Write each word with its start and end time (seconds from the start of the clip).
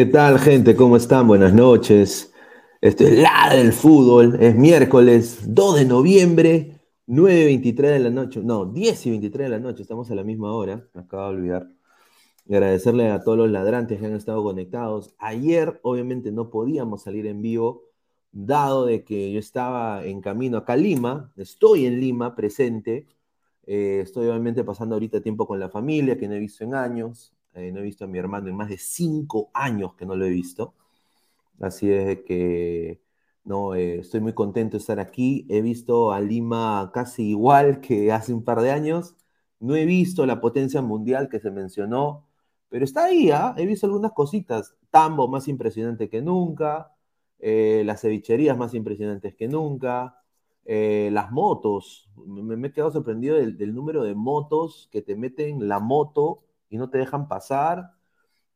¿Qué 0.00 0.06
tal, 0.06 0.38
gente? 0.38 0.74
¿Cómo 0.74 0.96
están? 0.96 1.28
Buenas 1.28 1.52
noches. 1.52 2.32
Esto 2.80 3.04
es 3.04 3.18
la 3.18 3.54
del 3.54 3.74
fútbol. 3.74 4.38
Es 4.40 4.56
miércoles 4.56 5.40
2 5.54 5.76
de 5.76 5.84
noviembre, 5.84 6.80
9.23 7.06 7.74
de 7.74 7.98
la 7.98 8.08
noche. 8.08 8.40
No, 8.42 8.64
10 8.64 9.06
y 9.06 9.10
23 9.10 9.44
de 9.44 9.50
la 9.50 9.58
noche. 9.58 9.82
Estamos 9.82 10.10
a 10.10 10.14
la 10.14 10.24
misma 10.24 10.54
hora. 10.54 10.88
Me 10.94 11.02
acabo 11.02 11.24
de 11.24 11.36
olvidar. 11.36 11.68
Agradecerle 12.48 13.10
a 13.10 13.22
todos 13.22 13.36
los 13.36 13.50
ladrantes 13.50 14.00
que 14.00 14.06
han 14.06 14.14
estado 14.14 14.42
conectados. 14.42 15.14
Ayer, 15.18 15.78
obviamente, 15.82 16.32
no 16.32 16.48
podíamos 16.48 17.02
salir 17.02 17.26
en 17.26 17.42
vivo, 17.42 17.82
dado 18.32 18.86
de 18.86 19.04
que 19.04 19.30
yo 19.30 19.38
estaba 19.38 20.02
en 20.06 20.22
camino 20.22 20.56
acá 20.56 20.72
a 20.72 20.76
Lima. 20.78 21.30
Estoy 21.36 21.84
en 21.84 22.00
Lima, 22.00 22.34
presente. 22.34 23.06
Eh, 23.66 24.00
estoy 24.02 24.28
obviamente 24.28 24.64
pasando 24.64 24.94
ahorita 24.94 25.20
tiempo 25.20 25.46
con 25.46 25.60
la 25.60 25.68
familia, 25.68 26.16
que 26.16 26.26
no 26.26 26.36
he 26.36 26.38
visto 26.38 26.64
en 26.64 26.74
años. 26.74 27.34
Eh, 27.54 27.72
no 27.72 27.80
he 27.80 27.82
visto 27.82 28.04
a 28.04 28.08
mi 28.08 28.18
hermano 28.18 28.48
en 28.48 28.56
más 28.56 28.68
de 28.68 28.78
cinco 28.78 29.50
años 29.54 29.94
que 29.94 30.06
no 30.06 30.16
lo 30.16 30.24
he 30.24 30.30
visto. 30.30 30.74
Así 31.60 31.90
es 31.92 32.20
que 32.24 33.00
no, 33.44 33.74
eh, 33.74 34.00
estoy 34.00 34.20
muy 34.20 34.34
contento 34.34 34.76
de 34.76 34.80
estar 34.80 35.00
aquí. 35.00 35.46
He 35.50 35.62
visto 35.62 36.12
a 36.12 36.20
Lima 36.20 36.90
casi 36.94 37.30
igual 37.30 37.80
que 37.80 38.12
hace 38.12 38.32
un 38.34 38.44
par 38.44 38.60
de 38.60 38.70
años. 38.70 39.16
No 39.60 39.76
he 39.76 39.84
visto 39.86 40.26
la 40.26 40.40
potencia 40.40 40.82
mundial 40.82 41.28
que 41.28 41.40
se 41.40 41.50
mencionó, 41.50 42.26
pero 42.68 42.84
está 42.84 43.04
ahí, 43.06 43.30
¿ah? 43.30 43.54
He 43.58 43.66
visto 43.66 43.86
algunas 43.86 44.12
cositas. 44.12 44.74
Tambo 44.90 45.28
más 45.28 45.48
impresionante 45.48 46.08
que 46.08 46.22
nunca, 46.22 46.94
eh, 47.38 47.82
las 47.86 48.00
cevicherías 48.02 48.56
más 48.56 48.74
impresionantes 48.74 49.34
que 49.34 49.48
nunca, 49.48 50.16
las 50.66 51.32
motos. 51.32 52.08
Me, 52.26 52.68
he 52.68 52.72
quedado 52.72 52.92
sorprendido 52.92 53.36
del 53.36 53.74
número 53.74 54.04
de 54.04 54.14
motos 54.14 54.88
que 54.92 55.02
te 55.02 55.16
meten 55.16 55.68
la 55.68 55.80
moto 55.80 56.44
y 56.70 56.78
no 56.78 56.88
te 56.88 56.98
dejan 56.98 57.28
pasar. 57.28 57.90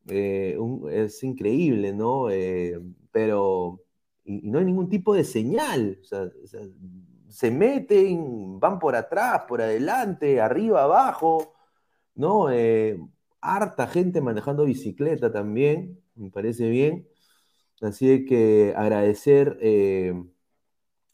Eh, 0.07 0.57
es 0.91 1.23
increíble, 1.23 1.93
¿no? 1.93 2.29
Eh, 2.31 2.79
pero, 3.11 3.83
y, 4.23 4.49
no 4.49 4.59
hay 4.59 4.65
ningún 4.65 4.89
tipo 4.89 5.13
de 5.13 5.23
señal. 5.23 5.99
se 7.29 7.51
meten, 7.51 8.59
van 8.59 8.79
por 8.79 8.95
atrás, 8.95 9.43
por 9.47 9.61
adelante, 9.61 10.41
arriba, 10.41 10.83
abajo. 10.83 11.53
¿no? 12.15 12.49
Eh, 12.51 12.97
harta 13.41 13.87
gente 13.87 14.21
manejando 14.21 14.65
bicicleta 14.65 15.31
también, 15.31 16.01
me 16.15 16.31
parece 16.31 16.69
bien. 16.69 17.07
Así 17.81 18.25
que 18.25 18.73
agradecer, 18.75 19.59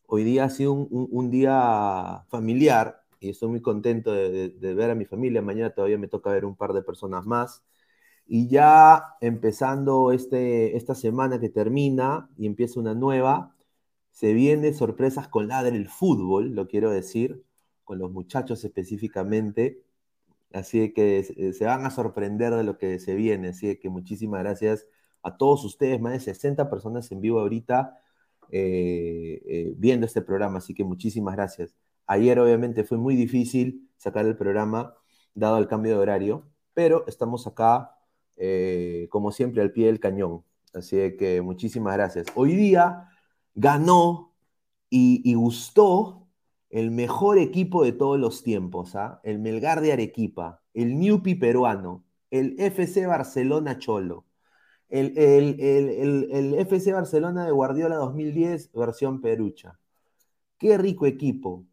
hoy 0.07 0.23
día 0.23 0.45
ha 0.45 0.49
sido 0.49 0.73
un, 0.73 1.31
día 1.31 2.25
familiar 2.29 3.00
y 3.21 3.29
estoy 3.29 3.49
muy 3.49 3.61
contento 3.61 4.11
de, 4.11 4.49
ver 4.59 4.91
a 4.91 4.95
mi 4.95 5.05
familia. 5.05 5.41
Mañana 5.41 5.69
todavía 5.71 5.97
me 5.97 6.07
toca 6.07 6.31
ver 6.31 6.45
un 6.45 6.55
par 6.55 6.73
de 6.73 6.83
personas 6.83 7.25
más. 7.25 7.63
Y 8.27 8.49
ya 8.49 9.03
empezando 9.21 10.11
este, 10.11 10.77
esta 10.77 10.95
semana 10.95 11.39
que 11.39 11.49
termina 11.49 12.29
y 12.37 12.47
empieza 12.47 12.79
una 12.79 12.95
nueva, 12.95 13.55
se 14.11 14.33
viene 14.33 14.73
sorpresas 14.73 15.27
con 15.27 15.47
Ladre 15.47 15.77
el 15.77 15.87
Fútbol, 15.89 16.55
lo 16.55 16.67
quiero 16.67 16.91
decir, 16.91 17.43
con 17.83 17.99
los 17.99 18.11
muchachos 18.11 18.63
específicamente. 18.65 19.83
Así 20.53 20.93
que 20.93 21.23
se 21.53 21.65
van 21.65 21.85
a 21.85 21.91
sorprender 21.91 22.55
de 22.55 22.63
lo 22.63 22.77
que 22.77 22.99
se 22.99 23.15
viene. 23.15 23.49
Así 23.49 23.77
que 23.77 23.89
muchísimas 23.89 24.41
gracias 24.41 24.87
a 25.23 25.37
todos 25.37 25.63
ustedes, 25.65 26.01
más 26.01 26.13
de 26.13 26.19
60 26.21 26.69
personas 26.69 27.11
en 27.11 27.21
vivo 27.21 27.39
ahorita 27.39 27.99
eh, 28.51 29.41
eh, 29.45 29.73
viendo 29.77 30.05
este 30.05 30.21
programa, 30.21 30.57
así 30.57 30.73
que 30.73 30.83
muchísimas 30.83 31.35
gracias. 31.35 31.75
Ayer 32.11 32.39
obviamente 32.39 32.83
fue 32.83 32.97
muy 32.97 33.15
difícil 33.15 33.89
sacar 33.95 34.25
el 34.25 34.35
programa 34.35 34.95
dado 35.33 35.57
el 35.57 35.67
cambio 35.67 35.93
de 35.93 35.99
horario, 35.99 36.51
pero 36.73 37.05
estamos 37.07 37.47
acá 37.47 37.95
eh, 38.35 39.07
como 39.09 39.31
siempre 39.31 39.61
al 39.61 39.71
pie 39.71 39.85
del 39.85 40.01
cañón, 40.01 40.43
así 40.73 40.97
que 41.17 41.41
muchísimas 41.41 41.93
gracias. 41.93 42.27
Hoy 42.35 42.55
día 42.55 43.07
ganó 43.55 44.33
y, 44.89 45.33
gustó 45.35 46.27
el 46.69 46.91
mejor 46.91 47.37
equipo 47.37 47.83
de 47.85 47.93
todos 47.93 48.19
los 48.19 48.43
tiempos, 48.43 48.95
¿ah? 48.95 49.21
el 49.23 49.39
Melgar 49.39 49.79
de 49.79 49.93
Arequipa, 49.93 50.61
el 50.73 50.99
Newpi 50.99 51.35
peruano, 51.35 52.03
el 52.29 52.59
FC 52.59 53.05
Barcelona 53.05 53.79
Cholo 53.79 54.25
el, 54.89 55.17
el, 55.17 56.53
FC 56.55 56.91
Barcelona 56.91 57.45
de 57.45 57.51
Guardiola 57.51 57.95
2010, 57.95 58.73
versión 58.73 59.21
perucha. 59.21 59.79
Qué 60.57 60.77
rico 60.77 61.05
equipo. 61.05 61.65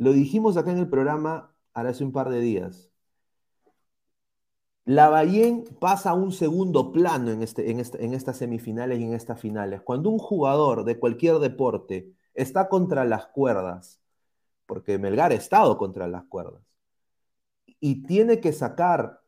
Lo 0.00 0.14
dijimos 0.14 0.56
acá 0.56 0.72
en 0.72 0.78
el 0.78 0.88
programa 0.88 1.54
hace 1.74 2.04
un 2.04 2.12
par 2.12 2.30
de 2.30 2.40
días. 2.40 2.90
La 4.86 5.10
Bayén 5.10 5.64
pasa 5.78 6.10
a 6.10 6.14
un 6.14 6.32
segundo 6.32 6.90
plano 6.90 7.30
en, 7.30 7.42
este, 7.42 7.70
en, 7.70 7.80
en 7.80 8.14
estas 8.14 8.38
semifinales 8.38 8.98
y 8.98 9.04
en 9.04 9.12
estas 9.12 9.38
finales. 9.38 9.82
Cuando 9.82 10.08
un 10.08 10.18
jugador 10.18 10.84
de 10.84 10.98
cualquier 10.98 11.38
deporte 11.38 12.14
está 12.32 12.70
contra 12.70 13.04
las 13.04 13.26
cuerdas, 13.26 14.00
porque 14.64 14.98
Melgar 14.98 15.32
ha 15.32 15.34
estado 15.34 15.76
contra 15.76 16.08
las 16.08 16.24
cuerdas, 16.24 16.62
y 17.78 18.02
tiene 18.06 18.40
que 18.40 18.54
sacar 18.54 19.20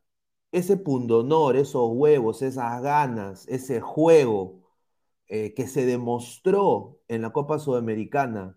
ese 0.52 0.78
pundonor, 0.78 1.56
esos 1.56 1.90
huevos, 1.92 2.40
esas 2.40 2.80
ganas, 2.80 3.46
ese 3.46 3.82
juego 3.82 4.62
eh, 5.28 5.52
que 5.52 5.66
se 5.68 5.84
demostró 5.84 6.98
en 7.08 7.20
la 7.20 7.30
Copa 7.30 7.58
Sudamericana 7.58 8.56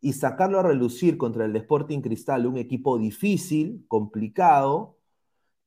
y 0.00 0.12
sacarlo 0.14 0.60
a 0.60 0.62
relucir 0.62 1.18
contra 1.18 1.44
el 1.46 1.56
Sporting 1.56 2.00
Cristal, 2.00 2.46
un 2.46 2.58
equipo 2.58 2.98
difícil, 2.98 3.84
complicado, 3.88 4.96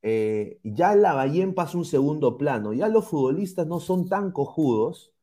eh, 0.01 0.59
ya 0.63 0.95
la 0.95 1.13
Bayén 1.13 1.53
pasa 1.53 1.77
un 1.77 1.86
segundo 1.86 2.38
plano. 2.38 2.74
Ya 2.74 2.88
los 2.88 3.07
futbolistas 3.07 3.67
no 3.67 3.79
son 3.79 4.07
tan 4.09 4.31
cojudos, 4.31 5.13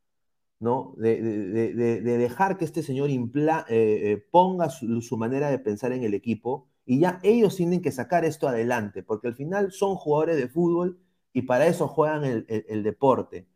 ¿no? 0.59 0.93
De, 0.97 1.21
dejar 2.01 2.57
que 2.57 2.65
este 2.65 2.83
señor 2.83 3.09
eh, 3.11 4.27
ponga 4.31 4.69
su 4.69 5.17
manera 5.17 5.49
de 5.49 5.59
pensar 5.59 5.91
en 5.93 6.03
el 6.03 6.13
equipo 6.13 6.69
y 6.85 6.99
ya 6.99 7.19
ellos 7.23 7.55
tienen 7.57 7.81
que 7.81 7.91
sacar 7.91 8.25
esto 8.25 8.47
adelante, 8.47 9.03
porque 9.03 9.27
al 9.27 9.35
final 9.35 9.71
son 9.73 9.95
jugadores 9.95 10.37
de 10.37 10.47
fútbol 10.47 10.99
y 11.33 11.43
para 11.43 11.67
eso 11.67 11.87
juegan 11.87 12.23
el, 12.25 12.83
deporte. 12.83 13.47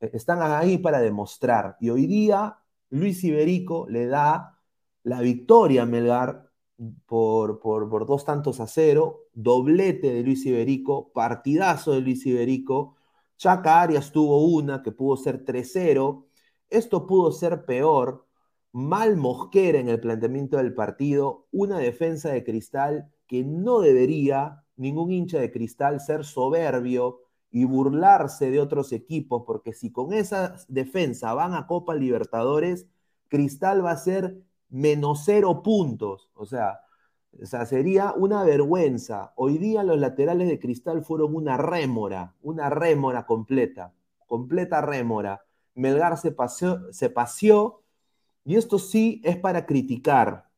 E, 0.00 0.10
están 0.14 0.40
ahí 0.42 0.78
para 0.78 1.00
demostrar. 1.00 1.76
Y 1.80 1.90
hoy 1.90 2.06
día 2.06 2.58
Luis 2.90 3.24
Iberico 3.24 3.86
le 3.88 4.06
da 4.06 4.59
la 5.02 5.20
victoria 5.20 5.86
Melgar 5.86 6.50
por, 7.06 7.60
por, 7.60 8.06
dos 8.06 8.24
tantos 8.24 8.60
a 8.60 8.66
cero, 8.66 9.28
doblete 9.34 10.12
de 10.12 10.22
Luis 10.22 10.44
Iberico, 10.46 11.12
partidazo 11.12 11.92
de 11.92 12.00
Luis 12.00 12.24
Iberico. 12.26 12.96
Chaca 13.36 13.82
Arias 13.82 14.12
tuvo 14.12 14.46
una 14.46 14.82
que 14.82 14.92
pudo 14.92 15.16
ser 15.16 15.44
3-0. 15.44 16.26
Esto 16.70 17.06
pudo 17.06 17.32
ser 17.32 17.64
peor 17.64 18.26
mal 18.72 19.16
Mosquera 19.16 19.78
en 19.80 19.88
el 19.88 20.00
planteamiento 20.00 20.56
del 20.56 20.74
partido, 20.74 21.46
una 21.50 21.78
defensa 21.78 22.30
de 22.30 22.44
cristal 22.44 23.10
que 23.26 23.44
no 23.44 23.80
debería 23.80 24.64
ningún 24.76 25.10
hincha 25.12 25.38
de 25.38 25.50
cristal 25.50 26.00
ser 26.00 26.24
soberbio 26.24 27.20
y 27.50 27.64
burlarse 27.64 28.50
de 28.50 28.60
otros 28.60 28.92
equipos, 28.92 29.42
porque 29.46 29.72
si 29.72 29.90
con 29.90 30.12
esa 30.12 30.56
defensa 30.68 31.34
van 31.34 31.54
a 31.54 31.66
Copa 31.66 31.94
Libertadores, 31.94 32.86
Cristal 33.28 33.84
va 33.84 33.92
a 33.92 33.96
ser 33.96 34.40
menos 34.70 35.22
cero 35.24 35.62
puntos. 35.62 36.30
O 36.34 36.46
sea, 36.46 36.80
sería 37.66 38.12
una 38.16 38.44
vergüenza. 38.44 39.32
Hoy 39.36 39.58
día 39.58 39.82
los 39.82 39.98
laterales 39.98 40.48
de 40.48 40.58
Cristal 40.58 41.04
fueron 41.04 41.34
una 41.34 41.56
rémora, 41.56 42.34
una 42.42 42.70
rémora 42.70 43.26
completa, 43.26 43.92
completa 44.26 44.80
rémora. 44.80 45.44
Melgar 45.74 46.16
se 46.18 46.32
paseó, 46.32 46.92
se 46.92 47.10
paseó 47.10 47.82
y 48.44 48.56
esto 48.56 48.78
sí 48.78 49.20
es 49.24 49.36
para 49.36 49.66
criticar. 49.66 50.48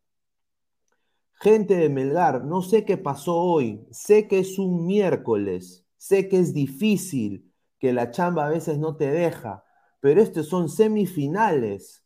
Gente 1.34 1.76
de 1.76 1.88
Melgar, 1.88 2.44
no 2.44 2.62
sé 2.62 2.84
qué 2.84 2.96
pasó 2.96 3.36
hoy, 3.36 3.84
sé 3.90 4.28
que 4.28 4.38
es 4.38 4.58
un 4.60 4.86
miércoles, 4.86 5.84
sé 5.96 6.28
que 6.28 6.38
es 6.38 6.54
difícil, 6.54 7.52
que 7.80 7.92
la 7.92 8.12
chamba 8.12 8.46
a 8.46 8.50
veces 8.50 8.78
no 8.78 8.96
te 8.96 9.10
deja, 9.10 9.64
pero 9.98 10.22
estos 10.22 10.46
son 10.46 10.68
semifinales 10.68 12.01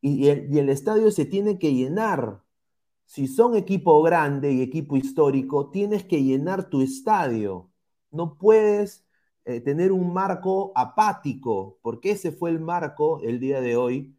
y 0.00 0.28
el, 0.28 0.68
estadio 0.70 1.10
se 1.10 1.24
tiene 1.26 1.58
que 1.58 1.74
llenar. 1.74 2.42
Si 3.06 3.26
son 3.26 3.56
equipo 3.56 4.02
grande 4.02 4.52
y 4.52 4.62
equipo 4.62 4.96
histórico, 4.96 5.70
tienes 5.70 6.04
que 6.04 6.22
llenar 6.22 6.70
tu 6.70 6.82
estadio. 6.82 7.70
No 8.10 8.38
puedes 8.38 9.04
eh, 9.44 9.60
tener 9.60 9.92
un 9.92 10.12
marco 10.12 10.72
apático, 10.76 11.78
porque 11.82 12.12
ese 12.12 12.32
fue 12.32 12.50
el 12.50 12.60
marco 12.60 13.20
el 13.22 13.40
día 13.40 13.60
de 13.60 13.76
hoy 13.76 14.16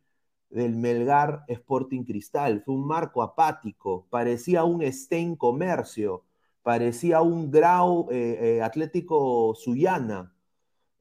del 0.49 0.75
Melgar 0.75 1.45
Sporting 1.47 2.03
Cristal. 2.03 2.63
Fue 2.63 2.75
un 2.75 2.85
marco 2.87 3.23
apático, 3.23 4.07
parecía 4.09 4.63
un 4.65 4.81
Stein 4.91 5.35
Comercio, 5.35 6.25
parecía 6.63 7.21
un 7.21 7.51
Grau 7.51 8.07
eh, 8.11 8.57
eh, 8.57 8.61
Atlético 8.61 9.55
Suyana. 9.55 10.33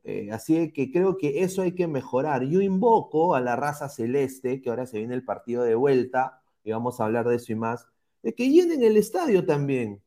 Eh, 0.05 0.31
así 0.33 0.73
que 0.73 0.91
creo 0.91 1.19
que 1.19 1.43
eso 1.43 1.63
hay 1.63 1.73
que 1.73 1.87
mejorar. 1.87 2.45
Yo 2.45 2.61
invoco 2.61 3.35
a 3.35 3.41
la 3.41 3.57
raza 3.57 3.89
celeste, 3.89 4.61
que 4.61 4.71
ahora 4.71 4.87
se 4.87 4.99
viene 4.99 5.15
el 5.15 5.25
partido 5.25 5.63
de 5.63 5.75
vuelta, 5.75 6.43
y 6.65 6.73
vamos 6.73 7.01
a 7.01 7.05
hablar 7.05 7.29
de 7.29 7.37
eso 7.37 7.53
y 7.53 7.57
más, 7.57 7.87
de 8.23 8.35
que 8.35 8.49
llenen 8.51 8.83
el 8.83 8.97
estadio 8.97 9.45
también. 9.45 10.03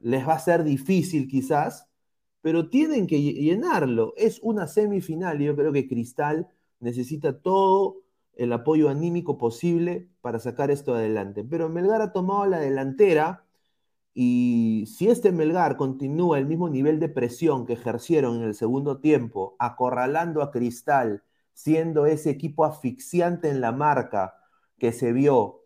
Les 0.00 0.26
va 0.26 0.34
a 0.34 0.38
ser 0.38 0.64
difícil 0.64 1.28
quizás, 1.28 1.88
pero 2.40 2.68
tienen 2.68 3.06
que 3.06 3.20
llenarlo. 3.20 4.14
Es 4.16 4.40
una 4.42 4.66
semifinal 4.66 5.40
y 5.40 5.46
yo 5.46 5.56
creo 5.56 5.72
que 5.72 5.88
Cristal 5.88 6.48
necesita 6.80 7.40
todo 7.40 8.02
el 8.34 8.52
apoyo 8.52 8.88
anímico 8.88 9.38
posible 9.38 10.08
para 10.20 10.38
sacar 10.38 10.70
esto 10.70 10.94
adelante. 10.94 11.44
Pero 11.44 11.68
Melgar 11.68 12.02
ha 12.02 12.12
tomado 12.12 12.46
la 12.46 12.58
delantera 12.58 13.44
y 14.14 14.84
si 14.86 15.08
este 15.08 15.32
Melgar 15.32 15.76
continúa 15.76 16.38
el 16.38 16.46
mismo 16.46 16.68
nivel 16.68 17.00
de 17.00 17.08
presión 17.08 17.66
que 17.66 17.74
ejercieron 17.74 18.36
en 18.36 18.42
el 18.42 18.54
segundo 18.54 19.00
tiempo, 19.00 19.56
acorralando 19.58 20.42
a 20.42 20.50
Cristal, 20.50 21.22
siendo 21.54 22.06
ese 22.06 22.30
equipo 22.30 22.64
asfixiante 22.64 23.48
en 23.48 23.60
la 23.60 23.72
marca 23.72 24.34
que 24.78 24.92
se 24.92 25.12
vio 25.12 25.62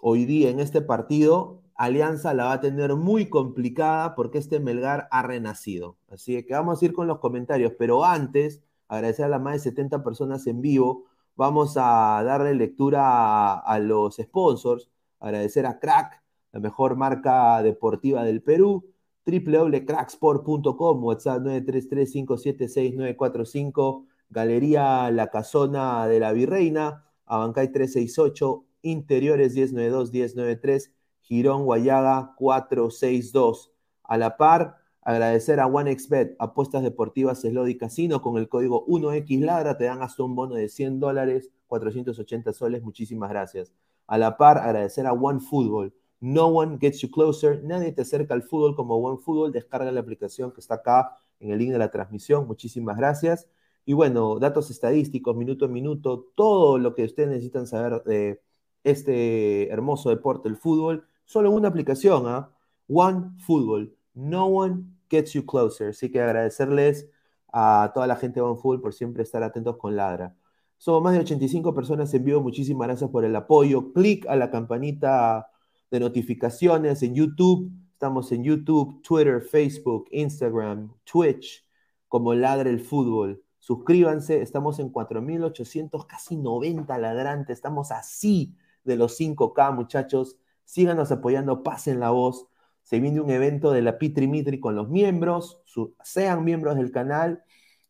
hoy 0.00 0.24
día 0.24 0.50
en 0.50 0.60
este 0.60 0.80
partido, 0.80 1.62
Alianza 1.74 2.34
la 2.34 2.44
va 2.46 2.52
a 2.54 2.60
tener 2.60 2.96
muy 2.96 3.28
complicada 3.28 4.14
porque 4.14 4.38
este 4.38 4.60
Melgar 4.60 5.08
ha 5.10 5.22
renacido. 5.22 5.96
Así 6.10 6.42
que 6.44 6.54
vamos 6.54 6.82
a 6.82 6.84
ir 6.84 6.92
con 6.92 7.06
los 7.06 7.18
comentarios, 7.18 7.72
pero 7.78 8.04
antes, 8.04 8.62
agradecer 8.88 9.26
a 9.26 9.28
las 9.28 9.40
más 9.40 9.54
de 9.54 9.70
70 9.70 10.02
personas 10.02 10.46
en 10.46 10.60
vivo 10.60 11.08
Vamos 11.38 11.76
a 11.76 12.20
darle 12.24 12.52
lectura 12.52 13.60
a, 13.60 13.78
los 13.78 14.16
sponsors, 14.16 14.90
agradecer 15.20 15.66
a 15.66 15.78
Crack, 15.78 16.20
la 16.52 16.60
mejor 16.60 16.96
marca 16.96 17.62
deportiva 17.62 18.24
del 18.24 18.42
Perú, 18.42 18.84
www.cracksport.com, 19.26 21.04
WhatsApp 21.04 21.42
933-576-945, 21.42 24.06
Galería 24.30 25.10
La 25.10 25.28
Casona 25.28 26.06
de 26.06 26.20
la 26.20 26.32
Virreina, 26.32 27.04
Abancay 27.26 27.72
368, 27.72 28.64
Interiores 28.82 29.56
1092-1093, 29.56 30.92
Girón 31.22 31.64
Guayaga 31.64 32.34
462. 32.36 33.72
A 34.04 34.16
la 34.16 34.36
par, 34.36 34.78
Agradecer 35.08 35.58
a 35.58 35.66
OneXBet, 35.66 36.36
apuestas 36.38 36.82
deportivas 36.82 37.40
Slody 37.40 37.78
Casino, 37.78 38.20
con 38.20 38.36
el 38.36 38.46
código 38.46 38.84
1XLadra 38.88 39.78
te 39.78 39.84
dan 39.84 40.02
hasta 40.02 40.22
un 40.22 40.34
bono 40.34 40.54
de 40.54 40.68
100 40.68 41.00
dólares, 41.00 41.50
480 41.66 42.52
soles, 42.52 42.82
muchísimas 42.82 43.30
gracias. 43.30 43.72
A 44.06 44.18
la 44.18 44.36
par, 44.36 44.58
agradecer 44.58 45.06
a 45.06 45.14
OneFootball, 45.14 45.94
No 46.20 46.46
one 46.48 46.78
gets 46.80 47.00
you 47.00 47.10
closer. 47.10 47.62
Nadie 47.62 47.92
te 47.92 48.02
acerca 48.02 48.34
al 48.34 48.42
fútbol 48.42 48.74
como 48.74 48.96
One 48.96 49.18
Fútbol. 49.18 49.52
Descarga 49.52 49.90
la 49.92 50.00
aplicación 50.00 50.52
que 50.52 50.60
está 50.60 50.76
acá 50.76 51.16
en 51.40 51.50
el 51.50 51.58
link 51.58 51.72
de 51.72 51.78
la 51.78 51.90
transmisión. 51.90 52.46
Muchísimas 52.46 52.96
gracias. 52.96 53.48
Y 53.84 53.94
bueno, 53.94 54.38
datos 54.38 54.70
estadísticos, 54.70 55.36
minuto 55.36 55.64
a 55.64 55.68
minuto, 55.68 56.26
todo 56.34 56.78
lo 56.78 56.94
que 56.94 57.04
ustedes 57.04 57.30
necesitan 57.30 57.66
saber 57.66 58.02
de 58.04 58.42
este 58.84 59.70
hermoso 59.70 60.10
deporte, 60.10 60.48
el 60.48 60.56
fútbol, 60.56 61.06
solo 61.24 61.48
en 61.48 61.54
una 61.54 61.68
aplicación, 61.68 62.24
¿ah? 62.26 62.50
One 62.88 63.32
Fútbol. 63.38 63.94
No 64.14 64.46
one 64.46 64.84
gets 65.08 65.32
you 65.32 65.46
closer. 65.46 65.90
Así 65.90 66.10
que 66.10 66.20
agradecerles 66.20 67.08
a 67.52 67.90
toda 67.94 68.06
la 68.06 68.16
gente 68.16 68.40
de 68.40 68.46
One 68.46 68.60
Fútbol 68.60 68.80
por 68.80 68.92
siempre 68.92 69.22
estar 69.22 69.42
atentos 69.42 69.76
con 69.76 69.96
Ladra. 69.96 70.34
Somos 70.76 71.02
más 71.02 71.14
de 71.14 71.20
85 71.20 71.74
personas 71.74 72.12
en 72.14 72.24
vivo. 72.24 72.40
Muchísimas 72.40 72.88
gracias 72.88 73.10
por 73.10 73.24
el 73.24 73.34
apoyo. 73.34 73.92
Clic 73.92 74.26
a 74.26 74.36
la 74.36 74.50
campanita 74.50 75.48
de 75.90 76.00
notificaciones 76.00 77.02
en 77.02 77.14
YouTube. 77.14 77.70
Estamos 77.92 78.30
en 78.32 78.44
YouTube, 78.44 79.02
Twitter, 79.02 79.42
Facebook, 79.42 80.06
Instagram, 80.10 80.92
Twitch, 81.04 81.66
como 82.06 82.34
Ladra 82.34 82.70
el 82.70 82.80
Fútbol. 82.80 83.42
Suscríbanse, 83.58 84.40
estamos 84.40 84.78
en 84.78 84.92
4.800, 84.92 86.06
casi 86.06 86.36
90 86.36 86.96
ladrantes. 86.98 87.56
Estamos 87.56 87.90
así 87.90 88.54
de 88.84 88.96
los 88.96 89.18
5K, 89.18 89.74
muchachos. 89.74 90.38
Síganos 90.64 91.10
apoyando, 91.10 91.62
pasen 91.62 92.00
la 92.00 92.10
voz. 92.10 92.46
Se 92.82 93.00
viene 93.00 93.20
un 93.20 93.30
evento 93.30 93.72
de 93.72 93.82
la 93.82 93.98
Pitri 93.98 94.28
Mitri 94.28 94.60
con 94.60 94.74
los 94.74 94.88
miembros. 94.88 95.62
sean 96.02 96.44
miembros 96.44 96.76
del 96.76 96.90
canal. 96.90 97.42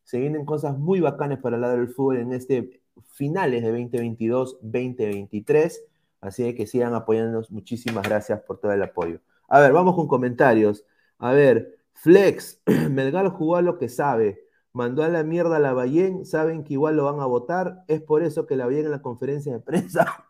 Se 0.03 0.19
vienen 0.19 0.43
cosas 0.43 0.77
muy 0.77 0.99
bacanas 0.99 1.39
para 1.39 1.57
Ladra 1.57 1.81
el 1.81 1.89
Fútbol 1.89 2.17
en 2.17 2.33
este 2.33 2.81
finales 3.13 3.63
de 3.63 3.71
2022-2023. 3.71 5.88
Así 6.21 6.53
que 6.55 6.67
sigan 6.67 6.93
apoyándonos. 6.93 7.51
Muchísimas 7.51 8.07
gracias 8.07 8.41
por 8.41 8.59
todo 8.59 8.71
el 8.71 8.83
apoyo. 8.83 9.19
A 9.47 9.59
ver, 9.59 9.73
vamos 9.73 9.95
con 9.95 10.07
comentarios. 10.07 10.85
A 11.17 11.31
ver, 11.33 11.79
Flex, 11.93 12.61
Melgar 12.89 13.29
jugó 13.29 13.55
a 13.55 13.61
lo 13.61 13.77
que 13.77 13.89
sabe. 13.89 14.45
Mandó 14.73 15.03
a 15.03 15.09
la 15.09 15.23
mierda 15.23 15.57
a 15.57 15.59
la 15.59 15.73
Bayén. 15.73 16.25
Saben 16.25 16.63
que 16.63 16.73
igual 16.73 16.95
lo 16.97 17.05
van 17.05 17.19
a 17.19 17.25
votar. 17.25 17.83
Es 17.87 18.01
por 18.01 18.23
eso 18.23 18.45
que 18.45 18.55
la 18.55 18.65
Bayén 18.65 18.85
en 18.85 18.91
la 18.91 19.01
conferencia 19.01 19.53
de 19.53 19.59
prensa 19.59 20.25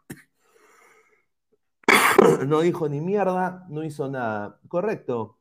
no 2.48 2.62
dijo 2.62 2.88
ni 2.90 3.02
mierda, 3.02 3.66
no 3.70 3.84
hizo 3.84 4.10
nada. 4.10 4.60
Correcto. 4.68 5.38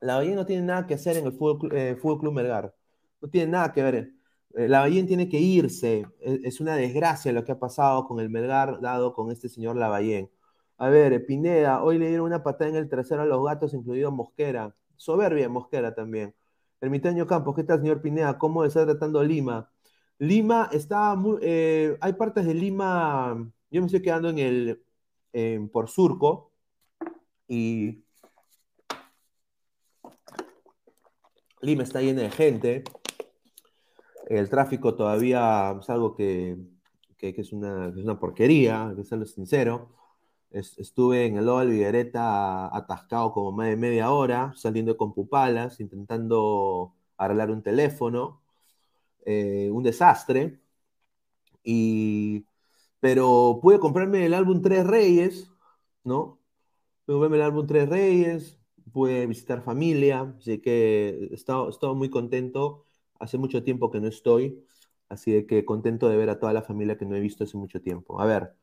La 0.00 0.16
Bayén 0.16 0.36
no 0.36 0.46
tiene 0.46 0.62
nada 0.62 0.86
que 0.86 0.94
hacer 0.94 1.16
en 1.16 1.26
el 1.26 1.32
Fútbol, 1.32 1.74
eh, 1.76 1.96
Fútbol 1.96 2.20
Club 2.20 2.34
Melgar. 2.34 2.74
No 3.20 3.28
tiene 3.28 3.52
nada 3.52 3.72
que 3.72 3.82
ver. 3.82 4.12
Eh, 4.54 4.68
la 4.68 4.78
Lavallén 4.78 5.06
tiene 5.06 5.28
que 5.28 5.38
irse. 5.38 6.06
E, 6.20 6.40
es 6.44 6.60
una 6.60 6.76
desgracia 6.76 7.32
lo 7.32 7.44
que 7.44 7.52
ha 7.52 7.58
pasado 7.58 8.06
con 8.06 8.20
el 8.20 8.30
Melgar 8.30 8.80
dado 8.80 9.12
con 9.14 9.30
este 9.30 9.48
señor 9.48 9.76
Lavallén. 9.76 10.30
A 10.78 10.88
ver, 10.88 11.24
Pineda, 11.26 11.82
hoy 11.82 11.98
le 11.98 12.08
dieron 12.08 12.26
una 12.26 12.42
patada 12.42 12.70
en 12.70 12.76
el 12.76 12.88
trasero 12.88 13.22
a 13.22 13.26
los 13.26 13.44
gatos, 13.44 13.74
incluido 13.74 14.10
Mosquera. 14.10 14.74
Soberbia 14.96 15.48
Mosquera 15.48 15.94
también. 15.94 16.34
Ermitaño 16.80 17.26
Campos, 17.26 17.54
¿qué 17.56 17.64
tal, 17.64 17.80
señor 17.80 18.02
Pineda? 18.02 18.38
¿Cómo 18.38 18.64
está 18.64 18.84
tratando 18.84 19.22
Lima? 19.22 19.70
Lima 20.18 20.68
está 20.72 21.14
muy. 21.16 21.38
Eh, 21.42 21.96
hay 22.00 22.12
partes 22.14 22.46
de 22.46 22.54
Lima. 22.54 23.34
Yo 23.70 23.80
me 23.80 23.86
estoy 23.86 24.02
quedando 24.02 24.30
en 24.30 24.38
el. 24.38 25.70
por 25.72 25.88
Surco. 25.88 26.52
Y. 27.48 28.04
Lima 31.60 31.82
está 31.84 32.00
llena 32.00 32.22
de 32.22 32.30
gente. 32.30 32.84
El 34.32 34.48
tráfico 34.48 34.94
todavía 34.94 35.76
es 35.78 35.90
algo 35.90 36.14
que, 36.14 36.56
es, 37.20 37.52
una, 37.52 38.18
porquería, 38.18 38.92
que 38.96 39.04
ser 39.04 39.26
sincero. 39.26 39.90
estuve 40.50 41.26
en 41.26 41.36
el 41.36 41.46
Lobo 41.46 41.66
Viguereta 41.66 42.74
atascado 42.74 43.32
como 43.32 43.52
más 43.52 43.68
de 43.68 43.76
media 43.76 44.10
hora, 44.10 44.52
saliendo 44.56 44.96
con 44.96 45.12
pupalas, 45.14 45.80
intentando 45.80 46.94
arreglar 47.18 47.50
un 47.50 47.62
teléfono. 47.62 48.42
Eh, 49.26 49.70
un 49.72 49.82
desastre. 49.84 50.60
Y, 51.64 52.46
pero 53.00 53.60
pude 53.62 53.78
comprarme 53.80 54.26
el 54.26 54.34
álbum 54.34 54.62
Tres 54.62 54.86
Reyes, 54.86 55.50
¿no? 56.04 56.40
Pude 57.06 57.16
comprarme 57.16 57.36
el 57.38 57.42
álbum 57.42 57.66
Tres 57.66 57.88
Reyes, 57.88 58.58
pude 58.92 59.26
visitar 59.26 59.62
familia, 59.62 60.34
así 60.38 60.60
que 60.60 61.28
he 61.30 61.34
estado 61.34 61.94
muy 61.94 62.10
contento 62.10 62.84
Hace 63.22 63.38
mucho 63.38 63.62
tiempo 63.62 63.92
que 63.92 64.00
no 64.00 64.08
estoy, 64.08 64.66
así 65.08 65.30
de 65.30 65.46
que 65.46 65.64
contento 65.64 66.08
de 66.08 66.16
ver 66.16 66.28
a 66.28 66.40
toda 66.40 66.52
la 66.52 66.62
familia 66.62 66.98
que 66.98 67.06
no 67.06 67.14
he 67.14 67.20
visto 67.20 67.44
hace 67.44 67.56
mucho 67.56 67.80
tiempo. 67.80 68.20
A 68.20 68.26
ver, 68.26 68.56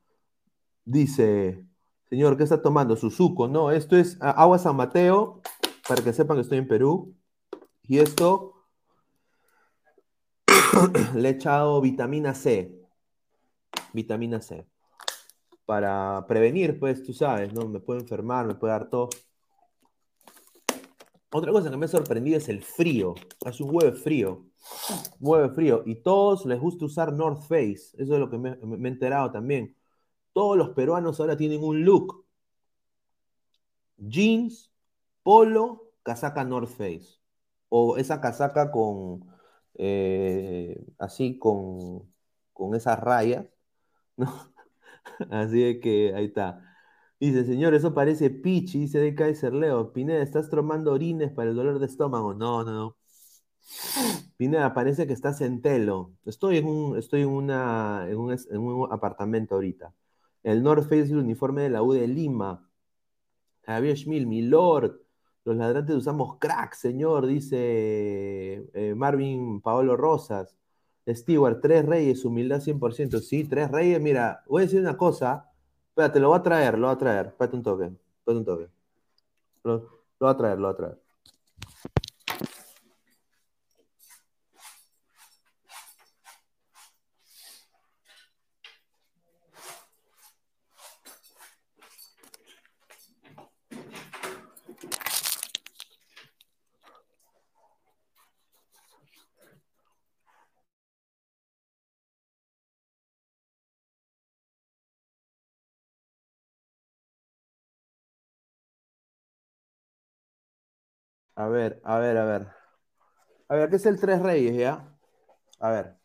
dice, 0.83 1.63
señor, 2.09 2.35
¿qué 2.35 2.43
está 2.43 2.61
tomando? 2.61 2.97
Suzuko, 2.97 3.47
no, 3.47 3.71
esto 3.71 3.95
es 3.95 4.17
agua 4.19 4.59
San 4.59 4.75
Mateo, 4.75 5.41
para 5.87 6.03
que 6.03 6.11
sepan 6.11 6.35
que 6.35 6.41
estoy 6.41 6.57
en 6.57 6.67
Perú. 6.67 7.15
Y 7.83 7.99
esto 7.99 8.53
le 11.15 11.29
he 11.29 11.31
echado 11.31 11.79
vitamina 11.79 12.33
C. 12.33 12.77
Vitamina 13.93 14.41
C. 14.41 14.67
Para 15.65 16.25
prevenir, 16.27 16.79
pues 16.79 17.01
tú 17.03 17.13
sabes, 17.13 17.53
¿no? 17.53 17.65
Me 17.69 17.79
puedo 17.79 18.01
enfermar, 18.01 18.45
me 18.45 18.55
puede 18.55 18.73
dar 18.73 18.89
tos. 18.89 19.09
Otra 21.31 21.51
cosa 21.51 21.69
que 21.69 21.77
me 21.77 21.85
ha 21.85 21.89
sorprendido 21.89 22.37
es 22.37 22.49
el 22.49 22.63
frío. 22.63 23.15
Hace 23.45 23.63
un 23.63 23.73
huevo 23.73 23.95
frío. 23.95 24.48
Huevo 25.19 25.53
frío. 25.53 25.83
Y 25.85 25.95
todos 25.95 26.45
les 26.45 26.59
gusta 26.59 26.85
usar 26.85 27.13
North 27.13 27.41
Face. 27.43 27.95
Eso 27.97 28.13
es 28.13 28.19
lo 28.19 28.29
que 28.29 28.37
me, 28.37 28.51
he 28.51 28.87
enterado 28.87 29.31
también. 29.31 29.75
Todos 30.33 30.57
los 30.57 30.69
peruanos 30.71 31.19
ahora 31.19 31.37
tienen 31.37 31.63
un 31.63 31.83
look. 31.85 32.25
Jeans, 33.97 34.71
polo, 35.23 35.91
casaca 36.03 36.43
North 36.43 36.69
Face. 36.69 37.19
O 37.69 37.97
esa 37.97 38.21
casaca 38.21 38.71
con, 38.71 39.25
eh, 39.75 40.85
así, 40.97 41.37
con, 41.39 42.11
con 42.53 42.75
esas 42.75 42.99
rayas. 42.99 43.45
¿no? 44.17 44.27
Así 45.31 45.79
que 45.81 46.13
ahí 46.15 46.25
está. 46.27 46.63
Dice, 47.19 47.45
señor, 47.45 47.73
eso 47.75 47.93
parece 47.93 48.29
pichi, 48.29 48.79
dice 48.81 48.99
de 48.99 49.15
Kaiser 49.15 49.53
Leo. 49.53 49.93
Pineda, 49.93 50.23
¿estás 50.23 50.49
tomando 50.49 50.93
orines 50.93 51.31
para 51.33 51.49
el 51.51 51.55
dolor 51.57 51.79
de 51.79 51.87
estómago? 51.87 52.33
No, 52.33 52.63
no, 52.63 52.71
no. 52.73 52.98
Pineda, 54.37 54.73
parece 54.73 55.07
que 55.07 55.13
estás 55.13 55.41
en 55.41 55.61
telo. 55.61 56.13
Estoy 56.25 56.57
en 56.57 56.67
un, 56.67 56.97
estoy 56.97 57.21
en 57.21 57.29
una, 57.29 58.07
en 58.09 58.17
un, 58.17 58.87
apartamento 58.91 59.55
ahorita. 59.55 59.93
El 60.43 60.63
North 60.63 60.83
Face 60.83 61.11
el 61.11 61.17
uniforme 61.17 61.63
de 61.63 61.69
la 61.69 61.83
U 61.83 61.93
de 61.93 62.07
Lima. 62.07 62.69
Javier 63.63 63.97
Schmil, 63.97 64.27
mi 64.27 64.41
lord. 64.41 65.01
Los 65.45 65.55
ladrantes 65.57 65.95
usamos 65.95 66.37
crack, 66.39 66.73
señor, 66.73 67.25
dice 67.25 67.57
eh, 68.73 68.93
Marvin 68.95 69.61
Paolo 69.61 69.97
Rosas. 69.97 70.55
Stewart, 71.07 71.59
tres 71.61 71.85
reyes, 71.85 72.23
humildad 72.25 72.61
100%. 72.61 73.19
Sí, 73.19 73.45
tres 73.45 73.71
reyes. 73.71 73.99
Mira, 74.01 74.43
voy 74.47 74.63
a 74.63 74.65
decir 74.65 74.79
una 74.79 74.97
cosa. 74.97 75.49
Espérate, 75.89 76.19
lo 76.19 76.29
voy 76.29 76.39
a 76.39 76.43
traer, 76.43 76.77
lo 76.77 76.87
voy 76.87 76.95
a 76.95 76.97
traer. 76.97 77.27
Espérate 77.27 77.55
un 77.55 77.63
toque. 77.63 77.85
Espérate 77.85 78.39
un 78.39 78.45
toque. 78.45 78.69
Lo, 79.63 79.73
lo 79.77 79.89
voy 80.19 80.29
a 80.29 80.37
traer, 80.37 80.59
lo 80.59 80.67
voy 80.67 80.73
a 80.73 80.77
traer. 80.77 81.08
A 111.39 111.47
ver, 111.47 111.79
a 111.85 111.97
ver, 111.99 112.17
a 112.17 112.25
ver. 112.25 112.47
A 113.47 113.55
ver, 113.55 113.69
¿qué 113.69 113.77
es 113.77 113.85
el 113.85 113.97
Tres 113.97 114.21
Reyes, 114.21 114.57
ya? 114.57 114.93
A 115.59 115.71
ver. 115.71 115.97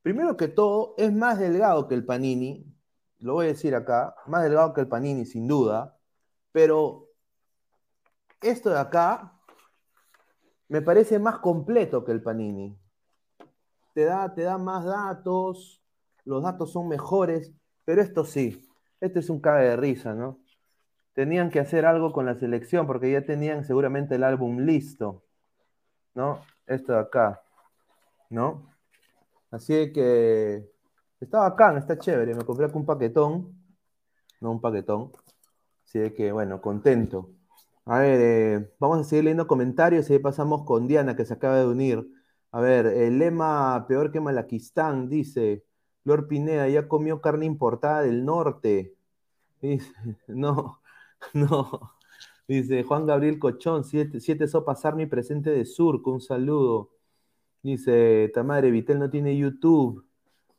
Primero 0.00 0.38
que 0.38 0.48
todo, 0.48 0.94
es 0.96 1.12
más 1.12 1.38
delgado 1.38 1.86
que 1.86 1.94
el 1.94 2.06
Panini. 2.06 2.64
Lo 3.18 3.34
voy 3.34 3.44
a 3.44 3.48
decir 3.48 3.74
acá. 3.74 4.16
Más 4.26 4.42
delgado 4.42 4.72
que 4.72 4.80
el 4.80 4.88
Panini, 4.88 5.26
sin 5.26 5.46
duda. 5.46 5.98
Pero 6.50 7.10
esto 8.40 8.70
de 8.70 8.78
acá 8.78 9.38
me 10.68 10.80
parece 10.80 11.18
más 11.18 11.40
completo 11.40 12.02
que 12.02 12.12
el 12.12 12.22
Panini. 12.22 12.74
Te 13.92 14.06
da, 14.06 14.32
te 14.32 14.44
da 14.44 14.56
más 14.56 14.86
datos. 14.86 15.82
Los 16.24 16.42
datos 16.42 16.72
son 16.72 16.88
mejores. 16.88 17.52
Pero 17.84 18.00
esto 18.00 18.24
sí. 18.24 18.66
Este 18.98 19.18
es 19.18 19.28
un 19.28 19.42
cabe 19.42 19.68
de 19.68 19.76
risa, 19.76 20.14
¿no? 20.14 20.40
Tenían 21.18 21.50
que 21.50 21.58
hacer 21.58 21.84
algo 21.84 22.12
con 22.12 22.26
la 22.26 22.36
selección 22.36 22.86
porque 22.86 23.10
ya 23.10 23.24
tenían 23.24 23.64
seguramente 23.64 24.14
el 24.14 24.22
álbum 24.22 24.60
listo, 24.60 25.24
¿no? 26.14 26.42
Esto 26.64 26.92
de 26.92 27.00
acá, 27.00 27.42
¿no? 28.30 28.70
Así 29.50 29.92
que 29.92 30.70
está 31.18 31.40
bacán, 31.40 31.76
está 31.76 31.98
chévere. 31.98 32.36
Me 32.36 32.44
compré 32.44 32.66
aquí 32.66 32.76
un 32.78 32.86
paquetón, 32.86 33.52
no 34.40 34.52
un 34.52 34.60
paquetón. 34.60 35.10
Así 35.84 36.08
que, 36.12 36.30
bueno, 36.30 36.60
contento. 36.60 37.30
A 37.84 37.98
ver, 37.98 38.20
eh, 38.22 38.74
vamos 38.78 39.00
a 39.00 39.04
seguir 39.04 39.24
leyendo 39.24 39.48
comentarios 39.48 40.08
y 40.10 40.12
ahí 40.12 40.18
pasamos 40.20 40.64
con 40.64 40.86
Diana, 40.86 41.16
que 41.16 41.24
se 41.24 41.34
acaba 41.34 41.58
de 41.58 41.66
unir. 41.66 42.08
A 42.52 42.60
ver, 42.60 42.86
el 42.86 43.18
lema 43.18 43.86
peor 43.88 44.12
que 44.12 44.20
Malaquistán, 44.20 45.08
dice. 45.08 45.64
Flor 46.04 46.28
Pineda, 46.28 46.68
ya 46.68 46.86
comió 46.86 47.20
carne 47.20 47.44
importada 47.46 48.02
del 48.02 48.24
norte. 48.24 48.94
Dice, 49.60 49.92
no, 50.28 50.80
no. 51.34 51.92
Dice 52.48 52.82
Juan 52.82 53.06
Gabriel 53.06 53.38
Cochón, 53.38 53.84
siete, 53.84 54.20
siete 54.20 54.48
sopas 54.48 54.84
Army 54.84 55.06
presente 55.06 55.50
de 55.50 55.66
Surco, 55.66 56.12
un 56.12 56.20
saludo. 56.20 56.90
Dice, 57.62 58.30
Tamadre, 58.34 58.70
Vitel 58.70 58.98
no 58.98 59.10
tiene 59.10 59.36
YouTube. 59.36 60.06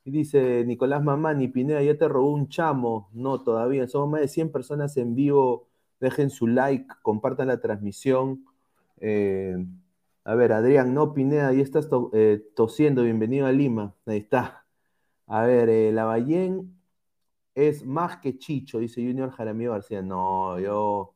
Dice 0.05 0.63
Nicolás 0.65 1.03
Mamani, 1.03 1.47
Pineda, 1.47 1.81
ya 1.83 1.97
te 1.97 2.07
robó 2.07 2.31
un 2.31 2.49
chamo. 2.49 3.09
No, 3.13 3.41
todavía. 3.43 3.87
Somos 3.87 4.09
más 4.09 4.21
de 4.21 4.27
100 4.27 4.51
personas 4.51 4.97
en 4.97 5.15
vivo. 5.15 5.67
Dejen 5.99 6.29
su 6.29 6.47
like, 6.47 6.87
compartan 7.01 7.47
la 7.47 7.59
transmisión. 7.59 8.45
Eh, 8.99 9.57
a 10.23 10.35
ver, 10.35 10.53
Adrián, 10.53 10.93
no, 10.93 11.13
Pineda, 11.13 11.53
ya 11.53 11.63
estás 11.63 11.89
eh, 12.13 12.43
tosiendo. 12.55 13.03
Bienvenido 13.03 13.47
a 13.47 13.51
Lima. 13.51 13.95
Ahí 14.05 14.19
está. 14.19 14.65
A 15.27 15.43
ver, 15.45 15.69
eh, 15.69 15.91
la 15.91 16.05
Ballén 16.05 16.78
es 17.67 17.85
más 17.85 18.17
que 18.17 18.37
Chicho, 18.37 18.79
dice 18.79 19.01
Junior 19.05 19.31
Jaramillo 19.31 19.71
García. 19.71 20.01
No, 20.01 20.59
yo. 20.59 21.15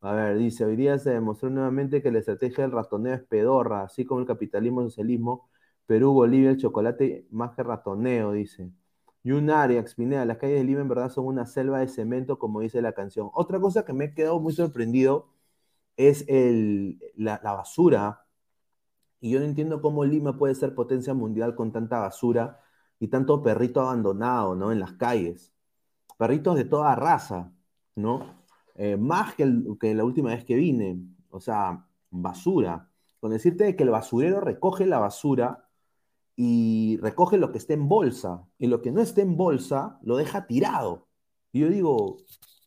A 0.00 0.12
ver, 0.12 0.38
dice, 0.38 0.64
hoy 0.64 0.76
día 0.76 0.98
se 0.98 1.10
demostró 1.10 1.50
nuevamente 1.50 2.02
que 2.02 2.12
la 2.12 2.20
estrategia 2.20 2.64
del 2.64 2.72
ratoneo 2.72 3.14
es 3.14 3.22
pedorra, 3.22 3.82
así 3.84 4.04
como 4.04 4.20
el 4.20 4.26
capitalismo 4.26 4.80
el 4.82 4.88
socialismo 4.90 5.50
Perú, 5.86 6.12
Bolivia, 6.12 6.50
el 6.50 6.58
chocolate 6.58 7.26
más 7.30 7.54
que 7.56 7.62
ratoneo, 7.62 8.32
dice. 8.32 8.70
Y 9.22 9.32
un 9.32 9.50
área, 9.50 9.84
Pineda, 9.96 10.24
las 10.24 10.38
calles 10.38 10.58
de 10.58 10.64
Lima 10.64 10.80
en 10.82 10.88
verdad 10.88 11.10
son 11.10 11.26
una 11.26 11.46
selva 11.46 11.80
de 11.80 11.88
cemento, 11.88 12.38
como 12.38 12.60
dice 12.60 12.82
la 12.82 12.92
canción. 12.92 13.30
Otra 13.34 13.60
cosa 13.60 13.84
que 13.84 13.92
me 13.92 14.06
he 14.06 14.14
quedado 14.14 14.40
muy 14.40 14.52
sorprendido 14.52 15.30
es 15.96 16.24
el, 16.28 17.00
la, 17.16 17.38
basura. 17.42 18.26
Y 19.20 19.30
yo 19.30 19.40
no 19.40 19.46
entiendo 19.46 19.80
cómo 19.82 20.04
Lima 20.04 20.36
puede 20.38 20.54
ser 20.54 20.74
potencia 20.74 21.14
mundial 21.14 21.54
con 21.54 21.72
tanta 21.72 22.00
basura 22.00 22.60
y 23.00 23.08
tanto 23.08 23.42
perrito 23.42 23.80
abandonado, 23.80 24.54
¿no? 24.54 24.72
En 24.72 24.80
las 24.80 24.92
calles. 24.94 25.52
Perritos 26.18 26.56
de 26.56 26.64
toda 26.64 26.94
raza, 26.96 27.52
¿no? 27.94 28.44
Eh, 28.74 28.96
más 28.96 29.34
que, 29.34 29.46
la 29.46 30.04
última 30.04 30.30
vez 30.30 30.44
que 30.44 30.56
vine. 30.56 31.00
O 31.30 31.40
sea, 31.40 31.86
basura. 32.10 32.90
Con 33.20 33.30
decirte 33.30 33.74
que 33.76 33.84
el 33.84 33.90
basurero 33.90 34.40
recoge 34.40 34.84
la 34.84 34.98
basura 34.98 35.68
y 36.36 36.98
recoge 36.98 37.38
lo 37.38 37.50
que 37.50 37.58
esté 37.58 37.74
en 37.74 37.88
bolsa 37.88 38.44
y 38.58 38.66
lo 38.66 38.82
que 38.82 38.92
no 38.92 39.00
esté 39.00 39.22
en 39.22 39.36
bolsa 39.36 39.98
lo 40.02 40.16
deja 40.16 40.46
tirado. 40.46 41.08
Y 41.52 41.60
yo 41.60 41.68
digo, 41.68 42.18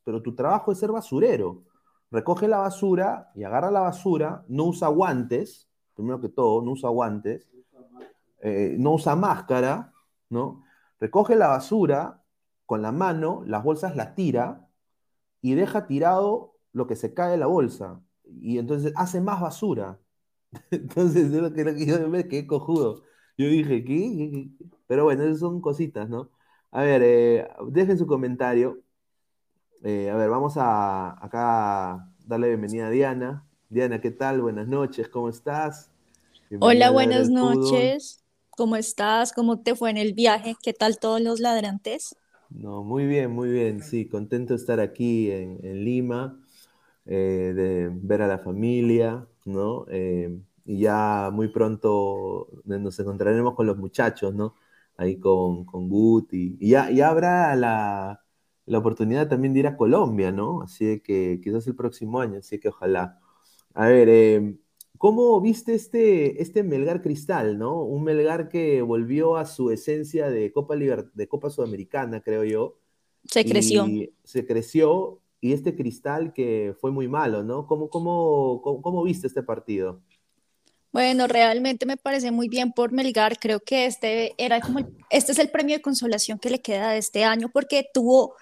pero 0.03 0.21
tu 0.21 0.33
trabajo 0.33 0.71
es 0.71 0.79
ser 0.79 0.91
basurero. 0.91 1.63
Recoge 2.09 2.47
la 2.47 2.57
basura 2.57 3.31
y 3.35 3.43
agarra 3.43 3.71
la 3.71 3.81
basura, 3.81 4.43
no 4.47 4.65
usa 4.65 4.87
guantes, 4.89 5.69
primero 5.93 6.19
que 6.19 6.29
todo, 6.29 6.61
no 6.61 6.71
usa 6.71 6.89
guantes, 6.89 7.49
eh, 8.41 8.75
no 8.79 8.93
usa 8.93 9.15
máscara, 9.15 9.93
¿no? 10.29 10.63
Recoge 10.99 11.35
la 11.35 11.47
basura 11.47 12.20
con 12.71 12.81
la 12.81 12.93
mano, 12.93 13.43
las 13.45 13.65
bolsas 13.65 13.97
las 13.97 14.15
tira 14.15 14.65
y 15.41 15.55
deja 15.55 15.87
tirado 15.87 16.55
lo 16.71 16.87
que 16.87 16.95
se 16.95 17.13
cae 17.13 17.31
de 17.31 17.37
la 17.37 17.47
bolsa. 17.47 17.99
Y 18.23 18.59
entonces 18.59 18.93
hace 18.95 19.19
más 19.19 19.41
basura. 19.41 19.99
Entonces, 20.71 21.33
es 21.33 21.33
lo 21.33 21.51
que, 21.51 21.85
yo 21.85 22.07
me 22.07 22.29
quedé 22.29 22.47
cojudo. 22.47 23.03
Yo 23.37 23.47
dije, 23.47 23.83
¿qué? 23.83 24.47
Pero 24.87 25.03
bueno, 25.03 25.23
esas 25.23 25.39
son 25.39 25.59
cositas, 25.59 26.07
¿no? 26.07 26.31
A 26.71 26.83
ver, 26.83 27.01
eh, 27.03 27.49
dejen 27.67 27.97
su 27.97 28.07
comentario. 28.07 28.81
Eh, 29.83 30.09
a 30.09 30.15
ver, 30.15 30.29
vamos 30.29 30.55
a 30.55 31.21
acá 31.25 32.09
darle 32.25 32.47
bienvenida 32.47 32.87
a 32.87 32.89
Diana. 32.89 33.45
Diana, 33.67 33.99
¿qué 33.99 34.11
tal? 34.11 34.41
Buenas 34.41 34.69
noches, 34.69 35.09
¿cómo 35.09 35.27
estás? 35.27 35.91
Hola, 36.61 36.89
buenas 36.89 37.29
noches. 37.29 38.23
¿Cómo 38.51 38.77
estás? 38.77 39.33
¿Cómo 39.33 39.59
te 39.59 39.75
fue 39.75 39.89
en 39.89 39.97
el 39.97 40.13
viaje? 40.13 40.55
¿Qué 40.63 40.71
tal 40.71 40.99
todos 40.99 41.19
los 41.19 41.41
ladrantes? 41.41 42.15
No, 42.53 42.83
muy 42.83 43.05
bien, 43.07 43.31
muy 43.31 43.49
bien, 43.49 43.81
sí, 43.81 44.07
contento 44.07 44.53
de 44.53 44.59
estar 44.59 44.79
aquí 44.79 45.31
en, 45.31 45.83
Lima, 45.85 46.39
eh, 47.05 47.53
de 47.55 47.89
ver 47.93 48.21
a 48.21 48.27
la 48.27 48.39
familia, 48.39 49.27
¿no? 49.45 49.85
y 50.65 50.79
ya 50.81 51.29
muy 51.33 51.47
pronto 51.49 52.47
nos 52.65 52.99
encontraremos 52.99 53.55
con 53.55 53.65
los 53.67 53.77
muchachos, 53.77 54.33
¿no? 54.35 54.55
Ahí 54.97 55.19
con, 55.19 55.65
con 55.65 55.89
Guti. 55.89 56.57
Y 56.59 56.69
ya, 56.71 56.91
ya 56.91 57.09
habrá 57.09 57.55
la, 57.55 58.21
la, 58.65 58.77
oportunidad 58.77 59.27
también 59.27 59.53
de 59.53 59.61
ir 59.61 59.67
a 59.67 59.77
Colombia, 59.77 60.31
¿no? 60.31 60.61
Así 60.61 61.01
que 61.01 61.39
quizás 61.43 61.65
el 61.67 61.75
próximo 61.75 62.21
año, 62.21 62.39
así 62.39 62.59
que 62.59 62.69
ojalá. 62.69 63.19
A 63.73 63.87
ver, 63.87 64.09
eh, 64.09 64.57
¿cómo 65.01 65.41
viste 65.41 65.73
este, 65.73 66.43
este 66.43 66.61
Melgar 66.61 67.01
Cristal, 67.01 67.57
¿no? 67.57 67.81
Un 67.81 68.03
Melgar 68.03 68.49
que 68.49 68.83
volvió 68.83 69.35
a 69.35 69.47
su 69.47 69.71
esencia 69.71 70.29
de 70.29 70.51
Copa, 70.51 70.75
de 70.75 71.27
Copa 71.27 71.49
Sudamericana, 71.49 72.21
creo 72.21 72.43
yo. 72.43 72.77
Se 73.25 73.43
creció. 73.43 73.87
se 74.23 74.45
creció, 74.45 75.19
y 75.41 75.53
este 75.53 75.75
Cristal 75.75 76.33
que 76.33 76.75
fue 76.79 76.91
muy 76.91 77.07
malo, 77.07 77.43
¿no? 77.43 77.65
¿Cómo, 77.65 77.89
cómo, 77.89 78.61
cómo 78.61 79.01
viste 79.01 79.25
este 79.25 79.41
partido? 79.41 80.03
Bueno, 80.91 81.25
realmente 81.25 81.87
me 81.87 81.97
parece 81.97 82.29
muy 82.29 82.47
bien 82.47 82.71
por 82.71 82.91
Melgar. 82.91 83.39
Creo 83.39 83.59
que 83.59 83.87
este 83.87 84.35
era 84.37 84.61
como 84.61 84.87
este 85.09 85.31
es 85.31 85.39
el 85.39 85.49
premio 85.49 85.75
de 85.75 85.81
consolación 85.81 86.37
que 86.37 86.51
le 86.51 86.61
queda 86.61 86.91
de 86.91 86.99
este 86.99 87.23
año 87.23 87.49
porque 87.51 87.87
tuvo, 87.91 88.35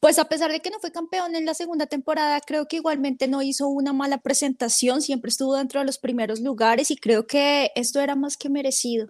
pues 0.00 0.18
a 0.18 0.24
pesar 0.26 0.50
de 0.50 0.60
que 0.60 0.70
no 0.70 0.80
fue 0.80 0.92
campeón 0.92 1.36
en 1.36 1.44
la 1.44 1.54
segunda 1.54 1.86
temporada, 1.86 2.40
creo 2.40 2.66
que 2.66 2.76
igualmente 2.76 3.28
no 3.28 3.42
hizo 3.42 3.68
una 3.68 3.92
mala 3.92 4.18
presentación, 4.18 5.02
siempre 5.02 5.28
estuvo 5.28 5.56
dentro 5.56 5.80
de 5.80 5.86
los 5.86 5.98
primeros 5.98 6.40
lugares 6.40 6.90
y 6.90 6.96
creo 6.96 7.26
que 7.26 7.70
esto 7.74 8.00
era 8.00 8.16
más 8.16 8.36
que 8.36 8.48
merecido. 8.48 9.08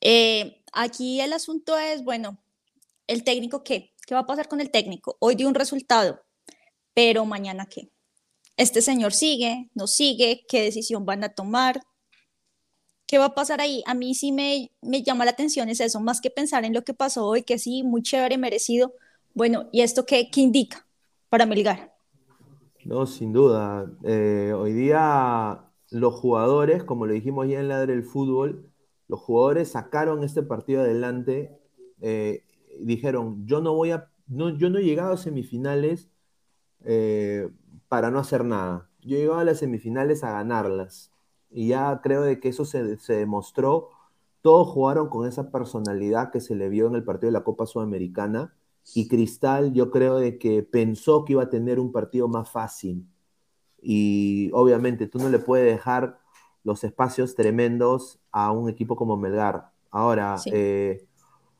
Eh, 0.00 0.62
aquí 0.72 1.20
el 1.20 1.32
asunto 1.32 1.78
es, 1.78 2.04
bueno, 2.04 2.38
el 3.06 3.24
técnico 3.24 3.64
qué, 3.64 3.94
qué 4.06 4.14
va 4.14 4.20
a 4.22 4.26
pasar 4.26 4.48
con 4.48 4.60
el 4.60 4.70
técnico. 4.70 5.16
Hoy 5.20 5.36
dio 5.36 5.48
un 5.48 5.54
resultado, 5.54 6.22
pero 6.94 7.24
mañana 7.24 7.66
qué. 7.66 7.90
Este 8.56 8.82
señor 8.82 9.14
sigue, 9.14 9.70
no 9.74 9.86
sigue, 9.86 10.44
qué 10.48 10.62
decisión 10.62 11.06
van 11.06 11.24
a 11.24 11.30
tomar 11.30 11.82
¿Qué 13.06 13.18
va 13.18 13.26
a 13.26 13.34
pasar 13.34 13.60
ahí? 13.60 13.82
A 13.86 13.94
mí 13.94 14.14
sí 14.14 14.32
me, 14.32 14.72
me 14.82 15.02
llama 15.02 15.24
la 15.24 15.30
atención 15.30 15.68
es 15.68 15.80
eso, 15.80 16.00
más 16.00 16.20
que 16.20 16.30
pensar 16.30 16.64
en 16.64 16.74
lo 16.74 16.82
que 16.82 16.92
pasó 16.94 17.26
hoy, 17.26 17.44
que 17.44 17.58
sí, 17.58 17.82
muy 17.84 18.02
chévere, 18.02 18.36
merecido. 18.36 18.94
Bueno, 19.36 19.66
¿y 19.70 19.82
esto 19.82 20.06
qué, 20.06 20.30
qué 20.32 20.40
indica 20.40 20.86
para 21.28 21.44
Melgar? 21.44 21.92
No, 22.86 23.04
sin 23.04 23.34
duda. 23.34 23.92
Eh, 24.02 24.54
hoy 24.56 24.72
día 24.72 25.62
los 25.90 26.14
jugadores, 26.14 26.84
como 26.84 27.04
lo 27.04 27.12
dijimos 27.12 27.46
ya 27.46 27.60
en 27.60 27.68
la 27.68 27.84
del 27.84 28.02
fútbol, 28.02 28.72
los 29.08 29.20
jugadores 29.20 29.72
sacaron 29.72 30.24
este 30.24 30.42
partido 30.42 30.80
adelante, 30.80 31.54
eh, 32.00 32.44
dijeron, 32.80 33.46
yo 33.46 33.60
no 33.60 33.74
voy 33.74 33.90
a, 33.90 34.10
no, 34.26 34.56
yo 34.56 34.70
no 34.70 34.78
he 34.78 34.84
llegado 34.84 35.12
a 35.12 35.18
semifinales 35.18 36.08
eh, 36.86 37.50
para 37.88 38.10
no 38.10 38.18
hacer 38.18 38.42
nada. 38.42 38.88
Yo 39.02 39.18
he 39.18 39.20
llegado 39.20 39.40
a 39.40 39.44
las 39.44 39.58
semifinales 39.58 40.24
a 40.24 40.32
ganarlas 40.32 41.12
y 41.50 41.68
ya 41.68 42.00
creo 42.02 42.22
de 42.22 42.40
que 42.40 42.48
eso 42.48 42.64
se, 42.64 42.96
demostró. 43.06 43.90
Todos 44.40 44.68
jugaron 44.68 45.10
con 45.10 45.28
esa 45.28 45.50
personalidad 45.50 46.30
que 46.30 46.40
se 46.40 46.54
le 46.54 46.70
vio 46.70 46.86
en 46.86 46.94
el 46.94 47.04
partido 47.04 47.28
de 47.28 47.38
la 47.38 47.44
Copa 47.44 47.66
Sudamericana 47.66 48.54
y 48.94 49.08
Cristal 49.08 49.72
yo 49.72 49.90
creo 49.90 50.18
de 50.18 50.38
que 50.38 50.62
pensó 50.62 51.24
que 51.24 51.32
iba 51.32 51.44
a 51.44 51.50
tener 51.50 51.80
un 51.80 51.92
partido 51.92 52.28
más 52.28 52.50
fácil 52.50 53.06
y 53.82 54.50
obviamente 54.52 55.06
tú 55.06 55.18
no 55.18 55.28
le 55.28 55.38
puedes 55.38 55.72
dejar 55.72 56.18
los 56.64 56.82
espacios 56.84 57.34
tremendos 57.34 58.18
a 58.32 58.50
un 58.50 58.68
equipo 58.68 58.96
como 58.96 59.16
Melgar. 59.16 59.70
Ahora, 59.90 60.36
eh, 60.46 61.06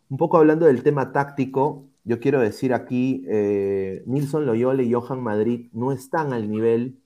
un 0.09 0.17
poco 0.17 0.37
hablando 0.37 0.67
del 0.67 0.83
tema 0.83 1.13
táctico, 1.13 1.85
yo 2.05 2.21
quiero 2.21 2.41
decir 2.41 2.73
aquí, 2.73 3.25
eh, 3.29 4.03
Nilson 4.07 4.47
Loyola 4.47 4.83
y 4.83 4.93
Johan 4.93 5.21
Madrid 5.21 5.69
no 5.73 5.93
están 5.93 6.33
al 6.33 6.49
nivel 6.49 7.01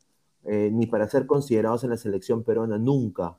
eh, 0.44 0.70
ni 0.72 0.86
para 0.86 1.08
ser 1.08 1.26
considerados 1.26 1.84
en 1.84 1.90
la 1.90 1.96
selección 1.96 2.44
peruana, 2.44 2.78
nunca. 2.78 3.36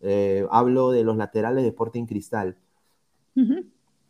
Eh, 0.00 0.46
hablo 0.50 0.90
de 0.90 1.04
los 1.04 1.16
laterales 1.16 1.62
de 1.62 1.70
Sporting 1.70 2.06
Cristal. 2.06 2.56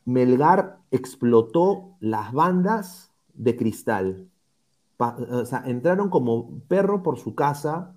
Melgar 0.04 0.80
explotó 0.90 1.96
las 2.00 2.32
bandas 2.32 3.12
de 3.32 3.56
Cristal. 3.56 4.28
o 4.98 5.44
sea, 5.44 5.62
entraron 5.66 6.10
como 6.10 6.60
perro 6.68 7.02
por 7.02 7.18
su 7.18 7.34
casa, 7.34 7.94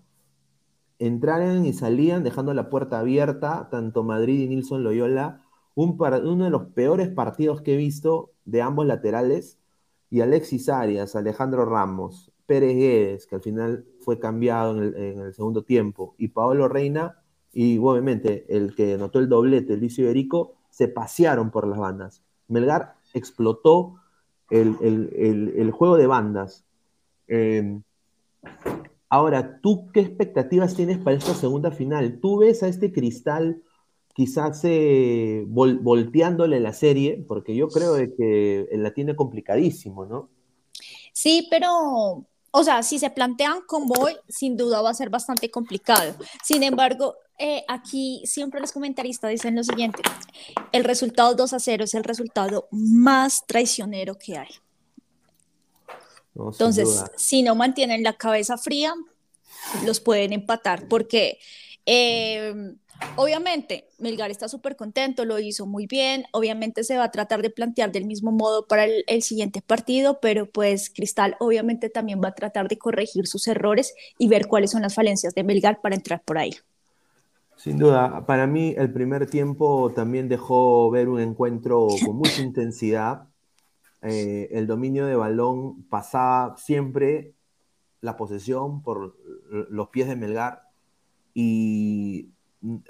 entraron 1.00 1.65
y 1.65 1.74
salían 1.74 2.24
dejando 2.24 2.54
la 2.54 2.70
puerta 2.70 3.00
abierta, 3.00 3.70
tanto 3.70 4.04
Madrid 4.04 4.41
y 4.41 4.48
Nilson 4.48 4.84
Loyola. 4.84 5.43
Un 5.76 5.98
uno 6.00 6.46
de 6.46 6.50
los 6.50 6.65
peores 6.74 7.10
partidos 7.10 7.62
que 7.62 7.76
he 7.76 7.78
visto 7.78 8.32
de 8.46 8.62
ambos 8.62 8.88
laterales. 8.88 9.60
Y 10.10 10.22
Alexis 10.22 10.70
Arias, 10.70 11.15
Alejandro 11.15 11.65
Ramos, 11.65 12.32
Pérez 12.48 12.76
Guedes, 12.76 13.28
que 13.28 13.36
al 13.36 13.41
final 13.41 13.86
fue 14.00 14.20
cambiado 14.20 14.82
en 14.82 15.20
el, 15.20 15.34
segundo 15.34 15.63
tiempo, 15.63 16.15
y 16.17 16.30
Paolo 16.30 16.67
Reina, 16.70 17.22
y 17.52 17.78
obviamente 17.78 18.46
el 18.48 18.74
que 18.74 18.93
anotó 18.93 19.20
el 19.20 19.28
doblete, 19.28 19.74
el 19.74 19.84
Iberico, 19.84 20.57
se 20.78 20.88
pasearon 20.88 21.50
por 21.50 21.66
las 21.66 21.80
bandas. 21.80 22.22
Melgar 22.48 22.94
explotó 23.16 23.96
el, 24.52 25.72
juego 25.72 25.98
de 25.98 26.06
bandas. 26.06 26.66
Eh, 27.28 27.80
ahora, 29.10 29.60
¿tú 29.60 29.88
qué 29.92 30.02
expectativas 30.02 30.76
tienes 30.76 31.00
para 31.00 31.18
esta 31.18 31.34
segunda 31.34 31.72
final? 31.72 32.20
¿Tú 32.22 32.38
ves 32.38 32.62
a 32.62 32.68
este 32.68 32.92
cristal 32.92 33.63
quizás 34.13 34.62
eh, 34.66 35.46
volteándole 35.48 36.60
la 36.60 36.74
serie? 36.74 37.26
Porque 37.28 37.56
yo 37.56 37.70
creo 37.70 37.96
que 37.96 38.70
la 38.74 38.94
tiene 38.94 39.16
complicadísimo, 39.16 40.06
¿no? 40.06 40.30
Sí, 41.12 41.48
pero 41.50 42.28
o 42.58 42.63
sea, 42.63 42.82
si 42.82 42.98
se 42.98 43.12
plantean 43.12 43.62
con 43.67 43.86
Boy, 43.86 44.17
sin 44.28 44.58
duda 44.58 44.82
va 44.82 44.89
a 44.89 44.93
ser 44.96 45.12
bastante 45.12 45.52
complicado. 45.52 46.15
Sin 46.43 46.63
embargo, 46.63 47.15
eh, 47.38 47.63
aquí 47.67 48.24
siempre 48.26 48.60
los 48.60 48.72
comentaristas 48.72 49.30
dicen 49.30 49.56
lo 49.56 49.63
siguiente, 49.63 50.02
el 50.72 50.84
resultado 50.84 51.36
2 51.36 51.54
a 51.54 51.60
0 51.60 51.84
es 51.84 51.93
el 51.93 52.04
resultado 52.04 52.67
más 52.72 53.46
traicionero 53.46 54.17
que 54.17 54.39
hay. 54.39 54.50
Entonces, 56.34 57.04
si 57.15 57.43
no 57.43 57.54
mantienen 57.54 58.02
la 58.02 58.13
cabeza 58.13 58.58
fría, 58.58 58.96
los 59.86 60.00
pueden 60.00 60.34
empatar, 60.34 60.88
porque 60.88 61.38
eh, 61.86 62.56
Obviamente, 63.16 63.88
Melgar 64.00 64.32
está 64.32 64.48
súper 64.48 64.76
contento, 64.76 65.26
lo 65.26 65.40
hizo 65.40 65.66
muy 65.66 65.88
bien, 65.88 66.26
obviamente 66.34 66.84
se 66.84 66.98
va 66.98 67.06
a 67.06 67.12
tratar 67.12 67.42
de 67.42 67.50
plantear 67.50 67.92
del 67.92 68.06
mismo 68.06 68.32
modo 68.32 68.68
para 68.68 68.86
el, 68.86 69.22
siguiente 69.24 69.62
partido, 69.62 70.20
pero 70.22 70.46
pues 70.46 70.92
Cristal 70.92 71.36
obviamente 71.40 71.90
también 71.90 72.22
va 72.24 72.30
a 72.30 72.36
tratar 72.36 72.68
de 72.68 72.78
corregir 72.78 73.28
sus 73.28 73.48
errores 73.48 73.94
y 74.18 74.28
ver 74.28 74.48
cuáles 74.48 74.72
son 74.72 74.84
las 74.84 74.96
falencias 74.96 75.34
de 75.34 75.44
Melgar 75.44 75.82
para 75.82 75.96
entrar 75.96 76.22
por 76.24 76.38
ahí. 76.38 76.52
Sin 77.56 77.80
duda, 77.80 78.26
para 78.28 78.46
mí 78.46 78.76
el 78.78 78.94
primer 78.94 79.28
tiempo 79.28 79.92
también 79.96 80.30
dejó 80.30 80.92
ver 80.92 81.10
un 81.10 81.20
encuentro 81.20 81.88
con 82.06 82.18
mucha 82.18 82.42
intensidad. 82.44 83.28
Eh, 84.04 84.50
el 84.52 84.68
dominio 84.68 85.08
de 85.08 85.16
balón 85.16 85.84
pasaba 85.84 86.56
siempre 86.58 87.34
la 88.02 88.16
posesión 88.16 88.84
por 88.84 89.18
los 89.50 89.90
pies 89.90 90.08
de 90.08 90.16
Melgar 90.16 90.62
y 91.34 92.30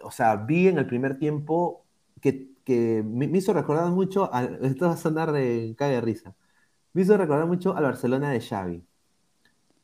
o 0.04 0.12
sea, 0.12 0.36
vi 0.38 0.68
en 0.68 0.78
el 0.78 0.88
primer 0.88 1.18
tiempo 1.20 1.86
que, 2.22 3.04
me, 3.06 3.26
hizo 3.38 3.54
recordar 3.54 3.90
mucho, 3.92 4.30
esto 4.62 4.88
va 4.88 4.94
a 4.94 4.98
sonar 4.98 5.32
de 5.32 5.74
cague 5.78 5.96
de 5.96 6.02
risa, 6.02 6.36
me 6.94 7.02
hizo 7.04 7.18
recordar 7.18 7.48
mucho 7.48 7.76
al 7.76 7.84
Barcelona 7.84 8.32
de 8.32 8.42
Xavi. 8.42 8.84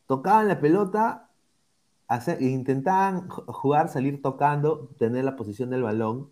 Tocaban 0.08 0.48
la 0.48 0.60
pelota, 0.60 1.30
e 2.10 2.46
intentaban 2.46 3.30
jugar, 3.30 3.90
salir 3.90 4.22
tocando, 4.22 4.90
tener 5.00 5.24
la 5.24 5.36
posición 5.36 5.70
del 5.70 5.84
balón, 5.84 6.30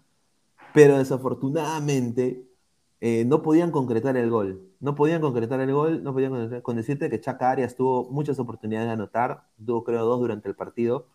pero 0.73 0.97
desafortunadamente 0.97 2.45
eh, 2.99 3.25
no 3.25 3.41
podían 3.41 3.71
concretar 3.71 4.17
el 4.17 4.29
gol. 4.29 4.69
No 4.79 4.95
podían 4.95 5.21
concretar 5.21 5.59
el 5.59 5.73
gol, 5.73 6.03
no 6.03 6.13
podían 6.13 6.31
concretar, 6.31 6.61
con 6.61 6.75
decirte 6.75 7.09
que 7.09 7.19
Chaca 7.19 7.51
Arias 7.51 7.75
tuvo 7.75 8.09
muchas 8.09 8.39
oportunidades 8.39 8.87
de 8.87 8.93
anotar, 8.93 9.45
tuvo 9.63 9.83
creo 9.83 10.05
dos 10.05 10.19
durante 10.19 10.49
el 10.49 10.55
partido, 10.55 11.07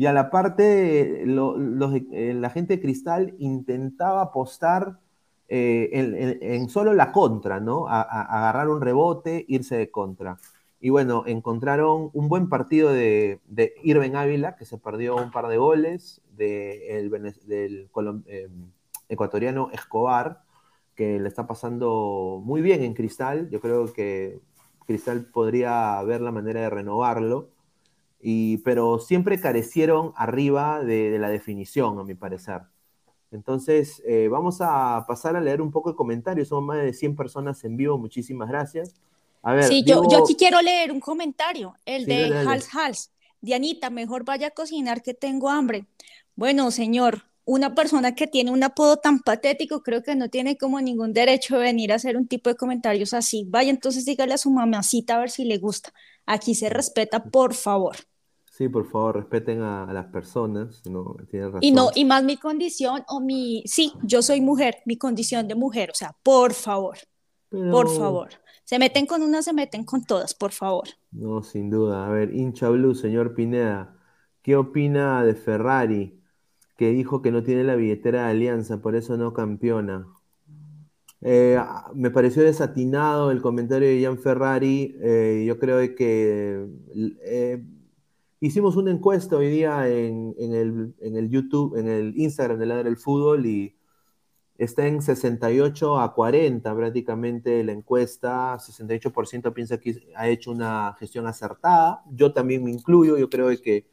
y 0.00 0.06
a 0.06 0.14
la 0.14 0.30
parte, 0.30 1.24
eh, 1.24 2.34
la 2.34 2.50
gente 2.50 2.76
de 2.76 2.80
Cristal 2.80 3.34
intentaba 3.38 4.22
apostar 4.22 4.98
eh, 5.46 5.90
en, 6.40 6.70
solo 6.70 6.94
la 6.94 7.12
contra, 7.12 7.60
¿no? 7.60 7.86
Agarrar 7.86 8.70
un 8.70 8.80
rebote, 8.80 9.44
irse 9.46 9.76
de 9.76 9.90
contra. 9.90 10.38
Y 10.80 10.88
bueno, 10.88 11.24
encontraron 11.26 12.08
un 12.14 12.28
buen 12.30 12.48
partido 12.48 12.90
de, 12.90 13.40
de 13.46 13.74
Ávila, 14.14 14.56
que 14.56 14.64
se 14.64 14.78
perdió 14.78 15.16
un 15.16 15.30
par 15.30 15.48
de 15.48 15.58
goles, 15.58 16.22
del 16.30 17.12
eh, 18.26 18.48
ecuatoriano 19.06 19.68
Escobar, 19.70 20.44
que 20.94 21.20
le 21.20 21.28
está 21.28 21.46
pasando 21.46 22.40
muy 22.42 22.62
bien 22.62 22.82
en 22.84 22.94
Cristal. 22.94 23.50
Yo 23.50 23.60
creo 23.60 23.92
que 23.92 24.40
Cristal 24.86 25.26
podría 25.26 26.02
ver 26.04 26.22
la 26.22 26.32
manera 26.32 26.62
de 26.62 26.70
renovarlo 26.70 27.50
pero 28.64 28.98
siempre 28.98 29.40
carecieron 29.40 30.12
arriba 30.16 30.82
de, 30.82 31.18
la 31.18 31.28
definición, 31.28 31.98
a 31.98 32.04
mi 32.04 32.14
parecer. 32.14 32.62
Entonces, 33.32 34.02
eh, 34.06 34.28
vamos 34.28 34.58
a 34.60 35.04
pasar 35.06 35.36
a 35.36 35.40
leer 35.40 35.62
un 35.62 35.70
poco 35.70 35.90
de 35.90 35.96
comentarios. 35.96 36.48
Somos 36.48 36.64
más 36.64 36.82
de 36.82 36.92
100 36.92 37.16
personas 37.16 37.62
en 37.64 37.76
vivo. 37.76 37.96
Muchísimas 37.96 38.48
gracias. 38.48 38.94
A 39.42 39.54
ver, 39.54 39.64
sí, 39.64 39.84
yo, 39.84 40.02
aquí 40.22 40.34
quiero 40.36 40.60
leer 40.60 40.92
un 40.92 41.00
comentario, 41.00 41.74
el 41.86 42.04
de 42.06 42.26
Hals 42.46 42.68
Hals. 42.74 43.10
Dianita, 43.40 43.88
mejor 43.88 44.24
vaya 44.24 44.48
a 44.48 44.50
cocinar 44.50 45.02
que 45.02 45.14
tengo 45.14 45.48
hambre. 45.48 45.86
Bueno, 46.36 46.70
señor, 46.70 47.24
una 47.46 47.74
persona 47.74 48.14
que 48.14 48.26
tiene 48.26 48.50
un 48.50 48.62
apodo 48.62 48.98
tan 48.98 49.20
patético 49.20 49.82
creo 49.82 50.02
que 50.02 50.14
no 50.14 50.28
tiene 50.28 50.58
como 50.58 50.80
ningún 50.80 51.14
derecho 51.14 51.56
de 51.56 51.62
venir 51.62 51.92
a 51.92 51.96
hacer 51.96 52.16
un 52.16 52.28
tipo 52.28 52.50
de 52.50 52.56
comentarios 52.56 53.14
así. 53.14 53.46
Vaya 53.48 53.70
entonces 53.70 54.04
dígale 54.04 54.34
a 54.34 54.38
su 54.38 54.50
mamacita 54.50 55.16
a 55.16 55.20
ver 55.20 55.30
si 55.30 55.44
le 55.44 55.56
gusta. 55.56 55.92
Aquí 56.26 56.54
se 56.54 56.68
respeta, 56.68 57.24
por 57.24 57.54
favor. 57.54 57.96
Sí, 58.60 58.68
por 58.68 58.84
favor, 58.84 59.16
respeten 59.16 59.62
a, 59.62 59.90
las 59.90 60.08
personas, 60.08 60.82
¿no? 60.84 61.16
Y 61.62 61.72
no, 61.72 61.88
y 61.94 62.04
más 62.04 62.22
mi 62.24 62.36
condición 62.36 63.02
o 63.08 63.18
mi, 63.18 63.62
sí, 63.64 63.94
yo 64.02 64.20
soy 64.20 64.42
mujer, 64.42 64.82
mi 64.84 64.98
condición 64.98 65.48
de 65.48 65.54
mujer, 65.54 65.88
o 65.90 65.94
sea, 65.94 66.14
por 66.22 66.52
favor, 66.52 66.98
por 67.48 67.88
favor. 67.88 68.28
Se 68.64 68.78
meten 68.78 69.06
con 69.06 69.22
una, 69.22 69.40
se 69.40 69.54
meten 69.54 69.86
con 69.86 70.04
todas, 70.04 70.34
por 70.34 70.52
favor. 70.52 70.88
No, 71.10 71.42
sin 71.42 71.70
duda. 71.70 72.06
A 72.06 72.10
ver, 72.10 72.34
hincha 72.34 72.68
blue, 72.68 72.94
señor 72.94 73.34
Pineda, 73.34 73.96
¿qué 74.42 74.56
opina 74.56 75.24
de 75.24 75.34
Ferrari? 75.36 76.20
Que 76.76 76.90
dijo 76.90 77.22
que 77.22 77.30
no 77.32 77.42
tiene 77.42 77.64
la 77.64 77.76
billetera 77.76 78.26
de 78.26 78.32
Alianza, 78.32 78.82
por 78.82 78.94
eso 78.94 79.16
no 79.16 79.32
campeona. 79.32 80.06
Eh, 81.22 81.58
me 81.94 82.10
pareció 82.10 82.42
desatinado 82.42 83.30
el 83.30 83.40
comentario 83.40 83.88
de 83.88 84.04
Jan 84.04 84.18
Ferrari. 84.18 84.98
Eh, 85.00 85.44
yo 85.46 85.58
creo 85.58 85.78
que 85.94 86.66
eh, 87.24 87.64
Hicimos 88.42 88.76
una 88.76 88.90
encuesta 88.90 89.36
hoy 89.36 89.50
día 89.50 89.86
en, 89.86 90.34
el, 90.38 91.28
YouTube, 91.28 91.76
en 91.76 91.88
el 91.88 92.16
Instagram 92.16 92.58
de 92.58 92.64
Ladra 92.64 92.84
del 92.84 92.96
Fútbol 92.96 93.44
y 93.44 93.76
está 94.56 94.86
en 94.86 95.02
68 95.02 96.00
a 96.00 96.14
40 96.14 96.74
prácticamente 96.74 97.62
la 97.64 97.72
encuesta. 97.72 98.56
68% 98.56 99.52
piensa 99.52 99.78
que 99.78 99.94
ha 100.16 100.26
hecho 100.28 100.52
una 100.52 100.96
gestión 100.98 101.26
acertada. 101.26 102.02
Yo 102.10 102.32
también 102.32 102.64
me 102.64 102.70
incluyo. 102.70 103.18
Yo 103.18 103.28
creo 103.28 103.48
que 103.60 103.86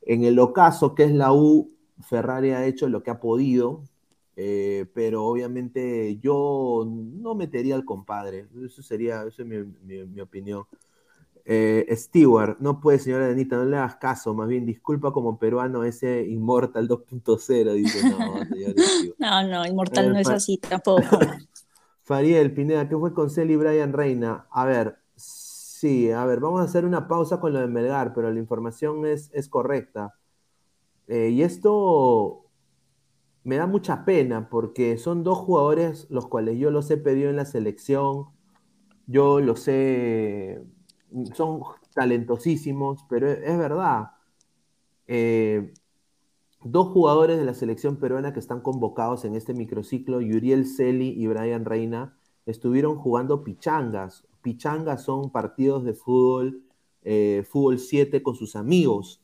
en 0.00 0.24
el 0.24 0.38
ocaso 0.38 0.94
que 0.94 1.04
es 1.04 1.12
la 1.12 1.34
U, 1.34 1.70
Ferrari 2.00 2.52
ha 2.52 2.64
hecho 2.64 2.88
lo 2.88 3.02
que 3.02 3.10
ha 3.10 3.20
podido. 3.20 3.84
Eh, 4.36 4.86
pero 4.94 5.26
obviamente 5.26 6.16
yo 6.20 6.86
no 6.88 7.34
metería 7.34 7.74
al 7.74 7.84
compadre. 7.84 8.46
Eso 8.64 8.82
sería, 8.82 9.24
eso 9.24 9.42
es 9.42 9.48
mi 9.48 10.20
opinión. 10.22 10.64
Eh, 11.46 11.86
Stewart, 11.94 12.56
no 12.60 12.80
puede, 12.80 12.98
señora 12.98 13.28
Denita, 13.28 13.56
no 13.56 13.66
le 13.66 13.76
hagas 13.76 13.96
caso, 13.96 14.32
más 14.32 14.48
bien 14.48 14.64
disculpa 14.64 15.12
como 15.12 15.38
peruano 15.38 15.84
ese 15.84 16.26
Immortal 16.26 16.88
2.0, 16.88 17.74
dice, 17.74 18.08
no, 18.08 18.34
No, 19.18 19.48
no, 19.48 19.66
Immortal 19.66 20.10
no 20.10 20.18
es 20.18 20.28
así 20.28 20.56
tampoco. 20.56 21.02
Fariel, 22.02 22.52
Pineda, 22.54 22.88
¿qué 22.88 22.96
fue 22.96 23.12
con 23.12 23.28
Celi 23.28 23.54
y 23.54 23.56
Brian 23.56 23.92
Reina? 23.92 24.46
A 24.50 24.64
ver, 24.64 24.98
sí, 25.16 26.10
a 26.10 26.24
ver, 26.24 26.40
vamos 26.40 26.62
a 26.62 26.64
hacer 26.64 26.86
una 26.86 27.08
pausa 27.08 27.40
con 27.40 27.52
lo 27.52 27.60
de 27.60 27.66
Melgar, 27.66 28.14
pero 28.14 28.30
la 28.30 28.38
información 28.38 29.04
es, 29.04 29.30
es 29.34 29.48
correcta. 29.48 30.14
Eh, 31.08 31.28
y 31.28 31.42
esto 31.42 32.46
me 33.42 33.56
da 33.56 33.66
mucha 33.66 34.06
pena 34.06 34.48
porque 34.48 34.96
son 34.96 35.22
dos 35.22 35.38
jugadores 35.38 36.06
los 36.08 36.26
cuales 36.26 36.58
yo 36.58 36.70
los 36.70 36.90
he 36.90 36.96
pedido 36.96 37.28
en 37.28 37.36
la 37.36 37.44
selección, 37.44 38.28
yo 39.06 39.40
los 39.40 39.68
he 39.68 40.62
son 41.34 41.60
talentosísimos, 41.94 43.04
pero 43.08 43.30
es, 43.30 43.58
verdad. 43.58 44.12
Eh, 45.06 45.72
dos 46.62 46.88
jugadores 46.88 47.38
de 47.38 47.44
la 47.44 47.54
selección 47.54 47.96
peruana 47.96 48.32
que 48.32 48.40
están 48.40 48.60
convocados 48.60 49.24
en 49.24 49.34
este 49.34 49.54
microciclo, 49.54 50.20
Yuriel 50.20 50.66
Celi 50.66 51.10
y 51.10 51.26
Brian 51.26 51.64
Reina, 51.64 52.16
estuvieron 52.46 52.96
jugando 52.96 53.44
pichangas. 53.44 54.26
Pichangas 54.42 55.04
son 55.04 55.30
partidos 55.30 55.84
de 55.84 55.94
fútbol, 55.94 56.62
eh, 57.02 57.44
fútbol 57.48 57.78
7 57.78 58.22
con 58.22 58.34
sus 58.34 58.56
amigos. 58.56 59.22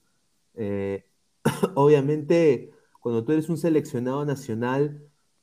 Eh, 0.55 1.07
obviamente, 1.74 2.72
cuando 3.00 3.24
tú 3.24 3.33
eres 3.33 3.48
un 3.48 3.59
seleccionado 3.59 4.24
nacional, 4.24 5.03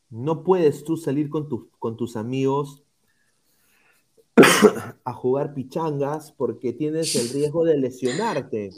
no 0.10 0.44
puedes 0.44 0.84
tú 0.84 0.98
salir 0.98 1.30
con, 1.30 1.50
con 1.80 1.98
tus 1.98 2.16
amigos 2.16 2.87
a 5.04 5.14
jugar 5.14 5.54
pichangas 5.54 6.32
porque 6.32 6.74
tienes 6.74 7.16
el 7.16 7.30
riesgo 7.30 7.66
de 7.66 7.78
lesionarte. 7.78 8.72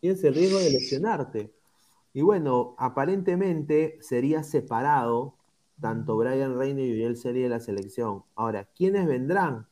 Tienes 0.00 0.24
el 0.24 0.34
riesgo 0.34 0.58
de 0.58 0.70
lesionarte. 0.70 1.52
Y 2.14 2.22
bueno, 2.22 2.74
aparentemente 2.78 3.98
sería 4.00 4.42
separado 4.42 5.34
tanto 5.80 6.16
Brian 6.16 6.56
Reina 6.56 6.80
y 6.82 6.92
Uriel 6.92 7.16
Serie 7.16 7.44
de 7.44 7.48
la 7.48 7.60
selección. 7.60 8.24
Ahora, 8.34 8.64
¿quiénes 8.76 9.06
vendrán? 9.06 9.66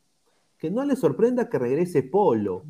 Que 0.58 0.70
no 0.70 0.84
les 0.84 0.98
sorprenda 0.98 1.48
que 1.48 1.58
regrese 1.58 2.02
Polo. 2.02 2.64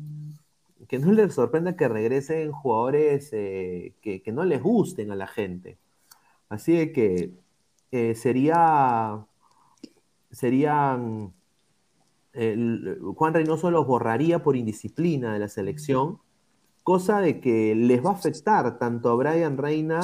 Que 0.87 0.99
no 0.99 1.11
les 1.11 1.33
sorprenda 1.33 1.75
que 1.75 1.87
regresen 1.87 2.51
jugadores 2.51 3.29
eh, 3.33 3.93
que, 4.01 4.23
no 4.31 4.45
les 4.45 4.61
gusten 4.61 5.11
a 5.11 5.15
la 5.15 5.27
gente. 5.27 5.77
Así 6.49 6.93
que 6.93 7.33
eh, 7.91 8.15
sería, 8.15 9.25
serían 10.31 11.33
Juan 12.37 13.33
Reynoso 13.33 13.71
los 13.71 13.87
borraría 13.87 14.43
por 14.43 14.55
indisciplina 14.55 15.33
de 15.33 15.39
la 15.39 15.47
selección, 15.47 16.19
cosa 16.83 17.19
de 17.19 17.39
que 17.41 17.73
les 17.73 18.05
va 18.05 18.11
a 18.11 18.13
afectar 18.13 18.77
tanto 18.77 19.09
a 19.09 19.15
Brian 19.15 19.57
Reina 19.57 20.01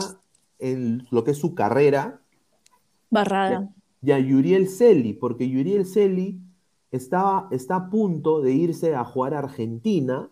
en 0.58 1.06
lo 1.12 1.24
que 1.24 1.32
es 1.32 1.38
su 1.38 1.54
carrera. 1.54 2.22
Barrada. 3.12 3.70
Y 4.02 4.12
a 4.12 4.20
Yuriel 4.20 4.68
Celi, 4.68 5.14
porque 5.14 5.48
Yuriel 5.48 5.86
Celi 5.86 6.42
estaba, 6.92 7.48
está 7.52 7.76
a 7.76 7.90
punto 7.90 8.42
de 8.42 8.52
irse 8.52 8.96
a 8.96 9.04
jugar 9.06 9.36
a 9.36 9.40
Argentina, 9.40 10.30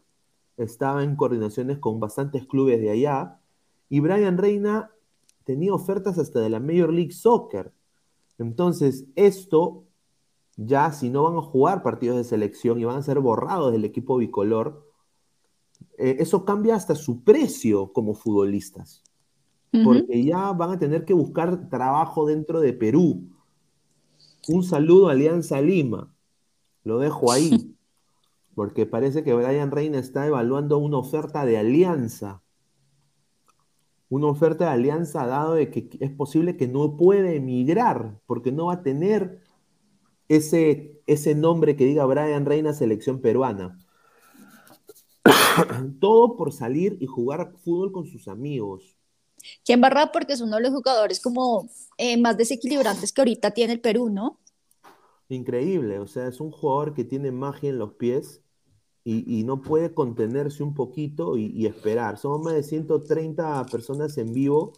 estaba 0.58 1.04
en 1.04 1.16
coordinaciones 1.16 1.78
con 1.78 2.00
bastantes 2.00 2.48
clubes 2.48 2.82
de 2.82 2.90
allá, 2.90 3.40
y 3.90 4.00
Brian 4.00 4.38
Reina 4.38 4.90
tenía 5.44 5.74
ofertas 5.74 6.18
hasta 6.18 6.40
de 6.40 6.50
la 6.50 6.60
Major 6.60 6.92
League 6.92 7.12
Soccer. 7.12 7.72
Entonces, 8.40 9.06
esto 9.16 9.84
ya 10.66 10.92
si 10.92 11.10
no 11.10 11.24
van 11.24 11.38
a 11.38 11.42
jugar 11.42 11.82
partidos 11.82 12.18
de 12.18 12.24
selección 12.24 12.80
y 12.80 12.86
van 12.86 12.98
a 12.98 13.04
ser 13.04 13.20
borrados 13.20 13.72
del 13.72 13.86
equipo 13.86 14.18
bicolor, 14.18 14.88
eh, 15.98 16.18
eso 16.20 16.46
cambia 16.46 16.76
hasta 16.76 16.96
su 16.96 17.24
precio 17.24 17.92
como 17.94 18.14
futbolistas. 18.14 19.04
Porque 19.86 20.26
ya 20.26 20.52
van 20.52 20.72
a 20.72 20.80
tener 20.80 21.06
que 21.06 21.14
buscar 21.14 21.70
trabajo 21.70 22.26
dentro 22.26 22.60
de 22.60 22.74
Perú. 22.74 23.30
Un 24.50 24.64
saludo 24.64 25.08
a 25.08 25.14
Alianza 25.14 25.62
Lima. 25.62 26.14
Lo 26.84 27.00
dejo 27.00 27.32
ahí. 27.32 27.74
Porque 28.54 28.86
parece 28.86 29.24
que 29.24 29.34
Brian 29.34 29.72
Reina 29.72 29.98
está 29.98 30.28
evaluando 30.28 30.78
una 30.78 30.98
oferta 30.98 31.46
de 31.46 31.58
alianza. 31.58 32.44
Una 34.10 34.28
oferta 34.28 34.66
de 34.66 34.72
alianza 34.72 35.26
dado 35.26 35.54
de 35.54 35.72
que 35.72 35.90
es 36.02 36.12
posible 36.12 36.58
que 36.58 36.68
no 36.68 36.98
puede 36.98 37.38
emigrar 37.38 38.20
porque 38.26 38.52
no 38.52 38.66
va 38.66 38.74
a 38.74 38.84
tener 38.84 39.40
ese, 40.28 41.02
ese 41.08 41.36
nombre 41.36 41.76
que 41.76 41.86
diga 41.86 42.06
Brian 42.06 42.46
Reina 42.46 42.74
selección 42.74 43.22
peruana. 43.22 43.80
Todo 46.00 46.38
por 46.38 46.52
salir 46.52 46.98
y 47.00 47.06
jugar 47.06 47.54
fútbol 47.64 47.92
con 47.92 48.06
sus 48.06 48.28
amigos. 48.28 48.96
¿Quién 49.66 49.82
barra? 49.82 50.12
Porque 50.12 50.34
es 50.34 50.42
uno 50.42 50.58
de 50.58 50.64
los 50.64 50.72
jugadores 50.72 51.20
como 51.20 51.70
eh, 51.98 52.18
más 52.18 52.38
desequilibrantes 52.38 53.12
que 53.12 53.22
ahorita 53.22 53.52
tiene 53.52 53.74
el 53.74 53.82
Perú, 53.82 54.10
¿no? 54.10 54.40
Increíble, 55.30 56.00
o 56.00 56.08
sea, 56.08 56.28
es 56.28 56.42
un 56.42 56.52
jugador 56.52 56.94
que 56.94 57.06
tiene 57.06 57.32
magia 57.32 57.70
en 57.70 57.80
los 57.80 57.94
pies 57.94 58.42
y, 59.04 59.44
no 59.46 59.62
puede 59.62 59.96
contenerse 59.96 60.62
un 60.62 60.76
poquito 60.76 61.38
y, 61.38 61.66
esperar. 61.66 62.18
Somos 62.20 62.42
más 62.42 62.54
de 62.54 62.64
130 62.64 63.66
personas 63.66 64.16
en 64.18 64.32
vivo. 64.32 64.74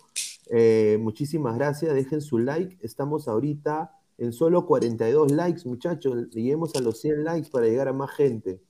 Eh, 0.49 0.97
muchísimas 1.01 1.55
gracias, 1.55 1.93
dejen 1.93 2.21
su 2.21 2.37
like. 2.37 2.77
Estamos 2.81 3.27
ahorita 3.27 3.91
en 4.23 4.33
solo 4.33 4.65
42 4.65 5.31
likes, 5.31 5.67
muchachos. 5.67 6.29
Lleguemos 6.31 6.73
a 6.75 6.79
los 6.79 6.99
100 7.01 7.23
likes 7.23 7.49
para 7.49 7.65
llegar 7.65 7.87
a 7.87 7.93
más 7.93 8.11
gente. 8.11 8.61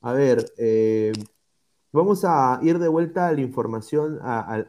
A 0.00 0.12
ver, 0.12 0.52
eh, 0.58 1.12
vamos 1.92 2.24
a 2.24 2.60
ir 2.62 2.78
de 2.78 2.88
vuelta 2.88 3.28
a 3.28 3.32
la 3.32 3.40
información, 3.40 4.18
a, 4.22 4.64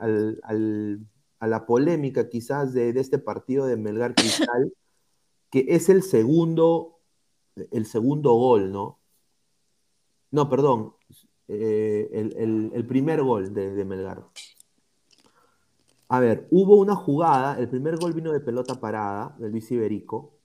la 1.42 1.66
polémica 1.66 2.30
quizás 2.30 2.74
de, 2.74 2.90
este 2.90 3.20
partido 3.20 3.66
de 3.66 3.78
Melgar 3.78 4.16
Cristal, 4.16 4.74
que 5.52 5.66
es 5.68 5.90
el 5.90 6.04
segundo, 6.04 7.00
el 7.72 7.86
segundo 7.86 8.34
gol, 8.34 8.72
¿no? 8.72 9.00
No, 10.32 10.50
perdón, 10.50 10.94
eh, 11.48 12.10
el, 12.14 12.86
primer 12.88 13.24
gol 13.24 13.54
de, 13.54 13.74
de 13.74 13.86
Melgar. 13.86 14.26
A 16.12 16.20
ver, 16.20 16.48
hubo 16.50 16.76
una 16.78 16.96
jugada, 16.96 17.60
el 17.60 17.70
primer 17.70 17.98
gol 17.98 18.14
vino 18.14 18.32
de 18.32 18.40
pelota 18.40 18.80
parada 18.80 19.36
del 19.38 19.52
Luis 19.52 19.72
Iberico, 19.72 20.40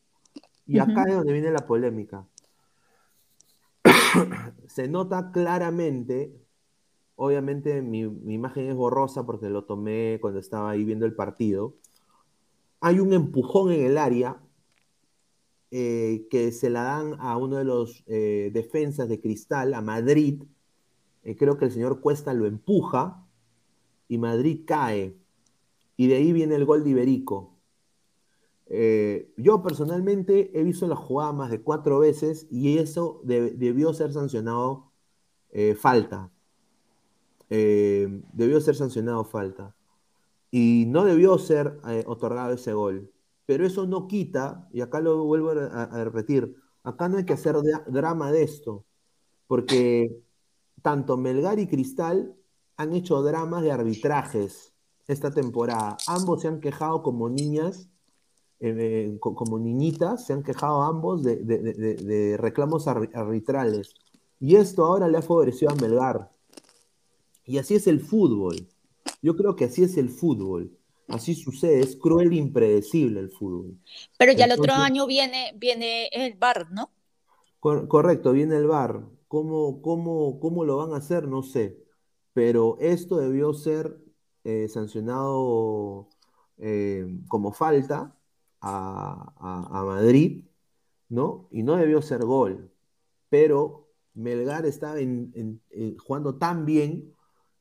y 0.67 0.79
acá 0.79 1.05
es 1.09 1.15
donde 1.15 1.33
viene 1.33 1.51
la 1.51 1.67
polémica. 1.67 2.27
Se 4.69 4.89
nota 4.89 5.33
claramente, 5.33 6.39
obviamente 7.17 7.81
mi, 7.81 8.01
imagen 8.01 8.69
es 8.69 8.75
borrosa 8.75 9.25
porque 9.25 9.49
lo 9.49 9.65
tomé 9.65 10.19
cuando 10.21 10.39
estaba 10.39 10.71
ahí 10.71 10.85
viendo 10.85 11.07
el 11.07 11.15
partido. 11.15 11.77
Hay 12.81 13.01
un 13.01 13.15
empujón 13.15 13.73
en 13.73 13.87
el 13.87 13.97
área 13.97 14.43
eh, 15.71 16.27
que 16.31 16.53
se 16.53 16.69
la 16.69 16.83
dan 16.83 17.17
a 17.21 17.39
uno 17.39 17.57
de 17.57 17.65
los 17.65 18.05
eh, 18.07 18.51
defensas 18.53 19.09
de 19.09 19.19
Cristal, 19.19 19.73
a 19.73 19.81
Madrid. 19.81 20.43
Eh, 21.23 21.37
creo 21.37 21.57
que 21.57 21.65
el 21.65 21.73
señor 21.73 22.01
Cuesta 22.01 22.35
lo 22.35 22.45
empuja 22.45 23.27
y 24.09 24.19
Madrid 24.19 24.61
cae. 24.67 25.24
Y 25.97 26.09
de 26.09 26.17
ahí 26.17 26.33
viene 26.33 26.55
el 26.57 26.65
gol 26.65 26.85
de 26.85 26.91
Iberico. 26.91 27.55
Eh, 28.67 29.33
yo 29.37 29.63
personalmente 29.63 30.51
he 30.59 30.65
visto 30.65 30.87
la 30.89 30.97
jugada 30.97 31.33
más 31.33 31.51
de 31.51 31.61
cuatro 31.61 31.99
veces 31.99 32.47
y 32.51 32.79
eso 32.79 33.21
debió 33.25 33.93
ser 33.93 34.13
sancionado 34.13 34.93
eh, 35.51 35.75
falta. 35.75 36.31
Eh, 37.51 38.23
debió 38.33 38.61
ser 38.61 38.75
sancionado 38.77 39.25
falta. 39.25 39.75
Y 40.51 40.87
no 40.89 41.05
debió 41.05 41.39
ser 41.39 41.81
otorgado 42.07 42.55
ese 42.55 42.73
gol. 42.73 43.11
Pero 43.47 43.67
eso 43.67 43.87
no 43.87 44.09
quita, 44.09 44.69
y 44.73 44.81
acá 44.81 45.01
lo 45.01 45.25
vuelvo 45.25 45.51
a, 45.51 46.05
repetir, 46.05 46.57
acá 46.83 47.09
no 47.09 47.19
hay 47.19 47.25
que 47.27 47.35
hacer 47.35 47.57
drama 47.89 48.33
de 48.33 48.43
esto, 48.43 48.87
porque 49.47 50.23
tanto 50.83 51.17
Melgar 51.17 51.59
y 51.59 51.67
Cristal 51.67 52.35
han 52.77 52.93
hecho 52.95 53.23
dramas 53.23 53.63
de 53.63 53.73
arbitrajes 53.73 54.74
esta 55.09 55.31
temporada. 55.31 55.97
Ambos 56.07 56.43
se 56.43 56.49
han 56.49 56.61
quejado 56.61 57.03
como 57.03 57.29
niñas, 57.29 57.89
eh, 58.61 59.17
como 59.21 59.59
niñitas, 59.59 60.27
se 60.27 60.33
han 60.33 60.43
quejado 60.43 60.83
ambos 60.83 61.23
de, 61.23 62.37
reclamos 62.39 62.87
arbitrales. 62.89 63.95
Y 64.41 64.57
esto 64.57 64.85
ahora 64.85 65.09
le 65.09 65.19
ha 65.19 65.23
favorecido 65.23 65.71
a 65.71 65.75
Melgar. 65.75 66.31
Y 67.45 67.59
así 67.59 67.75
es 67.75 67.87
el 67.87 68.01
fútbol. 68.01 68.69
Yo 69.23 69.37
creo 69.37 69.57
que 69.57 69.67
así 69.67 69.83
es 69.83 69.97
el 69.97 70.09
fútbol. 70.09 70.77
Así 71.09 71.35
sucede, 71.35 71.81
es 71.81 71.97
cruel 71.97 72.33
e 72.33 72.37
impredecible 72.37 73.21
el 73.21 73.31
fútbol. 73.31 73.79
Pero 74.19 74.33
ya 74.33 74.47
el 74.47 74.53
otro 74.53 74.73
año 74.73 75.07
viene, 75.07 75.53
viene 75.57 76.09
el 76.13 76.35
bar, 76.35 76.71
¿no? 76.71 76.91
correcto, 77.61 78.33
viene 78.33 78.57
el 78.57 78.67
bar. 78.67 79.05
¿Cómo, 79.29 79.81
cómo, 79.81 80.39
¿Cómo 80.39 80.65
lo 80.65 80.77
van 80.77 80.93
a 80.93 80.99
hacer? 80.99 81.27
No 81.29 81.43
sé. 81.43 81.79
Pero 82.35 82.77
esto 82.81 83.17
debió 83.17 83.55
ser 83.55 84.04
eh, 84.45 84.69
sancionado 84.69 86.09
eh, 86.59 87.07
como 87.29 87.53
falta 87.53 88.17
a, 88.61 89.83
Madrid, 89.87 90.45
¿no? 91.09 91.49
Y 91.51 91.63
no 91.63 91.77
debió 91.77 92.03
ser 92.03 92.25
gol. 92.25 92.71
Pero 93.29 93.91
Melgar 94.15 94.67
estaba 94.67 94.97
jugando 95.99 96.37
tan 96.37 96.65
bien 96.67 97.15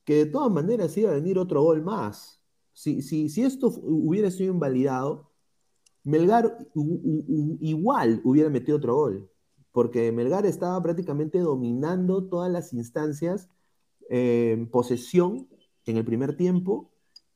que 0.06 0.16
de 0.16 0.26
todas 0.28 0.52
maneras 0.52 0.98
iba 0.98 1.12
a 1.12 1.16
venir 1.16 1.40
otro 1.40 1.62
gol 1.64 1.82
más. 1.84 2.42
Si, 2.74 3.02
si, 3.02 3.30
si 3.30 3.44
esto 3.44 3.68
hubiera 3.84 4.32
sido 4.32 4.54
invalidado, 4.54 5.32
Melgar 6.04 6.58
igual 7.62 8.22
hubiera 8.26 8.50
metido 8.50 8.78
otro 8.78 8.96
gol, 8.96 9.32
porque 9.72 10.12
Melgar 10.12 10.46
estaba 10.46 10.82
prácticamente 10.84 11.40
dominando 11.40 12.26
todas 12.26 12.52
las 12.52 12.74
instancias 12.74 13.50
en 14.10 14.70
posesión 14.70 15.48
en 15.86 15.98
el 15.98 16.06
primer 16.06 16.36
tiempo 16.36 16.90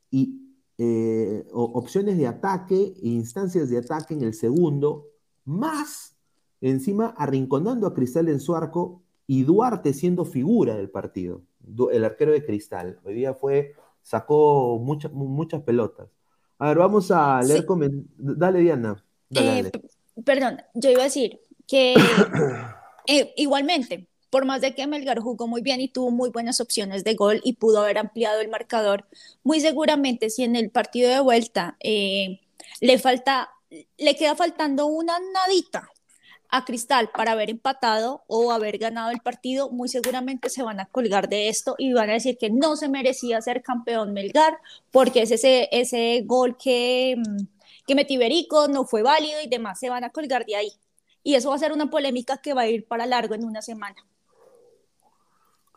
y 0.10 0.48
eh, 0.78 1.46
opciones 1.52 2.18
de 2.18 2.28
ataque 2.28 2.94
e 3.02 3.08
instancias 3.08 3.70
de 3.70 3.80
ataque 3.80 4.14
en 4.14 4.22
el 4.22 4.34
segundo, 4.34 5.08
más 5.44 6.16
encima 6.62 7.14
arrinconando 7.18 7.88
a 7.88 7.94
Cristal 7.94 8.30
en 8.30 8.40
su 8.40 8.56
arco 8.56 9.02
y 9.26 9.44
Duarte 9.44 9.94
siendo 9.94 10.24
figura 10.24 10.76
del 10.76 10.90
partido, 10.90 11.42
el 11.92 12.06
arquero 12.06 12.32
de 12.32 12.46
Cristal. 12.46 13.00
Hoy 13.04 13.16
día 13.16 13.34
fue, 13.34 13.74
sacó 14.02 14.80
muchas 14.80 15.12
muchas 15.12 15.62
pelotas. 15.64 16.10
A 16.60 16.70
ver, 16.70 16.78
vamos 16.78 17.12
a 17.12 17.42
leer 17.42 17.66
comentarios. 17.66 18.08
Dale, 18.18 18.60
Diana. 18.60 19.04
Eh, 19.32 19.70
perdón, 20.24 20.62
yo 20.74 20.90
iba 20.90 21.02
a 21.02 21.06
decir 21.06 21.42
que 21.68 21.94
eh, 23.08 23.34
igualmente, 23.36 24.08
por 24.30 24.46
más 24.46 24.62
de 24.62 24.76
que 24.76 24.88
Melgar 24.88 25.20
jugó 25.20 25.48
muy 25.48 25.62
bien 25.62 25.82
y 25.82 25.88
tuvo 25.88 26.12
muy 26.12 26.30
buenas 26.30 26.60
opciones 26.62 27.04
de 27.04 27.16
gol 27.16 27.42
y 27.44 27.54
pudo 27.54 27.82
haber 27.82 27.98
ampliado 27.98 28.42
el 28.42 28.50
marcador, 28.50 29.06
muy 29.44 29.60
seguramente 29.62 30.30
si 30.30 30.44
en 30.44 30.56
el 30.56 30.70
partido 30.70 31.10
de 31.10 31.20
vuelta 31.20 31.78
eh, 31.80 32.40
le 32.82 33.00
falta, 33.00 33.50
le 33.98 34.16
queda 34.16 34.36
faltando 34.36 34.88
una 34.88 35.18
nadita 35.34 35.90
a 36.50 36.66
Cristal 36.66 37.10
para 37.14 37.34
haber 37.34 37.50
empatado 37.50 38.24
o 38.28 38.52
haber 38.52 38.78
ganado 38.78 39.12
el 39.12 39.20
partido, 39.20 39.70
muy 39.70 39.90
seguramente 39.90 40.50
se 40.50 40.64
van 40.64 40.80
a 40.80 40.86
colgar 40.86 41.28
de 41.30 41.50
esto 41.50 41.76
y 41.78 41.94
van 41.94 42.10
a 42.10 42.14
decir 42.14 42.38
que 42.38 42.50
no 42.50 42.76
se 42.78 42.90
merecía 42.90 43.42
ser 43.42 43.62
campeón 43.62 44.14
Melgar 44.14 44.58
porque 44.92 45.24
es 45.24 45.32
ese, 45.32 45.68
ese 45.72 46.22
gol 46.26 46.58
que, 46.58 47.16
mm, 47.18 47.48
que 47.86 47.96
metió 47.96 48.20
Berico 48.20 48.68
no 48.68 48.86
fue 48.86 49.02
válido 49.02 49.42
y 49.42 49.48
demás, 49.48 49.80
se 49.80 49.90
van 49.90 50.04
a 50.04 50.10
colgar 50.10 50.46
de 50.46 50.56
ahí. 50.56 50.72
Y 51.24 51.36
eso 51.36 51.50
va 51.50 51.56
a 51.56 51.60
ser 51.60 51.74
una 51.74 51.90
polémica 51.90 52.38
que 52.38 52.54
va 52.54 52.62
a 52.62 52.68
ir 52.68 52.88
para 52.88 53.06
largo 53.06 53.36
en 53.36 53.44
una 53.44 53.62
semana. 53.62 53.98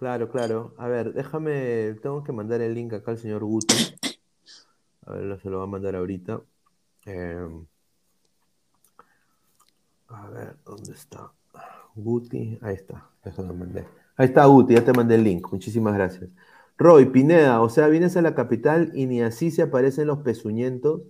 Claro, 0.00 0.30
claro. 0.30 0.74
A 0.78 0.88
ver, 0.88 1.12
déjame, 1.12 1.94
tengo 2.02 2.24
que 2.24 2.32
mandar 2.32 2.62
el 2.62 2.72
link 2.72 2.94
acá 2.94 3.10
al 3.10 3.18
señor 3.18 3.44
Guti. 3.44 3.76
A 5.04 5.12
ver, 5.12 5.38
se 5.42 5.50
lo 5.50 5.58
va 5.58 5.64
a 5.64 5.66
mandar 5.66 5.94
ahorita. 5.94 6.40
Em, 7.04 7.66
a 10.08 10.30
ver, 10.30 10.56
¿dónde 10.64 10.92
está? 10.92 11.30
Guti, 11.94 12.58
ahí 12.62 12.76
está, 12.76 13.10
eso 13.26 13.42
lo 13.42 13.52
mandé. 13.52 13.86
Ahí 14.16 14.28
está 14.28 14.46
Guti, 14.46 14.72
ya 14.72 14.82
te 14.82 14.94
mandé 14.94 15.16
el 15.16 15.24
link, 15.24 15.46
muchísimas 15.52 15.92
gracias. 15.92 16.30
Roy, 16.78 17.04
Pineda, 17.04 17.60
o 17.60 17.68
sea, 17.68 17.86
vienes 17.88 18.16
a 18.16 18.22
la 18.22 18.34
capital 18.34 18.92
y 18.94 19.04
ni 19.04 19.20
así 19.20 19.50
se 19.50 19.60
aparecen 19.60 20.06
los 20.06 20.20
pezuñentos. 20.20 21.02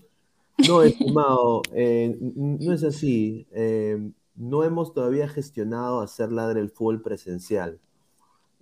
No, 0.67 0.83
estimado, 0.83 1.63
eh, 1.73 2.19
no 2.21 2.73
es 2.73 2.83
así. 2.83 3.47
Eh, 3.53 4.11
no 4.35 4.65
hemos 4.65 4.95
todavía 4.95 5.29
gestionado 5.29 6.01
hacer 6.01 6.33
ladre 6.33 6.61
el 6.61 6.71
fútbol 6.71 7.03
presencial. 7.03 7.79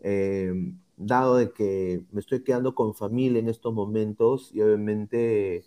Eh, 0.03 0.53
dado 0.97 1.37
de 1.37 1.53
que 1.53 2.03
me 2.11 2.21
estoy 2.21 2.43
quedando 2.43 2.75
con 2.75 2.95
familia 2.95 3.39
en 3.39 3.49
estos 3.49 3.73
momentos 3.73 4.51
y 4.53 4.61
obviamente 4.61 5.65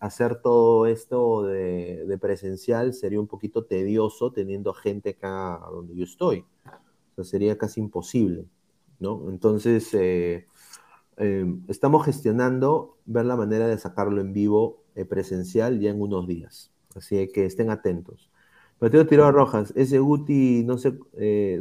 hacer 0.00 0.40
todo 0.40 0.86
esto 0.86 1.44
de, 1.44 2.18
presencial 2.20 2.94
sería 2.94 3.20
un 3.20 3.26
poquito 3.26 3.64
tedioso 3.64 4.32
teniendo 4.32 4.72
gente 4.74 5.10
acá 5.10 5.60
donde 5.70 5.96
yo 5.96 6.04
estoy. 6.04 6.44
O 7.12 7.14
sea, 7.16 7.24
sería 7.24 7.58
casi 7.58 7.80
imposible, 7.80 8.46
¿no? 9.00 9.28
Entonces, 9.28 9.92
eh, 9.94 10.46
eh, 11.16 11.46
estamos 11.68 12.04
gestionando 12.04 12.96
ver 13.06 13.26
la 13.26 13.36
manera 13.36 13.66
de 13.66 13.78
sacarlo 13.78 14.20
en 14.20 14.32
vivo 14.32 14.84
eh, 14.94 15.04
presencial 15.04 15.80
ya 15.80 15.90
en 15.90 16.00
unos 16.00 16.26
días. 16.26 16.72
Así 16.94 17.30
que 17.32 17.44
estén 17.44 17.70
atentos. 17.70 18.27
Mateo 18.80 19.06
Tirado 19.06 19.32
Rojas, 19.32 19.72
ese 19.76 19.98
Guti 19.98 20.62
no 20.64 20.78
sé, 20.78 20.94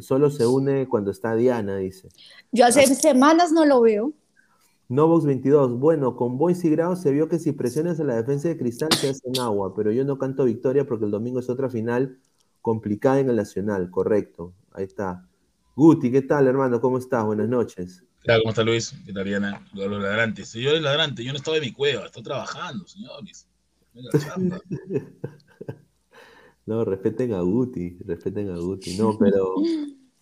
solo 0.01 0.29
se 0.29 0.45
une 0.45 0.87
cuando 0.87 1.11
está 1.11 1.35
Diana, 1.35 1.77
dice. 1.77 2.09
Yo 2.51 2.65
hace 2.65 2.85
semanas 2.93 3.51
no 3.51 3.65
lo 3.65 3.81
veo. 3.81 4.13
Novox 4.89 5.25
22, 5.25 5.79
bueno, 5.79 6.15
con 6.15 6.37
Boys 6.37 6.63
y 6.63 6.69
Grau 6.69 6.95
se 6.95 7.11
vio 7.11 7.27
que 7.27 7.39
si 7.39 7.51
presiones 7.51 7.99
a 7.99 8.05
la 8.05 8.15
defensa 8.15 8.47
de 8.47 8.57
Cristal 8.57 8.93
se 8.93 9.09
hacen 9.09 9.37
agua, 9.39 9.75
pero 9.75 9.91
yo 9.91 10.05
no 10.05 10.17
canto 10.17 10.45
victoria 10.45 10.87
porque 10.87 11.05
el 11.05 11.11
domingo 11.11 11.39
es 11.39 11.49
otra 11.49 11.69
final 11.69 12.19
complicada 12.61 13.19
en 13.19 13.29
el 13.29 13.35
Nacional, 13.35 13.89
correcto, 13.89 14.53
ahí 14.71 14.85
está. 14.85 15.27
Guti, 15.75 16.09
¿qué 16.09 16.21
tal, 16.21 16.47
hermano? 16.47 16.79
¿Cómo 16.79 16.97
estás? 16.97 17.25
Buenas 17.25 17.49
noches. 17.49 18.03
Claro, 18.21 18.41
¿cómo 18.41 18.51
está 18.51 18.63
Luis? 18.63 18.95
¿Qué 19.05 19.13
tal, 19.13 19.25
Diana? 19.25 19.65
Los 19.73 20.01
ladrantes. 20.01 20.49
Señores 20.49 20.81
ladrantes, 20.81 21.25
yo 21.25 21.31
no 21.33 21.37
estaba 21.37 21.57
en 21.57 21.63
mi 21.63 21.73
cueva, 21.73 22.05
estoy 22.05 22.23
trabajando, 22.23 22.87
señores. 22.87 23.47
no, 26.67 26.83
respeten 26.83 27.33
a 27.33 27.39
Guti, 27.39 27.97
respeten 28.05 28.51
a 28.51 28.57
Guti. 28.57 28.97
No, 28.97 29.17
pero 29.19 29.55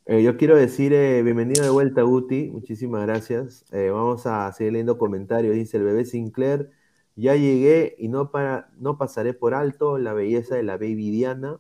eh, 0.06 0.24
yo 0.24 0.38
quiero 0.38 0.56
decir 0.56 0.94
eh, 0.94 1.24
bienvenido 1.24 1.64
de 1.64 1.72
vuelta, 1.72 2.04
Guti. 2.04 2.50
Muchísimas 2.52 3.02
gracias. 3.02 3.66
Eh, 3.72 3.90
vamos 3.90 4.28
a 4.28 4.52
seguir 4.54 4.74
leyendo 4.74 5.00
comentarios. 5.00 5.56
Dice 5.56 5.78
el 5.78 5.84
bebé 5.84 6.06
Sinclair. 6.06 6.70
Ya 7.16 7.36
llegué 7.36 7.96
y 7.98 8.10
no, 8.10 8.30
para, 8.30 8.70
no 8.78 8.98
pasaré 8.98 9.34
por 9.34 9.56
alto 9.56 9.98
la 9.98 10.14
belleza 10.14 10.56
de 10.56 10.64
la 10.64 10.78
baby 10.78 11.10
Diana, 11.10 11.58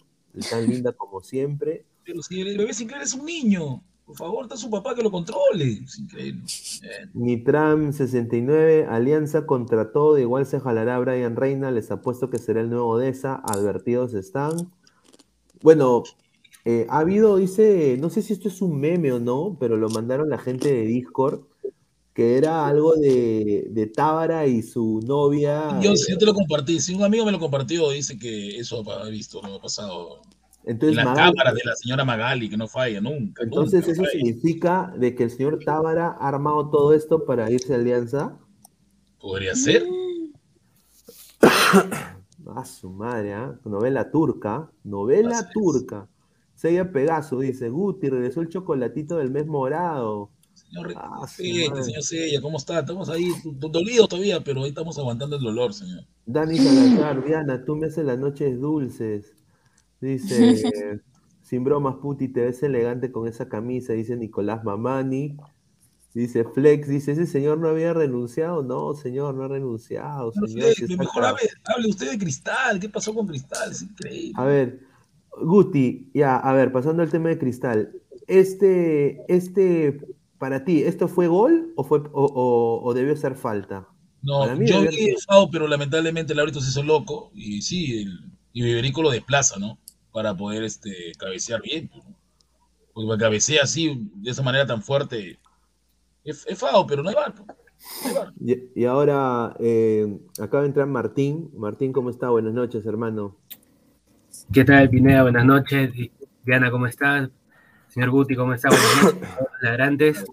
tan 0.49 0.69
linda 0.69 0.93
como 0.93 1.21
siempre. 1.23 1.85
Pero 2.03 2.21
si 2.21 2.41
el 2.41 2.57
bebé 2.57 2.73
Sinclair 2.73 3.01
es 3.01 3.15
un 3.15 3.25
niño, 3.25 3.83
por 4.05 4.15
favor, 4.15 4.43
está 4.43 4.55
su 4.55 4.69
papá 4.69 4.93
que 4.93 5.01
lo 5.01 5.09
controle. 5.09 5.81
Es 5.83 5.97
increíble. 5.97 6.43
Nitram 7.13 7.91
69, 7.91 8.85
Alianza 8.87 9.45
contra 9.47 9.91
todo, 9.91 10.19
igual 10.19 10.45
se 10.45 10.59
jalará 10.59 10.95
a 10.95 10.99
Brian 10.99 11.35
Reina, 11.35 11.71
les 11.71 11.89
apuesto 11.89 12.29
que 12.29 12.37
será 12.37 12.61
el 12.61 12.69
nuevo 12.69 12.99
Deza, 12.99 13.41
advertidos 13.43 14.13
están. 14.13 14.71
Bueno, 15.63 16.03
eh, 16.65 16.85
ha 16.89 16.99
habido, 16.99 17.37
dice, 17.37 17.97
no 17.99 18.11
sé 18.11 18.21
si 18.21 18.33
esto 18.33 18.47
es 18.47 18.61
un 18.61 18.79
meme 18.79 19.11
o 19.11 19.19
no, 19.19 19.57
pero 19.59 19.75
lo 19.75 19.89
mandaron 19.89 20.29
la 20.29 20.37
gente 20.37 20.71
de 20.71 20.85
Discord, 20.85 21.41
que 22.13 22.37
era 22.37 22.67
algo 22.67 22.95
de, 22.95 23.67
de 23.71 23.87
Tábara 23.87 24.45
y 24.45 24.61
su 24.61 25.01
novia. 25.03 25.79
Yo, 25.81 25.93
yo 25.93 26.17
te 26.17 26.25
lo 26.25 26.35
compartí, 26.35 26.79
si 26.79 26.93
un 26.93 27.03
amigo 27.03 27.25
me 27.25 27.31
lo 27.31 27.39
compartió, 27.39 27.89
dice 27.89 28.19
que 28.19 28.59
eso 28.59 28.83
ha 28.91 29.09
visto, 29.09 29.41
no 29.41 29.55
ha 29.55 29.61
pasado. 29.61 30.21
Entonces, 30.65 30.97
en 30.97 31.05
la 31.05 31.13
cámara 31.13 31.53
de 31.53 31.61
la 31.63 31.75
señora 31.75 32.03
Magali, 32.03 32.49
que 32.49 32.57
no 32.57 32.67
falla 32.67 32.99
nunca. 32.99 33.43
Entonces, 33.43 33.87
¿eso 33.87 34.03
significa 34.05 34.91
de 34.97 35.13
que 35.13 35.23
el 35.23 35.29
señor 35.29 35.59
Tábara 35.63 36.17
ha 36.19 36.27
armado 36.27 36.69
todo 36.69 36.93
esto 36.93 37.23
para 37.25 37.51
irse 37.51 37.73
a 37.73 37.77
Alianza? 37.77 38.37
Podría 39.19 39.53
ser. 39.55 39.83
a 42.55 42.65
su 42.65 42.89
madre, 42.89 43.33
¿eh? 43.33 43.51
novela 43.65 44.09
turca, 44.09 44.69
novela 44.83 45.49
turca. 45.53 46.07
Sella 46.55 46.91
Pegaso 46.91 47.39
dice, 47.39 47.69
Guti, 47.69 48.09
regresó 48.09 48.41
el 48.41 48.49
chocolatito 48.49 49.17
del 49.17 49.29
mes 49.29 49.45
morado. 49.45 50.31
Señor, 50.53 50.93
ah, 50.95 51.27
señor 51.27 52.01
Sella, 52.01 52.41
¿cómo 52.41 52.57
está? 52.57 52.79
Estamos 52.79 53.09
ahí 53.09 53.29
dolidos 53.43 54.07
todavía, 54.07 54.41
pero 54.43 54.63
ahí 54.63 54.69
estamos 54.69 54.97
aguantando 54.97 55.35
el 55.35 55.43
dolor, 55.43 55.73
señor. 55.73 56.05
Dani 56.25 56.57
Salazar, 56.57 57.23
Diana, 57.23 57.63
tú 57.65 57.75
me 57.75 57.87
haces 57.87 58.05
las 58.05 58.17
noches 58.17 58.59
dulces. 58.59 59.33
Dice, 60.01 61.01
sin 61.41 61.63
bromas, 61.63 61.95
Puti, 61.95 62.27
te 62.27 62.41
ves 62.41 62.63
elegante 62.63 63.11
con 63.11 63.27
esa 63.27 63.47
camisa, 63.47 63.93
dice 63.93 64.15
Nicolás 64.15 64.63
Mamani. 64.63 65.37
Dice 66.13 66.45
Flex, 66.45 66.87
dice, 66.87 67.11
ese 67.11 67.25
señor 67.25 67.57
no 67.57 67.67
había 67.67 67.93
renunciado. 67.93 68.63
No, 68.63 68.93
señor, 68.93 69.35
no 69.35 69.43
ha 69.43 69.47
renunciado. 69.49 70.31
señor, 70.31 70.97
mejor 70.97 71.25
hable, 71.25 71.41
hable, 71.65 71.89
usted 71.89 72.11
de 72.11 72.17
Cristal. 72.17 72.79
¿Qué 72.79 72.87
pasó 72.87 73.13
con 73.13 73.27
Cristal? 73.27 73.71
Es 73.71 73.81
increíble. 73.81 74.31
A 74.35 74.45
ver, 74.45 74.79
Guti, 75.41 76.09
ya, 76.13 76.37
a 76.37 76.53
ver, 76.53 76.71
pasando 76.71 77.03
al 77.03 77.09
tema 77.09 77.29
de 77.29 77.37
Cristal, 77.37 77.91
este, 78.27 79.21
este, 79.27 79.99
para 80.37 80.63
ti, 80.63 80.83
¿esto 80.83 81.09
fue 81.09 81.27
gol 81.27 81.73
o, 81.75 81.83
fue, 81.83 82.01
o, 82.13 82.93
debió 82.95 83.15
ser 83.17 83.35
falta? 83.35 83.87
No, 84.21 84.47
yo 84.63 84.81
vi 84.81 84.87
ser... 84.87 85.17
pero 85.51 85.67
lamentablemente 85.67 86.31
el 86.31 86.39
árbitro 86.39 86.61
se 86.61 86.69
hizo 86.69 86.81
loco 86.81 87.31
y 87.35 87.61
sí, 87.61 88.01
el, 88.01 88.31
y 88.53 88.65
Iberico 88.65 89.01
lo 89.01 89.11
desplaza, 89.11 89.59
¿no? 89.59 89.77
Para 90.15 90.33
poder 90.33 90.63
este, 90.63 91.11
cabecear 91.17 91.61
bien. 91.61 91.89
Pues, 91.89 93.05
Porque 93.05 93.21
cabecea 93.21 93.63
así, 93.63 94.09
de 94.15 94.31
esa 94.31 94.41
manera 94.41 94.65
tan 94.65 94.81
fuerte, 94.81 95.37
es, 96.23 96.47
es 96.47 96.63
pero 96.87 97.03
no 97.03 97.09
hay 97.09 97.15
bar. 97.15 97.35
Pues, 97.35 98.59
y, 98.73 98.85
ahora 98.85 99.57
eh, 99.59 100.17
acaba 100.41 100.61
de 100.61 100.69
entrar 100.69 100.87
Martín. 100.87 101.51
Martín, 101.57 101.91
¿cómo 101.91 102.09
está? 102.09 102.29
Buenas 102.29 102.53
noches, 102.53 102.85
hermano. 102.85 103.35
¿Qué 104.53 104.63
tal, 104.63 104.89
Pineda? 104.89 105.23
Buenas 105.23 105.43
noches. 105.43 105.91
Diana, 106.45 106.71
¿cómo 106.71 106.87
estás? 106.87 107.29
Señor 107.89 108.11
Guti, 108.11 108.37
¿cómo 108.37 108.53
está? 108.53 108.69
Buenas 108.69 109.03
noches. 109.03 109.29
Ladrantes. 109.61 110.25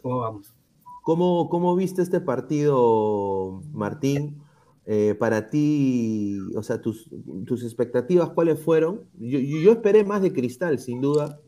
¿Cómo 0.00 0.20
vamos? 0.20 0.54
¿Cómo, 1.02 1.50
¿Cómo 1.50 1.76
viste 1.76 2.00
este 2.00 2.20
partido, 2.20 3.60
Martín? 3.74 4.41
Eh, 4.84 5.14
para 5.16 5.48
ti, 5.48 6.38
o 6.56 6.62
sea, 6.62 6.80
tus, 6.80 7.08
tus 7.46 7.62
expectativas, 7.62 8.30
¿cuáles 8.30 8.58
fueron? 8.58 9.02
Yo, 9.18 9.38
yo, 9.38 9.70
esperé 9.70 10.04
más 10.04 10.22
de 10.22 10.32
Cristal, 10.32 10.78
sin 10.80 11.00
duda. 11.00 11.40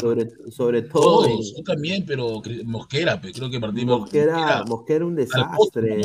Sobre, 0.00 0.30
sobre 0.50 0.80
todo. 0.82 1.26
Todos, 1.26 1.54
yo 1.54 1.62
también, 1.62 2.06
pero 2.06 2.40
Mosquera, 2.64 3.20
creo 3.20 3.50
que 3.50 3.58
Martín 3.60 3.88
Mosquera, 3.88 4.64
Mosquera, 4.66 5.04
un 5.04 5.16
desastre. 5.16 6.00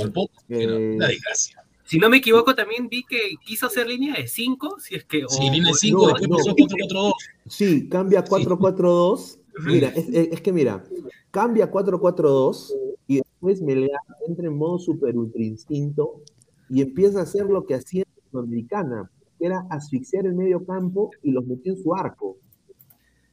una 0.49 1.07
desgracia. 1.07 1.63
Si 1.85 1.99
no 1.99 2.09
me 2.09 2.17
equivoco, 2.17 2.55
también 2.55 2.89
vi 2.89 3.03
que 3.03 3.35
quiso 3.45 3.67
hacer 3.67 3.87
línea 3.87 4.15
de 4.15 4.27
5, 4.27 4.77
si 4.79 4.95
es 4.95 5.05
que... 5.05 5.23
Sí, 5.29 5.43
línea 5.49 5.71
de 5.71 5.73
5, 5.73 6.07
después 6.07 6.29
pasó 6.29 6.55
4-4-2. 6.55 7.11
Sí, 7.47 7.87
cambia 7.87 8.25
4-4-2. 8.25 9.39
Mira, 9.65 9.89
es, 9.89 10.07
es, 10.09 10.41
que 10.41 10.51
mira, 10.51 10.83
cambia 11.31 11.71
4-4-2 11.71 12.73
y 13.07 13.17
después 13.17 13.61
Melgar 13.61 13.99
entra 14.27 14.47
en 14.47 14.57
modo 14.57 14.79
super 14.79 15.15
ultra 15.15 15.43
instinto 15.43 16.21
y 16.69 16.81
empieza 16.81 17.19
a 17.19 17.23
hacer 17.23 17.45
lo 17.45 17.65
que 17.65 17.75
hacía 17.75 18.03
en 18.31 18.39
Americana, 18.39 19.11
que 19.37 19.45
era 19.45 19.65
asfixiar 19.69 20.25
el 20.25 20.33
medio 20.33 20.65
campo 20.65 21.11
y 21.21 21.31
los 21.31 21.45
metió 21.45 21.73
en 21.73 21.83
su 21.83 21.93
arco. 21.93 22.37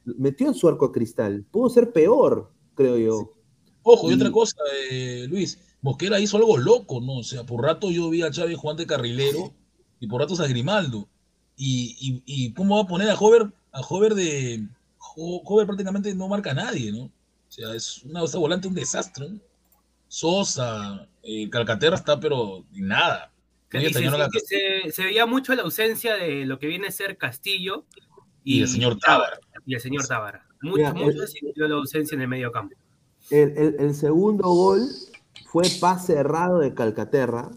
Metió 0.05 0.47
en 0.47 0.53
su 0.53 0.67
arco 0.67 0.85
a 0.85 0.91
Cristal. 0.91 1.45
Pudo 1.51 1.69
ser 1.69 1.91
peor, 1.91 2.51
creo 2.75 2.97
yo. 2.97 3.31
Ojo, 3.83 4.11
y, 4.11 4.13
otra 4.13 4.31
cosa, 4.31 4.57
eh, 4.91 5.25
Luis, 5.29 5.59
Mosquera 5.81 6.19
hizo 6.19 6.37
algo 6.37 6.57
loco, 6.57 7.01
¿no? 7.01 7.17
O 7.17 7.23
sea, 7.23 7.45
por 7.45 7.63
rato 7.63 7.89
yo 7.89 8.09
vi 8.09 8.21
a 8.21 8.31
Chávez 8.31 8.57
Juan 8.57 8.77
de 8.77 8.85
Carrilero 8.85 9.53
y 9.99 10.07
por 10.07 10.21
rato 10.21 10.41
a 10.41 10.47
Grimaldo. 10.47 11.07
Y, 11.57 12.23
y, 12.25 12.53
cómo 12.53 12.75
va 12.75 12.83
a 12.83 12.87
poner 12.87 13.09
a 13.09 13.15
Hover, 13.15 13.53
a 13.71 13.81
Hover 13.81 14.15
de. 14.15 14.67
Hover 15.15 15.67
prácticamente 15.67 16.13
no 16.15 16.27
marca 16.27 16.51
a 16.51 16.55
nadie, 16.55 16.91
¿no? 16.91 17.05
O 17.05 17.11
sea, 17.49 17.75
es 17.75 18.03
una 18.03 18.23
esta 18.23 18.39
volante 18.39 18.67
un 18.67 18.73
desastre. 18.73 19.29
¿no? 19.29 19.39
Sosa, 20.07 21.07
eh, 21.23 21.49
Calcaterra 21.49 21.95
está, 21.95 22.19
pero 22.19 22.65
nada. 22.71 23.31
se, 23.69 24.91
se, 24.91 25.03
veía 25.03 25.25
mucho 25.25 25.53
la 25.55 25.63
ausencia 25.63 26.15
de 26.15 26.45
lo 26.45 26.59
que 26.59 26.67
viene 26.67 26.87
a 26.87 26.91
ser 26.91 27.17
Castillo 27.17 27.85
y, 28.43 28.61
el 28.61 28.67
señor 28.67 28.97
Tábara. 28.99 29.39
Y 29.65 29.75
el 29.75 29.81
señor 29.81 30.07
Tábara. 30.07 30.45
Mucho, 30.61 30.93
mucho 30.93 31.67
la 31.67 31.75
ausencia 31.75 32.15
en 32.15 32.21
el 32.21 32.27
medio 32.27 32.51
campo. 32.51 32.75
El, 33.29 33.75
el, 33.79 33.95
segundo 33.95 34.49
gol 34.49 34.81
fue 35.45 35.63
pase 35.79 36.13
cerrado 36.13 36.59
de 36.59 36.73
Calcaterra, 36.73 37.51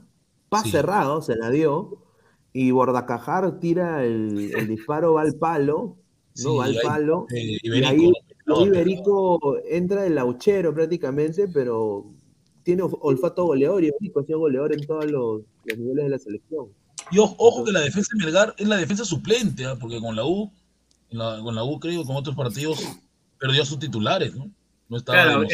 pase 0.49 0.71
cerrado, 0.71 1.23
se 1.23 1.37
la 1.37 1.51
dio, 1.51 2.05
y 2.53 2.71
Bordacajar 2.71 3.59
tira 3.59 4.05
el, 4.05 4.53
el 4.57 4.69
disparo, 4.69 5.15
va 5.15 5.23
al 5.23 5.35
palo, 5.35 5.97
¿no? 6.43 6.57
va 6.57 6.67
al 6.67 6.77
palo, 6.83 7.27
eh, 7.35 7.59
y 7.62 7.85
ahí 7.85 8.12
Iberico 8.47 9.59
entra 9.69 10.07
el 10.07 10.15
lauchero 10.15 10.75
prácticamente, 10.75 11.49
pero 11.49 12.14
tiene 12.65 12.83
olfato 12.83 13.45
goleador 13.45 13.85
y 13.85 13.89
Iberico 13.89 14.21
ha 14.21 14.25
sido 14.25 14.41
goleador 14.41 14.73
en 14.73 14.87
todos 14.87 15.11
los, 15.11 15.43
niveles 15.65 16.05
de 16.05 16.11
la 16.11 16.19
selección. 16.19 16.67
Y 17.11 17.19
ojo, 17.19 17.65
que 17.65 17.71
la 17.73 17.81
defensa 17.81 18.09
de 18.15 18.25
Melgar 18.25 18.55
es 18.59 18.67
la 18.67 18.79
defensa 18.79 19.05
suplente, 19.05 19.65
¿ah? 19.67 19.77
porque 19.79 20.01
con 20.01 20.17
la 20.17 20.25
U 20.25 20.51
con 21.43 21.55
la 21.55 21.65
U, 21.65 21.79
creo, 21.79 22.05
con 22.05 22.17
otros 22.17 22.35
partidos, 22.35 22.83
perdió 23.39 23.62
a 23.62 23.67
sus 23.67 23.79
titulares, 23.79 24.35
¿no? 24.35 24.51
no 24.89 25.03
claro, 25.03 25.45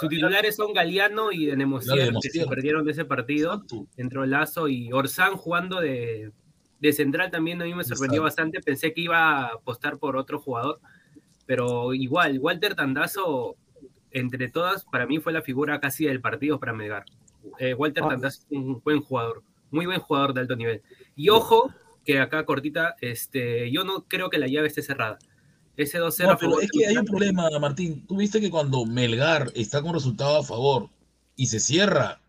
sus 0.00 0.08
titulares 0.08 0.56
son 0.56 0.72
Galeano 0.72 1.32
y 1.32 1.46
Denemosier, 1.46 2.12
que 2.20 2.30
se 2.30 2.46
perdieron 2.46 2.84
de 2.84 2.92
ese 2.92 3.04
partido. 3.04 3.64
Entró 3.96 4.26
Lazo 4.26 4.68
y 4.68 4.92
Orsán 4.92 5.36
jugando 5.36 5.80
de, 5.80 6.32
de 6.80 6.92
central 6.92 7.30
también 7.30 7.60
a 7.62 7.64
mí 7.64 7.74
me 7.74 7.84
sorprendió 7.84 8.22
bastante. 8.22 8.60
Pensé 8.60 8.92
que 8.92 9.02
iba 9.02 9.18
a 9.18 9.46
apostar 9.54 9.98
por 9.98 10.16
otro 10.16 10.40
jugador, 10.40 10.80
pero 11.46 11.94
igual, 11.94 12.38
Walter 12.38 12.74
Tandazo, 12.74 13.56
entre 14.12 14.48
todas, 14.48 14.84
para 14.84 15.06
mí 15.06 15.18
fue 15.18 15.32
la 15.32 15.42
figura 15.42 15.80
casi 15.80 16.06
del 16.06 16.20
partido 16.20 16.58
para 16.58 16.72
Melgar. 16.72 17.04
Eh, 17.58 17.74
Walter 17.74 18.04
ah. 18.04 18.18
Es 18.26 18.46
un 18.50 18.80
buen 18.84 19.00
jugador, 19.00 19.42
muy 19.70 19.86
buen 19.86 20.00
jugador 20.00 20.34
de 20.34 20.40
alto 20.42 20.56
nivel. 20.56 20.82
Y 21.16 21.28
ojo, 21.28 21.72
que 22.04 22.20
acá 22.20 22.44
cortita, 22.44 22.96
este, 23.00 23.70
yo 23.70 23.84
no 23.84 24.06
creo 24.08 24.30
que 24.30 24.38
la 24.38 24.46
llave 24.46 24.68
esté 24.68 24.82
cerrada. 24.82 25.18
Ese 25.76 25.98
2-0 25.98 26.26
no, 26.26 26.36
pero 26.36 26.60
es 26.60 26.70
que 26.70 26.86
hay 26.86 26.96
un 26.96 27.06
problema, 27.06 27.48
Martín. 27.58 28.06
Tú 28.06 28.16
viste 28.16 28.40
que 28.40 28.50
cuando 28.50 28.84
Melgar 28.84 29.50
está 29.54 29.80
con 29.80 29.94
resultado 29.94 30.38
a 30.38 30.42
favor 30.42 30.90
y 31.36 31.46
se 31.46 31.60
cierra, 31.60 32.20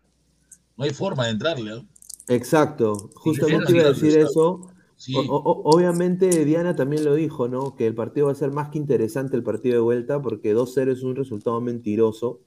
no 0.76 0.84
hay 0.84 0.90
forma 0.90 1.26
de 1.26 1.32
entrarle. 1.32 1.84
Exacto, 2.28 3.10
justamente 3.14 3.72
iba 3.72 3.84
a 3.84 3.92
decir 3.92 4.16
eso. 4.16 4.71
Obviamente 5.14 6.44
Diana 6.44 6.76
también 6.76 7.04
lo 7.04 7.14
dijo, 7.14 7.48
¿no? 7.48 7.74
Que 7.74 7.86
el 7.86 7.94
partido 7.94 8.26
va 8.26 8.32
a 8.32 8.36
ser 8.36 8.52
más 8.52 8.68
que 8.68 8.78
interesante 8.78 9.36
el 9.36 9.42
partido 9.42 9.74
de 9.74 9.80
vuelta 9.80 10.20
porque 10.22 10.54
2-0 10.54 10.92
es 10.92 11.02
un 11.02 11.16
resultado 11.16 11.60
mentiroso, 11.60 12.40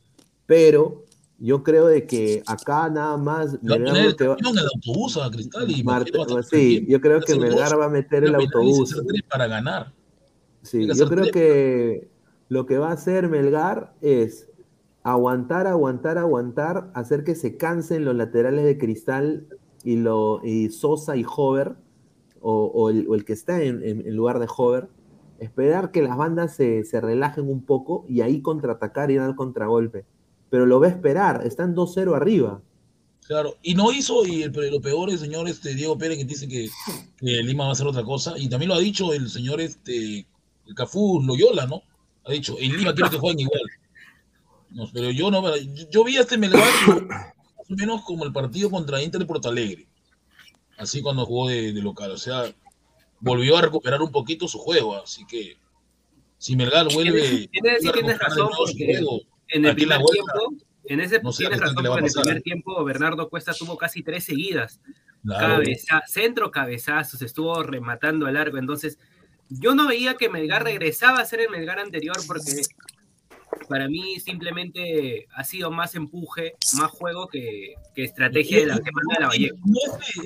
pero 0.45 1.05
yo 1.37 1.63
creo 1.63 1.87
de 1.87 2.05
que 2.05 2.43
acá 2.45 2.89
nada 2.89 3.17
más 3.17 3.61
Melgar 3.61 3.97
el 3.97 4.67
autobús 4.73 5.17
a 5.17 5.29
Cristal 5.29 5.69
y 5.69 5.83
sí, 6.49 6.85
yo 6.87 7.01
creo 7.01 7.21
que 7.21 7.35
Melgar 7.35 7.79
va 7.79 7.85
a 7.85 7.89
meter 7.89 8.23
el 8.23 8.35
autobús 8.35 8.95
para 9.29 9.47
ganar. 9.47 9.93
Sí, 10.61 10.87
yo 10.95 11.07
creo 11.07 11.31
que 11.31 12.09
lo 12.47 12.65
que 12.65 12.77
va 12.77 12.89
a 12.89 12.93
hacer 12.93 13.27
Melgar 13.29 13.93
es 14.01 14.49
aguantar, 15.03 15.67
aguantar, 15.67 16.17
aguantar, 16.17 16.89
hacer 16.95 17.23
que 17.23 17.35
se 17.35 17.57
cansen 17.57 18.05
los 18.05 18.15
laterales 18.15 18.65
de 18.65 18.77
Cristal 18.77 19.47
y, 19.83 19.97
lo, 19.97 20.41
y 20.43 20.69
Sosa 20.69 21.15
y 21.15 21.23
Hover, 21.23 21.75
o, 22.47 22.89
el, 22.89 23.25
que 23.25 23.33
está 23.33 23.61
en, 23.63 24.15
lugar 24.15 24.39
de 24.39 24.47
Hover, 24.55 24.87
esperar 25.39 25.91
que 25.91 26.03
las 26.03 26.15
bandas 26.15 26.55
se, 26.55 26.83
relajen 27.01 27.49
un 27.49 27.63
poco 27.63 28.05
y 28.07 28.21
ahí 28.21 28.41
contraatacar 28.41 29.09
y 29.09 29.15
dar 29.15 29.35
contragolpe. 29.35 30.05
Pero 30.49 30.65
lo 30.65 30.79
va 30.79 30.87
a 30.87 30.91
esperar, 30.91 31.41
están 31.45 31.75
2-0 31.75 32.15
arriba. 32.15 32.61
Claro, 33.27 33.55
y 33.63 33.73
no 33.73 33.91
hizo, 33.91 34.23
y 34.25 34.43
lo 34.43 34.81
peor 34.81 35.09
el 35.09 35.17
señor 35.17 35.49
este, 35.49 35.73
Diego 35.73 35.97
Pérez 35.97 36.19
que 36.19 36.25
dice 36.25 36.47
que, 36.47 36.69
Lima 37.19 37.63
va 37.63 37.71
a 37.71 37.73
hacer 37.73 37.87
otra 37.87 38.03
cosa, 38.03 38.35
y 38.37 38.47
también 38.47 38.69
lo 38.69 38.75
ha 38.75 38.79
dicho 38.79 39.11
el 39.11 39.29
señor 39.29 39.59
este, 39.59 40.27
Cafú 40.75 41.23
Loyola, 41.23 41.65
¿no? 41.65 41.81
Ha 42.25 42.31
dicho, 42.31 42.55
en 42.59 42.77
Lima 42.77 42.93
quiero 42.93 43.09
que 43.09 43.17
jueguen 43.17 43.39
igual. 43.39 43.61
No, 44.69 44.87
pero 44.93 45.09
yo 45.09 45.31
no, 45.31 45.43
yo, 45.89 46.03
vi 46.03 46.17
a 46.17 46.21
este 46.21 46.37
Melgar 46.37 46.61
más 47.07 47.33
o 47.57 47.73
menos 47.75 48.03
como 48.03 48.25
el 48.25 48.33
partido 48.33 48.69
contra 48.69 49.01
Inter 49.01 49.21
de 49.21 49.25
Porto 49.25 49.49
Alegre. 49.49 49.87
Así 50.77 51.01
cuando 51.01 51.25
jugó 51.25 51.49
de, 51.49 51.71
local. 51.73 52.11
O 52.11 52.17
sea, 52.17 52.53
volvió 53.19 53.57
a 53.57 53.61
recuperar 53.61 54.01
un 54.01 54.11
poquito 54.11 54.47
su 54.47 54.57
juego. 54.57 54.95
Así 54.95 55.25
que 55.25 55.57
si 56.37 56.55
Melgar 56.55 56.91
vuelve. 56.93 57.47
Tienes, 57.47 58.19
razón, 58.19 58.49
porque 58.57 58.99
en 59.49 59.65
el 59.65 59.75
primer 59.75 60.01
tiempo. 60.03 60.65
En 60.87 60.99
ese 60.99 61.19
tienes 61.19 61.59
razón, 61.59 61.83
porque 61.83 61.99
en 61.99 62.05
el 62.05 62.11
primer 62.11 62.41
tiempo 62.41 62.83
Bernardo 62.83 63.29
Cuesta 63.29 63.53
tuvo 63.53 63.77
casi 63.77 64.03
tres 64.03 64.25
seguidas. 64.25 64.79
centro, 66.07 66.51
cabezazos, 66.51 67.21
estuvo 67.21 67.63
rematando 67.63 68.27
a 68.27 68.31
largo. 68.31 68.57
Entonces, 68.57 68.99
yo 69.49 69.75
no 69.75 69.87
veía 69.87 70.15
que 70.15 70.29
Melgar 70.29 70.63
regresaba 70.63 71.19
a 71.19 71.25
ser 71.25 71.41
el 71.41 71.49
Melgar 71.49 71.79
anterior 71.79 72.17
porque 72.27 72.61
para 73.67 73.87
mí 73.87 74.19
simplemente 74.19 75.27
ha 75.35 75.43
sido 75.43 75.71
más 75.71 75.95
empuje, 75.95 76.55
más 76.77 76.91
juego 76.91 77.27
que, 77.27 77.75
estrategia 77.95 78.59
de 78.59 78.65
la 78.67 78.79
que 78.79 78.91
manda 78.91 79.19
la 79.19 79.27
Valle. 79.27 79.51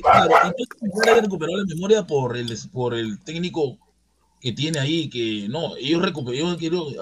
claro, 0.01 0.55
entonces 0.81 1.21
recuperó 1.21 1.57
la 1.57 1.65
memoria 1.65 2.05
por 2.05 2.37
el, 2.37 2.55
por 2.71 2.93
el 2.93 3.19
técnico 3.23 3.77
que 4.39 4.53
tiene 4.53 4.79
ahí, 4.79 5.09
que 5.09 5.47
no, 5.49 5.75
ellos 5.75 6.01
recuperaron, 6.01 6.57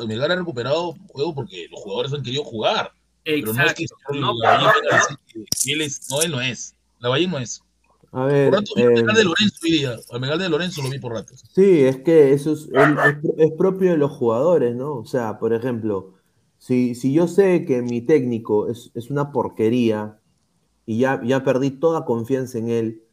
Melgar 0.08 0.32
ha 0.32 0.36
recuperado 0.36 0.96
juego 1.08 1.36
porque 1.36 1.68
los 1.70 1.82
jugadores 1.82 2.14
han 2.14 2.24
querido 2.24 2.44
jugar. 2.44 2.92
Exacto. 3.24 3.52
Pero 3.52 3.54
no 3.54 3.66
es 3.66 3.74
que, 3.74 3.86
no, 4.20 5.74
él 5.74 5.82
es, 5.82 6.10
no, 6.10 6.22
él 6.22 6.32
no 6.32 6.42
es. 6.42 6.76
La 7.00 7.10
Valle 7.10 7.28
no 7.28 7.38
es. 7.38 7.62
A 8.12 8.26
ver, 8.26 8.50
por 8.50 8.60
rato 8.60 8.72
vi 8.76 8.82
eh, 8.82 8.86
de 8.88 9.24
Lorenzo 9.24 9.58
hoy 9.64 9.72
día. 9.72 9.96
Al 10.12 10.20
Megal 10.20 10.40
de 10.40 10.50
Lorenzo 10.50 10.82
lo 10.82 10.90
vi 10.90 10.98
por 10.98 11.12
rato. 11.12 11.34
Sí, 11.36 11.82
es 11.84 11.98
que 11.98 12.34
eso 12.34 12.54
es, 12.54 12.68
es, 13.38 13.52
propio 13.58 13.92
de 13.92 13.98
los 13.98 14.12
jugadores, 14.12 14.76
¿no? 14.76 14.96
O 14.96 15.06
sea, 15.06 15.38
por 15.40 15.54
ejemplo, 15.54 16.14
si, 16.68 16.95
si 16.95 17.13
yo 17.13 17.30
sé 17.30 17.63
que 17.63 17.82
mi 17.82 18.01
técnico 18.01 18.68
es, 18.68 18.91
una 19.09 19.32
porquería 19.32 20.20
y 20.86 20.99
ya, 20.99 21.22
ya 21.24 21.41
perdí 21.45 21.72
toda 21.72 22.03
confianza 22.03 22.57
en 22.57 22.68
él 22.68 23.03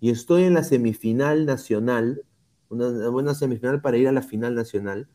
y 0.00 0.10
estoy 0.10 0.42
en 0.42 0.54
la 0.54 0.64
semifinal 0.64 1.46
nacional, 1.46 2.22
una 2.70 3.08
buena 3.10 3.34
semifinal 3.36 3.80
para 3.80 3.98
ir 3.98 4.08
a 4.08 4.12
la 4.12 4.22
final 4.22 4.56
nacional, 4.56 5.08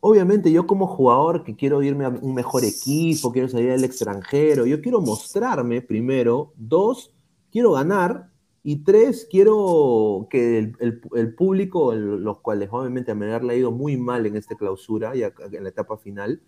obviamente 0.00 0.50
yo 0.50 0.66
como 0.66 0.86
jugador 0.86 1.44
que 1.44 1.56
quiero 1.56 1.82
irme 1.82 2.06
a 2.06 2.08
un 2.08 2.34
mejor 2.34 2.64
equipo, 2.64 3.32
quiero 3.32 3.50
salir 3.50 3.72
al 3.72 3.84
extranjero, 3.84 4.64
yo 4.64 4.80
quiero 4.80 5.02
mostrarme 5.02 5.82
primero, 5.82 6.54
dos, 6.56 7.14
quiero 7.52 7.72
ganar 7.72 8.30
y 8.62 8.82
tres, 8.82 9.28
quiero 9.30 10.26
que 10.30 10.72
el, 10.78 11.34
público, 11.34 11.94
los 11.94 12.38
cuales 12.38 12.70
obviamente 12.72 13.10
a 13.10 13.14
me 13.14 13.30
ha 13.30 13.54
ido 13.54 13.72
muy 13.72 13.98
mal 13.98 14.24
en 14.24 14.38
esta 14.38 14.56
clausura 14.56 15.14
y 15.14 15.22
en 15.22 15.64
la 15.64 15.68
etapa 15.68 15.98
final, 15.98 16.40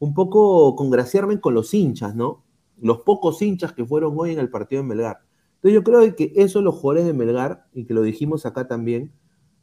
un 0.00 0.14
poco 0.14 0.74
congraciarme 0.74 1.40
con 1.40 1.54
los 1.54 1.72
hinchas, 1.72 2.16
¿no? 2.16 2.42
Los 2.80 3.02
pocos 3.02 3.40
hinchas 3.42 3.72
que 3.72 3.84
fueron 3.84 4.14
hoy 4.16 4.32
en 4.32 4.40
el 4.40 4.50
partido 4.50 4.82
de 4.82 4.88
Melgar. 4.88 5.20
Entonces 5.56 5.74
yo 5.74 5.84
creo 5.84 6.16
que 6.16 6.32
eso 6.36 6.62
los 6.62 6.74
jugadores 6.74 7.06
de 7.06 7.12
Melgar, 7.12 7.66
y 7.74 7.84
que 7.84 7.94
lo 7.94 8.02
dijimos 8.02 8.46
acá 8.46 8.66
también, 8.66 9.12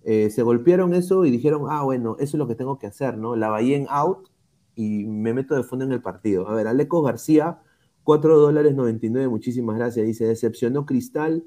eh, 0.04 0.30
se 0.30 0.44
golpearon 0.44 0.94
eso 0.94 1.26
y 1.26 1.32
dijeron, 1.32 1.64
ah, 1.70 1.84
bueno, 1.84 2.16
eso 2.20 2.38
es 2.38 2.40
lo 2.40 2.48
que 2.48 2.56
tengo 2.56 2.78
que 2.78 2.88
hacer, 2.88 3.18
¿no? 3.18 3.36
La 3.36 3.60
en 3.60 3.88
out 3.90 4.30
y 4.76 5.06
me 5.06 5.34
meto 5.34 5.56
de 5.56 5.64
fondo 5.64 5.86
en 5.86 5.92
el 5.92 6.02
partido. 6.02 6.48
A 6.48 6.54
ver, 6.54 6.68
Aleco 6.68 7.02
García, 7.02 7.60
4 8.04 8.38
dólares 8.38 8.76
99, 8.76 9.28
muchísimas 9.28 9.76
gracias. 9.76 10.06
Dice, 10.06 10.26
decepcionó 10.26 10.86
Cristal. 10.86 11.44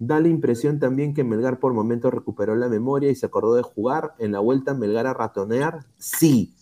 Da 0.00 0.18
la 0.18 0.26
impresión 0.26 0.80
también 0.80 1.14
que 1.14 1.22
Melgar 1.22 1.60
por 1.60 1.72
momentos 1.72 2.12
recuperó 2.12 2.56
la 2.56 2.68
memoria 2.68 3.10
y 3.10 3.14
se 3.14 3.26
acordó 3.26 3.54
de 3.54 3.62
jugar. 3.62 4.14
En 4.18 4.32
la 4.32 4.40
vuelta 4.40 4.74
Melgar 4.74 5.06
a 5.06 5.14
ratonear. 5.14 5.86
Sí, 5.96 6.52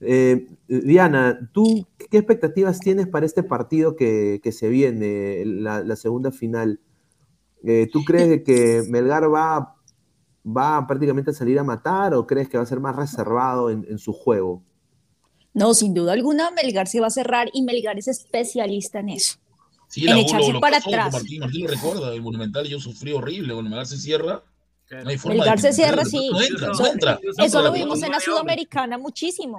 eh, 0.00 0.46
Diana, 0.68 1.50
¿tú 1.52 1.86
qué 2.10 2.18
expectativas 2.18 2.80
tienes 2.80 3.08
para 3.08 3.26
este 3.26 3.42
partido 3.42 3.96
que, 3.96 4.40
se 4.52 4.68
viene, 4.68 5.44
la, 5.44 5.96
segunda 5.96 6.30
final? 6.30 6.80
Eh, 7.64 7.88
¿Tú 7.92 8.04
crees 8.04 8.42
que 8.44 8.82
Melgar 8.88 9.32
va, 9.32 9.76
va 10.46 10.86
prácticamente 10.86 11.30
a 11.30 11.34
salir 11.34 11.58
a 11.58 11.64
matar 11.64 12.14
o 12.14 12.26
crees 12.26 12.48
que 12.48 12.58
va 12.58 12.62
a 12.62 12.66
ser 12.66 12.80
más 12.80 12.94
reservado 12.94 13.70
en, 13.70 13.98
su 13.98 14.12
juego? 14.12 14.62
No, 15.54 15.72
sin 15.72 15.94
duda 15.94 16.12
alguna, 16.12 16.50
Melgar 16.50 16.86
se 16.86 17.00
va 17.00 17.06
a 17.06 17.10
cerrar 17.10 17.48
y 17.52 17.62
Melgar 17.62 17.98
es 17.98 18.08
especialista 18.08 19.00
en 19.00 19.08
eso. 19.10 19.38
en 19.96 20.18
echarse 20.18 20.52
para 20.60 20.76
atrás. 20.76 21.12
Martín, 21.12 21.40
Martín 21.40 21.62
lo 21.62 21.68
recuerda, 21.68 22.12
el 22.12 22.20
Monumental 22.20 22.66
yo 22.66 22.78
sufrí 22.78 23.12
horrible, 23.12 23.54
cuando 23.54 23.70
Melgar 23.70 23.86
se 23.86 23.96
cierra, 23.96 24.44
no 24.90 25.10
hay 25.10 25.18
forma 25.18 25.38
Melgar 25.38 25.60
se 25.60 25.72
cierra, 25.72 26.04
sí. 26.04 26.30
eso 27.38 27.62
lo 27.62 27.72
vimos 27.72 28.02
en 28.02 28.12
la 28.12 28.20
Sudamericana 28.20 28.98
muchísimo 28.98 29.58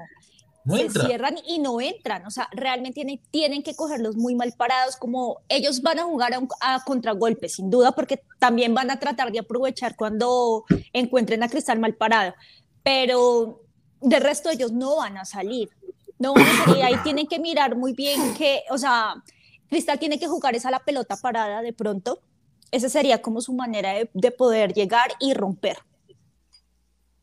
se 0.75 0.89
cierran 0.89 1.35
y 1.45 1.59
no 1.59 1.79
entran. 1.79 2.25
O 2.25 2.31
sea, 2.31 2.49
realmente 2.51 2.95
tienen, 2.95 3.21
tienen 3.31 3.63
que 3.63 3.75
cogerlos 3.75 4.15
muy 4.15 4.35
mal 4.35 4.53
parados, 4.57 4.97
como 4.97 5.39
ellos 5.47 5.81
van 5.81 5.99
a 5.99 6.03
jugar 6.03 6.33
a, 6.61 6.83
contragolpe, 6.83 7.49
sin 7.49 7.69
duda, 7.69 7.93
porque 7.93 8.21
también 8.39 8.73
van 8.73 8.91
a 8.91 8.99
tratar 8.99 9.31
de 9.31 9.39
aprovechar 9.39 9.95
cuando 9.95 10.65
encuentren 10.93 11.43
a 11.43 11.49
Cristal 11.49 11.79
mal 11.79 11.95
parado. 11.95 12.33
Pero 12.83 13.61
de 14.01 14.19
resto 14.19 14.49
ellos 14.49 14.71
no 14.71 14.97
van 14.97 15.17
a 15.17 15.25
salir. 15.25 15.69
No 16.19 16.33
van 16.33 16.45
a 16.45 16.65
salir. 16.65 16.83
Ahí 16.83 16.97
tienen 17.03 17.27
que 17.27 17.39
mirar 17.39 17.75
muy 17.75 17.93
bien 17.93 18.33
que, 18.33 18.63
o 18.69 18.77
sea, 18.77 19.15
Cristal 19.69 19.99
tiene 19.99 20.19
que 20.19 20.27
jugar 20.27 20.55
esa 20.55 20.71
la 20.71 20.79
pelota 20.79 21.15
parada 21.17 21.61
de 21.61 21.73
pronto. 21.73 22.19
Esa 22.71 22.89
sería 22.89 23.21
como 23.21 23.41
su 23.41 23.53
manera 23.53 23.93
de 24.13 24.31
poder 24.31 24.73
llegar 24.73 25.11
y 25.19 25.33
romper. 25.33 25.77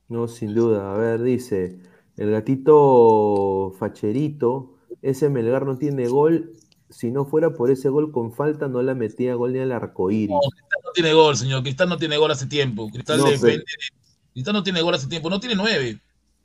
No, 0.09 0.29
sin 0.29 0.55
duda. 0.55 0.93
A 0.95 0.97
ver, 0.97 1.23
dice. 1.23 1.79
El 2.17 2.31
gatito 2.31 3.75
facherito, 3.79 4.77
ese 5.03 5.29
Melgar 5.29 5.67
no 5.67 5.79
tiene 5.79 6.07
gol. 6.09 6.53
Si 6.89 7.11
no 7.11 7.25
fuera 7.25 7.55
por 7.55 7.71
ese 7.71 7.89
gol 7.89 8.13
con 8.13 8.33
falta, 8.33 8.69
no 8.69 8.81
la 8.83 8.95
metía 8.95 9.35
gol 9.35 9.53
ni 9.53 9.59
al 9.59 9.73
arcoíris. 9.73 10.31
No, 10.31 10.39
Cristal 10.41 10.81
no 10.85 10.93
tiene 10.93 11.13
gol, 11.13 11.37
señor. 11.37 11.63
Cristal 11.63 11.89
no 11.89 11.97
tiene 11.97 12.17
gol 12.17 12.31
hace 12.31 12.47
tiempo. 12.47 12.89
Cristal, 12.89 13.19
no, 13.19 13.25
Cristal 13.25 14.55
no 14.55 14.63
tiene 14.63 14.81
gol 14.81 14.95
hace 14.95 15.09
tiempo. 15.09 15.29
No 15.29 15.41
tiene 15.41 15.57
nueve. 15.57 16.01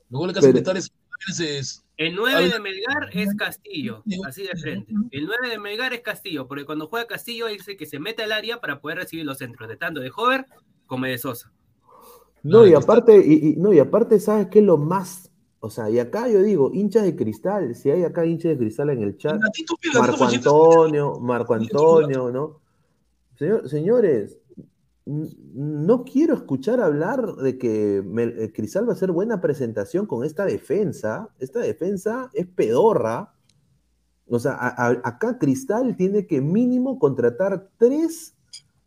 Los 0.09 0.19
goles 0.19 0.33
que 0.33 0.39
hace 0.39 0.51
Cristal 0.51 0.77
es, 0.77 1.83
El 1.99 2.15
9 2.15 2.47
de 2.47 2.59
Melgar 2.61 3.09
es 3.11 3.35
Castillo, 3.35 4.03
así 4.25 4.43
de 4.43 4.55
frente. 4.55 4.93
El 5.11 5.25
9 5.25 5.49
de 5.49 5.59
Melgar 5.59 5.91
es 5.91 5.99
Castillo, 5.99 6.47
porque 6.47 6.63
cuando 6.63 6.87
juega 6.87 7.05
Castillo 7.05 7.47
dice 7.47 7.75
que 7.75 7.85
se 7.85 7.99
mete 7.99 8.23
al 8.23 8.31
área 8.31 8.61
para 8.61 8.79
poder 8.79 8.99
recibir 8.99 9.25
los 9.25 9.39
centros, 9.39 9.67
de 9.67 9.75
tanto 9.75 9.99
de 9.99 10.09
Hover 10.15 10.45
como 10.85 11.07
de 11.07 11.17
Sosa. 11.17 11.51
No, 12.41 12.65
y 12.65 12.73
aparte, 12.73 13.17
y, 13.17 13.57
no, 13.57 13.73
y 13.73 13.79
aparte, 13.79 14.17
¿sabes 14.21 14.47
qué 14.47 14.59
es 14.59 14.65
lo 14.65 14.77
más? 14.77 15.29
O 15.59 15.69
sea, 15.69 15.89
y 15.89 15.99
acá 15.99 16.29
yo 16.29 16.41
digo, 16.41 16.71
hinchas 16.73 17.03
de 17.03 17.17
cristal, 17.17 17.75
si 17.75 17.91
hay 17.91 18.05
acá 18.05 18.25
hinchas 18.25 18.51
de 18.51 18.57
cristal 18.57 18.91
en 18.91 19.03
el 19.03 19.17
chat, 19.17 19.37
Marco 19.93 20.23
Antonio, 20.23 21.19
Marco 21.19 21.53
Antonio, 21.53 22.31
¿no? 22.31 22.61
señores, 23.67 24.38
no 25.05 26.03
quiero 26.03 26.35
escuchar 26.35 26.79
hablar 26.79 27.35
de 27.35 27.57
que 27.57 27.97
eh, 27.97 28.51
Cristal 28.53 28.87
va 28.87 28.93
a 28.93 28.95
hacer 28.95 29.11
buena 29.11 29.41
presentación 29.41 30.05
con 30.05 30.23
esta 30.23 30.45
defensa. 30.45 31.29
Esta 31.39 31.59
defensa 31.59 32.29
es 32.33 32.47
pedorra. 32.47 33.33
O 34.27 34.37
sea, 34.37 34.57
acá 35.03 35.39
Cristal 35.39 35.95
tiene 35.95 36.27
que 36.27 36.41
mínimo 36.41 36.99
contratar 36.99 37.69
tres 37.77 38.35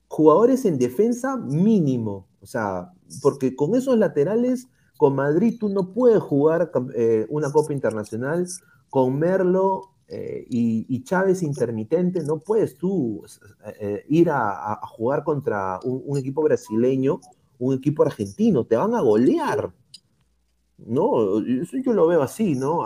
jugadores 0.06 0.64
en 0.64 0.78
defensa 0.78 1.36
mínimo. 1.36 2.28
O 2.40 2.46
sea, 2.46 2.92
porque 3.20 3.56
con 3.56 3.74
esos 3.74 3.98
laterales, 3.98 4.68
con 4.96 5.16
Madrid 5.16 5.56
tú 5.58 5.68
no 5.68 5.92
puedes 5.92 6.22
jugar 6.22 6.70
eh, 6.94 7.26
una 7.28 7.50
Copa 7.50 7.72
Internacional. 7.72 8.46
Con 8.88 9.18
Merlo 9.18 9.91
eh, 10.14 10.44
y, 10.50 11.02
Chávez 11.04 11.42
intermitente, 11.42 12.22
no 12.22 12.38
puedes 12.38 12.76
tú 12.76 13.22
eh, 13.80 14.04
ir 14.10 14.28
a, 14.28 14.78
jugar 14.82 15.24
contra 15.24 15.80
un, 15.84 16.18
equipo 16.18 16.42
brasileño, 16.42 17.18
un 17.58 17.76
equipo 17.76 18.02
argentino, 18.02 18.66
te 18.66 18.76
van 18.76 18.94
a 18.94 19.00
golear. 19.00 19.72
No, 20.76 21.38
eso 21.40 21.78
yo 21.82 21.94
lo 21.94 22.06
veo 22.08 22.20
así, 22.20 22.54
¿no? 22.54 22.82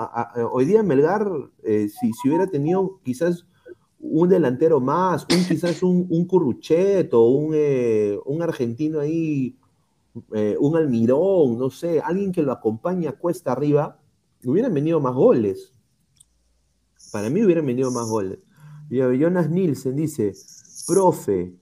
hoy 0.53 0.67
día 0.67 0.85
Melgar, 0.85 1.29
eh, 1.65 1.89
si, 1.89 2.13
hubiera 2.29 2.47
tenido 2.47 3.01
quizás 3.03 3.45
un 3.99 4.29
delantero 4.29 4.79
más, 4.79 5.27
un, 5.29 5.45
quizás 5.49 5.83
un, 5.83 6.07
un 6.09 6.27
currucheto, 6.27 7.25
un, 7.25 7.57
un 8.25 8.43
argentino 8.43 9.01
ahí, 9.01 9.57
un 10.61 10.77
almirón, 10.77 11.59
no 11.59 11.71
sé, 11.71 12.01
alguien 12.01 12.31
que 12.31 12.43
lo 12.43 12.53
acompañe 12.53 13.09
a 13.09 13.19
cuesta 13.19 13.51
arriba, 13.51 13.99
hubieran 14.45 14.73
venido 14.73 15.01
más 15.01 15.15
goles. 15.15 15.73
Para 17.13 17.31
mí 17.31 17.43
hubieran 17.43 17.67
venido 17.67 17.91
más 17.91 18.07
goles. 18.07 18.39
Y 18.91 18.99
Jonas 18.99 19.51
Nielsen 19.51 19.97
dice, 19.97 20.33
profe, 20.87 21.53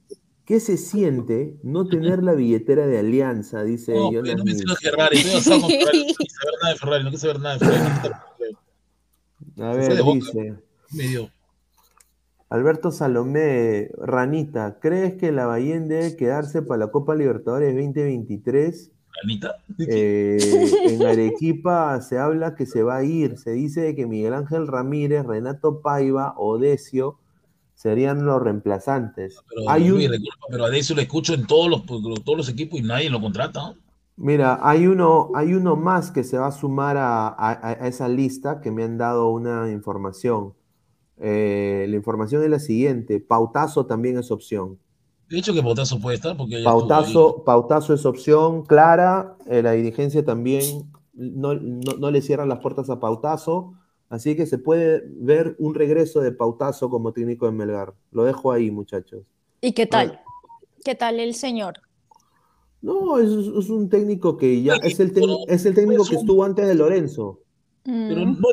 ¿qué 0.45 0.61
se 0.61 0.77
siente 0.77 1.57
no 1.63 1.87
tener 1.87 2.23
la 2.23 2.33
billetera 2.33 2.87
de 2.87 2.99
Alianza? 2.99 3.63
Dice 3.63 3.95
no, 3.95 4.13
Jonas 4.13 4.37
no 4.37 4.45
me 4.45 4.53
Nielsen. 4.53 4.77
Ferrari, 4.77 5.19
no 5.19 5.23
quiero 5.33 5.41
saber 5.41 6.55
nada 6.61 6.73
de 6.73 6.79
Ferrari, 6.79 7.05
no 7.05 7.11
quiero 7.11 7.21
saber 7.21 7.41
nada 7.41 7.55
de 7.55 7.67
Ferrari. 7.67 8.15
A 9.59 9.73
ver, 9.73 10.05
dice. 10.05 10.55
Medio. 10.93 11.31
Alberto 12.51 12.93
Salomé, 12.93 13.91
Ranita, 13.99 14.79
¿crees 14.81 15.15
que 15.15 15.33
la 15.33 15.47
Bayén 15.47 15.89
debe 15.89 16.15
quedarse 16.17 16.63
para 16.63 16.79
la 16.79 16.93
Copa 16.93 17.15
Libertadores 17.15 17.75
2023? 17.75 18.93
Eh, 19.79 20.39
en 20.89 21.07
Arequipa 21.07 22.01
se 22.01 22.19
habla 22.19 22.55
que 22.55 22.67
se 22.67 22.83
va 22.83 22.97
a 22.97 23.05
ir. 23.05 23.39
Se 23.39 23.53
dice 23.53 23.95
que 23.95 24.07
Miguel 24.07 24.35
Ángel 24.35 24.67
Ramírez, 24.67 25.25
Renato 25.25 25.81
Paiva 25.81 26.35
o 26.37 26.59
Decio 26.59 27.19
serían 27.75 28.25
los 28.25 28.43
reemplazantes. 28.43 29.37
Pero, 29.49 29.71
hay 29.71 29.91
un... 29.91 30.01
pero 30.49 30.65
a 30.65 30.71
Decio 30.71 30.97
le 30.97 31.03
escucho 31.03 31.35
en 31.35 31.47
todos 31.47 31.69
los, 31.69 31.85
todos 31.87 32.37
los 32.37 32.49
equipos 32.49 32.81
y 32.81 32.83
nadie 32.83 33.11
lo 33.11 33.21
contrata. 33.21 33.75
Mira, 34.17 34.61
hay 34.63 34.87
uno, 34.87 35.31
hay 35.35 35.55
uno 35.55 35.75
más 35.75 36.13
que 36.13 36.23
se 36.23 36.39
va 36.39 36.47
a 36.47 36.53
sumar 36.53 36.97
a, 36.99 37.79
esa 37.83 38.09
lista 38.09 38.61
que 38.61 38.71
me 38.71 38.85
han 38.85 38.97
dado 38.97 39.29
una 39.31 39.71
información. 39.71 40.55
Eh, 41.19 41.87
la 41.89 41.97
información 41.97 42.43
es 42.45 42.51
la 42.51 42.61
siguiente: 42.61 43.19
Pautazo 43.19 43.87
también 43.87 44.19
es 44.19 44.31
opción. 44.31 44.79
De 45.29 45.39
hecho 45.39 45.55
que 45.55 45.63
Pautazo 45.63 46.01
puede 46.01 46.17
estar 46.17 46.37
porque... 46.37 46.63
Pautazo, 46.63 47.43
Pautazo 47.45 47.95
es 47.95 48.05
opción 48.05 48.65
clara, 48.65 49.37
eh, 49.47 49.63
la 49.63 49.73
dirigencia 49.73 50.25
también 50.25 50.91
no, 51.15 51.55
le 51.55 52.23
cierran 52.23 52.49
las 52.49 52.61
puertas 52.61 52.91
a 52.91 53.01
Pautazo, 53.01 53.75
así 54.09 54.37
que 54.37 54.47
se 54.47 54.59
puede 54.59 55.03
ver 55.17 55.57
un 55.59 55.75
regreso 55.75 56.21
de 56.21 56.33
Pautazo 56.33 56.91
como 56.91 57.13
técnico 57.13 57.47
de 57.47 57.53
Melgar. 57.53 57.95
Lo 58.11 58.25
dejo 58.25 58.53
ahí, 58.53 58.71
muchachos. 58.71 59.23
¿Y 59.61 59.73
qué 59.73 59.87
tal? 59.87 60.21
¿Qué 60.85 60.95
tal 60.95 61.21
el 61.21 61.35
señor? 61.35 61.81
No, 62.83 63.19
es, 63.19 63.31
un 63.31 63.89
técnico 63.89 64.37
que 64.37 64.63
ya 64.63 64.75
es 64.83 65.01
el, 65.01 65.15
es 65.49 65.65
el 65.65 65.75
técnico 65.75 66.05
que 66.05 66.17
estuvo 66.17 66.45
antes 66.45 66.67
de 66.67 66.75
Lorenzo. 66.75 67.41
Pero 67.83 68.27
mm. 68.27 68.41
no 68.41 68.49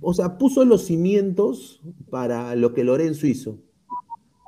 O 0.00 0.14
sea, 0.14 0.38
puso 0.38 0.64
los 0.64 0.82
cimientos 0.82 1.82
para 2.10 2.54
lo 2.54 2.72
que 2.72 2.84
Lorenzo 2.84 3.26
hizo. 3.26 3.58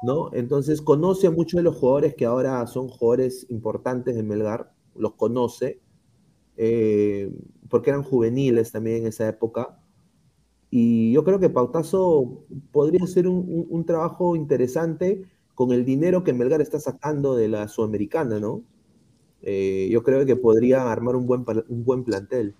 ¿No? 0.02 0.30
Entonces 0.32 0.82
conoce 0.82 1.26
a 1.26 1.30
muchos 1.30 1.58
de 1.58 1.64
los 1.64 1.76
jugadores 1.76 2.14
que 2.14 2.24
ahora 2.24 2.66
son 2.66 2.88
jugadores 2.88 3.46
importantes 3.50 4.14
de 4.14 4.22
Melgar, 4.22 4.72
los 4.94 5.14
conoce, 5.14 5.80
eh, 6.56 7.30
porque 7.68 7.90
eran 7.90 8.02
juveniles 8.02 8.72
también 8.72 8.98
en 8.98 9.06
esa 9.08 9.28
época. 9.28 9.80
Y 10.70 11.12
yo 11.12 11.24
creo 11.24 11.40
que 11.40 11.50
Pautazo 11.50 12.44
podría 12.72 13.06
ser 13.06 13.26
un, 13.26 13.84
trabajo 13.86 14.36
interesante 14.36 15.22
con 15.54 15.72
el 15.72 15.84
dinero 15.84 16.24
que 16.24 16.32
Melgar 16.32 16.60
está 16.60 16.78
sacando 16.78 17.34
de 17.34 17.48
la 17.48 17.68
Sudamericana, 17.68 18.38
¿no? 18.38 18.62
Eh, 19.42 19.88
yo 19.90 20.02
creo 20.02 20.26
que 20.26 20.36
podría 20.36 20.90
armar 20.90 21.16
un 21.16 21.26
buen, 21.26 21.44
un 21.68 21.84
buen 21.84 22.04
plantel. 22.04 22.54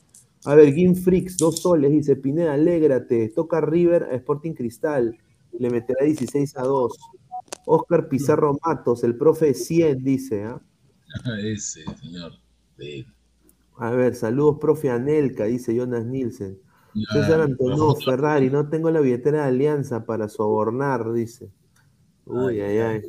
A 0.44 0.54
ver, 0.54 0.72
Gim 0.72 0.94
Freaks, 0.94 1.36
dos 1.36 1.60
soles, 1.60 1.90
dice 1.90 2.16
Pineda, 2.16 2.54
alégrate, 2.54 3.28
toca 3.30 3.60
River 3.60 4.04
a 4.04 4.14
Sporting 4.14 4.52
Cristal, 4.52 5.18
le 5.58 5.70
meterá 5.70 6.04
16 6.04 6.56
a 6.56 6.62
2. 6.62 6.98
Oscar 7.70 8.08
Pizarro 8.08 8.58
Matos, 8.64 9.04
el 9.04 9.16
profe 9.16 9.52
100, 9.52 10.02
dice. 10.02 10.44
¿ah? 10.44 10.60
Ese, 11.42 11.84
señor. 12.00 12.32
A 13.76 13.90
ver, 13.90 14.14
saludos, 14.14 14.56
profe 14.58 14.90
Anelka, 14.90 15.44
dice 15.44 15.74
Jonas 15.74 16.06
Nielsen. 16.06 16.58
César 17.12 17.42
Antonio 17.42 17.94
Ferrari, 17.94 18.50
no 18.50 18.68
tengo 18.68 18.90
la 18.90 19.00
billetera 19.00 19.42
de 19.42 19.48
Alianza 19.48 20.04
para 20.04 20.28
sobornar, 20.28 21.12
dice. 21.12 21.52
Uy, 22.24 22.60
ay, 22.60 22.78
ay. 22.78 23.02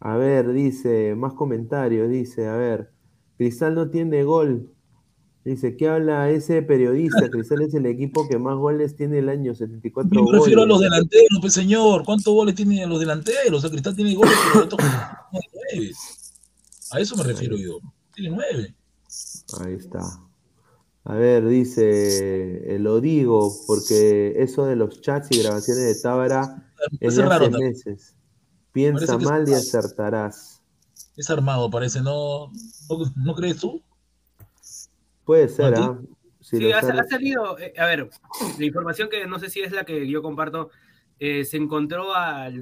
A 0.00 0.16
ver, 0.16 0.52
dice, 0.52 1.14
más 1.14 1.34
comentarios, 1.34 2.08
dice, 2.08 2.48
a 2.48 2.56
ver. 2.56 2.90
Cristal 3.36 3.74
no 3.74 3.90
tiene 3.90 4.24
gol. 4.24 4.72
Dice, 5.46 5.76
¿qué 5.76 5.88
habla 5.88 6.28
ese 6.28 6.60
periodista? 6.60 7.30
Cristal 7.30 7.62
es 7.62 7.72
el 7.72 7.86
equipo 7.86 8.28
que 8.28 8.36
más 8.36 8.56
goles 8.56 8.96
tiene 8.96 9.20
el 9.20 9.28
año, 9.28 9.54
74 9.54 10.10
Yo 10.12 10.24
goles. 10.24 10.40
prefiero 10.40 10.62
a 10.64 10.66
los 10.66 10.80
delanteros, 10.80 11.38
pues 11.40 11.52
señor. 11.52 12.02
¿Cuántos 12.04 12.34
goles 12.34 12.56
tienen 12.56 12.88
los 12.88 12.98
delanteros? 12.98 13.58
O 13.58 13.60
sea, 13.60 13.70
Cristal 13.70 13.94
tiene 13.94 14.16
goles, 14.16 14.34
pero 14.52 14.64
otros 14.64 14.80
nueve. 15.30 15.92
A 16.90 16.98
eso 16.98 17.14
me 17.14 17.22
refiero 17.22 17.56
yo. 17.56 17.78
Tiene 18.12 18.34
nueve. 18.34 18.74
Ahí 19.60 19.74
está. 19.74 20.00
A 21.04 21.14
ver, 21.14 21.46
dice, 21.46 22.74
eh, 22.74 22.80
lo 22.80 23.00
digo, 23.00 23.54
porque 23.68 24.34
eso 24.38 24.66
de 24.66 24.74
los 24.74 25.00
chats 25.00 25.30
y 25.30 25.42
grabaciones 25.44 25.84
de 25.84 26.02
Tábara 26.02 26.72
es 26.98 27.16
hace 27.20 27.50
meses. 27.50 28.16
Piensa 28.72 29.16
mal 29.18 29.48
y 29.48 29.54
acertarás. 29.54 30.60
Es 31.16 31.30
armado, 31.30 31.70
parece, 31.70 32.00
¿no, 32.02 32.50
no 33.14 33.34
crees 33.36 33.58
tú? 33.58 33.80
Puede 35.26 35.48
ser, 35.48 35.74
¿ah? 35.74 35.98
Sí, 36.40 36.72
ha, 36.72 36.80
salido, 36.80 37.58
eh, 37.58 37.74
a 37.76 37.86
ver, 37.86 38.08
la 38.56 38.64
información 38.64 39.08
que 39.08 39.26
no 39.26 39.40
sé 39.40 39.50
si 39.50 39.60
es 39.60 39.72
la 39.72 39.84
que 39.84 40.08
yo 40.08 40.22
comparto, 40.22 40.70
eh, 41.18 41.44
se 41.44 41.56
encontró 41.56 42.14
a 42.14 42.52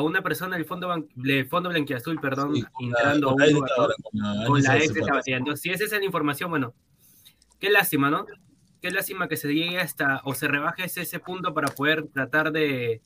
una 0.00 0.22
persona 0.22 0.56
del 0.56 0.64
Fondo, 0.64 1.06
del 1.14 1.46
fondo 1.46 1.68
Blanquiazul, 1.68 2.18
perdón, 2.18 2.54
entrando 2.80 3.34
con, 3.34 4.62
la, 4.62 4.78
ex 4.78 4.94
de 4.94 5.02
Entonces, 5.26 5.60
si 5.60 5.70
esa 5.70 5.84
es 5.84 5.92
la 5.92 6.04
información, 6.04 6.48
bueno, 6.48 6.74
qué 7.60 7.68
lástima, 7.68 8.08
¿no? 8.08 8.24
Qué 8.80 8.90
lástima 8.90 9.28
que 9.28 9.36
se 9.36 9.52
llegue 9.52 9.78
hasta, 9.80 10.22
o 10.24 10.34
se 10.34 10.48
rebaje 10.48 10.84
ese, 10.84 11.18
punto 11.18 11.52
para 11.52 11.68
poder 11.68 12.06
tratar 12.08 12.52
de, 12.52 13.02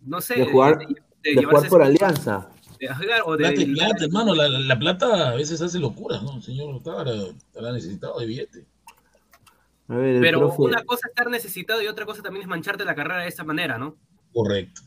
no 0.00 0.22
sé, 0.22 0.36
de 0.36 0.46
jugar, 0.46 0.78
de, 1.22 1.44
jugar 1.44 1.68
por 1.68 1.82
alianza 1.82 2.48
o 3.24 3.36
de 3.36 3.66
plata, 3.66 4.04
hermano, 4.04 4.34
la, 4.34 4.78
plata 4.78 5.30
a 5.30 5.34
veces 5.34 5.60
hace 5.60 5.78
locura, 5.78 6.20
¿no? 6.20 6.36
El 6.36 6.42
señor 6.42 6.76
estará 6.76 7.72
necesitado 7.72 8.18
de 8.18 8.26
billete. 8.26 8.66
Pero 9.86 10.52
una 10.58 10.82
cosa 10.84 11.06
es 11.06 11.10
estar 11.10 11.30
necesitado 11.30 11.82
y 11.82 11.86
otra 11.86 12.06
cosa 12.06 12.22
también 12.22 12.42
es 12.42 12.48
mancharte 12.48 12.84
la 12.84 12.94
carrera 12.94 13.22
de 13.22 13.28
esa 13.28 13.44
manera, 13.44 13.78
¿no? 13.78 13.96
Correcto. 14.32 14.82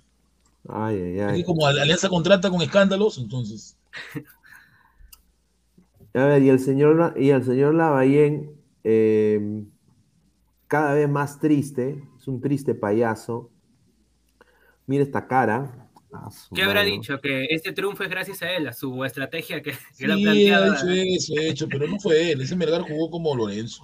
Ay, 0.68 1.00
ay, 1.00 1.20
ay. 1.20 1.44
como 1.44 1.68
Alianza 1.68 2.10
contrata 2.10 2.50
con 2.50 2.62
escándalos, 2.62 3.18
entonces. 3.20 3.78
A 6.16 6.26
ver, 6.26 6.42
y 6.44 6.50
el 6.50 6.60
señor, 6.60 7.14
y 7.18 7.30
el 7.30 7.44
señor 7.44 7.76
Lavallén, 7.76 8.52
eh, 8.84 9.64
cada 10.68 10.94
vez 10.94 11.10
más 11.10 11.40
triste, 11.40 12.04
es 12.18 12.28
un 12.28 12.42
triste 12.42 12.74
payaso. 12.74 13.52
Mira 14.88 15.04
esta 15.04 15.28
cara, 15.28 15.85
¿Qué 16.54 16.64
habrá 16.64 16.84
dicho? 16.84 17.20
Que 17.20 17.46
este 17.50 17.72
triunfo 17.74 18.04
es 18.04 18.10
gracias 18.10 18.42
a 18.42 18.52
él, 18.52 18.68
a 18.68 18.74
su 18.74 19.04
estrategia 19.04 19.62
que, 19.62 19.74
que 19.98 20.06
ha 20.06 20.16
planteado. 20.16 20.74
Hecho 20.74 20.90
eso, 20.90 21.34
hecho, 21.40 21.68
pero 21.70 21.88
no 21.88 22.00
fue 22.00 22.32
él. 22.32 22.42
Ese 22.42 22.56
Melgar 22.56 22.82
jugó 22.82 23.10
como 23.10 23.36
Lorenzo. 23.36 23.84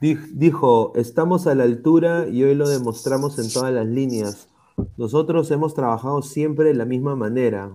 Dijo, 0.00 0.92
estamos 0.94 1.46
a 1.46 1.54
la 1.54 1.64
altura 1.64 2.26
y 2.28 2.42
hoy 2.42 2.54
lo 2.54 2.68
demostramos 2.68 3.38
en 3.38 3.50
todas 3.50 3.72
las 3.72 3.86
líneas. 3.86 4.48
Nosotros 4.96 5.50
hemos 5.50 5.74
trabajado 5.74 6.20
siempre 6.22 6.66
de 6.66 6.74
la 6.74 6.84
misma 6.84 7.16
manera. 7.16 7.74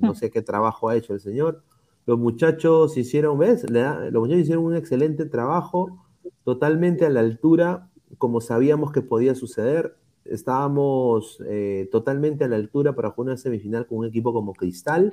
No 0.00 0.14
sé 0.14 0.30
qué 0.30 0.42
trabajo 0.42 0.88
ha 0.88 0.96
hecho 0.96 1.14
el 1.14 1.20
señor. 1.20 1.62
Los 2.06 2.18
muchachos 2.18 2.96
hicieron, 2.98 3.38
¿ves? 3.38 3.64
los 3.70 4.12
muchachos 4.12 4.42
hicieron 4.42 4.64
un 4.64 4.76
excelente 4.76 5.24
trabajo, 5.24 6.04
totalmente 6.44 7.06
a 7.06 7.10
la 7.10 7.20
altura, 7.20 7.88
como 8.18 8.42
sabíamos 8.42 8.92
que 8.92 9.00
podía 9.00 9.34
suceder. 9.34 9.96
Estábamos 10.24 11.42
eh, 11.46 11.88
totalmente 11.92 12.44
a 12.44 12.48
la 12.48 12.56
altura 12.56 12.94
para 12.94 13.10
jugar 13.10 13.32
una 13.32 13.36
semifinal 13.36 13.86
con 13.86 13.98
un 13.98 14.06
equipo 14.06 14.32
como 14.32 14.54
Cristal. 14.54 15.12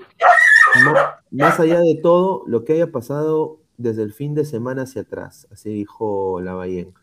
Más, 1.32 1.59
allá 1.59 1.80
de 1.80 1.99
todo, 2.01 2.43
lo 2.47 2.64
que 2.64 2.74
haya 2.74 2.91
pasado 2.91 3.59
desde 3.78 4.03
el 4.03 4.14
fin 4.14 4.36
de 4.36 4.45
semana 4.45 4.84
hacia 4.84 5.01
atrás, 5.01 5.47
así 5.51 5.70
dijo 5.70 6.39
Lavallén. 6.41 6.93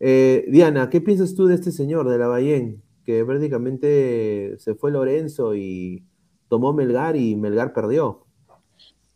Eh, 0.00 0.46
Diana, 0.48 0.88
¿qué 0.88 1.00
piensas 1.00 1.34
tú 1.34 1.46
de 1.46 1.54
este 1.54 1.72
señor, 1.72 2.08
de 2.08 2.18
Lavallén? 2.18 2.82
Que 3.04 3.24
prácticamente 3.24 4.54
se 4.58 4.74
fue 4.74 4.90
Lorenzo 4.90 5.54
y 5.54 6.04
tomó 6.48 6.72
Melgar 6.72 7.16
y 7.16 7.36
Melgar 7.36 7.72
perdió 7.72 8.27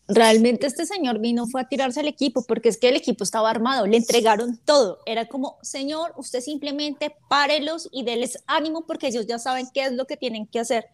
realmente 0.09 0.67
este 0.67 0.85
señor 0.85 1.21
vino 1.21 1.47
fue 1.47 1.61
a 1.61 1.69
tirarse 1.69 2.01
al 2.01 2.09
equipo 2.09 2.45
porque 2.45 2.69
es 2.69 2.77
que 2.77 2.89
el 2.89 2.97
equipo 2.97 3.25
estaba 3.25 3.51
armado, 3.51 3.87
le 3.87 3.97
entregaron 3.97 4.59
todo. 4.65 4.99
Era 5.07 5.27
como, 5.27 5.59
señor, 5.63 6.13
usted 6.17 6.41
simplemente 6.41 7.15
párelos 7.29 7.89
y 7.93 8.05
déles 8.05 8.43
ánimo 8.47 8.85
porque 8.87 9.09
ellos 9.09 9.27
ya 9.27 9.39
saben 9.39 9.69
qué 9.73 9.85
es 9.85 9.93
lo 9.93 10.07
que 10.07 10.17
tienen 10.17 10.47
que 10.47 10.61
hacer. 10.61 10.87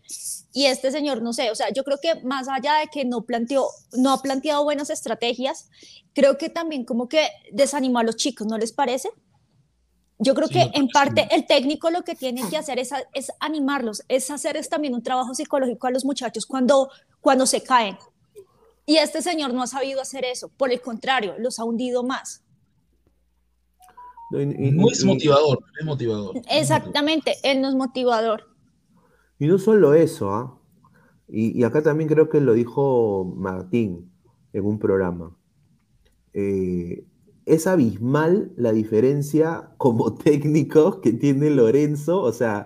Y 0.52 0.66
este 0.66 0.90
señor, 0.90 1.22
no 1.22 1.32
sé, 1.32 1.50
o 1.50 1.54
sea, 1.54 1.70
yo 1.70 1.84
creo 1.84 1.98
que 2.00 2.16
más 2.22 2.48
allá 2.48 2.74
de 2.80 2.88
que 2.88 3.04
no 3.04 3.22
planteó, 3.22 3.68
no 3.92 4.12
ha 4.12 4.22
planteado 4.22 4.64
buenas 4.64 4.90
estrategias, 4.90 5.68
creo 6.12 6.36
que 6.38 6.48
también 6.48 6.84
como 6.84 7.08
que 7.08 7.28
desanimó 7.52 8.00
a 8.00 8.04
los 8.04 8.16
chicos, 8.16 8.46
¿no 8.46 8.58
les 8.58 8.72
parece? 8.72 9.10
Yo 10.20 10.34
creo 10.34 10.48
que 10.48 10.68
en 10.74 10.88
parte 10.88 11.28
el 11.30 11.46
técnico 11.46 11.90
lo 11.90 12.02
que 12.02 12.16
tiene 12.16 12.48
que 12.50 12.56
hacer 12.56 12.80
es, 12.80 12.90
es 13.14 13.30
animarlos, 13.38 14.02
es 14.08 14.28
hacer 14.32 14.58
también 14.66 14.94
un 14.94 15.02
trabajo 15.02 15.32
psicológico 15.32 15.86
a 15.86 15.92
los 15.92 16.04
muchachos 16.04 16.44
cuando, 16.44 16.90
cuando 17.20 17.46
se 17.46 17.62
caen 17.62 17.96
y 18.88 18.96
este 18.96 19.20
señor 19.20 19.52
no 19.52 19.62
ha 19.62 19.66
sabido 19.66 20.00
hacer 20.00 20.24
eso, 20.24 20.48
por 20.48 20.72
el 20.72 20.80
contrario, 20.80 21.34
los 21.38 21.58
ha 21.58 21.64
hundido 21.64 22.04
más. 22.04 22.42
No 24.30 24.38
es 24.88 25.04
motivador, 25.04 25.58
es 25.78 25.84
motivador. 25.84 26.40
Exactamente, 26.50 27.34
él 27.42 27.60
no 27.60 27.68
es 27.68 27.74
motivador. 27.74 28.44
Y 29.38 29.46
no 29.46 29.58
solo 29.58 29.92
eso, 29.92 30.32
¿ah? 30.32 30.58
y, 31.28 31.62
acá 31.64 31.82
también 31.82 32.08
creo 32.08 32.30
que 32.30 32.40
lo 32.40 32.54
dijo 32.54 33.30
Martín 33.36 34.10
en 34.54 34.64
un 34.64 34.78
programa. 34.78 35.36
Eh, 36.32 37.04
es 37.44 37.66
abismal 37.66 38.52
la 38.56 38.72
diferencia 38.72 39.70
como 39.76 40.14
técnico 40.16 41.02
que 41.02 41.12
tiene 41.12 41.50
Lorenzo, 41.50 42.22
o 42.22 42.32
sea, 42.32 42.64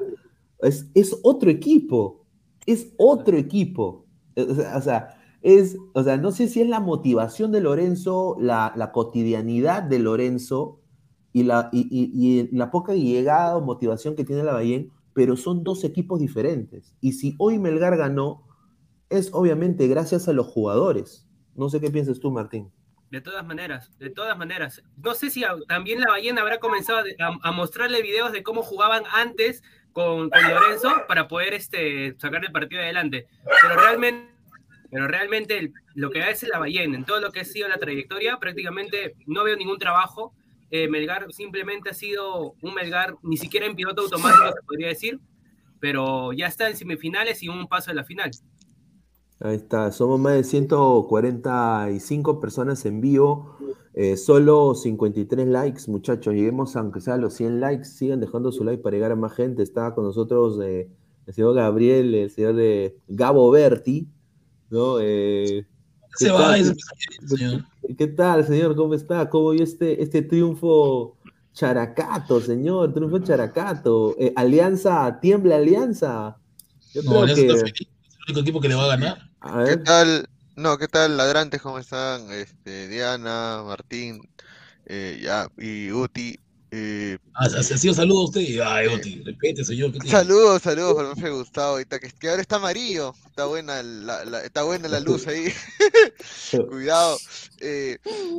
es, 0.61 0.87
es 0.95 1.19
otro 1.25 1.51
equipo, 1.51 2.25
es 2.65 2.93
otro 2.97 3.37
equipo. 3.37 4.07
O 4.37 4.81
sea, 4.81 5.19
es, 5.43 5.77
o 5.93 6.03
sea, 6.03 6.17
no 6.17 6.31
sé 6.31 6.49
si 6.49 6.61
es 6.61 6.69
la 6.69 6.81
motivación 6.81 7.51
de 7.51 7.61
Lorenzo, 7.61 8.37
la, 8.41 8.91
cotidianidad 8.93 9.83
de 9.83 9.99
Lorenzo 9.99 10.81
y 11.33 11.43
la, 11.43 11.69
y, 11.73 12.49
la 12.57 12.71
poca 12.71 12.95
llegada 12.95 13.57
o 13.57 13.61
motivación 13.61 14.15
que 14.15 14.25
tiene 14.25 14.45
la 14.45 14.53
Bahía, 14.53 14.85
pero 15.15 15.37
son 15.37 15.65
dos 15.65 15.83
equipos 15.85 16.21
diferentes. 16.21 16.95
Y 17.01 17.15
si 17.15 17.35
hoy 17.39 17.59
Melgar 17.59 17.97
ganó, 17.97 18.47
es 19.11 19.31
obviamente 19.35 19.89
gracias 19.89 20.29
a 20.29 20.33
los 20.33 20.47
jugadores. 20.47 21.29
No 21.55 21.69
sé 21.69 21.81
qué 21.81 21.91
piensas 21.91 22.21
tú, 22.21 22.31
Martín. 22.31 22.73
De 23.11 23.21
todas 23.21 23.45
maneras, 23.45 23.91
de 23.99 24.09
todas 24.09 24.39
maneras. 24.39 24.83
No 24.97 25.15
sé 25.15 25.29
si 25.29 25.45
también 25.69 26.01
la 26.01 26.09
ballena 26.09 26.41
habrá 26.41 26.61
comenzado 26.61 27.03
a, 27.43 27.53
mostrarle 27.53 28.01
videos 28.01 28.33
de 28.33 28.43
cómo 28.43 28.63
jugaban 28.63 29.03
antes 29.13 29.63
con, 29.93 30.31
con, 30.31 30.43
Lorenzo 30.49 30.91
para 31.09 31.29
poder 31.29 31.53
este, 31.53 32.17
sacar 32.19 32.43
el 32.43 32.53
partido 32.53 32.81
adelante. 32.81 33.27
Pero 33.61 33.81
realmente 33.83 34.32
pero 34.93 35.09
realmente 35.09 35.73
lo 35.95 36.11
que 36.11 36.23
hace 36.23 36.47
la 36.47 36.59
ballena, 36.59 36.99
en 36.99 37.07
todo 37.07 37.19
lo 37.19 37.33
que 37.33 37.41
ha 37.41 37.45
sido 37.47 37.67
la 37.67 37.79
trayectoria, 37.79 38.39
prácticamente 38.39 39.17
no 39.27 39.43
veo 39.43 39.57
ningún 39.57 39.79
trabajo. 39.79 40.35
Eh, 40.71 40.87
Melgar 40.87 41.33
simplemente 41.33 41.89
ha 41.89 41.95
sido 41.95 42.53
un 42.61 42.75
Melgar, 42.75 43.17
ni 43.23 43.39
siquiera 43.39 43.65
en 43.65 43.75
piloto 43.75 44.03
automático 44.03 44.53
se 44.55 44.63
podría 44.67 44.89
decir, 44.89 45.19
pero 45.81 46.35
ya 46.35 46.47
está 46.47 46.69
en 46.69 46.77
semifinales 46.77 47.43
y 47.43 47.49
un 47.49 47.69
paso 47.69 47.91
a 47.91 47.95
la 47.95 48.05
final. 48.05 48.33
Ahí 49.41 49.57
está, 49.57 49.91
somos 49.93 50.21
más 50.21 50.35
de 50.35 50.45
145 50.45 52.39
personas 52.39 52.85
en 52.85 53.01
vivo, 53.01 53.57
eh, 53.95 54.19
solo 54.19 54.75
53 54.75 55.47
likes, 55.47 55.85
muchachos. 55.89 56.35
Lleguemos 56.35 56.77
aunque 56.77 57.01
sea 57.01 57.15
a 57.15 57.17
los 57.17 57.33
100 57.33 57.61
likes, 57.61 57.87
sigan 57.87 58.21
dejando 58.21 58.53
su 58.53 58.63
like 58.63 58.83
para 58.83 58.97
llegar 58.97 59.13
a 59.13 59.17
más 59.17 59.33
gente. 59.33 59.63
Está 59.63 59.95
con 59.95 60.05
nosotros 60.05 60.61
eh, 60.63 60.91
el 61.27 61.33
señor 61.33 61.55
Gabriel, 61.55 62.15
el 62.15 62.31
señor 62.31 62.57
de 62.57 62.99
Gabo 63.09 63.51
Berti, 63.51 64.07
¿no? 64.73 64.99
Eh, 65.01 65.67
¿qué, 66.19 66.27
tal, 66.29 66.77
señor? 67.29 67.65
¿Qué 67.99 68.07
tal, 68.07 68.47
señor? 68.47 68.75
¿Cómo 68.75 68.95
está? 68.95 69.29
¿Cómo 69.29 69.51
vio 69.51 69.63
este, 69.63 70.03
este 70.03 70.23
triunfo 70.23 71.19
characato, 71.53 72.41
señor? 72.41 72.95
Triunfo 72.95 73.19
characato. 73.19 74.17
Eh, 74.19 74.33
alianza, 74.35 75.19
tiembla 75.21 75.57
Alianza. 75.57 76.39
Yo 76.95 77.03
no, 77.03 77.23
creo 77.23 77.37
que... 77.37 77.47
es 77.47 77.63
el 77.63 77.87
único 78.29 78.41
equipo 78.41 78.61
que 78.61 78.69
le 78.69 78.75
va 78.75 78.85
a 78.85 78.97
ganar. 78.97 79.19
¿Qué 79.67 79.77
tal? 79.77 80.27
No, 80.57 80.79
¿qué 80.79 80.89
tal, 80.89 81.19
ladrantes? 81.19 81.61
¿Cómo 81.61 81.79
están? 81.79 82.33
Este, 82.33 82.89
Diana, 82.89 83.63
Martín, 83.67 84.23
eh, 84.87 85.21
ya, 85.23 85.49
y 85.59 85.93
Uti. 85.93 86.39
Eh, 86.75 87.19
ah, 87.35 87.49
así 87.59 87.87
os 87.91 87.97
saludo 87.97 88.23
a 88.23 88.25
usted. 88.25 88.61
Ay, 88.65 88.87
Oti, 88.87 89.23
repite, 89.23 89.63
señor. 89.63 89.93
Saludos, 90.09 90.63
saludos 90.63 90.95
para 90.95 91.15
me 91.15 91.31
Gustavo. 91.31 91.73
Ahorita 91.73 92.01
que, 92.01 92.11
que, 92.11 92.31
ahora 92.31 92.41
está 92.41 92.57
amarillo. 92.57 93.15
Está 93.27 93.45
buena 93.45 93.83
la, 93.83 94.41
está 94.43 94.63
buena 94.63 94.89
la 94.89 94.99
luz 94.99 95.27
ahí. 95.27 95.53
Cuidado. 96.71 97.19
Eh, 97.61 97.99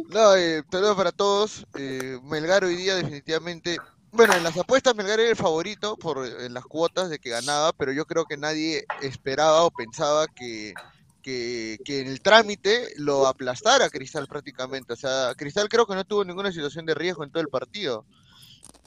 no, 0.10 0.36
eh, 0.36 0.64
saludos 0.72 0.98
para 0.98 1.12
todos. 1.12 1.68
Eh, 1.78 2.18
Melgar 2.24 2.64
hoy 2.64 2.76
día 2.76 2.96
definitivamente. 2.96 3.78
Bueno, 4.12 4.34
en 4.34 4.44
las 4.44 4.58
apuestas 4.58 4.96
Melgar 4.96 5.20
era 5.20 5.30
el 5.30 5.36
favorito 5.36 5.96
por 5.96 6.26
en 6.26 6.56
las 6.56 6.66
cuotas 6.66 7.12
de 7.12 7.20
que 7.20 7.30
ganaba, 7.30 7.72
pero 7.72 7.92
yo 7.92 8.06
creo 8.06 8.26
que 8.26 8.38
nadie 8.38 8.84
esperaba 9.04 9.64
o 9.64 9.70
pensaba 9.70 10.26
que, 10.28 10.74
que, 11.22 11.78
que, 11.86 12.02
en 12.02 12.08
el 12.08 12.22
trámite 12.22 12.94
lo 12.98 13.28
aplastara 13.28 13.92
Cristal 13.92 14.26
prácticamente. 14.26 14.94
O 14.94 14.96
sea, 14.96 15.36
Cristal 15.36 15.70
creo 15.70 15.86
que 15.86 15.94
no 15.94 16.04
tuvo 16.04 16.26
ninguna 16.26 16.52
situación 16.52 16.88
de 16.88 16.96
riesgo 16.96 17.24
en 17.24 17.30
todo 17.30 17.42
el 17.42 17.50
partido. 17.50 18.08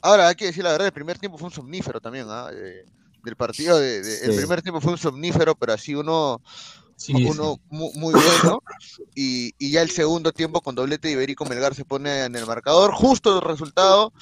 Ahora, 0.03 0.29
hay 0.29 0.35
que 0.35 0.47
decir 0.47 0.65
la 0.65 0.73
verdad, 0.73 0.87
el 0.87 0.93
primer 0.93 1.19
tiempo 1.19 1.39
fue 1.39 1.49
un 1.49 1.55
somnífero 1.55 2.01
también, 2.01 2.27
¿ah? 2.29 2.49
eh, 2.53 2.85
del 3.25 3.37
partido, 3.37 3.79
de, 3.79 3.99
el 4.25 4.37
primer 4.37 4.63
tiempo 4.63 4.81
fue 4.81 4.93
un 4.93 4.99
somnífero, 4.99 5.57
pero 5.57 5.73
así 5.73 5.95
uno, 5.95 6.41
uno 7.09 7.61
Muy, 7.69 8.13
bueno, 8.13 8.63
y, 9.15 9.53
ya 9.71 9.83
el 9.83 9.91
segundo 9.91 10.33
tiempo 10.33 10.61
con 10.61 10.75
doblete 10.75 11.11
Iberico 11.11 11.45
Melgar 11.45 11.75
se 11.75 11.85
pone 11.85 12.25
en 12.25 12.37
el 12.37 12.47
marcador, 12.47 12.93
justo 12.93 13.37
el 13.37 13.43
resultado, 13.43 14.13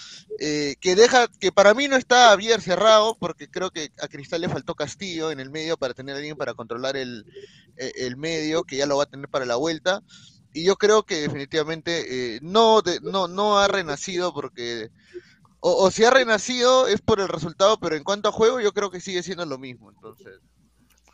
eh, 0.40 0.76
que 0.80 0.96
deja, 0.96 1.28
que 1.28 1.52
para 1.52 1.74
mí 1.74 1.86
no 1.86 1.96
está 1.96 2.34
bien 2.34 2.60
cerrado, 2.60 3.16
porque 3.20 3.48
creo 3.48 3.70
que 3.70 3.92
a 4.00 4.08
Cristal 4.08 4.40
le 4.40 4.48
faltó 4.48 4.74
Castillo 4.74 5.30
en 5.30 5.38
el 5.38 5.50
medio 5.50 5.76
para 5.76 5.94
tener 5.94 6.14
a 6.14 6.18
alguien 6.18 6.36
para 6.36 6.54
controlar 6.54 6.96
el, 6.96 7.24
e, 7.76 7.92
el 7.96 8.16
medio, 8.16 8.64
que 8.64 8.76
ya 8.76 8.86
lo 8.86 8.96
va 8.96 9.04
a 9.04 9.10
tener 9.10 9.28
para 9.28 9.44
la 9.44 9.56
vuelta, 9.56 10.02
y 10.52 10.64
yo 10.64 10.76
creo 10.76 11.04
que 11.04 11.20
definitivamente 11.20 12.36
eh, 12.36 12.38
no, 12.42 12.82
no, 13.02 13.28
no 13.28 13.58
ha 13.58 13.68
renacido 13.68 14.32
porque 14.32 14.90
o, 15.66 15.90
si 15.90 16.04
ha 16.04 16.10
renacido 16.10 16.86
es 16.88 17.00
por 17.00 17.20
el 17.20 17.28
resultado, 17.28 17.78
pero 17.80 17.96
en 17.96 18.04
cuanto 18.04 18.28
a 18.28 18.32
juego 18.32 18.60
yo 18.60 18.72
creo 18.72 18.90
que 18.90 19.00
sigue 19.00 19.22
siendo 19.22 19.46
lo 19.46 19.56
mismo, 19.56 19.90
entonces. 19.90 20.34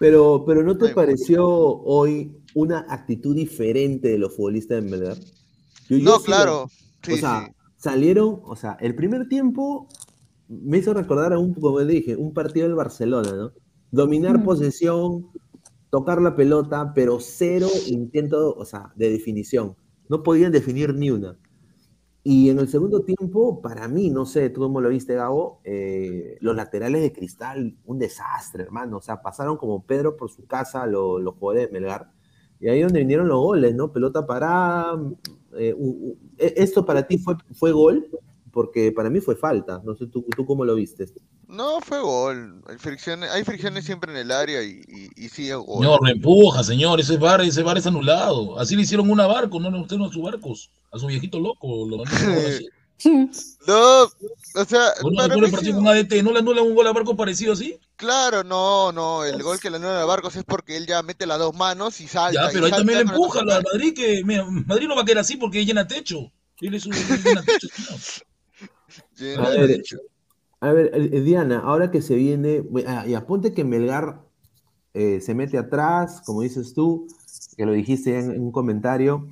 Pero, 0.01 0.45
pero 0.45 0.65
¿no 0.65 0.77
te 0.77 0.89
pareció 0.89 1.47
hoy 1.47 2.37
una 2.55 2.85
actitud 2.89 3.37
diferente 3.37 4.09
de 4.09 4.19
los 4.19 4.35
futbolistas 4.35 4.79
en 4.79 4.91
verdad? 4.91 5.19
no, 5.89 6.21
claro. 6.21 6.65
o 6.65 7.17
sea, 7.17 7.49
salieron, 7.77 8.41
o 8.43 8.57
sea, 8.57 8.77
el 8.81 8.97
primer 8.97 9.29
tiempo 9.29 9.87
me 10.49 10.79
hizo 10.79 10.95
recordar 10.95 11.33
a 11.33 11.39
un, 11.39 11.55
como 11.55 11.79
dije, 11.81 12.17
un 12.17 12.35
partido 12.35 12.67
del 12.67 12.75
Barcelona, 12.75 13.31
¿no? 13.33 13.53
Dominar 13.93 14.43
posesión, 14.43 15.29
tocar 15.91 16.21
la 16.21 16.35
pelota, 16.35 16.93
pero 16.93 17.21
cero 17.21 17.69
intento, 17.87 18.53
o 18.55 18.65
sea, 18.65 18.93
de 18.97 19.11
definición. 19.11 19.77
No 20.09 20.25
podían 20.25 20.51
definir 20.51 20.93
ni 20.93 21.11
una. 21.11 21.39
Y 22.23 22.51
en 22.51 22.59
el 22.59 22.69
segundo 22.69 23.01
tiempo, 23.03 23.63
para 23.63 23.89
mí, 23.89 24.11
no 24.11 24.27
sé, 24.27 24.51
tú 24.51 24.61
cómo 24.61 24.81
lo 24.83 24.91
viste, 24.91 25.15
Gabo, 25.15 25.61
eh, 25.65 26.37
los 26.41 26.55
laterales 26.55 27.01
de 27.01 27.13
cristal, 27.13 27.79
un 27.87 27.99
desastre, 27.99 28.63
hermano. 28.63 28.99
O 28.99 29.01
sea, 29.01 29.23
pasaron 29.23 29.57
como 29.57 29.85
Pedro 29.87 30.17
por 30.17 30.31
su 30.31 30.47
casa 30.47 30.87
los, 30.87 31.21
los 31.23 31.35
jugadores 31.37 31.69
de 31.69 31.73
Melgar. 31.73 32.11
Y 32.61 32.69
ahí 32.69 32.83
donde 32.83 33.01
vinieron 33.01 33.27
los 33.27 33.39
goles, 33.41 33.75
¿no? 33.75 33.91
Pelota 33.91 34.27
parada. 34.27 35.01
Eh, 35.55 35.75
e, 36.37 36.55
¿Esto 36.59 36.85
para 36.85 37.07
ti 37.07 37.17
fue, 37.19 37.37
fue 37.55 37.73
gol? 37.73 38.07
Porque 38.53 38.93
para 38.93 39.11
mí 39.11 39.21
fue 39.21 39.37
falta. 39.37 39.81
No 39.85 39.95
sé, 39.95 40.07
¿tú, 40.07 40.25
tú 40.37 40.45
cómo 40.45 40.65
lo 40.65 40.75
viste? 40.75 41.07
No, 41.47 41.81
fue 41.81 42.01
gol. 42.01 42.63
Hay 42.69 42.79
fricciones, 42.79 43.31
hay 43.31 43.45
fricciones 43.45 43.85
siempre 43.85 44.13
en 44.13 44.19
el 44.19 44.31
área 44.31 44.63
y, 44.63 44.83
y, 45.17 45.29
sí 45.29 45.51
es 45.51 45.57
gol. 45.57 45.79
Señor, 45.79 46.03
me 46.03 46.13
empuja, 46.13 46.63
señor. 46.63 47.01
Ese 47.01 47.17
bar, 47.17 47.41
ese 47.41 47.63
bar 47.63 47.79
es 47.79 47.87
anulado. 47.87 48.59
Así 48.59 48.77
le 48.77 48.83
hicieron 48.83 49.11
una 49.11 49.27
barco, 49.27 49.59
no 49.61 49.81
usted 49.81 49.97
no 49.97 50.07
a 50.07 50.13
sus 50.13 50.23
barcos. 50.23 50.71
A 50.93 50.99
su 50.99 51.07
viejito 51.07 51.39
loco. 51.39 51.87
Lo 51.89 52.03
No, 53.67 54.03
o 54.03 54.65
sea. 54.67 54.93
¿No 55.03 55.41
le 55.41 55.49
partido 55.49 55.77
con 55.77 55.89
ADT? 55.89 56.23
¿No 56.23 56.33
le 56.33 56.41
anulan 56.41 56.65
un 56.65 56.75
gol 56.75 56.87
a 56.87 56.93
Barcos 56.93 57.17
parecido 57.17 57.55
así? 57.55 57.79
Claro, 57.97 58.45
no, 58.45 58.93
no. 58.93 59.25
El 59.25 59.43
gol 59.43 59.59
que 59.59 59.71
le 59.71 59.77
anulan 59.77 59.97
a 59.97 60.05
Barcos 60.05 60.37
es 60.37 60.45
porque 60.45 60.77
él 60.77 60.87
ya 60.87 61.03
mete 61.03 61.27
las 61.27 61.39
dos 61.39 61.55
manos 61.55 62.01
y 62.01 62.09
salta. 62.09 62.47
Ya, 62.47 62.51
pero 62.53 62.67
ahí 62.67 62.73
también 62.73 62.99
le 62.99 63.05
empuja 63.05 63.41
a 63.41 63.45
Madrid, 63.45 63.95
que 63.95 64.23
Madrid 64.25 64.89
no 64.89 64.97
va 64.97 65.03
a 65.03 65.05
quedar 65.05 65.21
así 65.21 65.37
porque 65.37 65.65
llena 65.65 65.87
techo. 65.87 66.31
Él 66.61 66.75
es 66.75 66.87
un 66.87 66.93
llena 66.93 67.43
techo. 67.43 67.69
Llena 69.21 69.47
a, 69.47 69.51
ver, 69.51 69.83
a 70.61 70.73
ver, 70.73 70.91
eh, 70.95 71.21
Diana, 71.21 71.61
ahora 71.61 71.91
que 71.91 72.03
se 72.03 72.15
viene. 72.15 72.65
Ah, 72.87 73.07
y 73.07 73.15
apunte 73.15 73.53
que 73.53 73.65
Melgar 73.65 74.23
eh, 74.95 75.21
se 75.21 75.35
mete 75.35 75.59
atrás, 75.59 76.23
como 76.25 76.43
dices 76.43 76.75
tú, 76.75 77.07
que 77.57 77.67
lo 77.67 77.73
dijiste 77.73 78.19
en, 78.19 78.33
en 78.33 78.43
un 78.43 78.53
comentario, 78.53 79.29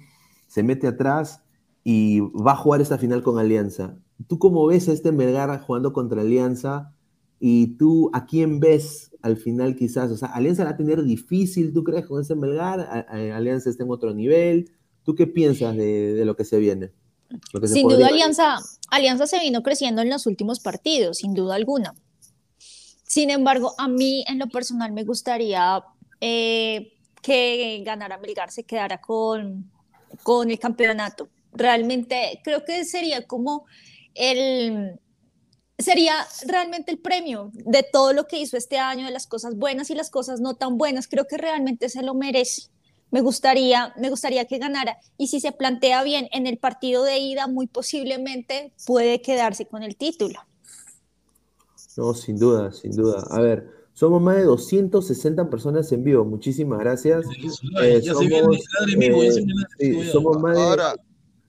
se 0.46 0.62
mete 0.62 0.86
atrás 0.86 1.42
y 1.84 2.20
va 2.20 2.52
a 2.52 2.56
jugar 2.56 2.80
esta 2.80 2.98
final 2.98 3.22
con 3.22 3.38
Alianza. 3.38 3.96
¿Tú 4.26 4.38
cómo 4.38 4.66
ves 4.66 4.88
a 4.88 4.92
este 4.92 5.12
Melgar 5.12 5.60
jugando 5.60 5.92
contra 5.92 6.22
Alianza? 6.22 6.92
Y 7.40 7.76
tú, 7.76 8.10
¿a 8.12 8.26
quién 8.26 8.58
ves 8.58 9.12
al 9.22 9.36
final 9.36 9.76
quizás? 9.76 10.10
O 10.10 10.16
sea, 10.16 10.28
Alianza 10.28 10.64
va 10.64 10.70
a 10.70 10.76
tener 10.76 11.04
difícil, 11.04 11.72
¿tú 11.72 11.84
crees, 11.84 12.06
con 12.06 12.20
ese 12.20 12.34
Melgar? 12.34 13.06
Alianza 13.08 13.70
está 13.70 13.84
en 13.84 13.90
otro 13.90 14.12
nivel. 14.12 14.70
¿Tú 15.04 15.14
qué 15.14 15.26
piensas 15.26 15.76
de, 15.76 16.22
lo 16.24 16.36
que 16.36 16.44
se 16.44 16.58
viene? 16.58 16.90
sin 17.64 17.88
duda, 17.88 18.08
Alianza, 18.08 18.56
Alianza 18.90 19.26
se 19.26 19.40
vino 19.40 19.62
creciendo 19.62 20.02
en 20.02 20.10
los 20.10 20.26
últimos 20.26 20.60
partidos, 20.60 21.18
sin 21.18 21.34
duda 21.34 21.54
alguna. 21.54 21.94
Sin 23.04 23.30
embargo, 23.30 23.74
a 23.78 23.88
mí 23.88 24.24
en 24.28 24.38
lo 24.38 24.48
personal 24.48 24.92
me 24.92 25.04
gustaría 25.04 25.82
eh, 26.20 26.92
que 27.22 27.82
ganara 27.84 28.18
Melgar, 28.18 28.50
se 28.50 28.64
quedara 28.64 29.00
con, 29.00 29.70
con 30.22 30.50
el 30.50 30.58
campeonato. 30.58 31.28
Realmente 31.52 32.40
creo 32.44 32.64
que 32.64 32.84
sería 32.84 33.26
como 33.26 33.64
el, 34.14 35.00
sería 35.78 36.14
realmente 36.46 36.90
el 36.90 36.98
premio 36.98 37.50
de 37.54 37.82
todo 37.82 38.12
lo 38.12 38.26
que 38.26 38.38
hizo 38.38 38.56
este 38.56 38.78
año, 38.78 39.06
de 39.06 39.12
las 39.12 39.26
cosas 39.26 39.56
buenas 39.56 39.90
y 39.90 39.94
las 39.94 40.10
cosas 40.10 40.40
no 40.40 40.54
tan 40.54 40.76
buenas. 40.76 41.08
Creo 41.08 41.26
que 41.26 41.38
realmente 41.38 41.88
se 41.88 42.02
lo 42.02 42.14
merece. 42.14 42.70
Me 43.10 43.22
gustaría, 43.22 43.94
me 43.96 44.10
gustaría 44.10 44.44
que 44.44 44.58
ganara. 44.58 44.98
Y 45.16 45.28
si 45.28 45.40
se 45.40 45.52
plantea 45.52 46.02
bien 46.02 46.28
en 46.32 46.46
el 46.46 46.58
partido 46.58 47.04
de 47.04 47.18
ida, 47.18 47.46
muy 47.46 47.66
posiblemente 47.66 48.72
puede 48.86 49.22
quedarse 49.22 49.66
con 49.66 49.82
el 49.82 49.96
título. 49.96 50.40
No, 51.96 52.14
sin 52.14 52.38
duda, 52.38 52.70
sin 52.72 52.92
duda. 52.92 53.24
A 53.30 53.40
ver, 53.40 53.68
somos 53.92 54.22
más 54.22 54.36
de 54.36 54.44
260 54.44 55.50
personas 55.50 55.90
en 55.90 56.04
vivo. 56.04 56.24
Muchísimas 56.24 56.78
gracias. 56.78 57.24
somos, 60.12 60.40
más 60.40 60.56
de, 60.56 60.76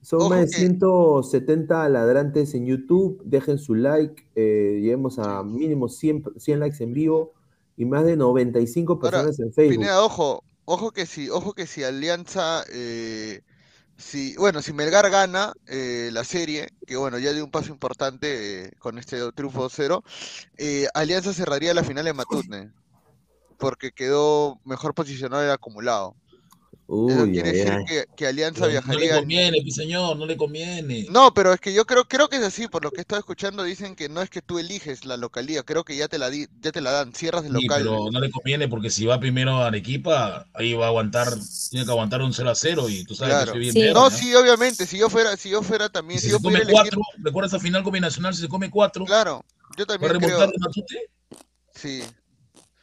son 0.01 0.29
más 0.29 0.39
de 0.39 0.47
170 0.47 1.89
ladrantes 1.89 2.55
en 2.55 2.65
YouTube. 2.65 3.21
Dejen 3.23 3.59
su 3.59 3.75
like. 3.75 4.27
Eh, 4.33 4.79
lleguemos 4.81 5.19
a 5.19 5.43
mínimo 5.43 5.89
100, 5.89 6.23
100, 6.37 6.59
likes 6.59 6.83
en 6.83 6.93
vivo 6.93 7.33
y 7.77 7.85
más 7.85 8.03
de 8.03 8.17
95 8.17 8.99
personas 8.99 9.39
en 9.39 9.53
Facebook. 9.53 9.77
Pineda, 9.77 10.03
ojo, 10.03 10.43
ojo 10.69 10.91
que 10.91 11.07
si, 11.07 11.29
ojo 11.29 11.53
que 11.53 11.65
si 11.65 11.83
Alianza, 11.83 12.63
eh, 12.71 13.41
si, 13.97 14.35
bueno, 14.37 14.61
si 14.61 14.71
Melgar 14.71 15.09
gana 15.09 15.51
eh, 15.65 16.11
la 16.13 16.23
serie, 16.23 16.69
que 16.85 16.95
bueno, 16.95 17.17
ya 17.17 17.33
dio 17.33 17.43
un 17.43 17.49
paso 17.49 17.71
importante 17.71 18.65
eh, 18.65 18.71
con 18.77 18.99
este 18.99 19.19
triunfo 19.31 19.67
2-0, 19.67 20.89
Alianza 20.93 21.33
cerraría 21.33 21.73
la 21.73 21.83
final 21.83 22.07
en 22.07 22.15
Matutne, 22.15 22.71
porque 23.57 23.91
quedó 23.91 24.59
mejor 24.63 24.93
posicionado 24.93 25.43
el 25.43 25.51
acumulado. 25.51 26.15
Eso 26.89 27.25
quiere 27.25 27.51
decir 27.51 28.07
que, 28.15 28.25
Alianza 28.25 28.65
viajaría. 28.65 29.09
No 29.09 29.13
le 29.13 29.19
conviene, 29.19 29.61
mi 29.61 29.71
señor, 29.71 30.17
no 30.17 30.25
le 30.25 30.35
conviene. 30.35 31.05
No, 31.11 31.31
pero 31.35 31.53
es 31.53 31.59
que 31.59 31.71
yo 31.71 31.85
creo, 31.85 32.05
creo 32.05 32.29
que 32.29 32.37
es 32.37 32.43
así, 32.43 32.67
por 32.67 32.83
lo 32.83 32.89
que 32.89 32.97
he 32.97 33.01
estado 33.01 33.19
escuchando, 33.19 33.63
dicen 33.63 33.95
que 33.95 34.09
no 34.09 34.23
es 34.23 34.31
que 34.31 34.41
tú 34.41 34.57
eliges 34.57 35.05
la 35.05 35.15
localidad, 35.15 35.63
creo 35.65 35.83
que 35.83 35.95
ya 35.95 36.07
te 36.07 36.17
la 36.17 36.31
ya 36.31 36.71
te 36.71 36.81
la 36.81 36.91
dan, 36.91 37.13
cierras 37.13 37.45
el 37.45 37.53
local. 37.53 37.83
pero 37.83 38.09
no 38.11 38.19
le 38.19 38.31
conviene 38.31 38.67
porque 38.67 38.89
si 38.89 39.05
va 39.05 39.19
primero 39.19 39.57
a 39.57 39.67
Arequipa, 39.67 40.47
ahí 40.53 40.73
va 40.73 40.85
a 40.85 40.89
aguantar, 40.89 41.27
tiene 41.69 41.85
que 41.85 41.91
aguantar 41.91 42.23
un 42.23 42.33
0 42.33 42.49
a 42.49 42.55
0 42.55 42.89
y 42.89 43.03
tú 43.03 43.13
sabes 43.13 43.51
que 43.51 43.59
bien 43.59 43.73
sí. 43.73 43.83
no, 43.93 44.09
sí, 44.09 44.33
obviamente, 44.33 44.87
si 44.87 44.97
yo 44.97 45.09
fuera, 45.09 45.37
si 45.37 45.51
yo 45.51 45.61
fuera 45.61 45.89
también, 45.89 46.19
si, 46.19 46.25
si 46.25 46.31
yo 46.31 46.39
come 46.39 46.61
cuatro, 46.67 47.01
recuerda 47.19 47.49
esa 47.49 47.59
final 47.59 47.83
combinacional, 47.83 48.33
si 48.33 48.41
se 48.41 48.49
come 48.49 48.71
cuatro. 48.71 49.05
Claro, 49.05 49.45
yo 49.77 49.85
también. 49.85 50.11
¿Va 50.11 50.15
a 50.15 50.19
remontar 50.19 50.49
creo... 50.49 50.59
Matute? 50.59 51.09
Sí. 51.75 52.03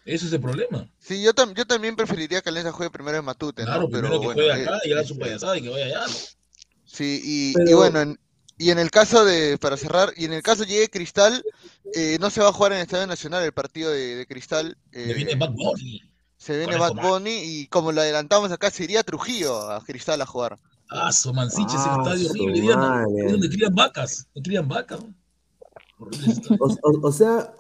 Ese 0.07 0.27
es 0.27 0.33
el 0.33 0.41
problema. 0.41 0.89
Sí, 1.01 1.21
yo, 1.21 1.33
yo 1.55 1.67
también 1.67 1.97
preferiría 1.97 2.41
que 2.41 2.49
Alianza 2.49 2.71
juegue 2.71 2.91
primero 2.91 3.19
en 3.19 3.25
Matute. 3.25 3.65
Claro, 3.65 3.83
¿no? 3.83 3.89
primero 3.89 4.21
que 4.21 4.27
juegue 4.27 4.53
acá 4.53 4.77
eh, 4.77 4.89
y 4.89 4.93
haga 4.93 5.05
su 5.05 5.19
payasada 5.19 5.59
y 5.59 5.63
que 5.63 5.69
vaya 5.69 5.87
allá. 5.87 6.07
¿no? 6.07 6.15
Sí, 6.85 7.21
y, 7.25 7.71
y 7.71 7.75
bueno, 7.75 8.01
en, 8.01 8.19
y 8.57 8.71
en 8.71 8.79
el 8.79 8.91
caso 8.93 9.25
de, 9.25 9.59
para 9.59 9.77
cerrar, 9.77 10.13
y 10.17 10.25
en 10.25 10.33
el 10.33 10.43
caso 10.43 10.63
llegue 10.63 10.89
Cristal, 10.89 11.45
eh, 11.95 12.19
no 12.21 12.31
se 12.31 12.41
va 12.41 12.49
a 12.49 12.53
jugar 12.53 12.73
en 12.73 12.79
el 12.79 12.85
Estadio 12.85 13.07
Nacional 13.09 13.43
el 13.43 13.53
partido 13.53 13.91
de, 13.91 14.15
de 14.15 14.27
Cristal. 14.27 14.79
Eh, 14.93 15.09
se 15.09 15.15
viene 15.15 15.35
Bad 15.35 15.51
Bunny. 15.51 16.03
Se 16.37 16.57
viene 16.57 16.77
Bad 16.77 16.95
Bunny 16.95 17.43
y 17.43 17.67
como 17.67 17.91
lo 17.91 18.01
adelantamos 18.01 18.53
acá, 18.53 18.71
se 18.71 18.85
iría 18.85 19.03
Trujillo 19.03 19.71
a 19.71 19.83
Cristal 19.85 20.23
a 20.23 20.27
jugar. 20.27 20.59
Ah, 20.89 21.11
su 21.13 21.35
mansiche, 21.35 21.77
ese 21.77 21.89
ah, 21.89 21.99
estadio 21.99 22.31
horrible, 22.31 22.61
Diana. 22.61 23.05
Es 23.25 23.33
donde 23.33 23.49
crían 23.49 23.75
vacas, 23.75 24.29
no 24.35 24.43
crían 24.43 24.69
vacas. 24.69 25.01
O, 25.99 26.07
o, 26.61 27.09
o, 27.09 27.13
sea, 27.13 27.55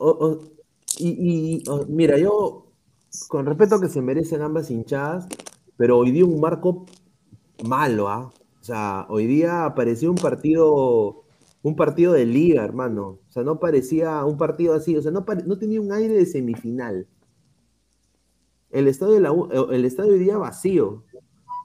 y, 0.98 1.64
mira, 1.88 2.18
yo 2.18 2.66
con 3.28 3.46
respeto 3.46 3.80
que 3.80 3.88
se 3.88 4.02
merecen 4.02 4.42
ambas 4.42 4.70
hinchadas, 4.70 5.26
pero 5.76 5.98
hoy 5.98 6.10
día 6.10 6.24
un 6.24 6.40
marco 6.40 6.86
malo, 7.64 8.08
¿ah? 8.08 8.32
O 8.60 8.64
sea, 8.64 9.06
hoy 9.08 9.26
día 9.26 9.72
parecía 9.76 10.10
un 10.10 10.16
partido, 10.16 11.22
un 11.62 11.76
partido 11.76 12.12
de 12.12 12.26
liga, 12.26 12.64
hermano. 12.64 13.20
O 13.28 13.32
sea, 13.32 13.42
no 13.44 13.60
parecía 13.60 14.24
un 14.24 14.36
partido 14.36 14.74
así, 14.74 14.96
o 14.96 15.02
sea, 15.02 15.12
no, 15.12 15.24
no 15.46 15.58
tenía 15.58 15.80
un 15.80 15.92
aire 15.92 16.14
de 16.14 16.26
semifinal. 16.26 17.06
El 18.70 18.88
estadio, 18.88 19.20
de 19.20 19.76
el 19.76 19.84
estadio 19.84 20.12
hoy 20.12 20.18
día 20.18 20.36
vacío. 20.36 21.04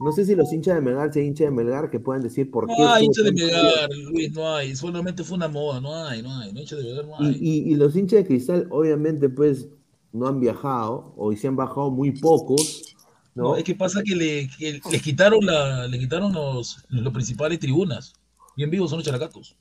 No 0.04 0.12
sé 0.12 0.26
si 0.26 0.36
los 0.36 0.52
hinchas 0.52 0.76
de 0.76 0.82
Melgar, 0.82 1.14
si 1.14 1.20
hay 1.20 1.28
hinchas 1.28 1.46
de 1.46 1.52
Melgar 1.52 1.92
que 1.92 2.00
puedan 2.00 2.24
decir 2.24 2.50
por 2.50 2.68
qué. 2.68 2.74
No 2.78 2.90
hay 2.90 3.06
hinchas 3.06 3.24
de 3.24 3.32
Melgar, 3.32 3.90
Luis, 4.12 4.32
no 4.32 4.54
hay. 4.54 4.76
Solamente 4.76 5.24
fue 5.24 5.38
una 5.38 5.48
moda, 5.48 5.80
no 5.80 5.96
hay, 5.96 6.22
no 6.22 6.36
hay. 6.38 6.52
No 6.52 6.60
hinchas 6.62 6.80
de 6.80 6.86
Melgar, 6.86 7.06
no 7.06 7.20
hay. 7.20 7.38
y, 7.40 7.76
los 7.76 7.96
hinchas 7.96 8.20
de 8.20 8.26
Cristal, 8.26 8.68
obviamente, 8.72 9.30
pues 9.30 9.70
no 10.12 10.28
han 10.28 10.40
viajado, 10.40 11.14
o 11.16 11.34
se 11.36 11.48
han 11.48 11.56
bajado 11.56 11.92
muy 11.92 12.12
pocos. 12.12 12.96
¿no? 13.34 13.56
es 13.56 13.64
que 13.64 13.76
pasa 13.76 14.02
que 14.04 14.16
le, 14.16 14.50
les 14.60 15.02
quitaron, 15.02 15.46
la, 15.46 15.88
le 15.88 15.98
quitaron 15.98 16.34
los, 16.34 16.84
los 16.90 17.14
principales 17.14 17.60
tribunas. 17.60 18.14
Bien 18.58 18.70
vivos 18.70 18.90
son 18.90 19.00
los 19.00 19.06
characatos. 19.06 19.56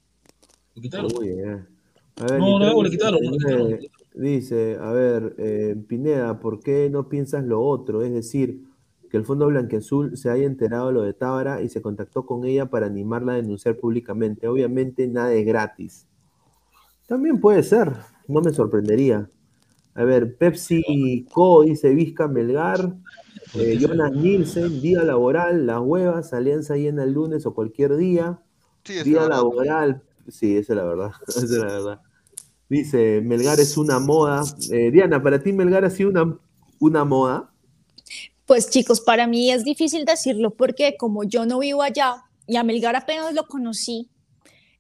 Le 0.75 0.83
quitaron. 0.83 1.11
no, 2.39 2.59
no, 2.59 2.83
le 2.83 2.91
quitaron, 2.91 3.21
Dice, 4.13 4.77
a 4.81 4.91
ver, 4.91 5.37
eh, 5.39 5.77
Pineda, 5.87 6.41
¿por 6.41 6.61
qué 6.61 6.91
no 6.91 7.09
piensas 7.09 7.45
lo 7.45 7.63
otro? 7.63 8.03
Es 8.03 8.13
decir, 8.13 8.65
que 9.11 9.17
el 9.17 9.25
Fondo 9.25 9.49
Blanqueazul 9.49 10.17
se 10.17 10.31
haya 10.31 10.47
enterado 10.47 10.87
de 10.87 10.93
lo 10.93 11.03
de 11.03 11.13
Tábara 11.13 11.63
y 11.63 11.69
se 11.69 11.83
contactó 11.83 12.27
con 12.27 12.45
ella 12.45 12.71
para 12.71 12.87
animarla 12.87 13.33
a 13.33 13.37
denunciar 13.37 13.77
públicamente. 13.77 14.47
Obviamente 14.47 15.07
nada 15.09 15.33
es 15.35 15.45
gratis. 15.45 16.07
También 17.09 17.41
puede 17.41 17.65
ser, 17.65 17.93
no 18.29 18.41
me 18.41 18.53
sorprendería. 18.53 19.29
A 19.95 20.05
ver, 20.05 20.37
Pepsi 20.37 21.27
Co. 21.33 21.65
dice 21.65 21.93
Vizca 21.93 22.29
Melgar. 22.29 22.95
Eh, 23.55 23.79
Jonas 23.81 24.13
Nielsen, 24.13 24.81
día 24.81 25.03
laboral, 25.03 25.67
las 25.67 25.81
huevas, 25.81 26.33
alianza 26.33 26.77
llena 26.77 27.03
el 27.03 27.13
lunes 27.13 27.47
o 27.47 27.55
cualquier 27.55 27.97
día. 27.97 28.41
día 28.85 29.29
laboral, 29.29 30.05
sí, 30.29 30.57
esa 30.57 30.75
es 30.75 30.77
la 30.77 30.85
verdad. 30.85 31.11
esa 31.27 31.41
es 31.41 31.51
la 31.51 31.65
verdad. 31.65 32.01
Dice, 32.69 33.21
Melgar 33.25 33.59
es 33.59 33.77
una 33.77 33.99
moda. 33.99 34.45
Eh, 34.71 34.93
Diana, 34.93 35.21
¿para 35.21 35.43
ti 35.43 35.53
Melgar 35.53 35.85
ha 35.85 35.91
sido 35.91 36.11
una, 36.11 36.39
una 36.79 37.05
moda? 37.05 37.51
Pues 38.51 38.69
chicos, 38.69 39.01
para 39.01 39.29
mí 39.29 39.53
es 39.53 39.63
difícil 39.63 40.05
decirlo 40.05 40.51
porque 40.51 40.97
como 40.97 41.23
yo 41.23 41.47
no 41.47 41.61
vivo 41.61 41.83
allá 41.83 42.25
y 42.49 42.57
a 42.57 42.65
Melgar 42.65 42.97
apenas 42.97 43.33
lo 43.33 43.47
conocí, 43.47 44.11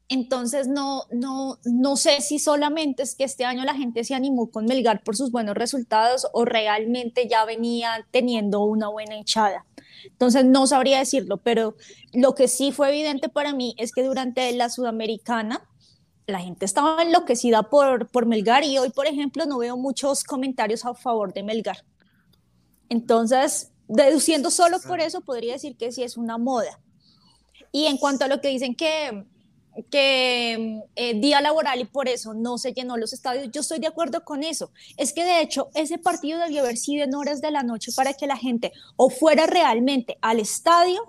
entonces, 0.08 0.66
no, 0.66 1.04
no, 1.12 1.56
no 1.62 1.96
sé 1.96 2.20
si 2.20 2.40
solamente 2.40 3.04
es 3.04 3.14
que 3.14 3.22
este 3.22 3.44
año 3.44 3.64
la 3.64 3.76
gente 3.76 4.02
se 4.02 4.16
animó 4.16 4.50
con 4.50 4.64
Melgar 4.64 5.04
por 5.04 5.16
sus 5.16 5.30
buenos 5.30 5.54
resultados 5.54 6.26
o 6.32 6.44
realmente 6.44 7.28
ya 7.28 7.44
venía 7.44 8.04
teniendo 8.10 8.64
una 8.64 8.88
buena 8.88 9.14
hinchada. 9.14 9.64
Entonces, 10.04 10.44
no 10.44 10.66
sabría 10.66 10.98
decirlo, 10.98 11.36
pero 11.36 11.76
lo 12.12 12.34
que 12.34 12.48
sí 12.48 12.72
fue 12.72 12.88
evidente 12.88 13.28
para 13.28 13.54
mí 13.54 13.76
es 13.78 13.92
que 13.92 14.02
durante 14.02 14.52
la 14.52 14.68
Sudamericana 14.68 15.64
la 16.26 16.40
gente 16.40 16.64
estaba 16.64 17.04
enloquecida 17.04 17.62
por, 17.62 18.08
por 18.08 18.26
Melgar 18.26 18.64
y 18.64 18.78
hoy, 18.78 18.90
por 18.90 19.06
ejemplo, 19.06 19.46
no 19.46 19.58
veo 19.58 19.76
muchos 19.76 20.24
comentarios 20.24 20.84
a 20.84 20.94
favor 20.94 21.32
de 21.32 21.44
Melgar. 21.44 21.84
Entonces, 22.90 23.70
deduciendo 23.88 24.50
solo 24.50 24.78
por 24.80 25.00
eso, 25.00 25.22
podría 25.22 25.54
decir 25.54 25.76
que 25.76 25.90
sí 25.90 26.02
es 26.02 26.18
una 26.18 26.36
moda. 26.36 26.78
Y 27.72 27.86
en 27.86 27.96
cuanto 27.96 28.26
a 28.26 28.28
lo 28.28 28.40
que 28.40 28.48
dicen 28.48 28.74
que 28.74 29.24
que 29.90 30.82
eh, 30.96 31.20
día 31.20 31.40
laboral 31.40 31.80
y 31.80 31.84
por 31.84 32.08
eso 32.08 32.34
no 32.34 32.58
se 32.58 32.72
llenó 32.72 32.96
los 32.96 33.12
estadios. 33.12 33.48
Yo 33.52 33.60
estoy 33.60 33.78
de 33.78 33.86
acuerdo 33.86 34.24
con 34.24 34.42
eso. 34.42 34.72
Es 34.96 35.12
que 35.12 35.24
de 35.24 35.40
hecho 35.40 35.70
ese 35.74 35.98
partido 35.98 36.38
debió 36.38 36.62
haber 36.62 36.76
sido 36.76 37.04
en 37.04 37.14
horas 37.14 37.40
de 37.40 37.50
la 37.50 37.62
noche 37.62 37.92
para 37.94 38.14
que 38.14 38.26
la 38.26 38.36
gente 38.36 38.72
o 38.96 39.10
fuera 39.10 39.46
realmente 39.46 40.18
al 40.20 40.40
estadio 40.40 41.00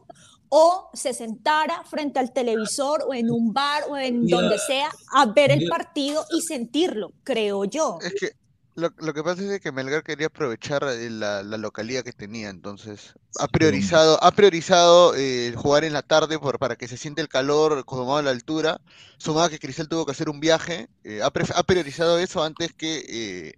o 0.49 0.89
se 0.93 1.13
sentara 1.13 1.83
frente 1.85 2.19
al 2.19 2.33
televisor 2.33 3.05
o 3.07 3.13
en 3.13 3.31
un 3.31 3.53
bar 3.53 3.83
o 3.89 3.97
en 3.97 4.27
donde 4.27 4.59
sea 4.59 4.91
a 5.13 5.25
ver 5.25 5.51
el 5.51 5.67
partido 5.69 6.25
y 6.35 6.41
sentirlo, 6.41 7.13
creo 7.23 7.63
yo. 7.63 7.99
Es 8.01 8.13
que 8.19 8.40
lo, 8.75 9.13
que 9.13 9.23
pasa 9.23 9.41
es 9.43 9.59
que 9.59 9.71
Melgar 9.71 10.03
quería 10.03 10.27
aprovechar 10.27 10.83
eh, 10.83 11.09
la, 11.09 11.43
localidad 11.43 12.03
que 12.03 12.13
tenía, 12.13 12.49
entonces 12.49 13.13
ha 13.39 13.47
priorizado, 13.47 14.21
ha 14.23 14.31
priorizado 14.31 15.13
eh, 15.15 15.53
jugar 15.55 15.83
en 15.83 15.93
la 15.93 16.01
tarde 16.01 16.39
por, 16.39 16.57
para 16.57 16.75
que 16.75 16.87
se 16.87 16.97
siente 16.97 17.21
el 17.21 17.27
calor 17.27 17.83
como 17.85 18.15
a 18.15 18.21
la 18.21 18.31
altura, 18.31 18.79
sumado 19.17 19.49
que 19.49 19.59
Cristal 19.59 19.89
tuvo 19.89 20.05
que 20.05 20.11
hacer 20.11 20.29
un 20.29 20.39
viaje, 20.39 20.89
eh, 21.03 21.21
ha, 21.21 21.63
priorizado 21.63 22.17
eso 22.17 22.43
antes 22.43 22.73
que, 22.73 23.55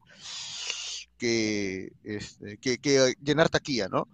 este, 2.03 2.57
que, 2.57 2.77
que, 2.79 3.13
llenar 3.21 3.49
taquilla, 3.49 3.87
¿no? 3.87 4.07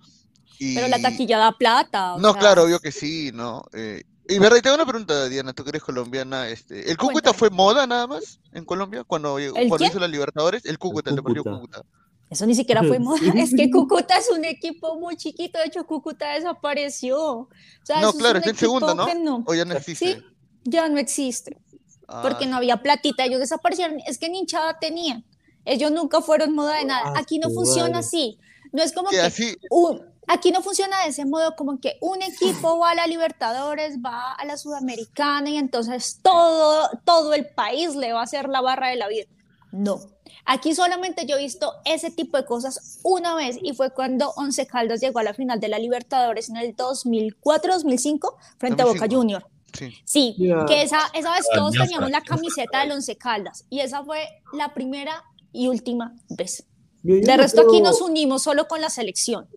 Pero 0.59 0.87
la 0.89 0.99
taquilla 0.99 1.37
da 1.37 1.51
plata. 1.53 2.15
no, 2.19 2.35
claro, 2.35 2.63
obvio 2.63 2.79
que 2.79 2.91
sí, 2.91 3.31
¿no? 3.33 3.63
Eh, 3.73 4.03
y 4.29 4.39
verdad, 4.39 4.57
y 4.57 4.61
tengo 4.61 4.75
una 4.75 4.85
pregunta, 4.85 5.27
Diana, 5.27 5.53
tú 5.53 5.63
que 5.63 5.71
eres 5.71 5.83
colombiana, 5.83 6.47
este, 6.49 6.89
¿el 6.89 6.97
Cúcuta 6.97 7.33
fue 7.33 7.49
moda 7.49 7.87
nada 7.87 8.05
más 8.05 8.39
en 8.53 8.63
Colombia 8.63 9.03
cuando, 9.03 9.37
cuando 9.67 9.85
hizo 9.85 9.99
la 9.99 10.07
Libertadores? 10.07 10.65
El 10.65 10.77
Cúcuta, 10.77 11.09
el, 11.09 11.17
el 11.17 11.23
Cúcuta. 11.23 11.83
Eso 12.29 12.45
ni 12.45 12.53
siquiera 12.53 12.83
fue 12.83 12.99
moda, 12.99 13.19
es 13.35 13.55
que 13.55 13.71
Cúcuta 13.71 14.17
es 14.17 14.29
un 14.29 14.45
equipo 14.45 14.99
muy 14.99 15.17
chiquito, 15.17 15.57
de 15.57 15.65
hecho 15.65 15.85
Cúcuta 15.85 16.33
desapareció. 16.33 17.49
no, 18.01 18.13
claro, 18.13 18.37
está 18.37 18.51
en 18.51 18.55
segunda, 18.55 18.93
¿no? 18.93 19.43
O 19.47 19.55
ya 19.55 19.65
no 19.65 19.73
existe. 19.73 20.13
Sí, 20.13 20.23
ya 20.63 20.87
no 20.89 20.99
existe, 20.99 21.57
porque 22.21 22.45
ah. 22.45 22.49
no 22.49 22.57
había 22.57 22.77
platita, 22.77 23.25
ellos 23.25 23.39
desaparecieron, 23.39 23.99
es 24.05 24.19
que 24.19 24.29
ni 24.29 24.39
hinchada 24.39 24.77
tenían, 24.77 25.25
ellos 25.65 25.91
nunca 25.91 26.21
fueron 26.21 26.53
moda 26.53 26.77
de 26.77 26.85
nada, 26.85 27.13
ah, 27.15 27.19
aquí 27.19 27.39
no 27.39 27.49
funciona 27.49 27.99
así, 27.99 28.37
no 28.71 28.83
es 28.83 28.93
como 28.93 29.09
que 29.09 29.19
así... 29.19 29.55
un, 29.71 30.03
Aquí 30.31 30.51
no 30.51 30.61
funciona 30.61 31.01
de 31.01 31.09
ese 31.09 31.25
modo 31.25 31.55
como 31.55 31.79
que 31.79 31.97
un 32.01 32.21
equipo 32.21 32.77
va 32.77 32.91
a 32.91 32.95
la 32.95 33.07
Libertadores, 33.07 33.97
va 33.97 34.33
a 34.33 34.45
la 34.45 34.57
Sudamericana 34.57 35.49
y 35.49 35.57
entonces 35.57 36.19
todo, 36.21 36.87
todo 37.03 37.33
el 37.33 37.47
país 37.47 37.95
le 37.95 38.13
va 38.13 38.19
a 38.19 38.25
hacer 38.25 38.47
la 38.47 38.61
barra 38.61 38.89
de 38.89 38.95
la 38.95 39.07
vida. 39.07 39.25
No. 39.71 39.99
Aquí 40.45 40.75
solamente 40.75 41.25
yo 41.25 41.35
he 41.35 41.39
visto 41.39 41.73
ese 41.83 42.11
tipo 42.11 42.37
de 42.37 42.45
cosas 42.45 42.99
una 43.01 43.33
vez 43.33 43.57
y 43.59 43.73
fue 43.73 43.89
cuando 43.89 44.29
Once 44.35 44.67
Caldas 44.67 45.01
llegó 45.01 45.17
a 45.17 45.23
la 45.23 45.33
final 45.33 45.59
de 45.59 45.67
la 45.67 45.79
Libertadores 45.79 46.47
en 46.49 46.57
el 46.57 46.75
2004-2005 46.75 48.35
frente 48.59 48.83
a 48.83 48.85
Boca 48.85 49.07
Junior. 49.09 49.47
Sí, 50.05 50.35
que 50.67 50.83
esa, 50.83 50.99
esa 51.15 51.31
vez 51.31 51.47
todos 51.51 51.71
teníamos 51.71 52.11
la 52.11 52.21
camiseta 52.21 52.81
del 52.81 52.91
Once 52.91 53.15
Caldas 53.15 53.65
y 53.71 53.79
esa 53.79 54.03
fue 54.03 54.27
la 54.53 54.75
primera 54.75 55.23
y 55.51 55.69
última 55.69 56.13
vez. 56.29 56.67
de 57.01 57.35
resto 57.35 57.61
aquí 57.61 57.81
nos 57.81 57.99
unimos 57.99 58.43
solo 58.43 58.67
con 58.67 58.79
la 58.79 58.91
selección. 58.91 59.47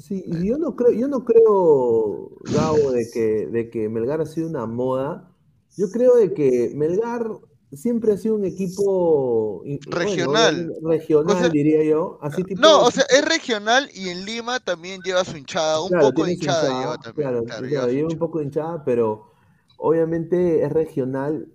Sí, 0.00 0.24
yo 0.44 0.58
no 0.58 0.76
creo, 0.76 0.92
yo 0.92 1.08
no 1.08 1.24
creo, 1.24 2.30
Gabo, 2.52 2.92
de 2.92 3.10
que, 3.10 3.46
de 3.46 3.70
que 3.70 3.88
Melgar 3.88 4.20
ha 4.20 4.26
sido 4.26 4.48
una 4.48 4.66
moda. 4.66 5.30
Yo 5.76 5.90
creo 5.90 6.16
de 6.16 6.34
que 6.34 6.72
Melgar 6.74 7.28
siempre 7.72 8.12
ha 8.12 8.16
sido 8.16 8.36
un 8.36 8.44
equipo 8.44 9.62
regional, 9.86 10.72
regional 10.82 11.52
diría 11.52 11.84
yo. 11.84 12.18
Así 12.22 12.42
no, 12.56 12.84
o 12.84 12.90
sea, 12.90 13.04
es 13.10 13.24
regional 13.24 13.88
y 13.94 14.08
en 14.08 14.24
Lima 14.24 14.60
también 14.60 15.00
lleva 15.02 15.24
su 15.24 15.36
hinchada, 15.36 15.80
un 15.80 15.90
poco 15.90 16.24
de 16.24 16.32
hinchada, 16.32 16.80
lleva 16.80 16.98
también. 16.98 17.44
Claro, 17.44 17.90
lleva, 17.90 18.08
un 18.08 18.18
poco 18.18 18.38
de 18.38 18.44
hinchada, 18.46 18.84
pero 18.84 19.32
obviamente 19.76 20.64
es 20.64 20.72
regional, 20.72 21.48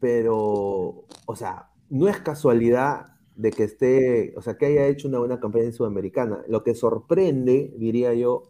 pero, 0.00 1.06
o 1.26 1.36
sea, 1.36 1.70
no 1.88 2.08
es 2.08 2.18
casualidad 2.20 3.13
de 3.36 3.50
que 3.50 3.64
esté, 3.64 4.34
o 4.36 4.42
sea, 4.42 4.56
que 4.56 4.66
haya 4.66 4.86
hecho 4.86 5.08
una 5.08 5.18
buena 5.18 5.40
campaña 5.40 5.64
en 5.64 5.72
Sudamericana. 5.72 6.42
Lo 6.48 6.62
que 6.62 6.74
sorprende, 6.74 7.74
diría 7.76 8.14
yo, 8.14 8.44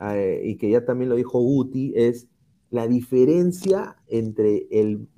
eh, 0.00 0.42
y 0.44 0.56
que 0.56 0.70
ya 0.70 0.84
también 0.84 1.10
lo 1.10 1.16
dijo 1.16 1.40
Guti, 1.40 1.92
es 1.96 2.28
la 2.70 2.86
diferencia 2.86 3.96
entre 4.06 4.68
el, 4.70 5.08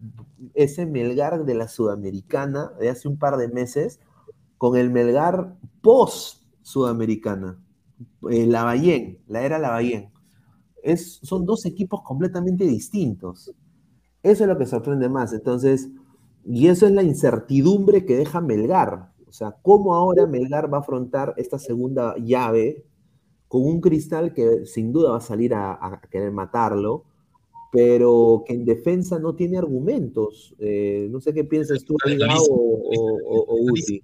ese 0.55 0.87
Melgar 0.87 1.45
de 1.45 1.55
la 1.55 1.69
Sudamericana 1.69 2.73
de 2.81 2.89
hace 2.89 3.09
un 3.09 3.19
par 3.19 3.37
de 3.37 3.49
meses 3.49 4.01
con 4.57 4.77
el 4.77 4.91
Melgar 4.91 5.57
post-Sudamericana, 5.83 7.59
eh, 8.31 8.47
la 8.47 8.61
Lavallén, 8.61 9.19
la 9.27 9.43
era 9.43 9.59
Lavallén. 9.59 10.11
Es, 10.83 11.21
son 11.23 11.45
dos 11.47 11.67
equipos 11.67 12.03
completamente 12.03 12.65
distintos. 12.65 13.53
Eso 14.23 14.45
es 14.45 14.49
lo 14.49 14.57
que 14.57 14.67
sorprende 14.67 15.09
más. 15.09 15.33
Entonces, 15.33 15.91
y 16.45 16.69
eso 16.69 16.87
es 16.87 16.93
la 16.93 17.03
incertidumbre 17.03 18.05
que 18.05 18.17
deja 18.17 18.41
Melgar. 18.41 19.13
O 19.27 19.33
sea, 19.33 19.57
cómo 19.63 19.95
ahora 19.95 20.27
Melgar 20.27 20.73
va 20.73 20.79
a 20.79 20.81
afrontar 20.81 21.35
esta 21.37 21.59
segunda 21.59 22.15
llave 22.19 22.85
con 23.49 23.63
un 23.63 23.81
cristal 23.81 24.33
que 24.33 24.67
sin 24.67 24.93
duda 24.93 25.13
va 25.13 25.19
a 25.19 25.21
salir 25.21 25.55
a, 25.55 26.01
querer 26.11 26.33
matarlo, 26.33 27.05
pero 27.71 28.45
que 28.47 28.55
en 28.55 28.65
defensa 28.65 29.19
no 29.19 29.35
tiene 29.35 29.59
argumentos. 29.59 30.55
Eh, 30.59 31.09
no 31.11 31.21
sé 31.21 31.33
qué 31.33 31.45
piensas 31.45 31.85
tú, 31.85 31.95
o, 31.95 32.51
o, 32.51 33.45
o, 33.49 33.73
Uzi. 33.73 34.03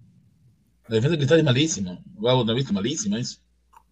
La 0.87 0.97
defensa 0.97 1.13
de 1.13 1.19
cristal 1.19 1.39
es 1.39 1.45
malísima. 1.45 2.03
Gabo, 2.21 2.45
¿no 2.45 2.55
visto? 2.55 2.73
Malísima 2.73 3.19
es. 3.19 3.43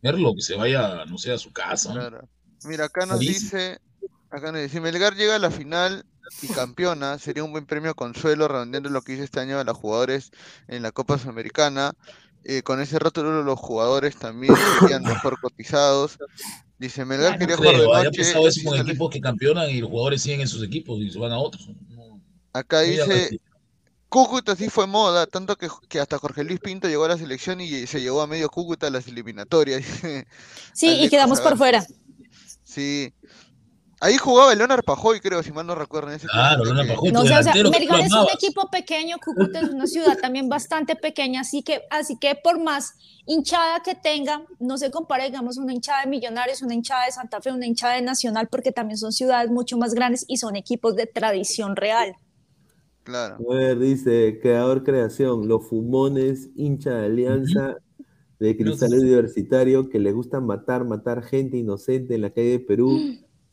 Verlo, 0.03 0.35
que 0.35 0.43
se 0.43 0.57
vaya, 0.57 1.05
no 1.07 1.19
sé, 1.19 1.33
a 1.33 1.39
su 1.39 1.53
casa. 1.53 2.23
Mira, 2.67 2.87
acá 2.87 3.07
nos 3.07 3.19
dice, 3.19 3.79
acá 4.31 4.53
nos 4.53 4.63
dice, 4.63 4.81
Melgar 4.81 5.15
llega 5.15 5.37
a 5.37 5.39
la 5.39 5.51
final 5.51 6.05
y 6.43 6.49
campeona, 6.49 7.19
sería 7.19 7.45
un 7.45 7.53
buen 7.53 7.67
premio 7.67 7.95
consuelo, 7.95 8.49
redondeando 8.49 8.91
lo 8.91 9.03
que 9.03 9.15
hizo 9.15 9.23
este 9.23 9.41
año 9.41 9.59
a 9.59 9.65
los 9.65 9.77
jugadores 9.77 10.31
en 10.69 10.83
la 10.83 10.93
Copa 10.93 11.19
Sudamericana. 11.19 11.95
Eh, 12.45 12.63
con 12.63 12.81
ese 12.81 12.99
rótulo 13.01 13.43
los 13.43 13.59
jugadores 13.59 14.17
también 14.17 14.55
serían 14.81 15.03
mejor 15.03 15.41
cotizados. 15.41 16.19
Dice 16.79 17.05
Melgar 17.05 17.39
quería 17.39 17.57
jugar 17.57 17.77
de 17.77 17.87
noche. 17.87 18.19
pasado 18.19 18.49
eso 18.49 18.61
con 18.65 18.79
equipos 18.79 19.11
que 19.11 19.21
campeonan 19.21 19.71
y 19.71 19.81
los 19.81 19.91
jugadores 19.91 20.23
siguen 20.23 20.43
en 20.43 20.49
sus 20.49 20.63
equipos 20.63 21.01
y 21.01 21.11
se 21.11 21.19
van 21.19 21.33
a 21.33 21.39
otros. 21.39 21.69
Acá 22.53 22.81
dice 22.83 23.41
Cúcuta 24.09 24.55
sí 24.55 24.71
fue 24.71 24.87
moda, 24.87 25.27
tanto 25.27 25.57
que, 25.57 25.69
que, 25.89 25.99
hasta 25.99 26.19
Jorge 26.19 26.45
Luis 26.45 26.61
Pinto 26.61 26.89
llegó 26.89 27.05
a 27.05 27.09
la 27.09 27.19
selección 27.19 27.61
y 27.61 27.87
se 27.87 28.01
llevó 28.01 28.23
a 28.23 28.27
medio 28.27 28.49
Cúcuta 28.49 28.87
a 28.87 28.91
las 28.91 29.09
eliminatorias. 29.09 29.83
Sí, 30.73 31.01
y 31.01 31.09
quedamos 31.09 31.41
por 31.41 31.57
fuera. 31.57 31.85
Sí, 32.63 33.13
Ahí 33.99 34.19
jugaba 34.19 34.53
el 34.53 34.59
Leonard 34.59 34.85
Pajoy, 34.85 35.21
creo, 35.21 35.43
si 35.43 35.53
mal 35.53 35.67
no 35.67 35.75
recuerdo. 35.75 36.11
En 36.11 36.17
ese 36.17 36.27
claro, 36.27 36.65
Leonard 36.65 36.89
Pajoy. 36.89 37.13
No, 37.13 37.23
o 37.23 37.27
sea, 37.27 37.41
Melgar 37.43 38.01
es 38.01 38.13
un 38.13 38.27
equipo 38.35 38.69
pequeño, 38.71 39.17
Cúcuta 39.25 39.61
es 39.61 39.71
una 39.71 39.87
ciudad 39.87 40.19
también 40.21 40.51
bastante 40.51 40.97
pequeña, 40.97 41.41
así 41.41 41.63
que, 41.63 41.83
así 41.91 42.19
que 42.19 42.35
por 42.35 42.63
más 42.63 42.93
hinchada 43.25 43.81
que 43.83 43.95
tenga, 43.95 44.43
no 44.61 44.77
se 44.77 44.91
compara, 44.91 45.25
digamos, 45.25 45.57
una 45.57 45.73
hinchada 45.73 46.03
de 46.03 46.11
Millonarios, 46.11 46.61
una 46.61 46.75
hinchada 46.75 47.07
de 47.07 47.13
Santa 47.13 47.41
Fe, 47.41 47.53
una 47.53 47.67
hinchada 47.67 47.95
de 47.95 48.03
Nacional, 48.03 48.49
porque 48.51 48.71
también 48.71 48.99
son 48.99 49.13
ciudades 49.13 49.51
mucho 49.51 49.79
más 49.79 49.95
grandes 49.95 50.27
y 50.29 50.37
son 50.37 50.57
equipos 50.57 50.95
de 50.95 51.07
tradición 51.07 51.75
real. 51.75 52.17
Claro. 53.03 53.37
A 53.51 53.55
ver, 53.55 53.79
dice, 53.79 54.39
creador 54.43 54.85
creación, 54.85 55.49
los 55.49 55.67
fumones, 55.67 56.51
hincha 56.55 56.91
de 56.91 57.07
alianza 57.07 57.77
de 58.39 58.57
Cristal 58.57 58.93
Universitario, 58.93 59.89
que 59.89 59.99
le 59.99 60.13
gustan 60.13 60.45
matar, 60.45 60.85
matar 60.85 61.23
gente 61.23 61.57
inocente 61.57 62.15
en 62.15 62.21
la 62.21 62.31
calle 62.31 62.51
de 62.51 62.61
Perú. 62.61 63.01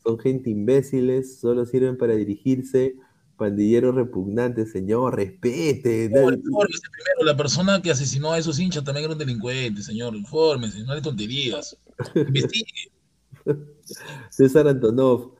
Son 0.03 0.19
gente 0.19 0.49
imbéciles, 0.49 1.39
solo 1.39 1.65
sirven 1.65 1.97
para 1.97 2.13
dirigirse. 2.15 2.95
Pandilleros 3.37 3.95
repugnantes, 3.95 4.71
señor, 4.71 5.15
respete. 5.15 6.09
primero, 6.09 6.37
la 7.23 7.35
persona 7.35 7.81
que 7.81 7.91
asesinó 7.91 8.31
a 8.31 8.37
esos 8.37 8.59
hinchas 8.59 8.83
también 8.83 9.05
era 9.05 9.13
un 9.13 9.19
delincuente, 9.19 9.81
señor. 9.81 10.15
Infórmese, 10.15 10.83
no 10.83 10.93
hay 10.93 11.01
tonterías. 11.01 11.77
Investigue. 12.15 12.91
César 14.29 14.67
Antonov, 14.67 15.33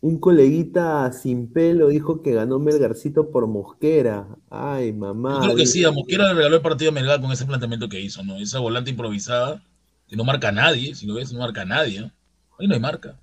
un 0.00 0.20
coleguita 0.20 1.10
sin 1.12 1.52
pelo 1.52 1.88
dijo 1.88 2.22
que 2.22 2.32
ganó 2.32 2.58
Melgarcito 2.58 3.30
por 3.30 3.46
Mosquera. 3.46 4.28
Ay, 4.50 4.92
mamá. 4.92 5.40
Yo 5.40 5.44
creo 5.46 5.56
que 5.56 5.66
sí, 5.66 5.84
a 5.84 5.90
Mosquera 5.90 6.28
le 6.28 6.34
regaló 6.34 6.56
el 6.56 6.62
partido 6.62 6.90
a 6.90 6.94
Melgar 6.94 7.20
con 7.20 7.32
ese 7.32 7.46
planteamiento 7.46 7.88
que 7.88 8.00
hizo, 8.00 8.22
¿no? 8.22 8.36
Esa 8.36 8.60
volante 8.60 8.90
improvisada, 8.90 9.62
que 10.06 10.16
no 10.16 10.24
marca 10.24 10.48
a 10.48 10.52
nadie, 10.52 10.94
si 10.94 11.06
lo 11.06 11.14
ves, 11.14 11.32
no 11.32 11.40
marca 11.40 11.62
a 11.62 11.66
nadie. 11.66 12.10
Ahí 12.58 12.68
no 12.68 12.74
hay 12.74 12.80
marca. 12.80 13.18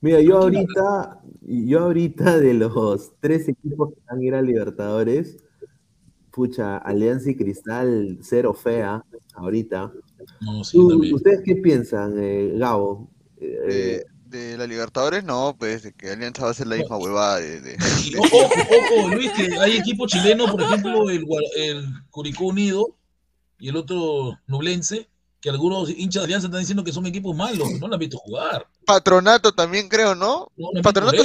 Mira, 0.00 0.20
yo 0.20 0.38
ahorita, 0.38 1.20
yo 1.42 1.80
ahorita 1.80 2.38
de 2.38 2.54
los 2.54 3.12
tres 3.20 3.48
equipos 3.48 3.90
que 3.90 4.00
van 4.08 4.18
a 4.18 4.24
ir 4.24 4.34
a 4.34 4.42
Libertadores, 4.42 5.36
pucha, 6.30 6.78
Alianza 6.78 7.30
y 7.30 7.36
Cristal, 7.36 8.18
cero 8.22 8.54
fea, 8.54 9.04
ahorita. 9.34 9.92
¿Ustedes 11.12 11.42
qué 11.44 11.56
piensan, 11.56 12.14
eh, 12.18 12.54
Gabo? 12.56 13.10
Eh, 13.40 14.04
de 14.26 14.56
la 14.56 14.66
Libertadores, 14.66 15.24
no, 15.24 15.56
pues 15.58 15.82
de 15.82 15.92
que 15.92 16.10
Alianza 16.10 16.44
va 16.44 16.50
a 16.50 16.54
ser 16.54 16.68
la 16.68 16.76
misma 16.76 16.96
huevada 16.96 17.40
de. 17.40 17.76
Ojo, 18.18 18.36
ojo, 18.38 19.08
Luis, 19.08 19.32
que 19.32 19.58
hay 19.58 19.76
equipo 19.76 20.06
chileno, 20.06 20.46
por 20.46 20.62
ejemplo, 20.62 21.10
el, 21.10 21.26
el 21.56 21.84
Curicó 22.10 22.46
Unido 22.46 22.96
y 23.58 23.68
el 23.68 23.76
otro 23.76 24.38
Nublense, 24.46 25.08
que 25.40 25.50
algunos 25.50 25.88
hinchas 25.90 26.22
de 26.22 26.24
Alianza 26.26 26.46
están 26.46 26.60
diciendo 26.60 26.84
que 26.84 26.92
son 26.92 27.06
equipos 27.06 27.34
malos, 27.34 27.68
que 27.68 27.78
no 27.78 27.88
lo 27.88 27.94
han 27.94 28.00
visto 28.00 28.18
jugar. 28.18 28.66
Patronato 28.84 29.52
también 29.52 29.88
creo, 29.88 30.14
¿no? 30.14 30.50
Patronato, 30.82 31.22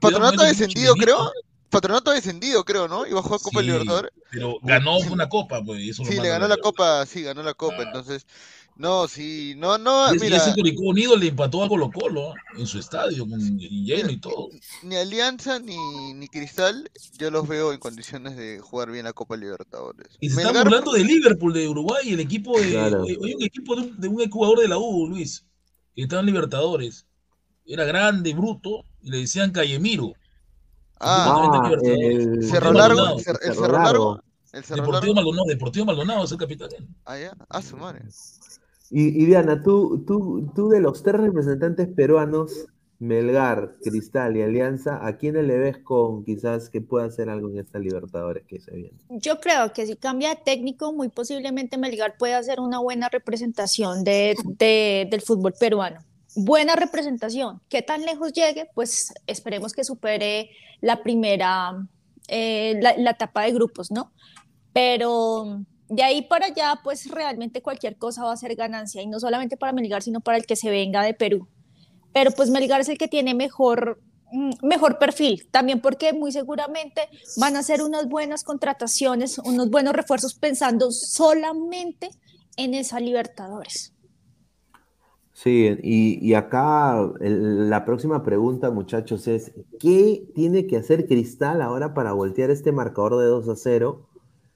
Patronato 0.00 0.42
ha 0.42 0.46
descendido, 0.46 0.94
creo. 0.94 1.30
Patronato 1.70 2.10
ha 2.10 2.14
descendido, 2.14 2.64
creo, 2.64 2.86
¿no? 2.86 3.06
Y 3.06 3.12
bajó 3.12 3.34
a 3.34 3.38
Copa 3.38 3.62
Libertadores. 3.62 4.12
Pero 4.30 4.58
ganó 4.62 4.98
una 4.98 5.28
copa, 5.28 5.62
pues. 5.64 5.96
sí, 5.96 6.20
le 6.20 6.28
ganó 6.28 6.46
la 6.46 6.56
copa, 6.56 7.04
sí, 7.06 7.22
ganó 7.22 7.42
la 7.42 7.54
copa. 7.54 7.82
Entonces, 7.82 8.26
No, 8.76 9.06
sí, 9.06 9.54
no, 9.56 9.78
no, 9.78 10.12
Y 10.12 10.18
mira. 10.18 10.36
ese 10.38 10.52
Curicó 10.52 10.82
Unido 10.82 11.16
le 11.16 11.28
empató 11.28 11.62
a 11.62 11.68
Colo 11.68 11.92
Colo 11.92 12.32
¿ah? 12.32 12.34
en 12.58 12.66
su 12.66 12.80
estadio, 12.80 13.28
con 13.28 13.38
lleno 13.58 14.10
y 14.10 14.16
todo. 14.18 14.48
Ni 14.82 14.96
Alianza 14.96 15.60
ni, 15.60 16.12
ni 16.14 16.26
Cristal, 16.26 16.90
yo 17.16 17.30
los 17.30 17.46
veo 17.46 17.72
en 17.72 17.78
condiciones 17.78 18.36
de 18.36 18.58
jugar 18.58 18.90
bien 18.90 19.04
la 19.04 19.12
Copa 19.12 19.36
Libertadores. 19.36 20.08
Y 20.18 20.28
se 20.28 20.40
está 20.40 20.48
Melgar, 20.48 20.64
burlando 20.64 20.92
de 20.92 21.04
Liverpool 21.04 21.52
de 21.52 21.68
Uruguay, 21.68 22.12
el 22.12 22.20
equipo 22.20 22.58
de. 22.58 22.70
Claro. 22.70 23.04
Hay 23.04 23.34
un 23.34 23.42
equipo 23.42 23.76
de 23.76 23.82
un, 23.82 24.00
de 24.00 24.08
un 24.08 24.30
jugador 24.30 24.58
de 24.58 24.68
la 24.68 24.78
U, 24.78 25.06
Luis, 25.08 25.44
que 25.94 26.02
estaba 26.02 26.20
en 26.20 26.26
Libertadores. 26.26 27.06
Era 27.66 27.84
grande, 27.84 28.34
bruto, 28.34 28.84
y 29.00 29.10
le 29.10 29.18
decían 29.18 29.52
Callemiro. 29.52 30.14
Ah, 30.98 31.60
Ah, 31.64 31.70
el 31.82 32.42
Cerro 32.44 32.72
Largo, 32.72 33.18
el 33.18 33.22
Cerro 33.24 33.38
Cerro 33.40 33.72
Largo, 33.82 34.20
el 34.52 34.64
Cerro 34.64 34.82
Deportivo 34.82 35.14
Largo. 35.14 35.14
Maldonado, 35.14 35.46
Deportivo 35.48 35.84
Maldonado 35.86 36.24
es 36.24 36.32
el 36.32 36.38
capitán. 36.38 36.68
Allá, 37.04 37.36
a 37.48 37.62
su 37.62 37.76
madre. 37.76 38.02
Y, 38.96 39.08
y 39.22 39.26
Diana, 39.26 39.60
tú, 39.62 40.04
tú, 40.06 40.52
tú 40.54 40.68
de 40.68 40.80
los 40.80 41.02
tres 41.02 41.20
representantes 41.20 41.88
peruanos, 41.88 42.66
Melgar, 43.00 43.74
Cristal 43.82 44.36
y 44.36 44.42
Alianza, 44.42 45.04
¿a 45.04 45.16
quiénes 45.16 45.44
le 45.44 45.58
ves 45.58 45.78
con 45.78 46.24
quizás 46.24 46.70
que 46.70 46.80
pueda 46.80 47.06
hacer 47.06 47.28
algo 47.28 47.50
en 47.50 47.58
esta 47.58 47.80
Libertadores 47.80 48.44
que 48.46 48.60
se 48.60 48.70
viene? 48.70 48.96
Yo 49.10 49.40
creo 49.40 49.72
que 49.72 49.84
si 49.84 49.96
cambia 49.96 50.28
de 50.30 50.36
técnico, 50.36 50.92
muy 50.92 51.08
posiblemente 51.08 51.76
Melgar 51.76 52.14
puede 52.16 52.34
hacer 52.34 52.60
una 52.60 52.78
buena 52.78 53.08
representación 53.08 54.04
de, 54.04 54.36
de- 54.44 55.08
del 55.10 55.20
fútbol 55.22 55.54
peruano. 55.58 55.98
Buena 56.36 56.76
representación. 56.76 57.60
¿Qué 57.68 57.82
tan 57.82 58.02
lejos 58.02 58.32
llegue? 58.32 58.68
Pues 58.76 59.12
esperemos 59.26 59.72
que 59.72 59.82
supere 59.82 60.50
la 60.80 61.02
primera, 61.02 61.72
eh, 62.28 62.78
la, 62.80 62.96
la 62.96 63.10
etapa 63.10 63.42
de 63.42 63.52
grupos, 63.52 63.90
¿no? 63.90 64.12
Pero 64.72 65.60
de 65.88 66.02
ahí 66.02 66.22
para 66.22 66.46
allá, 66.46 66.80
pues 66.82 67.10
realmente 67.10 67.62
cualquier 67.62 67.96
cosa 67.96 68.24
va 68.24 68.32
a 68.32 68.36
ser 68.36 68.54
ganancia, 68.56 69.02
y 69.02 69.06
no 69.06 69.20
solamente 69.20 69.56
para 69.56 69.72
Melgar, 69.72 70.02
sino 70.02 70.20
para 70.20 70.38
el 70.38 70.46
que 70.46 70.56
se 70.56 70.70
venga 70.70 71.02
de 71.02 71.14
Perú. 71.14 71.48
Pero 72.12 72.30
pues 72.30 72.50
Melgar 72.50 72.80
es 72.80 72.88
el 72.88 72.98
que 72.98 73.08
tiene 73.08 73.34
mejor, 73.34 74.00
mm, 74.32 74.66
mejor 74.66 74.98
perfil, 74.98 75.46
también 75.50 75.80
porque 75.80 76.12
muy 76.12 76.32
seguramente 76.32 77.02
van 77.36 77.56
a 77.56 77.60
hacer 77.60 77.82
unas 77.82 78.08
buenas 78.08 78.44
contrataciones, 78.44 79.38
unos 79.38 79.70
buenos 79.70 79.94
refuerzos 79.94 80.34
pensando 80.34 80.90
solamente 80.90 82.10
en 82.56 82.74
esa 82.74 83.00
Libertadores. 83.00 83.94
Sí, 85.34 85.76
y, 85.82 86.32
acá 86.34 87.10
la 87.18 87.84
próxima 87.84 88.22
pregunta, 88.22 88.70
muchachos, 88.70 89.26
es 89.26 89.50
¿qué 89.80 90.28
tiene 90.32 90.68
que 90.68 90.76
hacer 90.76 91.08
Cristal 91.08 91.60
ahora 91.60 91.92
para 91.92 92.12
voltear 92.12 92.50
este 92.50 92.70
marcador 92.70 93.18
de 93.18 93.26
2 93.26 93.48
a 93.48 93.56
0? 93.56 94.06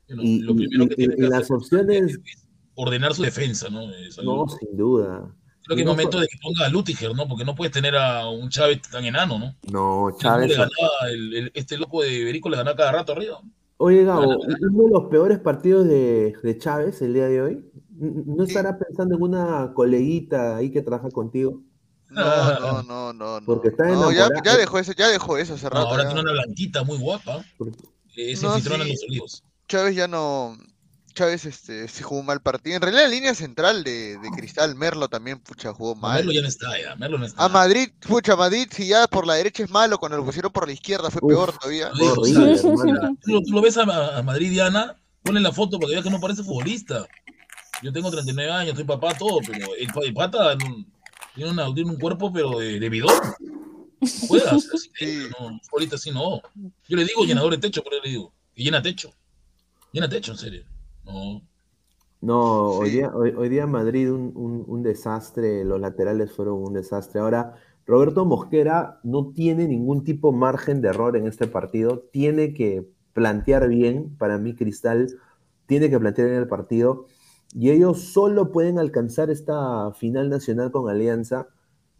Bueno, 0.09 0.22
Y, 0.22 0.38
lo 0.40 0.54
primero 0.56 0.84
y- 0.84 0.88
que 0.88 0.94
tiene 0.96 1.14
y 1.14 1.16
que 1.18 1.22
las 1.28 1.42
hacer 1.42 1.56
opciones, 1.56 2.18
es 2.24 2.46
ordenar 2.74 3.14
su 3.14 3.22
defensa, 3.22 3.68
¿no? 3.68 3.90
Es 3.92 4.14
sin 4.16 4.76
duda. 4.76 5.34
Creo 5.64 5.76
que 5.76 5.82
es 5.82 5.86
No, 5.86 5.92
momento 5.92 6.18
de 6.18 6.26
que 6.28 6.38
ponga 6.42 6.64
a 6.64 6.68
Lutiger, 6.70 7.14
¿no? 7.14 7.28
Porque 7.28 7.44
no 7.44 7.54
puedes 7.54 7.72
tener 7.72 7.94
a 7.94 8.26
un 8.30 8.48
Chávez 8.48 8.80
tan 8.90 9.04
enano, 9.04 9.38
¿no? 9.38 9.54
No, 9.70 10.16
Chávez. 10.18 10.50
ganaba 10.52 11.11
el- 11.11 11.34
el- 11.34 11.50
este 11.54 11.76
loco 11.76 12.02
de 12.02 12.11
Iberico 12.20 12.48
le 12.48 12.56
ganaba 12.56 12.76
cada 12.76 12.92
rato 12.92 13.12
arriba. 13.12 13.40
Oye, 13.76 14.02
Gabo, 14.04 14.22
uno 14.38 14.84
de 14.84 14.90
los 14.90 15.04
peores 15.11 15.38
partidos 15.38 15.86
de, 15.86 16.32
de 16.42 16.59
Chávez 16.59 17.00
el 17.02 17.12
día 17.14 17.26
de 17.28 17.42
hoy, 17.42 17.52
¿n- 18.00 18.22
¿no 18.26 18.44
Sí. 18.46 18.52
estará 18.52 18.78
pensando 18.78 19.14
en 19.16 19.22
una 19.22 19.72
coleguita 19.74 20.56
ahí 20.56 20.70
que 20.70 20.80
trabaja 20.82 21.11
contigo? 21.11 21.62
No, 22.11 22.22
no, 22.82 23.12
no, 23.12 23.38
no. 23.40 23.44
Porque 23.44 23.68
está 23.68 23.86
No, 23.88 24.11
ya, 24.11 24.28
ya 24.42 24.56
dejó 24.56 24.78
eso, 24.78 24.92
ya 24.96 25.09
dejó 25.09 25.36
eso 25.36 25.54
hace 25.54 25.64
No, 25.64 25.70
rato. 25.70 25.88
ahora 25.88 26.02
ya. 26.04 26.09
tiene 26.09 26.22
una 26.22 26.32
blanquita 26.32 26.82
muy 26.82 26.96
guapa. 26.98 27.44
Porque- 27.59 27.76
Es 28.16 28.42
No, 28.42 28.59
sí. 28.59 28.68
los 28.68 29.02
olivos. 29.06 29.44
Chávez 29.68 29.94
ya 29.96 30.08
no. 30.08 30.56
Chávez 31.14 31.46
este, 31.46 31.88
se 31.88 32.02
jugó 32.04 32.20
un 32.20 32.26
mal 32.26 32.40
partido. 32.40 32.76
En 32.76 32.82
realidad, 32.82 33.02
la 33.04 33.08
línea 33.08 33.34
central 33.34 33.82
de, 33.82 34.18
de 34.18 34.30
Cristal, 34.36 34.76
Merlo 34.76 35.08
también, 35.08 35.40
pucha, 35.40 35.72
jugó 35.74 35.96
mal. 35.96 36.18
Merlo 36.18 36.32
ya 36.32 36.42
no 36.42 36.46
está, 36.48 36.80
ya. 36.80 36.94
Merlo 36.94 37.18
no 37.18 37.26
está. 37.26 37.44
A 37.44 37.48
Madrid, 37.48 37.88
pucha, 38.06 38.36
Madrid, 38.36 38.68
si 38.70 38.86
ya 38.88 39.06
por 39.08 39.26
la 39.26 39.34
derecha 39.34 39.64
es 39.64 39.70
malo, 39.70 39.98
cuando 39.98 40.16
lo 40.16 40.24
pusieron 40.24 40.52
por 40.52 40.66
la 40.68 40.72
izquierda 40.74 41.10
fue 41.10 41.20
Uf. 41.22 41.28
peor 41.28 41.58
todavía. 41.58 41.90
Horrible. 41.90 42.56
Tú 43.22 43.32
lo, 43.32 43.40
tú 43.42 43.52
lo 43.52 43.60
ves 43.60 43.76
a, 43.78 44.18
a 44.18 44.22
Madrid 44.22 44.50
Diana, 44.50 44.96
ponle 45.24 45.40
la 45.40 45.50
foto 45.52 45.78
para 45.80 45.88
que 45.88 45.94
veas 45.94 46.04
que 46.04 46.10
no 46.10 46.20
parece 46.20 46.44
futbolista. 46.44 47.04
Yo 47.82 47.92
tengo 47.92 48.10
39 48.12 48.50
años, 48.52 48.74
soy 48.76 48.84
papá, 48.84 49.12
todo, 49.18 49.38
pero 49.44 49.74
el, 49.74 49.88
el 50.04 50.14
pata 50.14 50.56
tiene, 51.34 51.50
una- 51.50 51.74
tiene 51.74 51.90
un 51.90 51.98
cuerpo, 51.98 52.32
pero 52.32 52.58
de, 52.60 52.78
de 52.78 52.88
bidón. 52.88 53.12
No 54.00 54.08
juega, 54.28 54.54
o 54.54 54.60
sea, 54.60 54.70
así 54.74 54.90
Sí. 54.96 55.28
no, 55.38 55.58
futbolista 55.64 55.96
así 55.96 56.10
no. 56.12 56.40
Yo 56.88 56.96
le 56.96 57.04
digo 57.04 57.24
llenador 57.24 57.50
de 57.52 57.58
techo, 57.58 57.82
pero 57.82 57.96
yo 57.96 58.02
le 58.04 58.10
digo, 58.10 58.32
que 58.54 58.62
llena 58.62 58.80
techo. 58.82 59.12
Llena 59.93 60.09
techo, 60.09 60.32
en 60.32 60.39
serio. 60.39 60.64
No. 61.05 61.43
No, 62.20 62.72
hoy 62.76 62.91
día, 62.91 63.12
hoy, 63.14 63.32
hoy 63.36 63.49
día 63.49 63.66
Madrid 63.66 64.11
un, 64.12 64.32
un- 64.34 64.64
un 64.66 64.82
desastre, 64.82 65.64
los 65.64 65.80
laterales 65.80 66.32
fueron 66.32 66.55
un 66.65 66.73
desastre. 66.74 67.20
Ahora, 67.20 67.55
Roberto 67.86 68.24
Mosquera 68.24 69.01
no 69.05 69.32
tiene 69.32 69.69
ningún 69.69 70.05
tipo 70.05 70.32
margen 70.32 70.81
de 70.82 70.89
error 70.89 71.16
en 71.16 71.27
este 71.27 71.47
partido, 71.47 72.01
tiene 72.12 72.55
que 72.55 72.86
plantear 73.12 73.69
bien, 73.69 74.16
para 74.19 74.39
mí 74.39 74.55
Cristal 74.55 75.09
tiene 75.66 75.90
que 75.90 75.98
plantear 76.01 76.28
bien 76.28 76.40
el 76.40 76.48
partido, 76.48 77.06
y 77.55 77.70
ellos 77.70 78.01
solo 78.12 78.51
pueden 78.52 78.78
alcanzar 78.78 79.31
esta 79.31 79.93
final 79.94 80.28
nacional 80.28 80.70
con 80.73 80.90
Alianza 80.90 81.48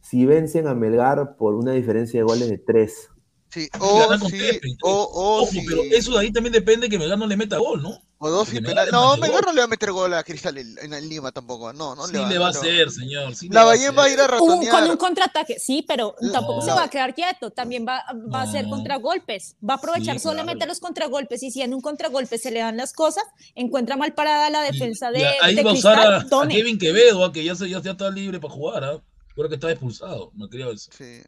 si 0.01 0.27
vencen 0.27 0.67
a 0.67 0.75
Melgar 0.75 1.37
por 1.37 1.55
una 1.55 1.73
diferencia 1.73 2.21
de 2.21 2.25
goles 2.25 2.49
de 2.51 2.59
tres. 2.59 3.11
Sí, 3.51 3.63
Y 3.63 3.69
o 3.81 4.19
sí, 4.29 4.61
o, 4.83 4.91
o 4.93 5.43
Ojo, 5.43 5.47
sí, 5.51 5.65
pero 5.67 5.83
eso 5.83 6.13
de 6.13 6.19
ahí 6.21 6.31
también 6.31 6.53
depende 6.53 6.87
que 6.91 6.99
Melgar 6.99 7.19
no 7.19 7.27
le 7.27 7.35
meta 7.37 7.57
gol, 7.57 7.83
¿no? 7.83 7.99
o 8.21 8.29
dos 8.31 8.53
y 8.53 8.61
penal. 8.61 8.89
No, 8.91 9.17
Melgar 9.17 9.47
no 9.47 9.53
le 9.53 9.61
va 9.61 9.65
a 9.65 9.69
meter 9.69 9.91
gol 9.93 10.13
a 10.13 10.23
Cristal 10.25 10.59
en, 10.59 10.77
en 10.83 10.93
el 10.93 11.09
Lima 11.09 11.31
tampoco. 11.33 11.73
No, 11.73 11.95
no 11.95 12.07
sí 12.09 12.13
le 12.15 12.19
va, 12.19 12.29
le 12.29 12.39
va 12.39 12.49
a 12.49 12.53
no 12.53 12.59
hacer, 12.59 12.91
señor. 12.91 13.35
sí 13.35 13.49
La 13.49 13.65
Ballén 13.65 13.97
va 13.97 14.05
a 14.05 14.11
ir 14.11 14.19
a. 14.21 14.25
Un- 14.25 14.29
con 14.29 14.61
ratonear. 14.61 14.91
un 14.91 14.97
contraataque, 14.99 15.59
sí, 15.59 15.83
pero 15.89 16.15
tampoco 16.33 16.61
se 16.61 16.71
No. 16.71 16.77
va 16.77 16.85
a 16.85 16.91
quedar 16.91 17.15
quieto, 17.15 17.51
también 17.53 17.87
va, 17.89 18.05
va 18.35 18.41
a 18.41 18.43
hacer 18.43 18.65
No. 18.65 18.71
contragolpes, 18.71 19.57
va 19.67 19.75
a 19.75 19.77
aprovechar 19.79 20.17
Sí, 20.17 20.23
solamente 20.25 20.59
claro. 20.59 20.71
los 20.73 20.81
contragolpes 20.81 21.43
y 21.45 21.51
si 21.51 21.63
en 21.63 21.73
un 21.73 21.81
contragolpe 21.81 22.37
se 22.39 22.51
le 22.51 22.59
dan 22.61 22.77
las 22.77 22.93
cosas, 22.93 23.25
encuentra 23.55 23.97
mal 23.97 24.13
parada 24.15 24.51
la 24.51 24.61
defensa 24.63 25.11
y 25.11 25.21
de, 25.21 25.27
ahí 25.41 25.55
de 25.55 25.63
va 25.63 25.71
a 25.71 25.75
usar 25.75 25.99
a. 26.15 26.49
Kevin 26.49 26.77
Quevedo, 26.79 27.25
a 27.25 27.33
que 27.33 27.45
ya, 27.45 27.55
se- 27.55 27.71
ya, 27.71 27.79
está 27.79 28.11
libre 28.11 28.41
para 28.41 28.53
jugar, 28.53 28.85
¿ah? 28.85 29.03
Ahora 29.37 29.49
que 29.49 29.55
está 29.55 29.71
expulsado, 29.71 30.33
me 30.35 30.51
quería 30.51 30.67
ver, 30.67 30.79
Sí, 30.79 31.23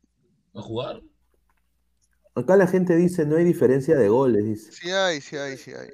¿va 0.55 0.61
a 0.61 0.65
jugar? 0.65 1.01
Acá 2.41 2.57
la 2.57 2.67
gente 2.67 2.97
dice 2.97 3.25
no 3.27 3.37
hay 3.37 3.45
diferencia 3.45 3.97
de 3.97 4.09
goles, 4.09 4.45
dice. 4.45 4.73
sí 4.73 4.91
hay, 4.91 5.21
sí 5.21 5.37
hay, 5.37 5.57
sí 5.57 5.73
hay. 5.73 5.89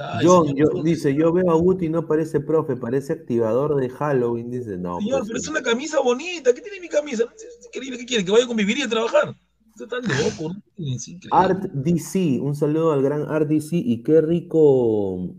Ay, 0.00 0.26
John, 0.26 0.48
señor, 0.48 0.74
yo- 0.76 0.82
dice, 0.82 1.14
yo 1.14 1.32
veo 1.32 1.50
a 1.50 1.54
Guti 1.54 1.86
y 1.86 1.88
no 1.88 2.06
parece 2.06 2.40
profe, 2.40 2.74
parece 2.76 3.12
activador 3.12 3.76
de 3.80 3.88
Halloween, 3.88 4.50
dice, 4.50 4.76
no. 4.76 4.98
Señor, 4.98 5.20
pues, 5.20 5.28
pero 5.28 5.38
es 5.38 5.48
una 5.48 5.62
camisa 5.62 6.00
bonita. 6.00 6.52
¿Qué 6.52 6.60
tiene 6.60 6.80
mi 6.80 6.88
camisa? 6.88 7.24
Es 7.36 7.66
increíble. 7.66 7.98
¿Qué 7.98 8.06
quiere? 8.06 8.24
¿Que 8.24 8.32
vaya 8.32 8.44
a 8.44 8.48
convivir 8.48 8.78
y 8.78 8.82
a 8.82 8.88
trabajar? 8.88 9.36
Está 9.70 9.86
tan 10.00 10.02
loco, 10.02 10.52
¿no? 10.52 10.62
Es 10.94 11.06
increíble. 11.08 11.28
Art 11.30 11.62
DC, 11.72 12.38
un 12.40 12.54
saludo 12.56 12.92
al 12.92 13.02
gran 13.02 13.22
Art 13.30 13.48
DC 13.48 13.76
y 13.76 14.02
qué 14.02 14.20
rico 14.20 15.34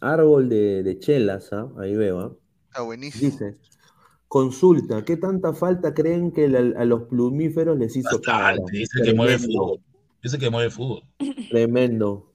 árbol 0.00 0.48
de, 0.48 0.82
de 0.84 0.98
chelas, 1.00 1.52
¿ah? 1.52 1.68
ahí 1.78 1.96
veo, 1.96 2.20
¿ah? 2.20 2.32
Está 2.68 2.82
buenísimo. 2.82 3.28
dice, 3.30 3.56
consulta, 4.28 5.04
¿qué 5.04 5.16
tanta 5.16 5.52
falta 5.52 5.94
creen 5.94 6.32
que 6.32 6.48
la- 6.48 6.78
a 6.80 6.84
los 6.84 7.04
plumíferos 7.04 7.78
les 7.78 7.96
hizo 7.96 8.08
Bastante, 8.18 8.82
el 8.82 8.88
que 9.04 9.14
mueve 9.14 9.36
Tremendo, 9.38 9.80
fútbol. 10.26 10.28
Es 10.28 10.34
el 10.34 10.40
que 10.40 10.50
mueve 10.50 10.70
fútbol. 10.70 11.02
tremendo. 11.50 12.32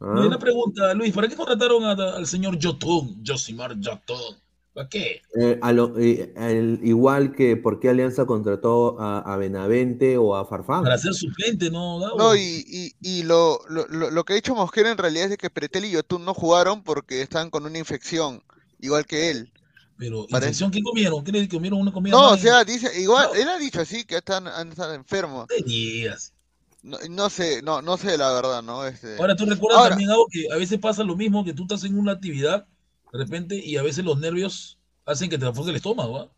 ¿Ah? 0.00 0.14
Y 0.22 0.26
una 0.26 0.38
pregunta, 0.38 0.94
Luis, 0.94 1.12
¿para 1.14 1.28
qué 1.28 1.36
contrataron 1.36 1.84
a- 1.84 1.92
al 2.16 2.26
señor 2.26 2.58
Yotun, 2.58 3.22
Josimar 3.24 3.78
Yotun? 3.78 4.36
¿Para 4.74 4.88
qué? 4.88 5.20
Eh, 5.38 5.58
a 5.60 5.70
lo- 5.72 5.98
eh, 5.98 6.32
el- 6.36 6.80
igual 6.82 7.32
que 7.34 7.56
por 7.56 7.78
qué 7.78 7.90
Alianza 7.90 8.24
contrató 8.24 8.98
a, 8.98 9.18
a 9.20 9.36
Benavente 9.36 10.16
o 10.16 10.34
a 10.34 10.46
Farfán. 10.46 10.82
Para 10.82 10.96
ser 10.98 11.12
suplente, 11.14 11.70
¿no? 11.70 11.98
No, 12.16 12.34
y, 12.34 12.64
y, 12.66 12.92
y 13.00 13.22
lo, 13.24 13.60
lo, 13.68 13.86
lo, 13.88 14.10
lo 14.10 14.24
que 14.24 14.32
ha 14.32 14.36
dicho 14.36 14.54
Mosquera 14.54 14.90
en 14.90 14.98
realidad 14.98 15.24
es 15.26 15.30
de 15.32 15.36
que 15.36 15.50
Pretel 15.50 15.84
y 15.84 15.90
Yotun 15.90 16.24
no 16.24 16.32
jugaron 16.34 16.82
porque 16.82 17.20
estaban 17.22 17.50
con 17.50 17.64
una 17.66 17.78
infección, 17.78 18.42
igual 18.80 19.04
que 19.06 19.30
él. 19.30 19.52
Pero, 19.98 20.26
¿infección 20.28 20.70
qué 20.72 20.82
comieron? 20.82 21.22
¿Qué 21.22 21.30
le 21.32 21.48
comieron 21.48 21.78
una 21.78 21.92
comida? 21.92 22.16
No, 22.16 22.30
o 22.30 22.36
sea, 22.36 22.64
dice, 22.64 22.98
igual, 23.00 23.28
No. 23.34 23.40
él 23.40 23.48
ha 23.50 23.58
dicho 23.58 23.80
así, 23.80 24.04
que 24.04 24.16
están, 24.16 24.48
han 24.48 24.70
estado 24.70 24.94
enfermos. 24.94 25.46
¿Qué 25.48 25.62
días? 25.62 26.32
No, 26.82 26.98
no 27.10 27.30
sé, 27.30 27.62
no, 27.62 27.80
no 27.80 27.96
sé 27.96 28.18
la 28.18 28.32
verdad, 28.32 28.62
¿no? 28.62 28.84
Este, 28.84 29.16
Ahora, 29.18 29.36
¿tú 29.36 29.46
recuerdas 29.46 29.78
Ahora- 29.78 29.90
también 29.90 30.10
algo 30.10 30.26
que 30.30 30.48
a 30.52 30.56
veces 30.56 30.78
pasa 30.80 31.04
lo 31.04 31.14
mismo, 31.16 31.44
que 31.44 31.52
tú 31.54 31.62
estás 31.62 31.84
en 31.84 31.96
una 31.96 32.12
actividad 32.12 32.66
de 33.12 33.18
repente 33.18 33.56
y 33.56 33.76
a 33.76 33.82
veces 33.82 34.04
los 34.04 34.18
nervios 34.18 34.78
hacen 35.06 35.30
que 35.30 35.38
te 35.38 35.46
enfoque 35.46 35.70
el 35.70 35.76
estómago, 35.76 36.18
¿ah? 36.18 36.28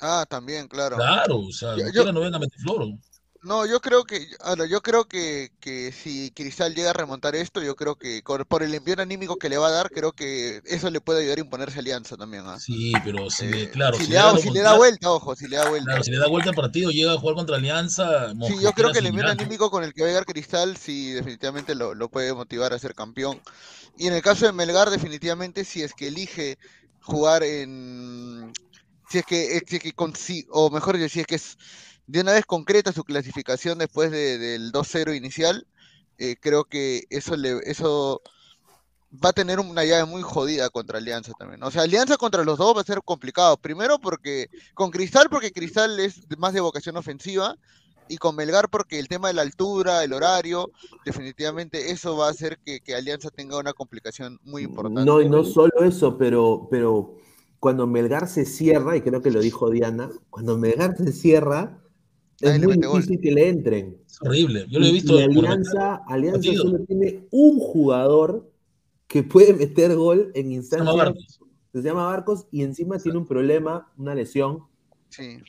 Ah, 0.00 0.26
también, 0.28 0.66
claro. 0.66 0.96
Claro, 0.96 1.38
o 1.40 1.52
sea, 1.52 1.76
Yo- 1.76 1.84
yo- 1.92 2.12
no 2.12 2.20
venga 2.20 2.36
a 2.36 2.40
meter 2.40 2.58
floro. 2.58 2.98
No, 3.44 3.66
yo 3.66 3.78
creo 3.80 4.04
que, 4.04 4.26
ahora, 4.40 4.64
yo 4.66 4.80
creo 4.80 5.04
que, 5.04 5.50
que 5.60 5.92
si 5.92 6.30
Cristal 6.34 6.74
llega 6.74 6.90
a 6.90 6.92
remontar 6.94 7.34
esto, 7.36 7.62
yo 7.62 7.76
creo 7.76 7.94
que 7.96 8.22
con- 8.22 8.44
por 8.46 8.62
el 8.62 8.74
envío 8.74 8.94
anímico 8.98 9.36
que 9.36 9.50
le 9.50 9.58
va 9.58 9.68
a 9.68 9.70
dar, 9.70 9.90
creo 9.90 10.12
que 10.12 10.62
eso 10.64 10.90
le 10.90 11.02
puede 11.02 11.20
ayudar 11.20 11.38
a 11.38 11.40
imponerse 11.42 11.78
Alianza 11.78 12.16
también, 12.16 12.44
¿ah? 12.46 12.58
Sí, 12.58 12.94
pero 13.04 13.28
si, 13.28 13.44
Eh, 13.44 13.68
claro, 13.70 13.98
si, 13.98 14.04
si 14.04 14.10
le 14.10 14.16
da, 14.16 14.32
la 14.32 14.38
si 14.38 14.50
le 14.50 14.60
da 14.60 14.72
oportunidad- 14.72 14.76
vuelta, 14.78 15.10
ojo, 15.10 15.36
si 15.36 15.46
le 15.46 15.56
da 15.56 15.68
vuelta. 15.68 15.84
Claro, 15.84 16.02
si 16.04 16.10
le 16.10 16.18
da 16.18 16.26
vuelta 16.28 16.50
al 16.50 16.56
partido, 16.56 16.90
llega 16.90 17.12
a 17.12 17.18
jugar 17.18 17.34
contra 17.36 17.56
Alianza. 17.56 18.32
Sí, 18.46 18.54
yo 18.62 18.72
creo 18.72 18.92
que 18.92 19.00
el 19.00 19.06
envío 19.06 19.28
anímico 19.28 19.70
con 19.70 19.84
el 19.84 19.92
que 19.92 20.00
va 20.02 20.06
a 20.08 20.10
llegar 20.10 20.24
Cristal, 20.24 20.76
sí, 20.78 21.12
definitivamente 21.12 21.74
lo, 21.74 21.94
lo 21.94 22.08
puede 22.08 22.32
motivar 22.32 22.72
a 22.72 22.78
ser 22.78 22.94
campeón. 22.94 23.40
Y 23.98 24.06
en 24.06 24.14
el 24.14 24.22
caso 24.22 24.46
de 24.46 24.52
Melgar, 24.52 24.88
definitivamente, 24.88 25.64
si 25.64 25.82
es 25.82 25.92
que 25.92 26.08
elige 26.08 26.56
jugar 27.02 27.42
en. 27.42 28.52
Si 29.10 29.18
es 29.18 29.26
que, 29.26 29.60
si 29.68 29.76
es 29.76 29.82
que 29.82 29.92
o 30.50 30.70
mejor 30.70 30.96
decir, 30.96 31.10
si 31.10 31.20
es 31.20 31.26
que 31.26 31.34
es 31.34 31.56
de 32.06 32.20
una 32.20 32.32
vez 32.32 32.44
concreta 32.46 32.92
su 32.92 33.04
clasificación 33.04 33.78
después 33.78 34.10
del 34.10 34.72
2-0 34.72 35.16
inicial, 35.16 35.66
eh, 36.18 36.36
creo 36.40 36.64
que 36.64 37.04
eso 37.10 37.36
le, 37.36 37.58
eso 37.64 38.22
va 39.24 39.30
a 39.30 39.32
tener 39.32 39.60
una 39.60 39.84
llave 39.84 40.04
muy 40.04 40.22
jodida 40.22 40.70
contra 40.70 40.98
Alianza 40.98 41.32
también. 41.38 41.62
O 41.62 41.70
sea, 41.70 41.82
Alianza 41.82 42.16
contra 42.16 42.44
los 42.44 42.58
dos 42.58 42.76
va 42.76 42.80
a 42.80 42.84
ser 42.84 43.00
complicado. 43.04 43.56
Primero 43.56 43.98
porque 43.98 44.48
con 44.74 44.90
Cristal, 44.90 45.28
porque 45.30 45.52
Cristal 45.52 45.98
es 46.00 46.26
más 46.38 46.52
de 46.52 46.60
vocación 46.60 46.96
ofensiva, 46.96 47.56
y 48.08 48.18
con 48.18 48.36
Melgar 48.36 48.68
porque 48.68 48.98
el 48.98 49.08
tema 49.08 49.28
de 49.28 49.34
la 49.34 49.42
altura, 49.42 50.04
el 50.04 50.12
horario, 50.12 50.70
definitivamente 51.04 51.90
eso 51.90 52.16
va 52.16 52.28
a 52.28 52.30
hacer 52.30 52.58
que, 52.58 52.94
Alianza 52.94 53.30
tenga 53.30 53.58
una 53.58 53.72
complicación 53.72 54.38
muy 54.44 54.62
importante. 54.62 55.04
No, 55.04 55.20
y 55.20 55.28
no 55.28 55.44
solo 55.44 55.72
eso, 55.82 56.18
pero, 56.18 56.68
pero 56.70 57.16
cuando 57.60 57.86
Melgar 57.86 58.28
se 58.28 58.44
cierra, 58.44 58.96
y 58.96 59.00
creo 59.00 59.22
que 59.22 59.30
lo 59.30 59.40
dijo 59.40 59.70
Diana, 59.70 60.10
cuando 60.30 60.58
Melgar 60.58 60.96
se 60.96 61.12
cierra, 61.12 61.82
es 62.40 62.62
muy 62.62 62.76
difícil 62.76 63.20
que 63.20 63.32
le 63.32 63.48
entren. 63.48 63.98
Es 64.06 64.20
horrible, 64.22 64.66
yo 64.68 64.80
lo 64.80 64.86
he 64.86 64.92
visto. 64.92 65.18
Y 65.18 65.22
Alianza, 65.22 65.96
Alianza 66.06 66.52
solo 66.54 66.78
tiene 66.84 67.26
un 67.30 67.58
jugador 67.58 68.50
que 69.06 69.22
puede 69.22 69.54
meter 69.54 69.94
gol 69.94 70.30
en 70.34 70.52
instancias. 70.52 71.38
Se 71.72 71.82
llama 71.82 72.06
Barcos 72.06 72.46
y 72.50 72.62
encima 72.62 72.98
tiene 72.98 73.18
un 73.18 73.26
problema, 73.26 73.92
una 73.96 74.14
lesión, 74.14 74.64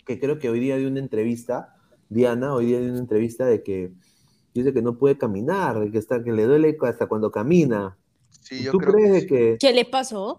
que 0.06 0.20
creo 0.20 0.40
que 0.40 0.50
hoy 0.50 0.60
día 0.60 0.78
de 0.78 0.88
una 0.88 1.00
entrevista, 1.00 1.76
Diana, 2.10 2.54
hoy 2.54 2.68
día 2.68 2.80
de 2.80 2.90
una 2.90 3.00
entrevista 3.00 3.46
de 3.46 3.64
que 3.64 3.92
dice 4.54 4.74
que 4.74 4.82
no 4.82 4.98
puede 4.98 5.18
caminar, 5.18 5.92
que, 5.92 5.98
está, 5.98 6.24
que 6.24 6.32
le 6.32 6.46
duele 6.46 6.78
hasta 6.82 7.08
cuando 7.08 7.32
camina. 7.32 7.98
¿Tú 8.72 8.78
crees 8.78 9.26
que... 9.26 9.58
¿Qué 9.60 9.74
le 9.74 9.86
pasó? 9.86 10.38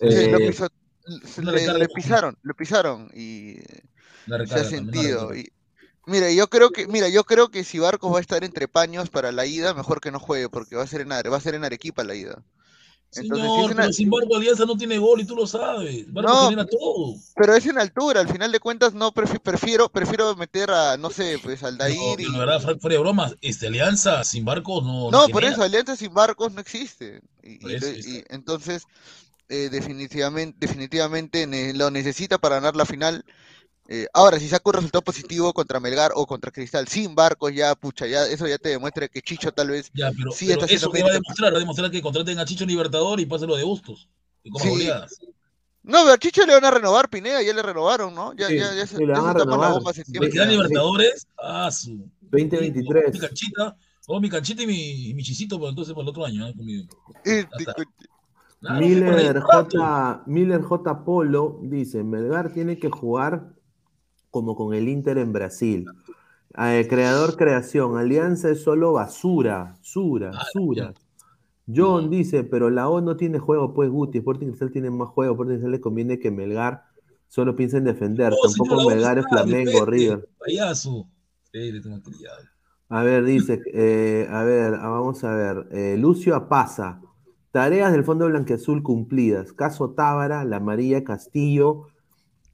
Eh, 0.00 0.30
lo 0.30 1.52
le, 1.52 1.88
pisaron, 1.88 2.36
lo 2.42 2.54
pisaron 2.54 3.10
y 3.14 3.56
se 4.26 4.54
ha 4.54 4.64
sentido. 4.64 5.34
Y, 5.34 5.50
mira, 6.06 6.30
yo 6.32 6.48
creo 6.48 6.70
que, 6.70 6.86
mira, 6.86 7.08
yo 7.08 7.24
creo 7.24 7.48
que 7.48 7.64
si 7.64 7.78
Barcos 7.78 8.12
va 8.12 8.18
a 8.18 8.22
estar 8.22 8.44
entre 8.44 8.68
paños 8.68 9.10
para 9.10 9.32
la 9.32 9.46
ida, 9.46 9.74
mejor 9.74 10.00
que 10.00 10.10
no 10.10 10.20
juegue, 10.20 10.48
porque 10.48 10.76
va 10.76 10.82
a 10.82 10.86
ser 10.86 11.00
en, 11.02 11.10
va 11.10 11.36
a 11.36 11.40
ser 11.40 11.54
en 11.54 11.64
Arequipa 11.64 12.04
la 12.04 12.14
ida. 12.14 12.42
Señor, 13.14 13.72
pero 13.76 13.92
sin 13.92 14.06
embargo 14.06 14.36
Alianza 14.36 14.64
no 14.64 14.76
tiene 14.76 14.98
gol 14.98 15.20
y 15.20 15.24
tú 15.24 15.36
lo 15.36 15.46
sabes. 15.46 16.08
no, 16.08 16.66
todo. 16.66 17.14
Pero 17.36 17.54
es 17.54 17.64
en 17.66 17.78
altura, 17.78 18.20
al 18.20 18.28
final 18.28 18.50
de 18.50 18.58
cuentas 18.58 18.92
no 18.92 19.12
prefiero 19.12 19.88
prefiero 19.88 20.34
meter 20.34 20.70
a 20.72 20.96
no 20.96 21.10
sé, 21.10 21.38
pues 21.40 21.62
al 21.62 21.78
Dair 21.78 22.18
y... 22.18 22.24
La 22.32 22.38
verdad, 22.38 22.60
fuera 22.80 22.94
de 22.94 22.98
bromas, 22.98 23.36
este 23.40 23.68
Alianza 23.68 24.24
sin 24.24 24.44
barcos 24.44 24.82
no 24.82 25.12
No, 25.12 25.28
por 25.28 25.44
eso 25.44 25.62
Alianza 25.62 25.94
sin 25.94 26.12
barcos 26.12 26.52
no 26.52 26.60
existe. 26.60 27.20
Y, 27.44 27.60
entonces 28.30 28.82
eh, 29.48 29.68
definitivamente 29.70 30.56
definitivamente 30.58 31.46
lo 31.72 31.92
necesita 31.92 32.38
para 32.38 32.56
ganar 32.56 32.74
la 32.74 32.84
final 32.84 33.24
eh, 33.86 34.06
ahora, 34.14 34.38
si 34.38 34.48
saca 34.48 34.62
un 34.70 34.74
resultado 34.74 35.02
positivo 35.02 35.52
contra 35.52 35.78
Melgar 35.78 36.12
o 36.14 36.26
contra 36.26 36.50
Cristal 36.50 36.88
sin 36.88 37.14
barcos, 37.14 37.54
ya, 37.54 37.74
pucha, 37.74 38.06
ya 38.06 38.26
eso 38.26 38.46
ya 38.46 38.56
te 38.56 38.70
demuestra 38.70 39.08
que 39.08 39.20
Chicho 39.20 39.52
tal 39.52 39.68
vez 39.70 39.90
ya, 39.92 40.10
pero, 40.16 40.30
sí 40.32 40.50
está 40.50 40.64
Eso 40.64 40.90
que 40.90 41.02
va 41.02 41.10
a 41.10 41.12
demostrar, 41.12 41.52
va 41.52 41.56
a 41.58 41.60
demostrar 41.60 41.90
que 41.90 42.00
contraten 42.00 42.38
a 42.38 42.46
Chicho 42.46 42.64
Libertador 42.64 43.20
y 43.20 43.26
lo 43.26 43.56
de 43.56 43.62
gustos. 43.62 44.08
Y 44.42 44.50
como 44.50 44.64
sí. 44.64 44.88
No, 45.82 45.98
pero 46.02 46.14
a 46.14 46.18
Chicho 46.18 46.46
le 46.46 46.54
van 46.54 46.64
a 46.64 46.70
renovar 46.70 47.10
Pineda, 47.10 47.42
ya 47.42 47.52
le 47.52 47.62
renovaron, 47.62 48.14
¿no? 48.14 48.32
Ya, 48.34 48.48
ya, 48.48 48.74
ya 48.74 48.86
se, 48.86 48.96
le 48.96 49.12
van 49.12 49.26
a 49.26 49.34
renovar. 49.34 49.82
¿Me 50.08 50.30
quedan 50.30 50.48
Libertadores? 50.48 51.26
Ah, 51.36 51.70
su. 51.70 52.08
2023. 52.30 53.12
Mi 53.12 53.18
canchita, 53.18 53.76
oh, 54.06 54.18
mi 54.18 54.30
canchita 54.30 54.62
y 54.62 54.66
mi, 54.66 55.14
mi 55.14 55.22
chisito, 55.22 55.58
pues, 55.58 55.70
entonces 55.70 55.92
para 55.92 56.04
el 56.04 56.08
otro 56.08 56.24
año, 56.24 56.48
¿eh? 56.48 56.54
Conmigo. 56.56 56.86
Miller, 58.60 59.40
J, 59.40 60.22
Miller 60.26 60.62
J. 60.62 61.04
Polo 61.04 61.58
dice: 61.62 62.02
Melgar 62.02 62.50
tiene 62.50 62.78
que 62.78 62.88
jugar 62.88 63.53
como 64.34 64.56
con 64.56 64.74
el 64.74 64.88
Inter 64.88 65.16
en 65.18 65.32
Brasil. 65.32 65.86
Eh, 66.58 66.88
creador, 66.90 67.36
creación. 67.36 67.96
Alianza 67.96 68.50
es 68.50 68.64
solo 68.64 68.94
basura, 68.94 69.76
basura, 69.78 70.32
basura. 70.32 70.92
John 71.72 72.10
dice, 72.10 72.42
pero 72.42 72.68
la 72.68 72.88
O 72.88 73.00
no 73.00 73.16
tiene 73.16 73.38
juego, 73.38 73.72
pues 73.72 73.88
Guti. 73.88 74.18
Sporting 74.18 74.48
Cristal 74.48 74.72
tiene 74.72 74.90
más 74.90 75.08
juego. 75.10 75.34
Sporting 75.34 75.52
Cristal 75.52 75.70
le 75.70 75.80
conviene 75.80 76.18
que 76.18 76.32
Melgar 76.32 76.82
solo 77.28 77.54
piense 77.54 77.76
en 77.76 77.84
defender. 77.84 78.34
Tampoco 78.42 78.90
Melgar 78.90 79.18
es 79.18 79.26
Flamengo, 79.28 79.86
River. 79.86 80.28
Payaso. 80.36 81.06
A 82.88 83.02
ver, 83.04 83.24
dice, 83.24 83.60
eh, 83.72 84.26
a 84.28 84.42
ver, 84.42 84.74
ah, 84.74 84.88
vamos 84.88 85.22
a 85.22 85.32
ver. 85.32 85.68
Eh, 85.70 85.96
Lucio 85.96 86.34
Apaza. 86.34 87.00
Tareas 87.52 87.92
del 87.92 88.02
Fondo 88.02 88.26
Blanqueazul 88.26 88.82
cumplidas. 88.82 89.52
Caso 89.52 89.90
Tábara, 89.90 90.44
la 90.44 90.58
María 90.58 91.04
Castillo, 91.04 91.86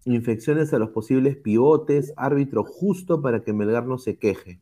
infecciones 0.04 0.72
a 0.72 0.78
los 0.78 0.90
posibles 0.90 1.36
pivotes, 1.36 2.12
árbitro 2.16 2.64
justo 2.64 3.20
para 3.20 3.42
que 3.42 3.52
Melgar 3.52 3.86
no 3.86 3.98
se 3.98 4.18
queje. 4.18 4.60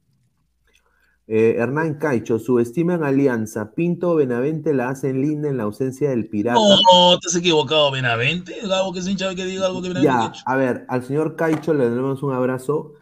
Eh, 1.31 1.57
Hernán 1.59 1.99
Caicho, 1.99 2.39
subestiman 2.39 3.05
Alianza. 3.05 3.75
Pinto 3.75 4.15
Benavente 4.15 4.73
la 4.73 4.89
hacen 4.89 5.21
linda 5.21 5.51
en 5.51 5.59
la 5.59 5.65
ausencia 5.65 6.09
del 6.09 6.27
pirata. 6.27 6.59
No, 6.59 7.19
te 7.19 7.29
has 7.29 7.37
equivocado, 7.37 7.91
Benavente. 7.91 8.57
Gabo, 8.67 8.95
que 8.95 9.01
hincha 9.01 9.35
que 9.35 9.45
diga 9.45 9.67
algo 9.67 9.83
de 9.83 9.89
Benavente. 9.89 10.39
Ya, 10.39 10.43
a 10.47 10.57
ver, 10.57 10.87
al 10.89 11.05
señor 11.05 11.37
Caicho 11.37 11.75
le 11.75 11.91
damos 11.91 12.23
un 12.23 12.33
abrazo. 12.33 12.95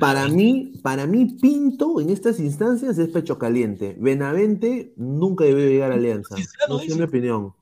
Para 0.00 0.26
mí, 0.26 0.72
para 0.82 1.06
mí, 1.06 1.36
Pinto 1.40 2.00
en 2.00 2.10
estas 2.10 2.40
instancias 2.40 2.98
es 2.98 3.10
pecho 3.10 3.38
caliente. 3.38 3.94
Benavente 3.96 4.94
nunca 4.96 5.44
debió 5.44 5.68
llegar 5.68 5.92
a 5.92 5.94
Alianza. 5.94 6.34
No 6.68 6.80
es 6.80 6.96
mi 6.96 7.02
opinión. 7.02 7.54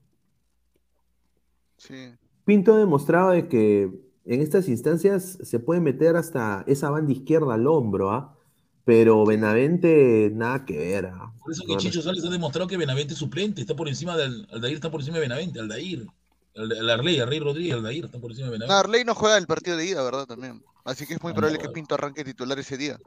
Sí. 1.76 2.14
Pinto 2.44 2.74
ha 2.74 2.78
demostrado 2.78 3.30
de 3.30 3.48
que 3.48 3.90
en 4.26 4.40
estas 4.40 4.68
instancias 4.68 5.38
se 5.42 5.58
puede 5.58 5.80
meter 5.80 6.16
hasta 6.16 6.64
esa 6.66 6.90
banda 6.90 7.12
izquierda 7.12 7.54
al 7.54 7.66
hombro, 7.66 8.10
¿ah? 8.10 8.36
Pero 8.84 9.24
Benavente, 9.24 10.30
nada 10.34 10.64
que 10.66 10.76
ver. 10.76 11.06
¿ah? 11.06 11.32
Por 11.42 11.52
eso 11.52 11.62
que 11.66 11.76
Chicho 11.76 12.02
Sales 12.02 12.24
ha 12.24 12.30
demostrado 12.30 12.68
que 12.68 12.76
Benavente 12.76 13.14
es 13.14 13.18
suplente, 13.18 13.62
está 13.62 13.74
por 13.74 13.88
encima 13.88 14.16
del. 14.16 14.46
Aldair 14.52 14.74
está 14.74 14.90
por 14.90 15.00
encima 15.00 15.16
de 15.16 15.22
Benavente, 15.22 15.58
Aldair. 15.58 16.06
El, 16.52 16.88
Arley, 16.90 17.18
Arley 17.18 17.40
Rodríguez, 17.40 17.74
Aldair 17.74 18.04
está 18.04 18.18
por 18.18 18.30
encima 18.30 18.48
de 18.48 18.52
Benavente. 18.52 18.74
No, 18.74 18.78
Arley 18.78 19.04
no 19.04 19.14
juega 19.14 19.38
el 19.38 19.46
partido 19.46 19.76
de 19.78 19.86
ida, 19.86 20.02
¿verdad? 20.02 20.26
También. 20.26 20.62
Así 20.84 21.06
que 21.06 21.14
es 21.14 21.22
muy 21.22 21.32
ah, 21.32 21.34
probable 21.34 21.58
que 21.58 21.70
Pinto 21.70 21.94
arranque 21.94 22.24
titular 22.24 22.58
ese 22.58 22.76
día. 22.76 22.98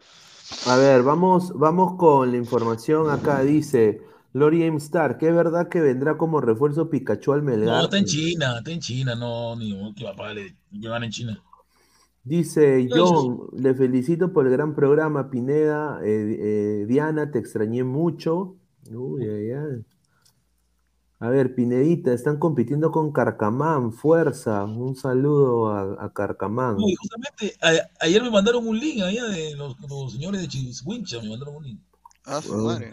A 0.65 0.77
ver, 0.77 1.03
vamos, 1.03 1.51
vamos 1.53 1.95
con 1.97 2.31
la 2.31 2.37
información 2.37 3.09
acá. 3.11 3.43
Dice. 3.43 4.01
Lori 4.33 4.63
M. 4.63 4.77
Star, 4.77 5.17
¿qué 5.17 5.29
es 5.29 5.35
verdad 5.35 5.69
que 5.69 5.81
vendrá 5.81 6.17
como 6.17 6.41
refuerzo 6.41 6.89
Pikachu 6.89 7.33
al 7.33 7.43
Melgar? 7.43 7.77
No, 7.77 7.83
está 7.85 7.97
en 7.97 8.05
China, 8.05 8.57
está 8.57 8.71
en 8.71 8.79
China, 8.79 9.15
no, 9.15 9.55
ni 9.55 9.93
que 9.95 10.03
papá 10.03 10.33
le 10.33 10.55
llevan 10.71 11.03
en 11.03 11.11
China. 11.11 11.43
Dice 12.23 12.89
John, 12.91 13.47
le 13.53 13.73
felicito 13.73 14.33
por 14.33 14.45
el 14.45 14.51
gran 14.51 14.75
programa, 14.75 15.29
Pineda. 15.29 16.01
Eh, 16.03 16.37
eh, 16.39 16.85
Diana, 16.85 17.31
te 17.31 17.39
extrañé 17.39 17.85
mucho. 17.85 18.57
Uy, 18.91 19.23
ay, 19.23 19.51
ay. 19.51 19.85
A 21.19 21.29
ver, 21.29 21.55
Pinedita, 21.55 22.13
están 22.13 22.37
compitiendo 22.37 22.91
con 22.91 23.11
Carcamán, 23.11 23.91
fuerza. 23.91 24.65
Un 24.65 24.95
saludo 24.95 25.69
a, 25.73 26.13
Carcamán. 26.13 26.75
Uy, 26.75 26.95
justamente, 26.95 27.57
ayer 28.01 28.21
me 28.21 28.29
mandaron 28.29 28.67
un 28.67 28.77
link 28.77 29.01
allá 29.01 29.25
de 29.25 29.55
los, 29.55 29.75
señores 30.11 30.41
de 30.41 30.47
Chiswincha, 30.47 31.21
me 31.21 31.29
mandaron 31.29 31.55
un 31.55 31.63
link. 31.63 31.79
Ah, 32.25 32.41
su 32.41 32.55
madre. 32.57 32.91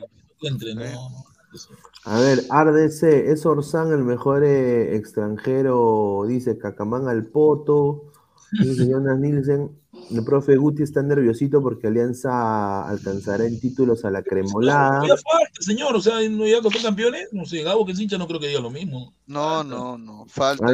A 2.05 2.19
ver, 2.19 2.40
RDC, 2.51 3.31
es 3.31 3.47
Orsán 3.47 3.93
el 3.93 4.05
mejor 4.05 4.44
eh, 4.44 4.97
extranjero, 4.97 6.24
dice 6.27 6.59
Cacamán 6.59 7.09
al 7.09 7.27
Poto. 7.27 8.11
Dice 8.52 8.89
Jonas 8.89 9.19
Nielsen, 9.19 9.70
el 10.11 10.24
profe 10.24 10.56
Guti 10.56 10.85
está 10.85 11.02
nerviosito 11.02 11.61
porque 11.61 11.89
Alianza 11.89 12.86
alcanzará 12.89 13.47
en 13.47 13.59
títulos 13.59 14.05
a 14.05 14.11
la 14.11 14.23
cremolada. 14.23 15.01
No, 15.01 15.06
falta, 15.09 15.61
señor, 15.61 15.97
o 15.97 16.01
sea, 16.01 16.16
no 16.28 16.47
ya 16.47 16.61
los 16.61 16.82
campeones, 16.82 17.28
no 17.32 17.44
sé, 17.47 17.62
Gabo 17.62 17.85
que 17.85 17.93
es 17.93 18.01
hincha 18.01 18.19
no 18.19 18.28
creo 18.28 18.39
que 18.39 18.48
diga 18.48 18.61
lo 18.61 18.70
mismo. 18.70 19.12
No, 19.27 19.65
no, 19.65 19.98
no, 19.98 20.24
falta. 20.28 20.66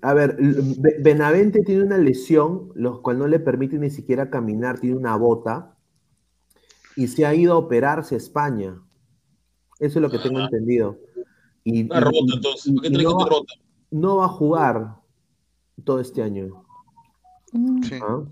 A 0.00 0.14
ver, 0.14 0.36
Benavente 1.00 1.62
tiene 1.64 1.82
una 1.82 1.98
lesión, 1.98 2.70
los 2.74 3.00
cual 3.00 3.18
no 3.18 3.26
le 3.26 3.40
permite 3.40 3.78
ni 3.78 3.90
siquiera 3.90 4.30
caminar, 4.30 4.78
tiene 4.78 4.96
una 4.96 5.16
bota 5.16 5.73
y 6.96 7.08
se 7.08 7.26
ha 7.26 7.34
ido 7.34 7.54
a 7.54 7.58
operarse 7.58 8.14
a 8.14 8.18
España. 8.18 8.80
Eso 9.78 9.98
es 9.98 10.02
lo 10.02 10.10
que 10.10 10.18
tengo 10.18 10.38
ah. 10.38 10.44
entendido. 10.44 10.98
Y, 11.64 11.88
ah, 11.92 12.10
entonces. 12.32 12.72
no, 13.90 14.16
va, 14.16 14.26
a 14.26 14.28
jugar 14.28 14.96
todo 15.84 16.00
este 16.00 16.22
año. 16.22 16.64
Mm. 17.52 17.82
Sí. 17.82 17.94
¿Ah? 18.02 18.24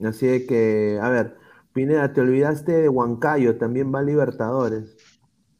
Así 0.00 0.46
que, 0.46 0.98
a 1.00 1.08
ver, 1.08 1.36
Pineda, 1.72 2.12
te 2.12 2.20
olvidaste 2.20 2.72
de 2.72 2.88
Huancayo, 2.88 3.56
también 3.56 3.92
va 3.94 4.00
a 4.00 4.02
Libertadores. 4.02 4.96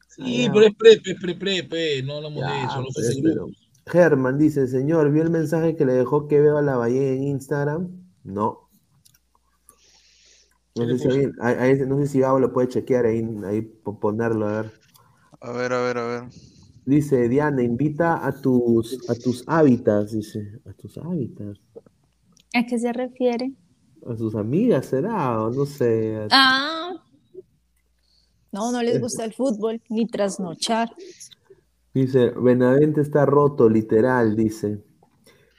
Sí, 0.07 0.49
pero 0.51 0.65
es 0.65 0.75
pre, 0.75 0.99
pre, 0.99 1.35
pre, 1.35 1.63
pre, 1.63 2.03
no 2.03 2.15
hablamos 2.15 2.43
de 2.43 2.63
eso, 2.63 2.81
no 2.81 3.47
Germán 3.85 4.37
dice, 4.37 4.67
señor, 4.67 5.11
¿vio 5.11 5.23
el 5.23 5.29
mensaje 5.29 5.75
que 5.75 5.85
le 5.85 5.93
dejó 5.93 6.27
que 6.27 6.39
veo 6.39 6.57
a 6.57 6.61
la 6.61 6.75
Bahía 6.75 7.13
en 7.13 7.23
Instagram? 7.23 7.89
No. 8.23 8.68
No 10.85 10.97
sé, 10.97 11.11
si, 11.11 11.85
no 11.85 11.97
sé 11.97 12.07
si 12.07 12.19
Gabo 12.19 12.39
lo 12.39 12.53
puede 12.53 12.69
chequear 12.69 13.05
ahí, 13.05 13.23
ahí 13.45 13.61
ponerlo, 13.61 14.47
a 14.47 14.61
ver. 14.61 14.71
A 15.41 15.51
ver, 15.51 15.73
a 15.73 15.81
ver, 15.81 15.97
a 15.97 16.05
ver. 16.05 16.23
Dice 16.85 17.29
Diana, 17.29 17.61
invita 17.61 18.25
a 18.25 18.31
tus, 18.41 19.09
a 19.09 19.15
tus 19.15 19.43
hábitats, 19.47 20.13
dice, 20.13 20.59
a 20.65 20.73
tus 20.73 20.97
hábitats. 20.97 21.59
¿A 22.53 22.65
qué 22.65 22.79
se 22.79 22.91
refiere? 22.91 23.53
A 24.07 24.15
sus 24.15 24.33
amigas, 24.35 24.87
será, 24.87 25.43
o 25.43 25.51
no 25.51 25.65
sé. 25.65 26.27
Ah. 26.31 26.93
No, 28.51 28.71
no 28.71 28.81
les 28.81 28.99
gusta 28.99 29.23
el 29.25 29.33
fútbol, 29.33 29.81
ni 29.89 30.07
trasnochar. 30.07 30.89
Dice, 31.93 32.31
Benavente 32.31 33.01
está 33.01 33.25
roto, 33.25 33.69
literal, 33.69 34.35
dice. 34.35 34.83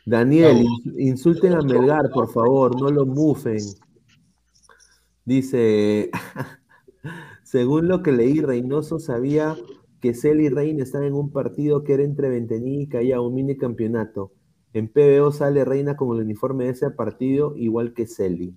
Daniel, 0.05 0.67
insulten 0.99 1.53
a 1.53 1.63
Melgar, 1.63 2.11
por 2.13 2.33
favor, 2.33 2.81
no 2.81 2.91
lo 2.91 3.07
mufen. 3.07 3.59
Dice, 5.25 6.11
según 7.43 7.89
lo 7.89 8.03
que 8.03 8.13
leí, 8.13 8.41
Reynoso 8.41 8.99
sabía 8.99 9.57
que 10.01 10.15
Celi 10.15 10.47
y 10.47 10.49
Reina 10.49 10.83
estaban 10.83 11.09
en 11.09 11.15
un 11.15 11.31
partido 11.31 11.85
que 11.85 11.95
era 11.95 12.03
entre 12.03 12.31
Ventení 12.31 12.83
y 12.83 12.89
Callao, 12.89 13.27
un 13.27 13.35
mini 13.35 13.57
campeonato. 13.57 14.33
En 14.73 14.89
PBO 14.89 15.33
sale 15.33 15.65
Reina 15.65 15.97
con 15.97 16.17
el 16.17 16.25
uniforme 16.25 16.65
de 16.65 16.71
ese 16.71 16.91
partido, 16.91 17.55
igual 17.57 17.93
que 17.93 18.07
Celi. 18.07 18.57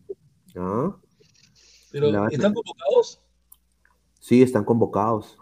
¿Ah? 0.55 0.95
¿Pero 1.91 2.27
están 2.27 2.53
convocados? 2.53 3.21
Sí, 4.19 4.41
están 4.41 4.63
convocados. 4.63 5.37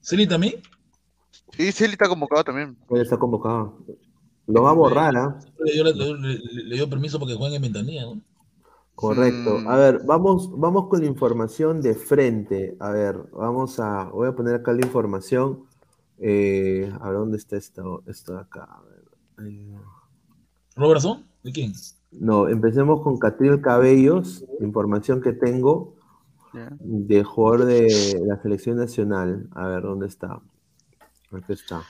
¿Celi 0.00 0.26
también? 0.26 0.54
Sí, 1.56 1.70
Celi 1.70 1.92
está 1.92 2.08
convocado 2.08 2.44
también. 2.44 2.76
Él 2.90 3.00
está 3.02 3.18
convocado. 3.18 3.84
Lo 4.46 4.62
va 4.62 4.70
a 4.70 4.74
borrar, 4.74 5.16
¿ah? 5.16 5.38
Le, 5.58 6.76
dio 6.76 6.88
permiso 6.88 7.18
porque 7.18 7.34
jueguen 7.34 7.56
en 7.56 7.62
ventanilla, 7.62 8.02
¿no? 8.02 8.20
Correcto. 8.94 9.58
Mm. 9.58 9.68
A 9.68 9.76
ver, 9.76 10.02
vamos, 10.04 10.50
vamos 10.58 10.88
con 10.88 11.00
la 11.00 11.06
información 11.06 11.80
de 11.80 11.94
frente. 11.94 12.76
A 12.78 12.90
ver, 12.90 13.16
vamos 13.32 13.80
a. 13.80 14.04
Voy 14.04 14.28
a 14.28 14.32
poner 14.32 14.56
acá 14.56 14.72
la 14.72 14.84
información. 14.84 15.64
Eh, 16.18 16.92
a 17.00 17.08
ver, 17.08 17.18
¿dónde 17.18 17.38
está 17.38 17.56
esto? 17.56 18.02
Esto 18.06 18.34
de 18.34 18.40
acá. 18.40 18.64
A 18.64 18.82
ver. 18.82 19.48
Eh, 19.48 19.76
¿Robertson? 20.76 21.26
¿De 21.42 21.52
quién? 21.52 21.72
No, 22.12 22.48
empecemos 22.48 23.00
con 23.00 23.18
Catril 23.18 23.60
Cabellos, 23.60 24.44
información 24.60 25.20
que 25.20 25.32
tengo 25.32 25.94
de 26.80 27.24
jugador 27.24 27.64
de 27.64 28.20
la 28.26 28.40
selección 28.42 28.76
nacional. 28.76 29.48
A 29.52 29.66
ver, 29.66 29.82
¿dónde 29.82 30.06
está? 30.06 30.40
Aquí 31.32 31.52
está. 31.52 31.82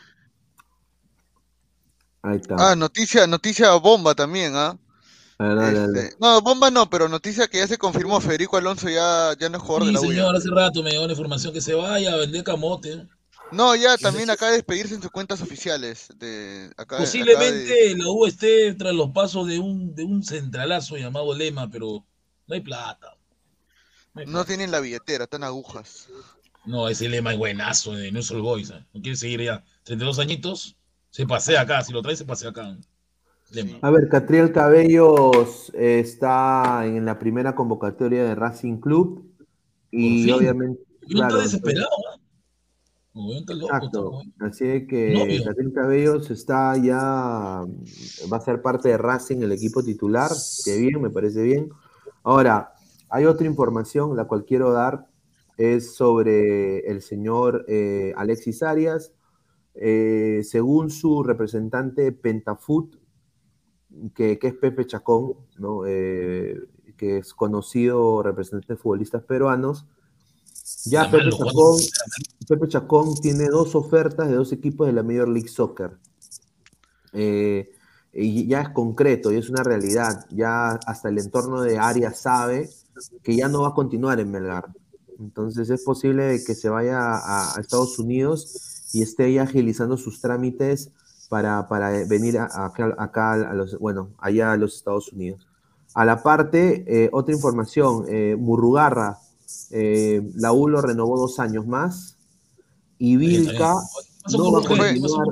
Ahí 2.22 2.36
está. 2.36 2.54
Ah, 2.58 2.76
noticia, 2.76 3.26
noticia 3.26 3.74
bomba 3.74 4.14
también, 4.14 4.52
¿ah? 4.54 4.78
Este, 5.50 5.80
dale. 5.80 6.10
No, 6.20 6.40
bomba 6.40 6.70
no, 6.70 6.88
pero 6.88 7.08
noticia 7.08 7.48
que 7.48 7.58
ya 7.58 7.66
se 7.66 7.78
confirmó, 7.78 8.20
Federico 8.20 8.56
Alonso 8.56 8.88
ya, 8.88 9.34
ya 9.38 9.48
no 9.48 9.56
es 9.58 9.62
jugador 9.62 9.86
de 9.86 9.92
la 9.92 10.00
señor, 10.00 10.36
hace 10.36 10.50
rato 10.50 10.82
me 10.82 10.90
llegó 10.90 11.06
la 11.06 11.12
información 11.12 11.52
que 11.52 11.60
se 11.60 11.74
vaya 11.74 12.12
a 12.12 12.16
vender 12.16 12.44
camote. 12.44 13.06
No, 13.50 13.76
ya 13.76 13.98
también 13.98 14.30
acaba 14.30 14.50
de 14.50 14.58
despedirse 14.58 14.94
en 14.94 15.02
sus 15.02 15.10
cuentas 15.10 15.42
oficiales. 15.42 16.08
De, 16.16 16.70
acá, 16.76 16.96
Posiblemente 16.96 17.94
la 17.96 18.08
U 18.08 18.24
esté 18.24 18.72
tras 18.74 18.94
los 18.94 19.10
pasos 19.10 19.46
de 19.46 19.58
un, 19.58 19.94
de 19.94 20.04
un 20.04 20.22
centralazo 20.22 20.96
llamado 20.96 21.34
Lema, 21.34 21.70
pero 21.70 22.04
no 22.46 22.54
hay 22.54 22.62
plata. 22.62 23.14
No 24.26 24.44
tienen 24.44 24.70
la 24.70 24.80
billetera, 24.80 25.24
están 25.24 25.44
agujas. 25.44 26.08
No, 26.64 26.88
ese 26.88 27.08
Lema 27.08 27.32
es 27.32 27.38
buenazo, 27.38 27.98
eh, 27.98 28.10
no 28.10 28.20
es 28.20 28.30
el 28.30 28.40
Boys. 28.40 28.70
eh. 28.70 28.84
No 28.94 29.02
quiere 29.02 29.16
seguir 29.16 29.42
ya. 29.42 29.64
32 29.84 30.18
añitos, 30.18 30.76
se 31.10 31.26
pasea 31.26 31.62
acá. 31.62 31.82
Si 31.82 31.92
lo 31.92 32.00
trae, 32.02 32.16
se 32.16 32.24
pasea 32.24 32.50
acá. 32.50 32.76
Lema. 33.52 33.78
A 33.82 33.90
ver, 33.90 34.08
Catriel 34.08 34.52
Cabellos 34.52 35.70
eh, 35.74 36.00
está 36.00 36.86
en 36.86 37.04
la 37.04 37.18
primera 37.18 37.54
convocatoria 37.54 38.24
de 38.24 38.34
Racing 38.34 38.78
Club 38.78 39.30
y 39.90 40.30
obviamente. 40.30 40.82
Claro, 41.08 41.36
está 41.36 41.42
desesperado. 41.42 41.88
No, 43.14 43.32
está 43.34 43.52
loco, 43.52 43.66
está 43.66 43.76
Exacto. 43.76 44.22
Así 44.40 44.64
es 44.66 44.88
que 44.88 45.12
Novio. 45.12 45.44
Catriel 45.44 45.72
Cabellos 45.72 46.30
está 46.30 46.76
ya, 46.78 47.64
va 48.32 48.36
a 48.36 48.40
ser 48.40 48.62
parte 48.62 48.88
de 48.88 48.98
Racing, 48.98 49.42
el 49.42 49.52
equipo 49.52 49.82
titular. 49.82 50.30
Que 50.64 50.78
bien, 50.78 51.02
me 51.02 51.10
parece 51.10 51.42
bien. 51.42 51.68
Ahora, 52.22 52.72
hay 53.10 53.26
otra 53.26 53.46
información, 53.46 54.16
la 54.16 54.24
cual 54.24 54.44
quiero 54.46 54.72
dar, 54.72 55.06
es 55.58 55.94
sobre 55.94 56.80
el 56.90 57.02
señor 57.02 57.66
eh, 57.68 58.14
Alexis 58.16 58.62
Arias. 58.62 59.12
Eh, 59.74 60.40
según 60.44 60.90
su 60.90 61.22
representante 61.22 62.12
Pentafoot, 62.12 62.96
que, 64.14 64.38
que 64.38 64.48
es 64.48 64.54
Pepe 64.54 64.86
Chacón, 64.86 65.34
¿no? 65.58 65.86
Eh, 65.86 66.56
que 66.96 67.18
es 67.18 67.34
conocido 67.34 68.22
representante 68.22 68.74
de 68.74 68.78
futbolistas 68.78 69.22
peruanos, 69.24 69.86
ya 70.84 71.10
Chacón. 71.10 71.78
Pepe 72.48 72.68
Chacón 72.68 73.14
tiene 73.20 73.46
dos 73.48 73.74
ofertas 73.74 74.28
de 74.28 74.34
dos 74.34 74.52
equipos 74.52 74.86
de 74.86 74.92
la 74.92 75.02
Major 75.02 75.28
League 75.28 75.48
Soccer. 75.48 75.98
Eh, 77.12 77.70
y 78.12 78.46
ya 78.46 78.62
es 78.62 78.68
concreto 78.70 79.32
y 79.32 79.36
es 79.36 79.48
una 79.48 79.62
realidad. 79.62 80.26
Ya 80.30 80.70
hasta 80.86 81.08
el 81.08 81.18
entorno 81.18 81.62
de 81.62 81.78
Arias 81.78 82.18
sabe 82.18 82.68
que 83.22 83.36
ya 83.36 83.48
no 83.48 83.62
va 83.62 83.68
a 83.68 83.74
continuar 83.74 84.20
en 84.20 84.30
Melgar. 84.30 84.66
Entonces 85.18 85.70
es 85.70 85.82
posible 85.82 86.42
que 86.44 86.54
se 86.54 86.68
vaya 86.68 86.98
a, 86.98 87.56
a 87.56 87.60
Estados 87.60 87.98
Unidos 87.98 88.90
y 88.92 89.02
esté 89.02 89.32
ya 89.32 89.44
agilizando 89.44 89.96
sus 89.96 90.20
trámites 90.20 90.90
para, 91.32 91.66
para 91.66 91.88
venir 92.04 92.36
a- 92.36 92.44
a- 92.44 92.66
acá, 92.66 92.94
acá 92.98 93.32
a 93.32 93.54
los, 93.54 93.78
bueno, 93.78 94.10
allá 94.18 94.52
a 94.52 94.58
los 94.58 94.74
Estados 94.76 95.10
Unidos. 95.14 95.46
A 95.94 96.04
la 96.04 96.22
parte, 96.22 96.84
eh, 96.86 97.08
otra 97.10 97.34
información, 97.34 98.04
eh, 98.06 98.36
Murrugarra, 98.38 99.18
eh, 99.70 100.20
la 100.34 100.52
U 100.52 100.68
lo 100.68 100.82
renovó 100.82 101.18
dos 101.18 101.38
años 101.40 101.66
más 101.66 102.18
y 102.98 103.16
Vilca 103.16 103.76
¿Qué 103.76 104.22
pasó 104.24 104.36
no 104.38 104.52
va 104.52 104.58
a 104.58 104.62
continuar. 104.68 105.24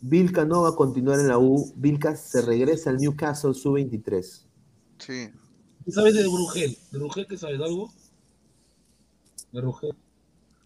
Vilca 0.00 0.44
no 0.44 0.62
va 0.62 0.70
a 0.70 0.74
continuar 0.74 1.20
en 1.20 1.28
la 1.28 1.38
U, 1.38 1.72
Vilca 1.76 2.16
se 2.16 2.42
regresa 2.42 2.90
al 2.90 2.96
Newcastle 2.96 3.54
Sub-23. 3.54 4.46
Sí. 4.98 5.30
¿Qué 5.84 5.92
sabes 5.92 6.14
de 6.14 6.24
Brugel? 6.26 6.76
¿De 6.90 6.98
Brugel 6.98 7.26
qué 7.28 7.38
sabes 7.38 7.60
algo? 7.60 7.88
De 9.52 9.60
Brugel. 9.60 9.94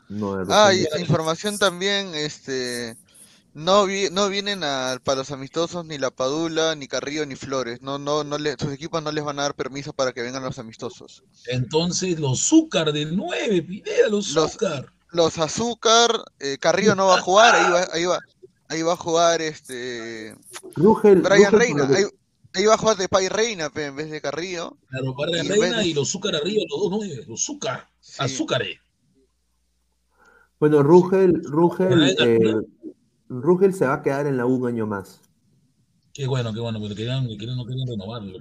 No, 0.09 0.37
de 0.37 0.45
Ah, 0.49 0.69
Rogel. 0.71 0.89
y 0.97 1.01
información 1.03 1.59
también, 1.59 2.15
este, 2.15 2.97
no 3.55 3.87
vi- 3.87 4.11
no 4.11 4.29
vienen 4.29 4.63
a, 4.65 5.01
para 5.03 5.19
los 5.19 5.31
amistosos 5.31 5.85
ni 5.87 5.97
La 5.99 6.11
Padula, 6.11 6.75
ni 6.75 6.89
Carrillo, 6.89 7.25
ni 7.25 7.37
Flores. 7.37 7.81
No, 7.83 7.99
no, 7.99 8.25
no 8.25 8.37
le, 8.39 8.57
sus 8.59 8.73
equipos 8.73 9.03
no 9.03 9.11
les 9.13 9.25
van 9.25 9.39
a 9.39 9.43
dar 9.43 9.55
permiso 9.55 9.93
para 9.93 10.13
que 10.13 10.23
vengan 10.23 10.43
los 10.43 10.59
amistosos. 10.59 11.23
Entonces, 11.47 12.19
los 12.21 12.41
Zúcar 12.41 12.93
del 12.93 13.17
9, 13.17 13.63
Pineda, 13.63 14.09
los 14.11 14.31
Los- 14.33 14.53
Zúcar. 14.53 14.87
Los 15.11 15.39
Azúcar, 15.39 16.11
eh, 16.41 16.59
Carrillo 16.59 16.97
no 16.97 17.07
va 17.07 17.19
a 17.19 17.23
jugar, 17.23 17.55
ahí 17.55 17.71
va, 17.73 17.87
ahí 17.93 18.05
va, 18.05 18.19
ahí 18.69 18.83
va 18.83 18.93
a 18.95 18.97
jugar 18.97 19.41
este 19.43 20.35
Rugel, 20.75 21.21
Brian 21.23 21.53
Rugel, 21.53 21.61
Reina, 21.61 21.83
por 21.83 21.91
lo 21.91 21.95
que- 21.97 22.03
ahí, 22.03 22.11
ahí 22.55 22.65
va 22.67 22.75
a 22.75 22.79
jugar 22.79 22.97
de 22.97 23.09
Pay 23.09 23.29
Reina 23.29 23.71
pe, 23.71 23.85
en 23.87 23.95
vez 23.95 24.11
de 24.11 24.21
Carrillo. 24.21 24.77
Claro, 24.89 25.15
Barra 25.15 25.39
Y 25.45 25.47
Reina 25.49 25.85
y 25.85 25.95
los 25.95 26.11
Zúcar 26.11 26.35
arriba, 26.35 26.63
los 26.69 26.81
dos 26.81 26.91
9. 26.91 27.25
Los 27.29 27.45
Zúcar. 27.45 27.87
Sí. 28.01 28.15
Azúcares. 28.19 28.81
Bueno, 30.59 30.83
Rugel, 30.83 31.43
Rugel, 31.45 32.17
eh, 32.19 32.55
Rugel 33.29 33.75
se 33.75 33.87
va 33.87 33.95
a 33.95 34.03
quedar 34.03 34.27
en 34.27 34.37
la 34.37 34.47
U 34.47 34.55
un 34.55 34.69
año 34.69 34.87
más. 34.87 35.21
Qué 36.13 36.27
bueno, 36.27 36.53
qué 36.53 36.61
bueno, 36.61 36.79
porque 36.79 36.95
querían, 36.95 37.27
querían, 37.27 37.57
no 37.57 37.67
querían 37.67 37.89
renovarlo. 37.89 38.39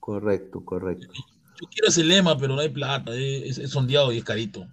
Correcto, 0.00 0.64
correcto. 0.64 1.06
Yo 1.60 1.68
quiero 1.70 1.88
ese 1.88 2.04
lema, 2.04 2.36
pero 2.36 2.54
no 2.54 2.60
hay 2.60 2.68
plata, 2.68 3.14
eh, 3.14 3.48
es, 3.48 3.58
es 3.58 3.70
sondeado 3.70 4.12
y 4.12 4.18
es 4.18 4.24
carito. 4.24 4.66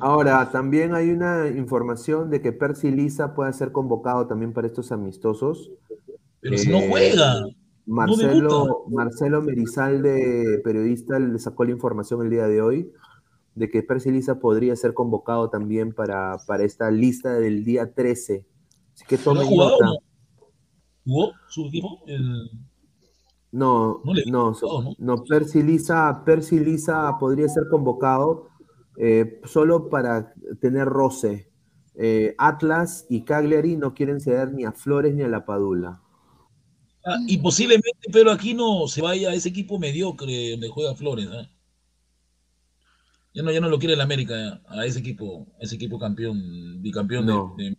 Ahora, 0.00 0.48
también 0.50 0.94
hay 0.94 1.10
una 1.10 1.48
información 1.48 2.30
de 2.30 2.40
que 2.40 2.52
Percy 2.52 2.90
Lisa 2.90 3.34
puede 3.34 3.52
ser 3.52 3.72
convocado 3.72 4.26
también 4.26 4.52
para 4.52 4.66
estos 4.66 4.92
amistosos. 4.92 5.70
Pero 6.40 6.56
si 6.56 6.70
no 6.70 6.80
juega, 6.88 7.44
Marcelo, 7.84 8.84
Marcelo 8.90 9.42
Merizalde, 9.42 10.60
periodista, 10.62 11.18
le 11.18 11.38
sacó 11.38 11.64
la 11.64 11.72
información 11.72 12.22
el 12.22 12.30
día 12.30 12.46
de 12.46 12.62
hoy 12.62 12.92
de 13.58 13.68
que 13.68 13.82
Percy 13.82 14.10
Lisa 14.10 14.38
podría 14.38 14.74
ser 14.76 14.94
convocado 14.94 15.50
también 15.50 15.92
para, 15.92 16.38
para 16.46 16.64
esta 16.64 16.90
lista 16.90 17.34
del 17.34 17.64
día 17.64 17.92
13. 17.92 18.46
Así 18.94 19.04
que 19.06 19.16
¿pero 19.16 19.24
tomen 19.32 19.46
jugado 19.46 19.70
nota. 19.72 19.84
no? 19.86 19.94
¿Jugó 21.04 21.32
su 21.48 21.66
equipo? 21.66 22.00
El- 22.06 22.50
No, 23.50 24.00
No 24.04 24.12
no, 24.26 24.54
so- 24.54 24.94
no, 24.98 25.24
Percy 25.24 25.62
Lisa, 25.62 26.22
Percy 26.24 26.60
Lisa 26.60 27.16
podría 27.18 27.48
ser 27.48 27.64
convocado 27.70 28.48
eh, 28.98 29.40
solo 29.44 29.88
para 29.88 30.34
tener 30.60 30.86
roce. 30.86 31.50
Eh, 31.94 32.34
Atlas 32.38 33.06
y 33.08 33.22
Cagliari 33.24 33.76
no 33.76 33.94
quieren 33.94 34.20
ceder 34.20 34.52
ni 34.52 34.64
a 34.64 34.72
Flores 34.72 35.14
ni 35.14 35.22
a 35.22 35.28
la 35.28 35.44
Padula. 35.46 36.00
Ah, 37.06 37.16
y 37.26 37.38
posiblemente 37.38 37.90
Pedro 38.12 38.30
Aquino 38.32 38.86
se 38.86 39.00
vaya 39.00 39.30
a 39.30 39.34
ese 39.34 39.48
equipo 39.48 39.78
mediocre 39.78 40.50
donde 40.52 40.68
juega 40.68 40.94
Flores. 40.94 41.26
¿eh? 41.32 41.48
Ya, 43.34 43.42
no, 43.42 43.52
ya 43.52 43.60
no 43.60 43.68
lo 43.68 43.78
quiere 43.78 43.94
el 43.94 44.00
América, 44.00 44.60
a 44.66 44.84
ese 44.86 45.00
equipo, 45.00 45.46
a 45.60 45.64
ese 45.64 45.76
equipo 45.76 45.98
campeón, 45.98 46.80
bicampeón 46.82 47.26
de- 47.26 47.32
No. 47.32 47.54
de, 47.56 47.76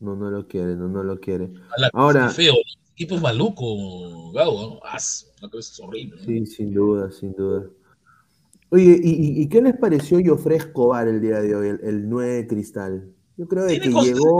No, 0.00 0.16
no 0.16 0.30
lo 0.30 0.46
quiere, 0.48 0.76
no, 0.76 0.88
no 0.88 1.02
lo 1.02 1.20
quiere. 1.20 1.50
a 1.76 1.80
la- 1.80 1.90
Ahora, 1.92 2.28
feo. 2.30 2.54
El 2.54 2.92
equipo 2.92 3.16
es 3.16 3.22
maluco, 3.22 4.32
Gago, 4.32 4.60
¿no? 4.62 4.80
As, 4.84 5.32
la 5.40 5.48
cabeza 5.48 5.72
es 5.72 5.80
horrible. 5.80 6.16
¿no? 6.20 6.24
sí, 6.26 6.46
sin 6.46 6.74
duda, 6.74 7.10
sin 7.10 7.32
duda. 7.32 7.66
Oye, 8.70 9.00
¿y, 9.02 9.48
qué 9.48 9.60
les 9.60 9.76
pareció 9.76 10.20
Jofre 10.24 10.56
Escobar 10.56 11.08
el 11.08 11.20
día 11.20 11.40
de 11.40 11.56
hoy, 11.56 11.68
el, 11.82 12.08
9 12.08 12.46
Cristal? 12.46 13.12
Yo 13.36 13.48
creo 13.48 13.66
que 13.66 13.78
llegó, 13.80 14.38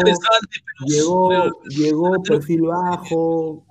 llegó, 0.87 1.31
llegó 1.69 2.23
perfil 2.23 2.63
bajo, 2.63 3.67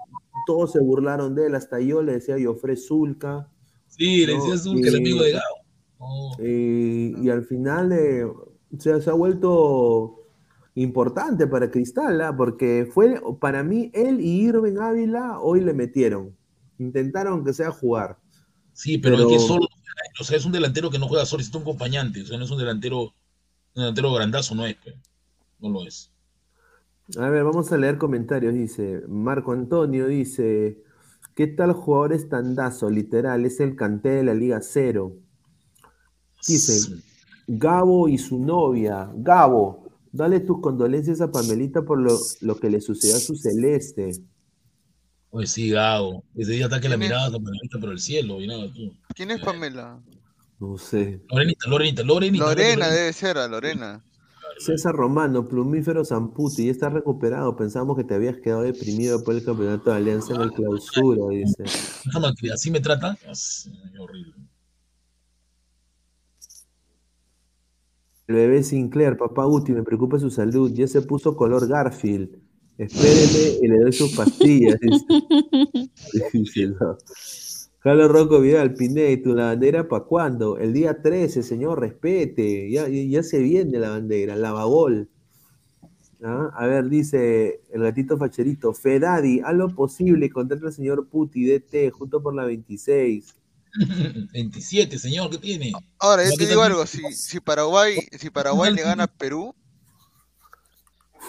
todos 0.45 0.71
se 0.73 0.79
burlaron 0.79 1.33
de 1.33 1.45
él, 1.47 1.55
hasta 1.55 1.79
yo 1.79 2.01
le 2.01 2.13
decía 2.13 2.35
Jofre 2.43 2.75
Zulca. 2.75 3.47
Sí, 3.87 4.25
le 4.25 4.33
decía 4.33 4.57
Zulca, 4.57 4.89
el 4.89 4.95
amigo 4.97 5.23
de 5.23 5.39
Y, 6.39 7.29
al 7.29 7.43
final 7.43 7.91
eh, 7.91 8.25
se, 8.77 8.91
ha 8.91 9.13
vuelto 9.13 10.27
importante 10.75 11.47
para 11.47 11.69
Cristal, 11.69 12.21
¿ah? 12.21 12.35
porque 12.35 12.89
fue 12.91 13.21
para 13.39 13.63
mí 13.63 13.91
él 13.93 14.21
y 14.21 14.47
Irving 14.47 14.77
Ávila 14.77 15.39
hoy 15.39 15.61
le 15.61 15.73
metieron. 15.73 16.35
Intentaron 16.77 17.43
que 17.43 17.53
sea 17.53 17.71
jugar. 17.71 18.17
Sí, 18.73 18.97
pero, 18.97 19.17
es 19.17 19.25
que 19.25 19.39
solo, 19.39 19.67
o 20.19 20.23
sea, 20.23 20.37
es 20.37 20.45
un 20.45 20.53
delantero 20.53 20.89
que 20.89 20.99
no 20.99 21.07
juega 21.09 21.25
solo, 21.25 21.41
es 21.41 21.53
un 21.53 21.63
acompañante, 21.63 22.21
o 22.21 22.25
sea, 22.25 22.37
no 22.37 22.45
es 22.45 22.51
un 22.51 22.57
delantero, 22.57 23.01
un 23.01 23.13
delantero 23.75 24.13
grandazo, 24.13 24.55
no 24.55 24.65
es, 24.65 24.77
no 25.59 25.69
lo 25.69 25.85
es. 25.85 26.13
A 27.17 27.27
ver, 27.29 27.43
vamos 27.43 27.71
a 27.71 27.77
leer 27.77 27.97
comentarios, 27.97 28.53
dice, 28.53 29.01
Marco 29.09 29.51
Antonio 29.51 30.07
dice, 30.07 30.81
¿qué 31.35 31.47
tal 31.47 31.73
jugador 31.73 32.13
es 32.13 32.29
tandazo? 32.29 32.89
Literal, 32.89 33.45
es 33.45 33.59
el 33.59 33.75
canté 33.75 34.09
de 34.09 34.23
la 34.23 34.33
Liga 34.33 34.61
Cero. 34.61 35.17
Dice, 36.47 37.01
Gabo 37.47 38.07
y 38.07 38.17
su 38.17 38.39
novia, 38.39 39.11
Gabo, 39.15 39.89
dale 40.11 40.39
tus 40.39 40.61
condolencias 40.61 41.21
a 41.21 41.31
Pamelita 41.31 41.81
por 41.81 41.99
lo, 41.99 42.17
lo 42.41 42.59
que 42.59 42.69
le 42.69 42.81
sucedió 42.81 43.15
a 43.15 43.19
su 43.19 43.35
celeste. 43.35 44.11
Pues 45.29 45.51
sí, 45.51 45.69
Gabo. 45.69 46.23
Ese 46.35 46.53
día 46.53 46.65
está 46.65 46.79
que 46.79 46.89
la 46.89 46.97
mirada 46.97 47.27
a 47.27 47.31
Pamelita 47.31 47.79
por 47.79 47.91
el 47.91 47.99
cielo 47.99 48.41
y 48.41 48.47
nada, 48.47 48.65
tú. 48.73 48.93
¿Quién 49.15 49.31
es 49.31 49.41
Pamela? 49.41 50.01
No 50.59 50.77
sé. 50.77 51.21
Lorenita, 51.29 51.69
Lorenita, 51.69 52.03
Lorenita. 52.03 52.45
Lorena 52.45 52.89
debe 52.89 53.13
ser, 53.13 53.37
a 53.37 53.47
Lorena. 53.47 54.03
César 54.59 54.93
Romano, 54.93 55.47
plumífero 55.47 56.03
Zamputi, 56.03 56.65
ya 56.65 56.71
está 56.71 56.89
recuperado. 56.89 57.55
Pensamos 57.55 57.95
que 57.95 58.03
te 58.03 58.13
habías 58.13 58.37
quedado 58.37 58.63
deprimido 58.63 59.23
por 59.23 59.35
el 59.35 59.43
campeonato 59.43 59.89
de 59.89 59.97
Alianza 59.97 60.35
en 60.35 60.41
el 60.41 60.51
clausura, 60.51 61.29
dice. 61.29 61.63
Así 62.53 62.69
me 62.69 62.81
trata. 62.81 63.17
Es 63.29 63.69
horrible. 63.97 64.33
El 68.29 68.35
bebé 68.35 68.61
Sinclair, 68.61 69.17
papá 69.17 69.47
Uti, 69.47 69.71
me 69.71 69.81
preocupa 69.81 70.19
su 70.19 70.29
salud. 70.29 70.71
Ya 70.71 70.87
se 70.87 71.01
puso 71.01 71.35
color 71.35 71.67
Garfield. 71.67 72.29
Espéreme 72.77 73.57
y 73.59 73.67
le 73.67 73.79
doy 73.79 73.91
sus 73.91 74.15
pastillas. 74.15 74.77
Carlos 77.79 78.11
Rocco 78.11 78.39
Vidal, 78.39 78.75
Pineto, 78.75 79.33
¿la 79.33 79.45
bandera 79.45 79.87
para 79.87 80.03
cuándo? 80.03 80.59
El 80.59 80.73
día 80.73 81.01
13, 81.01 81.41
señor, 81.41 81.79
respete. 81.79 82.69
Ya, 82.69 82.87
ya 82.87 83.23
se 83.23 83.39
viene 83.39 83.79
la 83.79 83.89
bandera, 83.89 84.35
la 84.35 84.51
babol. 84.51 85.09
¿Ah? 86.21 86.51
A 86.53 86.67
ver, 86.67 86.87
dice 86.87 87.61
el 87.71 87.81
gatito 87.81 88.15
facherito, 88.15 88.73
Fedadi, 88.73 89.41
haz 89.43 89.55
lo 89.55 89.73
posible 89.73 90.29
contra 90.29 90.55
el 90.55 90.71
señor 90.71 91.07
Puti, 91.07 91.47
DT, 91.47 91.89
junto 91.89 92.21
por 92.21 92.35
la 92.35 92.45
26. 92.45 93.38
27, 94.33 94.97
señor, 94.97 95.29
¿qué 95.29 95.37
tiene? 95.37 95.71
Ahora, 95.99 96.23
yo 96.23 96.35
te 96.35 96.47
digo 96.47 96.61
algo, 96.61 96.85
si, 96.85 97.01
si 97.13 97.39
Paraguay, 97.39 97.97
si 98.17 98.29
Paraguay 98.29 98.73
le 98.73 98.81
gana 98.81 99.03
a 99.03 99.07
Perú, 99.07 99.55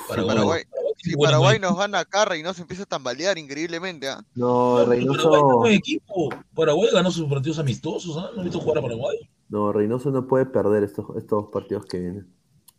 Paraguay, 0.08 0.62
si 0.96 1.16
Paraguay 1.16 1.58
nos 1.58 1.76
gana 1.76 2.00
acá, 2.00 2.24
Reynoso 2.24 2.62
empieza 2.62 2.82
a 2.84 2.86
tambalear 2.86 3.38
increíblemente. 3.38 4.08
¿ah? 4.08 4.24
No, 4.34 4.84
Reynoso. 4.84 5.66
equipo. 5.66 6.28
Paraguay 6.54 6.90
ganó 6.92 7.10
sus 7.10 7.28
partidos 7.28 7.58
amistosos, 7.58 8.16
¿ah? 8.16 8.30
No 8.36 8.42
visto 8.42 8.60
jugar 8.60 8.78
a 8.78 8.82
Paraguay. 8.82 9.18
No, 9.48 9.72
Reynoso 9.72 10.10
no 10.10 10.26
puede 10.26 10.46
perder 10.46 10.84
estos, 10.84 11.06
estos 11.16 11.46
partidos 11.52 11.86
que 11.86 11.98
vienen. 11.98 12.28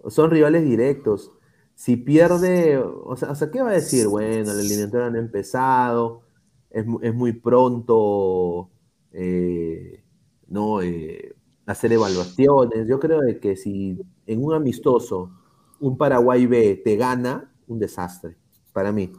Son 0.07 0.29
rivales 0.29 0.63
directos. 0.63 1.31
Si 1.75 1.95
pierde, 1.95 2.77
o 2.77 3.15
sea, 3.15 3.33
¿qué 3.51 3.61
va 3.61 3.71
a 3.71 3.73
decir? 3.73 4.07
Bueno, 4.07 4.53
la 4.53 4.61
eliminatoria 4.61 5.07
han 5.07 5.15
empezado, 5.15 6.21
es, 6.69 6.85
es 7.01 7.13
muy 7.13 7.33
pronto 7.33 8.69
eh, 9.13 10.03
no 10.47 10.81
eh, 10.81 11.35
hacer 11.65 11.93
evaluaciones. 11.93 12.88
Yo 12.88 12.99
creo 12.99 13.21
que 13.41 13.55
si 13.55 13.97
en 14.25 14.43
un 14.43 14.53
amistoso 14.53 15.31
un 15.79 15.97
Paraguay 15.97 16.45
B 16.45 16.81
te 16.83 16.95
gana, 16.95 17.51
un 17.67 17.79
desastre, 17.79 18.38
para 18.71 18.91
mí. 18.91 19.11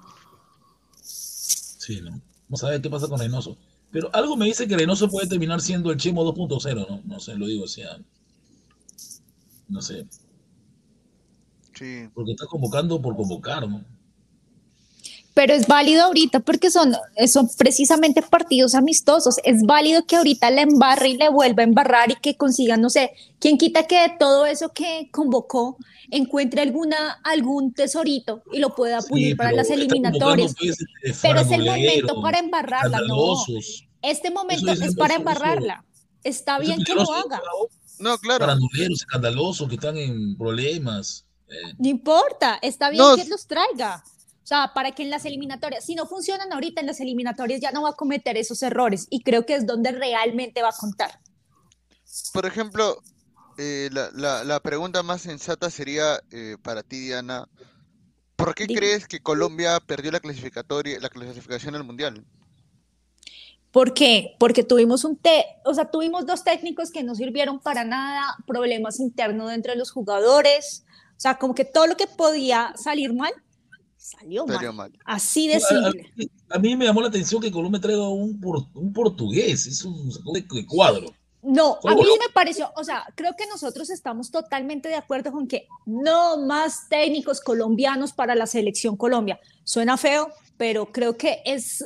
Sí, 1.00 2.00
¿no? 2.00 2.20
Vamos 2.48 2.64
a 2.64 2.70
ver 2.70 2.80
qué 2.80 2.88
pasa 2.88 3.08
con 3.08 3.18
Reynoso. 3.18 3.56
Pero 3.90 4.08
algo 4.14 4.36
me 4.36 4.46
dice 4.46 4.66
que 4.66 4.76
Reynoso 4.76 5.08
puede 5.08 5.26
terminar 5.26 5.60
siendo 5.60 5.90
el 5.90 5.98
Chemo 5.98 6.24
2.0, 6.24 6.88
¿no? 6.88 7.02
No 7.04 7.20
sé, 7.20 7.34
lo 7.34 7.46
digo, 7.46 7.64
o 7.64 7.68
sea. 7.68 7.98
No 9.68 9.82
sé. 9.82 10.06
Sí. 11.74 12.08
Porque 12.14 12.32
está 12.32 12.46
convocando 12.46 13.02
por 13.02 13.16
convocar, 13.16 13.68
¿no? 13.68 13.84
Pero 15.34 15.54
es 15.54 15.66
válido 15.66 16.04
ahorita 16.04 16.40
porque 16.40 16.70
son, 16.70 16.94
son 17.26 17.48
precisamente 17.56 18.22
partidos 18.22 18.74
amistosos. 18.74 19.36
Es 19.44 19.62
válido 19.62 20.04
que 20.04 20.16
ahorita 20.16 20.50
le 20.50 20.62
embarre 20.62 21.10
y 21.10 21.16
le 21.16 21.30
vuelva 21.30 21.62
a 21.62 21.66
embarrar 21.66 22.10
y 22.10 22.16
que 22.16 22.36
consiga, 22.36 22.76
no 22.76 22.90
sé, 22.90 23.12
quién 23.38 23.56
quita 23.56 23.86
que 23.86 24.00
de 24.00 24.16
todo 24.18 24.44
eso 24.44 24.72
que 24.72 25.08
convocó 25.10 25.78
encuentre 26.10 26.60
alguna, 26.60 27.20
algún 27.24 27.72
tesorito 27.72 28.42
y 28.52 28.58
lo 28.58 28.74
pueda 28.74 29.00
pulir 29.00 29.36
para 29.36 29.52
las 29.52 29.70
eliminatorias. 29.70 30.54
Pero 31.22 31.40
es 31.40 31.50
el 31.50 31.64
momento 31.64 32.20
para 32.20 32.38
embarrarla, 32.38 33.00
no. 33.06 33.36
Este 34.02 34.30
momento 34.30 34.72
es 34.72 34.94
para 34.94 35.14
embarrarla. 35.14 35.84
Está 36.22 36.58
bien 36.58 36.84
que 36.84 36.94
lo 36.94 37.10
haga. 37.10 37.40
No, 37.98 38.18
claro. 38.18 38.52
escandalosos 38.90 39.68
que 39.68 39.76
están 39.76 39.96
en 39.96 40.36
problemas. 40.36 41.24
Eh. 41.48 41.74
No 41.78 41.88
importa, 41.88 42.58
está 42.60 42.90
bien 42.90 43.04
que 43.16 43.24
los 43.28 43.46
traiga 43.46 44.02
o 44.42 44.46
sea, 44.46 44.72
para 44.74 44.90
que 44.92 45.04
en 45.04 45.10
las 45.10 45.24
eliminatorias, 45.24 45.84
si 45.84 45.94
no 45.94 46.06
funcionan 46.06 46.52
ahorita 46.52 46.80
en 46.80 46.88
las 46.88 47.00
eliminatorias, 47.00 47.60
ya 47.60 47.70
no 47.70 47.82
va 47.82 47.90
a 47.90 47.94
cometer 47.94 48.36
esos 48.36 48.62
errores 48.62 49.06
y 49.08 49.22
creo 49.22 49.46
que 49.46 49.54
es 49.54 49.66
donde 49.66 49.92
realmente 49.92 50.62
va 50.62 50.70
a 50.70 50.76
contar. 50.76 51.20
Por 52.32 52.44
ejemplo, 52.44 53.00
eh, 53.56 53.88
la, 53.92 54.60
pregunta 54.60 55.02
más 55.04 55.22
sensata 55.22 55.70
sería 55.70 56.20
eh, 56.32 56.56
para 56.60 56.82
ti, 56.82 56.98
Diana. 57.00 57.48
¿Por 58.34 58.54
qué 58.56 58.66
crees 58.66 59.06
que 59.06 59.20
Colombia 59.20 59.78
perdió 59.78 60.10
la 60.10 60.18
clasificatoria, 60.18 60.98
la 60.98 61.08
clasificación 61.08 61.76
al 61.76 61.84
mundial? 61.84 62.24
¿Por 63.70 63.94
qué? 63.94 64.34
Porque 64.40 64.64
tuvimos 64.64 65.04
un 65.04 65.16
te 65.16 65.44
o 65.64 65.72
sea, 65.72 65.90
tuvimos 65.90 66.26
dos 66.26 66.42
técnicos 66.42 66.90
que 66.90 67.04
no 67.04 67.14
sirvieron 67.14 67.60
para 67.60 67.84
nada, 67.84 68.36
problemas 68.46 68.98
internos 68.98 69.50
dentro 69.50 69.72
de 69.72 69.78
los 69.78 69.92
jugadores, 69.92 70.84
o 71.16 71.20
sea, 71.20 71.38
como 71.38 71.54
que 71.54 71.64
todo 71.64 71.86
lo 71.86 71.96
que 71.96 72.08
podía 72.08 72.74
salir 72.76 73.14
mal 73.14 73.32
Salió, 74.02 74.44
mal. 74.46 74.92
Así 75.04 75.46
de 75.46 75.60
simple. 75.60 76.10
A, 76.50 76.58
mí 76.58 76.74
me 76.74 76.86
llamó 76.86 77.00
la 77.02 77.06
atención 77.06 77.40
que 77.40 77.52
Colombia 77.52 77.80
traiga 77.80 78.08
un, 78.08 78.40
un 78.74 78.92
portugués, 78.92 79.64
es 79.66 79.84
un 79.84 80.10
cuadro. 80.66 81.14
No, 81.40 81.78
a 81.84 81.94
mí 81.94 82.02
me 82.02 82.32
pareció, 82.34 82.72
o 82.76 82.82
sea, 82.82 83.04
creo 83.14 83.34
que 83.38 83.46
nosotros 83.46 83.90
estamos 83.90 84.32
totalmente 84.32 84.88
de 84.88 84.96
acuerdo 84.96 85.30
con 85.30 85.46
que 85.46 85.68
no 85.86 86.36
más 86.38 86.88
técnicos 86.88 87.40
colombianos 87.40 88.12
para 88.12 88.34
la 88.34 88.46
selección 88.48 88.96
Colombia. 88.96 89.38
Suena 89.62 89.96
feo, 89.96 90.32
pero 90.56 90.90
creo 90.90 91.16
que 91.16 91.40
es 91.44 91.84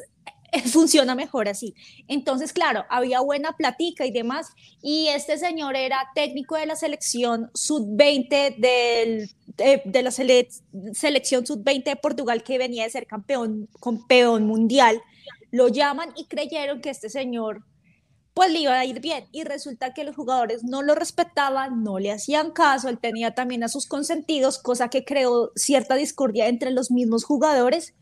funciona 0.73 1.15
mejor 1.15 1.49
así. 1.49 1.75
Entonces, 2.09 2.53
claro, 2.53 2.85
había 2.89 3.21
buena 3.21 3.53
platica 3.53 4.07
y 4.07 4.11
demás, 4.11 4.49
y 4.83 5.09
este 5.09 5.39
señor 5.39 5.77
era 5.77 6.11
técnico 6.15 6.57
de 6.57 6.67
la 6.67 6.77
selección 6.77 7.51
sub-20 7.55 8.57
del, 8.57 9.31
de, 9.57 10.03
la 10.03 10.11
selección 10.11 11.47
sub-20 11.47 11.85
de 11.85 11.97
Portugal 11.97 12.43
que 12.43 12.59
venía 12.59 12.85
de 12.85 12.91
ser 12.91 13.07
campeón, 13.07 13.69
campeón 13.83 14.47
mundial. 14.47 15.01
Lo 15.51 15.69
llaman 15.69 16.11
y 16.17 16.27
creyeron 16.27 16.81
que 16.81 16.91
este 16.91 17.09
señor 17.09 17.65
pues 18.35 18.53
le 18.53 18.59
iba 18.59 18.79
a 18.79 18.85
ir 18.85 19.01
bien. 19.01 19.25
Y 19.33 19.45
resulta 19.45 19.95
que 19.95 20.05
los 20.05 20.15
jugadores 20.15 20.63
no 20.63 20.83
lo 20.83 20.95
respetaban, 20.95 21.83
no 21.83 21.99
le 21.99 22.13
hacían 22.13 22.51
caso, 22.51 22.91
él 22.91 22.99
tenía 22.99 23.35
también 23.35 23.65
a 23.65 23.69
sus 23.69 23.87
consentidos, 23.87 24.59
cosa 24.59 24.91
que 24.91 25.07
creó 25.07 25.53
cierta 25.57 25.95
discordia 25.95 26.49
entre 26.49 26.71
los 26.71 26.91
mismos 26.91 27.25
jugadores. 27.25 27.95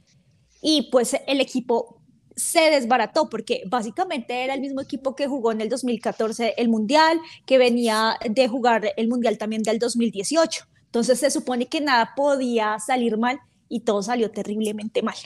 Y 0.60 0.90
pues 0.90 1.16
el 1.28 1.40
equipo 1.40 2.00
se 2.34 2.70
desbarató 2.70 3.30
porque 3.30 3.62
básicamente 3.66 4.42
era 4.42 4.54
el 4.54 4.60
mismo 4.60 4.80
equipo 4.80 5.14
que 5.14 5.28
jugó 5.28 5.52
en 5.52 5.60
el 5.60 5.68
2014 5.68 6.54
el 6.56 6.68
Mundial, 6.68 7.20
que 7.46 7.58
venía 7.58 8.16
de 8.28 8.48
jugar 8.48 8.92
el 8.96 9.06
Mundial 9.06 9.38
también 9.38 9.62
del 9.62 9.78
2018. 9.78 10.66
Entonces 10.94 11.18
se 11.18 11.32
supone 11.32 11.66
que 11.66 11.80
nada 11.80 12.12
podía 12.14 12.78
salir 12.78 13.18
mal 13.18 13.40
y 13.68 13.80
todo 13.80 14.00
salió 14.00 14.30
terriblemente 14.30 15.02
mal. 15.02 15.16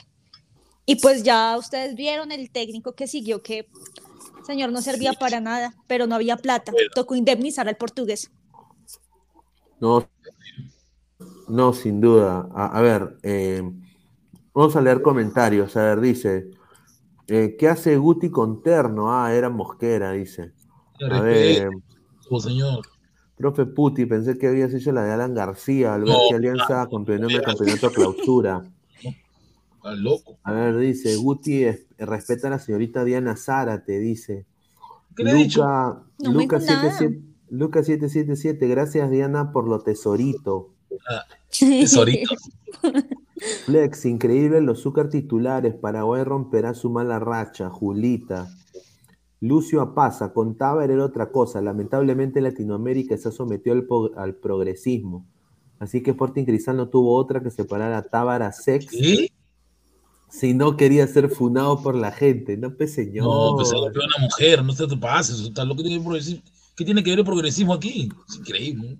Y 0.87 0.95
pues 0.95 1.21
ya 1.21 1.55
ustedes 1.59 1.93
vieron 1.93 2.31
el 2.31 2.49
técnico 2.49 2.93
que 2.93 3.05
siguió 3.05 3.43
que 3.43 3.69
señor 4.43 4.71
no 4.71 4.81
servía 4.81 5.13
para 5.13 5.39
nada, 5.39 5.75
pero 5.85 6.07
no 6.07 6.15
había 6.15 6.37
plata. 6.37 6.73
Tocó 6.95 7.13
indemnizar 7.13 7.69
al 7.69 7.77
portugués. 7.77 8.31
No, 9.79 10.09
no, 11.47 11.71
sin 11.73 12.01
duda. 12.01 12.49
A, 12.55 12.81
ver, 12.81 13.19
eh, 13.21 13.61
vamos 14.55 14.75
a 14.75 14.81
leer 14.81 15.03
comentarios. 15.03 15.77
A 15.77 15.83
ver, 15.83 16.01
dice, 16.01 16.49
eh, 17.27 17.55
¿Qué 17.59 17.67
hace 17.67 17.95
Guti 17.95 18.31
con 18.31 18.63
Terno? 18.63 19.13
Ah, 19.13 19.35
era 19.35 19.51
Mosquera, 19.51 20.13
dice. 20.13 20.51
A 21.11 21.21
ver, 21.21 21.69
Oh, 22.31 22.39
señor. 22.39 22.81
Profe 23.39 23.65
Puti, 23.65 24.05
pensé 24.05 24.37
que 24.37 24.47
habías 24.49 24.73
hecho 24.73 24.91
la 24.91 25.05
de 25.05 25.13
Alan 25.13 25.33
García, 25.33 25.93
al 25.93 26.03
ver 26.03 26.13
que 26.27 26.35
Alianza 26.35 26.89
campeonó 26.91 27.29
en 27.29 27.37
el 27.37 27.41
campeonato 27.41 27.89
clausura. 27.89 28.69
loco. 29.95 30.37
A 30.43 30.51
ver, 30.51 30.75
dice, 30.75 31.15
Guti 31.15 31.65
respeta 31.97 32.47
a 32.47 32.49
la 32.51 32.59
señorita 32.59 33.05
Diana 33.05 33.37
Zárate, 33.37 33.97
dice. 33.97 34.45
¿Qué 35.15 35.23
le 35.23 35.33
dicho? 35.35 35.63
Luca 36.17 36.59
777, 36.59 38.67
gracias 38.67 39.09
Diana 39.09 39.53
por 39.53 39.69
lo 39.69 39.79
tesorito. 39.79 40.73
Ah, 41.09 41.23
tesorito. 41.57 42.35
Flex, 43.65 44.05
increíble 44.05 44.59
los 44.59 44.81
Zúcar 44.81 45.07
titulares. 45.07 45.75
Paraguay 45.75 46.25
romperá 46.25 46.73
su 46.73 46.89
mala 46.89 47.19
racha. 47.19 47.69
Julita. 47.69 48.49
Lucio 49.41 49.81
Apaza, 49.81 50.33
contaba 50.33 50.83
era 50.83 51.03
otra 51.03 51.31
cosa. 51.31 51.61
Lamentablemente 51.61 52.41
Latinoamérica 52.41 53.17
se 53.17 53.31
sometió 53.31 53.73
al, 53.73 53.87
al 54.17 54.35
progresismo. 54.35 55.25
Así 55.79 56.03
que 56.03 56.11
Sporting 56.11 56.43
Cristal 56.43 56.77
no 56.77 56.89
tuvo 56.89 57.15
otra 57.15 57.41
que 57.41 57.49
separar 57.49 57.93
a 57.93 58.03
Tábara 58.03 58.51
Sex. 58.51 58.87
Si 60.29 60.53
no 60.53 60.77
quería 60.77 61.07
ser 61.07 61.29
funado 61.29 61.81
por 61.81 61.95
la 61.95 62.11
gente. 62.11 62.57
No, 62.57 62.75
pues 62.75 62.93
señor. 62.93 63.25
No, 63.25 63.55
pues 63.55 63.71
una 63.71 64.25
mujer, 64.25 64.63
no 64.63 64.73
se 64.73 64.87
te 64.87 64.97
pases. 64.97 65.39
Está 65.39 65.65
lo 65.65 65.75
que 65.75 65.83
tiene 65.83 66.03
¿Qué 66.75 66.85
tiene 66.85 67.03
que 67.03 67.09
ver 67.09 67.19
el 67.19 67.25
progresismo 67.25 67.73
aquí? 67.73 68.09
Es 68.27 68.37
increíble. 68.37 68.99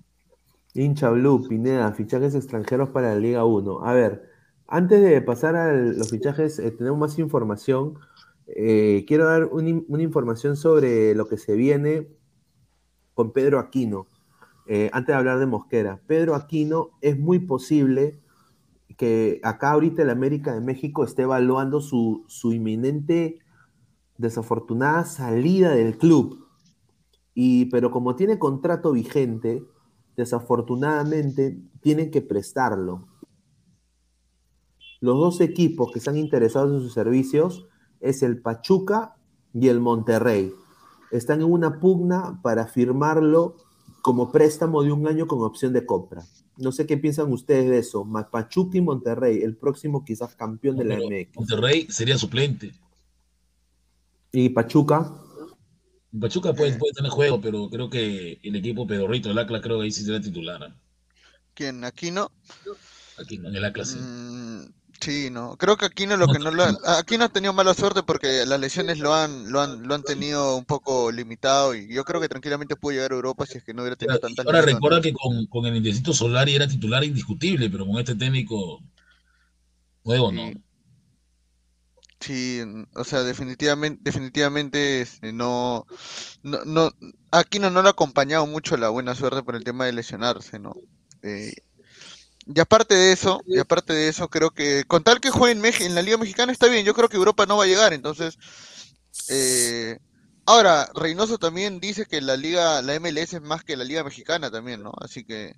Hincha 0.73 1.09
Blue, 1.09 1.47
Pineda, 1.47 1.91
fichajes 1.93 2.35
extranjeros 2.35 2.89
para 2.89 3.13
la 3.13 3.19
Liga 3.19 3.45
1. 3.45 3.85
A 3.85 3.93
ver, 3.93 4.29
antes 4.67 5.01
de 5.01 5.21
pasar 5.21 5.55
a 5.55 5.73
los 5.73 6.09
fichajes, 6.09 6.59
eh, 6.59 6.71
tenemos 6.71 6.99
más 6.99 7.19
información. 7.19 7.95
Eh, 8.55 9.05
quiero 9.07 9.25
dar 9.25 9.45
una 9.45 10.01
información 10.03 10.55
sobre 10.57 11.13
lo 11.13 11.27
que 11.27 11.37
se 11.37 11.55
viene 11.55 12.07
con 13.13 13.31
Pedro 13.31 13.59
Aquino. 13.59 14.07
Eh, 14.65 14.89
antes 14.93 15.13
de 15.13 15.17
hablar 15.17 15.39
de 15.39 15.45
Mosquera, 15.45 16.01
Pedro 16.07 16.35
Aquino 16.35 16.91
es 17.01 17.17
muy 17.17 17.39
posible 17.39 18.21
que 18.97 19.39
acá 19.43 19.71
ahorita 19.71 20.01
el 20.03 20.09
América 20.09 20.53
de 20.53 20.61
México 20.61 21.03
esté 21.03 21.23
evaluando 21.23 21.81
su, 21.81 22.25
su 22.27 22.53
inminente 22.53 23.39
desafortunada 24.17 25.05
salida 25.05 25.71
del 25.71 25.97
club. 25.97 26.45
Y, 27.33 27.65
pero 27.65 27.91
como 27.91 28.15
tiene 28.15 28.37
contrato 28.37 28.91
vigente, 28.91 29.63
desafortunadamente 30.17 31.57
tienen 31.81 32.11
que 32.11 32.21
prestarlo. 32.21 33.07
Los 34.99 35.17
dos 35.17 35.39
equipos 35.39 35.91
que 35.91 35.99
están 35.99 36.17
interesados 36.17 36.73
en 36.73 36.81
sus 36.81 36.93
servicios 36.93 37.69
es 37.99 38.23
el 38.23 38.41
Pachuca 38.41 39.15
y 39.53 39.67
el 39.67 39.79
Monterrey. 39.79 40.53
Están 41.11 41.41
en 41.41 41.51
una 41.51 41.79
pugna 41.79 42.39
para 42.41 42.67
firmarlo 42.67 43.57
como 44.01 44.31
préstamo 44.31 44.83
de 44.83 44.91
un 44.91 45.07
año 45.07 45.27
con 45.27 45.41
opción 45.41 45.73
de 45.73 45.85
compra. 45.85 46.23
No 46.57 46.71
sé 46.71 46.85
qué 46.85 46.97
piensan 46.97 47.31
ustedes 47.31 47.69
de 47.69 47.79
eso. 47.79 48.07
Pachuca 48.31 48.77
y 48.77 48.81
Monterrey, 48.81 49.41
el 49.41 49.55
próximo 49.55 50.03
quizás 50.03 50.35
campeón 50.35 50.77
de 50.77 50.85
la 50.85 50.95
MX. 50.97 51.35
Monterrey 51.35 51.87
sería 51.89 52.17
suplente. 52.17 52.73
¿Y 54.31 54.49
Pachuca? 54.49 55.11
Pachuca 56.19 56.53
puede, 56.53 56.77
puede, 56.77 56.93
tener 56.93 57.11
juego, 57.11 57.39
pero 57.39 57.69
creo 57.69 57.89
que 57.89 58.39
el 58.41 58.55
equipo 58.55 58.87
pedorrito, 58.87 59.29
el 59.29 59.37
Atlas, 59.37 59.61
creo 59.61 59.77
que 59.77 59.85
ahí 59.85 59.91
sí 59.91 60.03
será 60.03 60.19
titular. 60.19 60.63
¿ah? 60.63 60.75
¿Quién? 61.53 61.83
¿Aquino? 61.83 62.31
Aquino, 63.17 63.49
en 63.49 63.55
el 63.55 63.65
Atlas 63.65 63.89
sí. 63.91 63.99
Mm, 63.99 64.78
sí, 64.99 65.29
no. 65.29 65.57
Creo 65.57 65.77
que 65.77 65.85
Aquino 65.85 66.17
lo 66.17 66.27
que 66.27 66.39
no 66.39 66.51
lo 66.51 66.63
Aquino 66.85 67.25
ha 67.25 67.29
tenido 67.29 67.53
mala 67.53 67.73
suerte 67.73 68.03
porque 68.03 68.45
las 68.45 68.59
lesiones 68.59 68.99
lo 68.99 69.13
han, 69.13 69.51
lo 69.51 69.61
han, 69.61 69.87
lo 69.87 69.95
han 69.95 70.03
tenido 70.03 70.55
un 70.55 70.65
poco 70.65 71.11
limitado 71.11 71.75
y 71.75 71.93
yo 71.93 72.03
creo 72.03 72.21
que 72.21 72.29
tranquilamente 72.29 72.75
puede 72.75 72.97
llegar 72.97 73.11
a 73.11 73.15
Europa 73.15 73.45
si 73.45 73.57
es 73.57 73.63
que 73.63 73.73
no 73.73 73.81
hubiera 73.81 73.95
tenido 73.95 74.19
tantas 74.19 74.45
Ahora 74.45 74.61
recuerda 74.61 75.01
que 75.01 75.13
con, 75.13 75.45
con 75.47 75.65
el 75.65 75.75
Indecito 75.75 76.13
Solari 76.13 76.55
era 76.55 76.67
titular 76.67 77.03
indiscutible, 77.03 77.69
pero 77.69 77.85
con 77.85 77.97
este 77.97 78.15
técnico 78.15 78.81
nuevo 80.03 80.31
no. 80.31 80.51
Sí, 82.19 82.61
o 82.95 83.03
sea, 83.05 83.23
definitivamente, 83.23 84.01
definitivamente 84.03 85.01
este, 85.01 85.31
no, 85.31 85.85
no, 86.43 86.65
no, 86.65 86.91
Aquino 87.31 87.69
no 87.69 87.81
le 87.81 87.87
ha 87.87 87.91
acompañado 87.91 88.45
mucho 88.45 88.75
la 88.75 88.89
buena 88.89 89.15
suerte 89.15 89.41
por 89.41 89.55
el 89.55 89.63
tema 89.63 89.85
de 89.85 89.93
lesionarse, 89.93 90.59
¿no? 90.59 90.75
Eh, 91.23 91.53
y 92.53 92.59
aparte 92.59 92.95
de 92.95 93.11
eso, 93.11 93.41
y 93.45 93.59
aparte 93.59 93.93
de 93.93 94.09
eso, 94.09 94.27
creo 94.27 94.49
que 94.49 94.83
con 94.85 95.03
tal 95.03 95.21
que 95.21 95.29
juegue 95.29 95.59
en, 95.59 95.83
en 95.85 95.95
la 95.95 96.01
Liga 96.01 96.17
Mexicana 96.17 96.51
está 96.51 96.67
bien, 96.67 96.85
yo 96.85 96.93
creo 96.95 97.07
que 97.07 97.17
Europa 97.17 97.45
no 97.45 97.57
va 97.57 97.65
a 97.65 97.67
llegar, 97.67 97.93
entonces, 97.93 98.37
eh, 99.29 99.99
ahora, 100.45 100.89
Reynoso 100.95 101.37
también 101.37 101.79
dice 101.79 102.05
que 102.05 102.21
la 102.21 102.35
Liga, 102.37 102.81
la 102.81 102.99
MLS 102.99 103.33
es 103.33 103.41
más 103.41 103.63
que 103.63 103.77
la 103.77 103.83
Liga 103.83 104.03
Mexicana 104.03 104.49
también, 104.49 104.81
¿no? 104.81 104.91
Así 104.99 105.23
que 105.23 105.55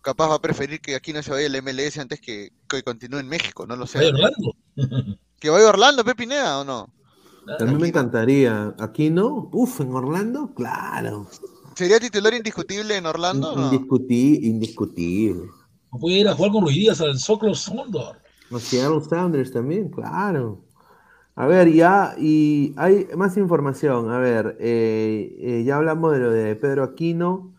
capaz 0.00 0.28
va 0.28 0.36
a 0.36 0.40
preferir 0.40 0.80
que 0.80 0.94
aquí 0.94 1.12
no 1.12 1.22
se 1.22 1.32
vaya 1.32 1.48
la 1.48 1.60
MLS 1.60 1.98
antes 1.98 2.20
que, 2.20 2.52
que 2.68 2.84
continúe 2.84 3.18
en 3.18 3.28
México, 3.28 3.66
no 3.66 3.74
lo 3.74 3.88
sé. 3.88 4.12
¿Que 5.40 5.50
vaya 5.50 5.66
a 5.66 5.70
Orlando, 5.70 6.04
Pepineda, 6.04 6.60
o 6.60 6.64
no? 6.64 6.88
A 7.58 7.64
mí 7.64 7.74
me 7.74 7.88
encantaría. 7.88 8.74
¿Aquí 8.78 9.10
no? 9.10 9.48
Uf, 9.52 9.80
en 9.80 9.92
Orlando, 9.92 10.52
claro. 10.54 11.28
¿Sería 11.74 12.00
titular 12.00 12.34
indiscutible 12.34 12.96
en 12.96 13.06
Orlando? 13.06 13.54
No? 13.54 13.72
indiscutible. 13.72 15.50
Puede 15.90 16.18
ir 16.18 16.28
a 16.28 16.34
jugar 16.34 16.52
con 16.52 16.62
Ruiz 16.62 16.76
Díaz 16.76 17.00
al 17.00 17.18
Soclo 17.18 17.54
Sondor. 17.54 18.16
Los 18.50 18.62
Seattle 18.62 19.00
Sounders 19.00 19.52
también, 19.52 19.88
claro. 19.88 20.62
A 21.34 21.46
ver, 21.46 21.72
ya, 21.72 22.14
y 22.18 22.74
hay 22.76 23.08
más 23.16 23.36
información. 23.36 24.10
A 24.10 24.18
ver, 24.18 24.56
eh, 24.60 25.36
eh, 25.38 25.64
ya 25.64 25.76
hablamos 25.76 26.12
de 26.12 26.18
lo 26.18 26.30
de 26.30 26.54
Pedro 26.56 26.84
Aquino. 26.84 27.54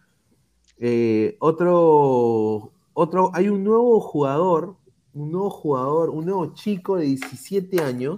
Eh, 0.79 1.37
otro, 1.39 2.71
otro, 2.93 3.31
hay 3.33 3.49
un 3.49 3.63
nuevo 3.63 3.99
jugador 3.99 4.77
un 5.17 5.31
nuevo 5.31 5.49
jugador, 5.49 6.09
un 6.11 6.25
nuevo 6.25 6.53
chico 6.53 6.97
de 6.97 7.05
17 7.05 7.81
años 7.81 8.17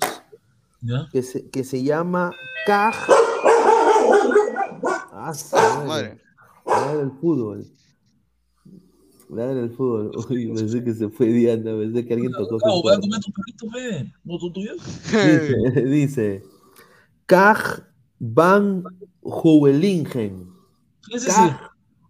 que 1.12 1.24
se, 1.24 1.50
que 1.50 1.64
se 1.64 1.82
llama 1.82 2.32
Kaj. 2.66 2.96
Ah, 5.12 5.34
madre. 5.88 6.20
Madre 6.66 6.98
del 6.98 7.12
fútbol. 7.12 7.66
Madre 9.30 9.56
del 9.56 9.72
fútbol. 9.72 10.12
Uy, 10.30 10.48
pensé 10.48 10.84
que 10.84 10.94
se 10.94 11.10
fue 11.10 11.28
Diana, 11.28 11.78
pensé 11.78 12.06
que 12.06 12.14
alguien 12.14 12.32
tocó. 12.32 12.58
No, 12.66 12.82
voy 12.82 12.94
a 12.94 13.00
comer 13.00 13.20
tu 13.20 13.32
perrito, 13.32 13.70
fe. 13.72 14.14
¿No 14.24 14.38
tú 14.38 14.52
tuyo? 14.52 14.74
Dice, 14.74 15.82
dice 15.86 16.44
Kaj 17.26 17.84
Van 18.20 18.84
Juwelingen. 19.22 20.52
¿Qué 21.08 21.18
es 21.18 21.28
ese? 21.28 21.56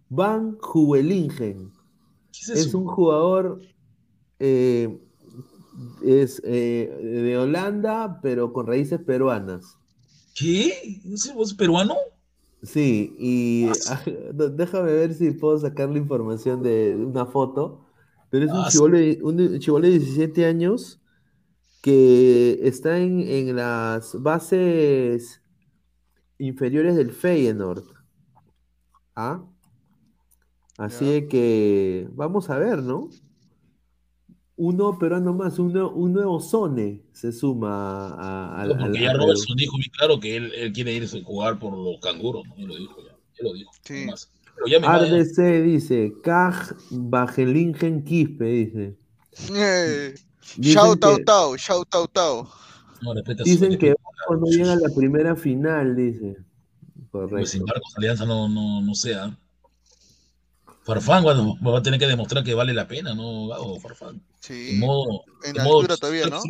Van 0.08 0.56
Juwelingen. 0.58 1.70
¿Qué 2.32 2.40
es, 2.40 2.48
eso? 2.48 2.68
es 2.68 2.74
un 2.74 2.86
jugador 2.86 3.60
eh, 4.38 4.98
es 6.02 6.40
eh, 6.44 6.90
de 7.02 7.38
Holanda, 7.38 8.18
pero 8.22 8.52
con 8.52 8.66
raíces 8.66 9.00
peruanas. 9.00 9.76
¿Qué? 10.34 11.00
¿Es 11.04 11.54
peruano? 11.54 11.94
Sí, 12.62 13.14
y 13.18 13.68
ah, 13.88 14.02
déjame 14.52 14.92
ver 14.92 15.14
si 15.14 15.30
puedo 15.30 15.58
sacar 15.58 15.88
la 15.88 15.98
información 15.98 16.62
de 16.62 16.94
una 16.96 17.26
foto. 17.26 17.86
Pero 18.30 18.46
es 18.46 18.52
un, 18.52 18.58
ah, 18.58 18.68
chivolo 19.58 19.88
de, 19.88 19.98
17 19.98 20.46
años 20.46 21.00
que 21.82 22.60
está 22.62 22.98
en, 22.98 23.20
en 23.20 23.56
las 23.56 24.20
bases 24.22 25.42
inferiores 26.38 26.96
del 26.96 27.10
Feyenoord. 27.10 27.84
¿Ah? 29.16 29.42
Así 30.78 31.28
que 31.28 32.08
vamos 32.12 32.48
a 32.48 32.58
ver, 32.58 32.82
¿no? 32.82 33.10
Uno 34.60 34.98
peruano 34.98 35.32
más, 35.32 35.58
un 35.58 35.72
nuevo 36.12 36.38
Zone 36.38 37.00
se 37.14 37.32
suma 37.32 38.08
a, 38.10 38.60
a, 38.60 38.66
no, 38.66 38.76
porque 38.76 39.00
ya 39.00 39.14
Robertson 39.14 39.56
dijo 39.56 39.78
muy 39.78 39.88
claro 39.88 40.20
que 40.20 40.36
él, 40.36 40.52
él, 40.54 40.70
quiere 40.74 40.92
irse 40.92 41.18
a 41.18 41.24
jugar 41.24 41.58
por 41.58 41.72
los 41.72 41.98
canguros, 42.00 42.46
¿no? 42.46 42.56
Él 42.56 42.66
lo 42.66 42.76
dijo 42.76 42.96
ya, 43.02 43.16
él 43.38 43.46
lo 43.46 43.52
dijo. 43.54 43.72
Sí. 43.84 44.06
RDC 44.66 45.64
dice, 45.64 46.12
Kaj 46.22 46.74
Bajelingen 46.90 48.04
Quispe, 48.04 48.44
dice. 48.44 48.98
Eh, 49.54 50.14
shout 50.60 51.02
out, 51.04 51.24
tau, 51.24 51.56
shout 51.56 51.88
out, 51.94 52.12
tau. 52.12 52.46
No, 53.00 53.14
Dicen 53.42 53.78
que 53.78 53.94
no 54.28 54.44
llega 54.44 54.74
a 54.74 54.76
la 54.76 54.94
primera 54.94 55.34
final, 55.36 55.96
dice. 55.96 56.36
Correcto. 57.10 57.36
Pues 57.36 57.50
sin 57.50 57.60
embargo, 57.62 57.82
Alianza 57.96 58.26
no, 58.26 58.46
no, 58.46 58.82
no 58.82 58.94
sea. 58.94 59.34
Farfán 60.90 61.24
va 61.24 61.78
a 61.78 61.82
tener 61.82 62.00
que 62.00 62.08
demostrar 62.08 62.42
que 62.42 62.52
vale 62.52 62.74
la 62.74 62.88
pena, 62.88 63.14
¿no? 63.14 63.48
Farfán. 63.80 64.20
Sí. 64.40 64.70
En, 64.72 64.80
modo, 64.80 65.22
en, 65.44 65.60
altura 65.60 65.96
todavía, 65.96 66.26
¿no? 66.26 66.40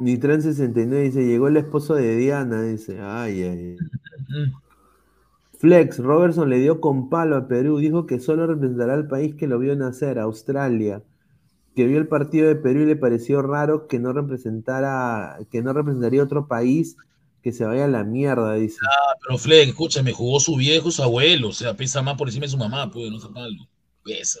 Nitran 0.00 0.42
69 0.42 1.04
dice, 1.04 1.24
llegó 1.24 1.46
el 1.46 1.56
esposo 1.56 1.94
de 1.94 2.16
Diana, 2.16 2.62
dice, 2.62 3.00
ay, 3.00 3.42
ay. 3.42 3.76
Flex, 5.58 5.98
Robertson 5.98 6.50
le 6.50 6.58
dio 6.58 6.80
con 6.80 7.08
palo 7.08 7.36
a 7.36 7.46
Perú, 7.46 7.78
dijo 7.78 8.04
que 8.04 8.18
solo 8.18 8.48
representará 8.48 8.94
al 8.94 9.06
país 9.06 9.36
que 9.36 9.46
lo 9.46 9.60
vio 9.60 9.76
nacer, 9.76 10.18
Australia, 10.18 11.00
que 11.76 11.86
vio 11.86 11.98
el 11.98 12.08
partido 12.08 12.48
de 12.48 12.56
Perú 12.56 12.80
y 12.80 12.86
le 12.86 12.96
pareció 12.96 13.42
raro 13.42 13.86
que 13.86 14.00
no 14.00 14.12
representara, 14.12 15.38
que 15.52 15.62
no 15.62 15.72
representaría 15.72 16.22
otro 16.22 16.48
país 16.48 16.96
que 17.44 17.52
se 17.52 17.66
vaya 17.66 17.84
a 17.84 17.88
la 17.88 18.04
mierda, 18.04 18.54
dice. 18.54 18.78
Ah, 18.82 19.16
pero 19.20 19.36
Fleck, 19.36 19.68
escúchame, 19.68 20.12
jugó 20.12 20.40
su 20.40 20.56
viejo, 20.56 20.90
su 20.90 21.02
abuelo, 21.02 21.48
o 21.48 21.52
sea, 21.52 21.76
pesa 21.76 22.00
más 22.00 22.16
por 22.16 22.28
encima 22.28 22.44
de 22.44 22.52
su 22.52 22.56
mamá, 22.56 22.90
pues, 22.90 23.10
no 23.10 23.20
sepa 23.20 23.44
algo. 23.44 23.68
Pesa. 24.02 24.40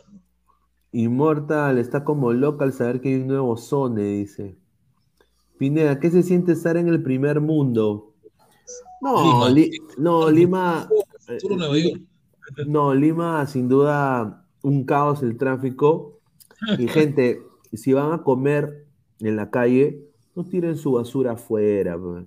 Immortal 0.90 1.76
está 1.76 2.02
como 2.02 2.32
loca 2.32 2.64
al 2.64 2.72
saber 2.72 3.02
que 3.02 3.10
hay 3.10 3.16
un 3.16 3.26
nuevo 3.26 3.58
Zone, 3.58 4.02
dice. 4.02 4.56
Pineda, 5.58 6.00
¿qué 6.00 6.10
se 6.10 6.22
siente 6.22 6.52
estar 6.52 6.78
en 6.78 6.88
el 6.88 7.02
primer 7.02 7.42
mundo? 7.42 8.14
No, 9.02 9.50
Lima, 9.50 9.76
no, 9.98 10.30
Lima. 10.30 10.88
Eh, 11.28 12.06
no, 12.66 12.94
Lima, 12.94 13.46
sin 13.46 13.68
duda, 13.68 14.46
un 14.62 14.84
caos 14.84 15.22
el 15.22 15.36
tráfico. 15.36 16.20
Y 16.78 16.88
gente, 16.88 17.42
si 17.74 17.92
van 17.92 18.12
a 18.12 18.22
comer 18.22 18.86
en 19.20 19.36
la 19.36 19.50
calle, 19.50 20.08
no 20.34 20.44
tiren 20.44 20.78
su 20.78 20.92
basura 20.92 21.32
afuera. 21.32 21.98
Pues 21.98 22.24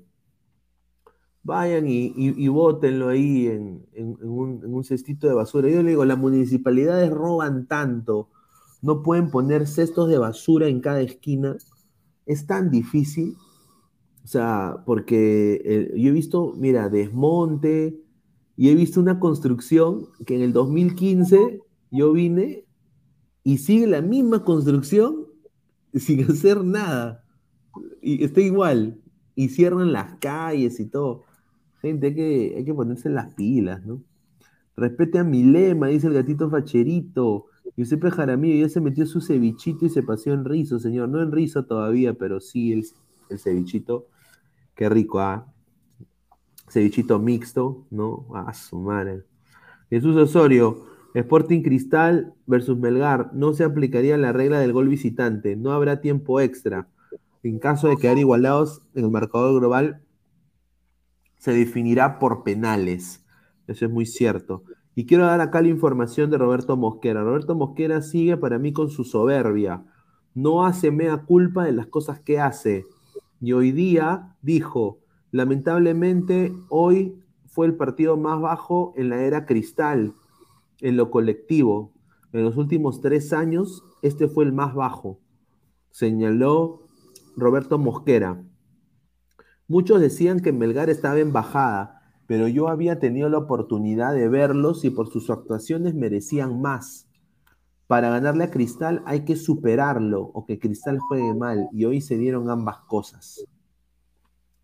vayan 1.47 1.87
y, 1.87 2.11
y, 2.17 2.47
bótenlo 2.49 3.07
ahí 3.07 3.47
en, 3.47 3.87
un, 4.21 4.83
cestito 4.83 5.27
de 5.27 5.33
basura. 5.33 5.69
Yo 5.69 5.81
le 5.81 5.91
digo, 5.91 6.03
las 6.03 6.17
municipalidades 6.17 7.09
roban 7.09 7.67
tanto, 7.67 8.29
no 8.81 9.01
pueden 9.01 9.31
poner 9.31 9.65
cestos 9.65 10.09
de 10.09 10.17
basura 10.17 10.67
en 10.67 10.81
cada 10.81 10.99
esquina. 10.99 11.55
Es 12.25 12.47
tan 12.47 12.69
difícil. 12.69 13.37
O 14.25 14.27
sea, 14.27 14.83
porque 14.85 15.89
yo 15.95 16.09
he 16.09 16.11
visto, 16.11 16.53
mira, 16.57 16.89
desmonte, 16.89 17.97
y 18.57 18.67
he 18.67 18.75
visto 18.75 18.99
una 18.99 19.17
construcción 19.17 20.09
que 20.25 20.35
en 20.35 20.41
el 20.41 20.51
2015 20.51 21.61
yo 21.91 22.11
vine 22.11 22.65
y 23.43 23.59
sigue 23.59 23.87
la 23.87 24.01
misma 24.01 24.43
construcción 24.43 25.27
sin 25.93 26.25
hacer 26.29 26.61
nada. 26.65 27.23
Y 28.01 28.25
está 28.25 28.41
igual. 28.41 28.99
Y 29.33 29.47
cierran 29.47 29.93
las 29.93 30.15
calles 30.15 30.81
y 30.81 30.87
todo. 30.87 31.23
Gente, 31.81 32.07
hay 32.07 32.15
que, 32.15 32.53
hay 32.57 32.65
que 32.65 32.73
ponerse 32.73 33.09
las 33.09 33.33
pilas, 33.35 33.85
¿no? 33.85 34.01
Respete 34.75 35.19
a 35.19 35.23
mi 35.23 35.43
lema, 35.43 35.87
dice 35.87 36.07
el 36.07 36.13
gatito 36.13 36.49
facherito. 36.49 37.47
Giuseppe 37.75 38.11
Jaramillo 38.11 38.65
ya 38.65 38.69
se 38.69 38.81
metió 38.81 39.05
su 39.05 39.21
cevichito 39.21 39.85
y 39.85 39.89
se 39.89 40.03
paseó 40.03 40.33
en 40.33 40.45
rizo, 40.45 40.79
señor. 40.79 41.09
No 41.09 41.21
en 41.21 41.31
rizo 41.31 41.65
todavía, 41.65 42.13
pero 42.13 42.39
sí 42.39 42.73
el, 42.73 42.85
el 43.29 43.39
cevichito. 43.39 44.07
Qué 44.75 44.87
rico, 44.89 45.19
¿ah? 45.19 45.51
Cevichito 46.69 47.17
mixto, 47.19 47.85
¿no? 47.89 48.27
Ah, 48.35 48.53
su 48.53 48.77
madre. 48.77 49.23
Jesús 49.89 50.15
Osorio, 50.15 50.85
Sporting 51.13 51.63
Cristal 51.63 52.33
versus 52.45 52.77
Melgar. 52.77 53.31
No 53.33 53.53
se 53.53 53.63
aplicaría 53.63 54.17
la 54.17 54.33
regla 54.33 54.59
del 54.59 54.73
gol 54.73 54.89
visitante. 54.89 55.55
No 55.55 55.71
habrá 55.71 56.01
tiempo 56.01 56.39
extra. 56.39 56.87
En 57.41 57.59
caso 57.59 57.87
de 57.87 57.97
quedar 57.97 58.17
igualados 58.17 58.81
en 58.93 59.05
el 59.05 59.11
marcador 59.11 59.59
global, 59.59 60.01
se 61.47 61.53
definirá 61.53 62.19
por 62.19 62.43
penales. 62.43 63.25
Eso 63.67 63.85
es 63.85 63.91
muy 63.91 64.05
cierto. 64.05 64.63
Y 64.95 65.05
quiero 65.05 65.23
dar 65.23 65.39
acá 65.39 65.61
la 65.61 65.69
información 65.69 66.29
de 66.29 66.37
Roberto 66.37 66.75
Mosquera. 66.75 67.23
Roberto 67.23 67.55
Mosquera 67.55 68.01
sigue 68.01 68.35
para 68.35 68.59
mí 68.59 68.73
con 68.73 68.89
su 68.89 69.05
soberbia. 69.05 69.85
No 70.33 70.65
hace 70.65 70.91
mea 70.91 71.23
culpa 71.23 71.63
de 71.63 71.71
las 71.71 71.87
cosas 71.87 72.19
que 72.19 72.37
hace. 72.37 72.85
Y 73.39 73.53
hoy 73.53 73.71
día 73.71 74.35
dijo, 74.41 74.99
lamentablemente 75.31 76.53
hoy 76.67 77.17
fue 77.45 77.65
el 77.67 77.75
partido 77.75 78.17
más 78.17 78.41
bajo 78.41 78.93
en 78.97 79.07
la 79.07 79.21
era 79.21 79.45
cristal, 79.45 80.15
en 80.81 80.97
lo 80.97 81.09
colectivo. 81.11 81.93
En 82.33 82.43
los 82.43 82.57
últimos 82.57 82.99
tres 82.99 83.31
años, 83.31 83.85
este 84.01 84.27
fue 84.27 84.43
el 84.43 84.51
más 84.51 84.75
bajo, 84.75 85.21
señaló 85.91 86.81
Roberto 87.37 87.77
Mosquera. 87.77 88.43
Muchos 89.69 89.99
decían 89.99 90.39
que 90.39 90.53
Melgar 90.53 90.89
estaba 90.89 91.19
en 91.19 91.33
bajada, 91.33 92.01
pero 92.25 92.47
yo 92.47 92.69
había 92.69 92.99
tenido 92.99 93.27
la 93.27 93.39
oportunidad 93.39 94.13
de 94.13 94.29
verlos 94.29 94.85
y 94.85 94.89
por 94.89 95.09
sus 95.09 95.29
actuaciones 95.29 95.93
merecían 95.93 96.61
más. 96.61 97.09
Para 97.85 98.09
ganarle 98.09 98.45
a 98.45 98.51
Cristal 98.51 99.03
hay 99.05 99.25
que 99.25 99.35
superarlo 99.35 100.21
o 100.33 100.45
que 100.45 100.57
Cristal 100.57 100.99
juegue 100.99 101.33
mal 101.33 101.67
y 101.73 101.83
hoy 101.83 101.99
se 101.99 102.17
dieron 102.17 102.49
ambas 102.49 102.79
cosas. 102.87 103.45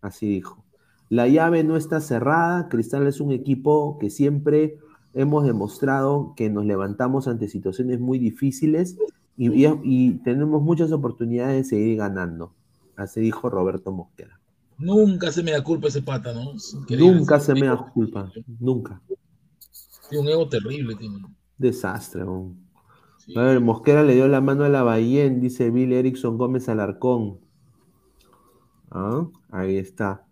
Así 0.00 0.26
dijo. 0.26 0.64
La 1.10 1.28
llave 1.28 1.64
no 1.64 1.76
está 1.76 2.00
cerrada, 2.00 2.70
Cristal 2.70 3.06
es 3.06 3.20
un 3.20 3.30
equipo 3.30 3.98
que 3.98 4.08
siempre 4.08 4.78
hemos 5.12 5.44
demostrado 5.44 6.32
que 6.34 6.48
nos 6.48 6.64
levantamos 6.64 7.28
ante 7.28 7.48
situaciones 7.48 8.00
muy 8.00 8.18
difíciles 8.18 8.96
y, 9.36 9.66
y 9.82 10.12
tenemos 10.24 10.62
muchas 10.62 10.92
oportunidades 10.92 11.56
de 11.56 11.64
seguir 11.64 11.98
ganando. 11.98 12.54
Así 12.96 13.20
dijo 13.20 13.50
Roberto 13.50 13.92
Mosquera. 13.92 14.40
Nunca 14.78 15.30
se 15.30 15.42
me 15.42 15.52
da 15.52 15.62
culpa 15.62 15.88
ese 15.88 16.02
pata, 16.02 16.32
¿no? 16.32 16.52
Nunca 16.98 17.38
se 17.40 17.54
me 17.54 17.66
da 17.66 17.76
culpa, 17.76 18.30
nunca. 18.58 19.00
Tiene 20.08 20.24
un 20.24 20.28
ego 20.30 20.48
terrible, 20.48 20.94
tiene. 20.96 21.22
Desastre, 21.56 22.22
A 22.22 23.40
ver, 23.40 23.60
Mosquera 23.60 24.02
le 24.02 24.14
dio 24.14 24.28
la 24.28 24.40
mano 24.40 24.64
a 24.64 24.68
la 24.68 24.82
Bayén, 24.82 25.40
dice 25.40 25.70
Bill 25.70 25.92
Erickson 25.92 26.36
Gómez 26.36 26.68
Alarcón. 26.68 27.38
¿Ah? 28.90 29.26
Ahí 29.50 29.76
está. 29.76 30.26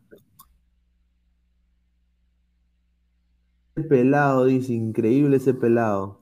Ese 3.74 3.88
pelado, 3.88 4.44
dice, 4.44 4.72
increíble 4.74 5.36
ese 5.36 5.54
pelado. 5.54 6.20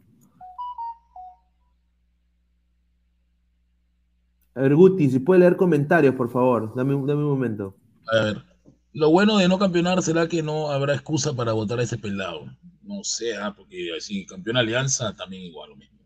A 4.54 4.60
ver, 4.60 4.74
Guti, 4.74 5.10
si 5.10 5.18
puede 5.20 5.40
leer 5.40 5.56
comentarios, 5.56 6.14
por 6.14 6.28
favor. 6.28 6.74
Dame, 6.74 6.94
dame 6.94 7.24
un 7.24 7.30
momento. 7.30 7.79
A 8.10 8.24
ver, 8.24 8.44
lo 8.92 9.10
bueno 9.10 9.38
de 9.38 9.48
no 9.48 9.58
campeonar 9.58 10.02
será 10.02 10.28
que 10.28 10.42
no 10.42 10.70
habrá 10.70 10.94
excusa 10.94 11.32
para 11.34 11.52
votar 11.52 11.78
a 11.78 11.84
ese 11.84 11.96
pelado. 11.98 12.46
No 12.82 13.04
sé, 13.04 13.36
¿ah? 13.36 13.54
porque 13.56 13.88
si 14.00 14.26
campeona 14.26 14.60
Alianza 14.60 15.14
también 15.14 15.44
igual 15.44 15.70
lo 15.70 15.76
mismo. 15.76 15.98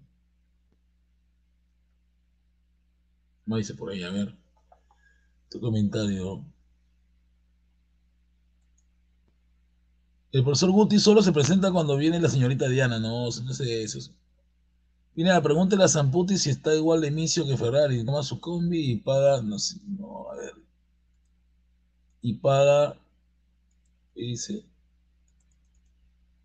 No 3.46 3.56
dice 3.56 3.74
por 3.74 3.90
ahí, 3.90 4.02
a 4.02 4.10
ver. 4.10 4.36
Tu 5.50 5.60
comentario. 5.60 6.44
El 10.32 10.42
profesor 10.42 10.70
Guti 10.72 10.98
solo 10.98 11.22
se 11.22 11.32
presenta 11.32 11.72
cuando 11.72 11.96
viene 11.96 12.20
la 12.20 12.28
señorita 12.28 12.68
Diana, 12.68 12.98
no, 12.98 13.26
no 13.26 13.30
sé 13.30 13.82
eso. 13.82 14.00
Viene 15.14 15.30
a 15.30 15.40
preguntarle 15.40 15.84
a 15.84 15.88
Zamputi 15.88 16.36
si 16.36 16.50
está 16.50 16.74
igual 16.74 17.00
de 17.00 17.08
inicio 17.08 17.46
que 17.46 17.56
Ferrari, 17.56 18.04
toma 18.04 18.22
su 18.24 18.40
combi 18.40 18.92
y 18.92 18.96
paga, 18.96 19.40
no 19.42 19.58
sé, 19.58 19.78
no, 19.86 20.30
a 20.32 20.36
ver 20.36 20.63
y 22.24 22.32
paga, 22.32 22.96
dice, 24.14 24.64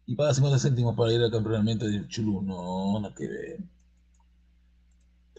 y 0.05 0.13
paga 0.13 0.33
50 0.33 0.59
céntimos 0.59 0.93
para 0.93 1.13
ir 1.13 1.21
al 1.21 1.31
campeonato 1.31 1.85
de 1.85 2.05
Chulú. 2.09 2.41
No, 2.41 2.99
no 2.99 3.15
que 3.15 3.27
ver. 3.27 3.59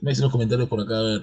Me 0.00 0.12
dicen 0.12 0.22
los 0.22 0.32
comentarios 0.32 0.66
por 0.66 0.80
acá, 0.80 0.98
a 0.98 1.02
ver. 1.02 1.22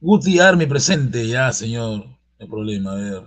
Guti 0.00 0.40
Army 0.40 0.66
presente, 0.66 1.28
ya, 1.28 1.52
señor. 1.52 2.04
No 2.06 2.16
hay 2.40 2.48
problema, 2.48 2.92
a 2.92 2.96
ver. 2.96 3.22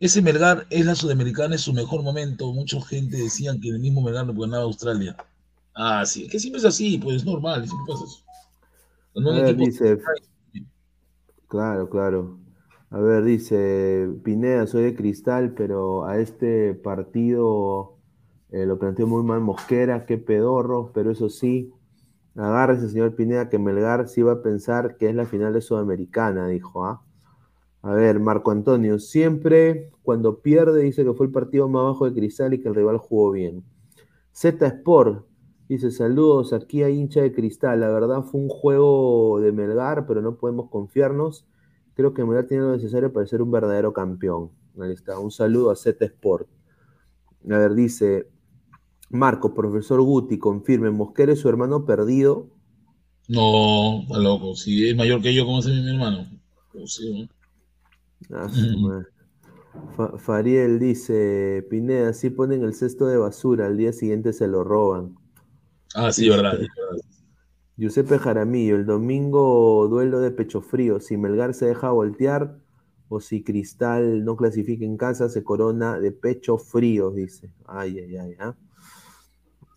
Ese 0.00 0.22
Melgar 0.22 0.66
es 0.70 0.86
la 0.86 0.94
sudamericana, 0.94 1.54
es 1.54 1.60
su 1.60 1.74
mejor 1.74 2.02
momento. 2.02 2.54
Mucha 2.54 2.80
gente 2.80 3.18
decían 3.18 3.60
que 3.60 3.68
el 3.68 3.80
mismo 3.80 4.00
Melgar 4.00 4.26
no 4.26 4.34
puede 4.34 4.48
ganar 4.48 4.62
a 4.62 4.64
Australia. 4.64 5.14
Ah, 5.74 6.06
sí, 6.06 6.26
que 6.26 6.38
siempre 6.38 6.60
es 6.60 6.64
así, 6.64 6.96
pues 6.96 7.16
es 7.16 7.26
normal, 7.26 7.68
siempre 7.68 7.92
pasa 7.92 8.04
eso. 8.06 8.24
No, 9.14 9.52
dice, 9.52 9.98
claro, 11.48 11.90
claro. 11.90 12.43
A 12.94 13.00
ver, 13.00 13.24
dice 13.24 14.08
Pineda, 14.22 14.68
soy 14.68 14.84
de 14.84 14.94
cristal, 14.94 15.52
pero 15.56 16.04
a 16.04 16.20
este 16.20 16.74
partido 16.74 17.96
eh, 18.52 18.66
lo 18.66 18.78
planteó 18.78 19.08
muy 19.08 19.24
mal 19.24 19.40
Mosquera, 19.40 20.06
qué 20.06 20.16
pedorro, 20.16 20.92
pero 20.94 21.10
eso 21.10 21.28
sí, 21.28 21.72
agárrese, 22.36 22.88
señor 22.88 23.16
Pineda, 23.16 23.48
que 23.48 23.58
Melgar 23.58 24.06
sí 24.06 24.22
va 24.22 24.34
a 24.34 24.42
pensar 24.42 24.96
que 24.96 25.08
es 25.08 25.14
la 25.16 25.26
final 25.26 25.52
de 25.52 25.60
Sudamericana, 25.60 26.46
dijo. 26.46 26.86
¿ah? 26.86 27.02
A 27.82 27.94
ver, 27.94 28.20
Marco 28.20 28.52
Antonio, 28.52 29.00
siempre 29.00 29.90
cuando 30.04 30.38
pierde 30.38 30.82
dice 30.82 31.02
que 31.02 31.14
fue 31.14 31.26
el 31.26 31.32
partido 31.32 31.68
más 31.68 31.82
bajo 31.82 32.08
de 32.08 32.14
cristal 32.14 32.54
y 32.54 32.60
que 32.60 32.68
el 32.68 32.76
rival 32.76 32.98
jugó 32.98 33.32
bien. 33.32 33.64
Z 34.30 34.64
Sport 34.68 35.26
dice: 35.68 35.90
Saludos, 35.90 36.52
aquí 36.52 36.84
hay 36.84 36.96
hincha 36.96 37.22
de 37.22 37.32
cristal. 37.32 37.80
La 37.80 37.88
verdad 37.88 38.22
fue 38.22 38.40
un 38.40 38.48
juego 38.48 39.40
de 39.40 39.50
Melgar, 39.50 40.06
pero 40.06 40.22
no 40.22 40.36
podemos 40.36 40.70
confiarnos 40.70 41.44
Creo 41.94 42.12
que 42.12 42.24
Melgar 42.24 42.46
tiene 42.46 42.64
lo 42.64 42.72
necesario 42.72 43.12
para 43.12 43.26
ser 43.26 43.42
un 43.42 43.50
verdadero 43.50 43.92
campeón. 43.92 44.50
Ahí 44.80 44.92
está. 44.92 45.18
Un 45.18 45.30
saludo 45.30 45.70
a 45.70 45.76
Z 45.76 46.04
Sport. 46.04 46.48
A 47.50 47.58
ver, 47.58 47.74
dice 47.74 48.28
Marco, 49.10 49.54
profesor 49.54 50.00
Guti, 50.02 50.38
confirme, 50.38 50.90
Mosquera 50.90 51.32
es 51.32 51.40
su 51.40 51.48
hermano 51.48 51.84
perdido. 51.84 52.48
No, 53.28 54.02
está 54.02 54.18
loco. 54.18 54.56
Si 54.56 54.88
es 54.88 54.96
mayor 54.96 55.22
que 55.22 55.34
yo, 55.34 55.44
¿cómo 55.44 55.60
es 55.60 55.66
mi 55.66 55.88
hermano? 55.88 56.26
Ah, 58.30 58.48
Fariel 60.18 60.78
dice, 60.78 61.66
Pineda, 61.70 62.12
si 62.12 62.30
ponen 62.30 62.62
el 62.62 62.74
cesto 62.74 63.06
de 63.06 63.16
basura, 63.16 63.66
al 63.66 63.76
día 63.76 63.92
siguiente 63.92 64.32
se 64.32 64.48
lo 64.48 64.64
roban. 64.64 65.16
Ah, 65.94 66.12
sí, 66.12 66.28
verdad. 66.28 66.58
Giuseppe 67.76 68.18
Jaramillo, 68.18 68.76
el 68.76 68.86
domingo 68.86 69.88
duelo 69.88 70.20
de 70.20 70.30
pecho 70.30 70.60
frío. 70.60 71.00
Si 71.00 71.16
Melgar 71.16 71.54
se 71.54 71.66
deja 71.66 71.90
voltear, 71.90 72.56
o 73.08 73.20
si 73.20 73.42
Cristal 73.42 74.24
no 74.24 74.36
clasifica 74.36 74.84
en 74.84 74.96
casa, 74.96 75.28
se 75.28 75.42
corona 75.42 75.98
de 75.98 76.12
pecho 76.12 76.56
frío, 76.58 77.10
dice. 77.10 77.50
Ay, 77.66 77.98
ay, 77.98 78.16
ay. 78.16 78.36
¿ah? 78.38 78.54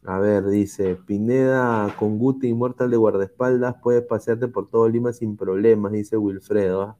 A 0.03 0.19
ver, 0.19 0.47
dice, 0.47 0.95
Pineda 0.95 1.93
con 1.97 2.17
Guti 2.17 2.47
Inmortal 2.47 2.89
de 2.91 2.97
guardaespaldas 2.97 3.75
puede 3.81 4.01
pasearte 4.01 4.47
por 4.47 4.69
todo 4.69 4.87
Lima 4.87 5.11
sin 5.11 5.35
problemas, 5.35 5.91
dice 5.91 6.17
Wilfredo. 6.17 6.81
¿ah? 6.83 6.97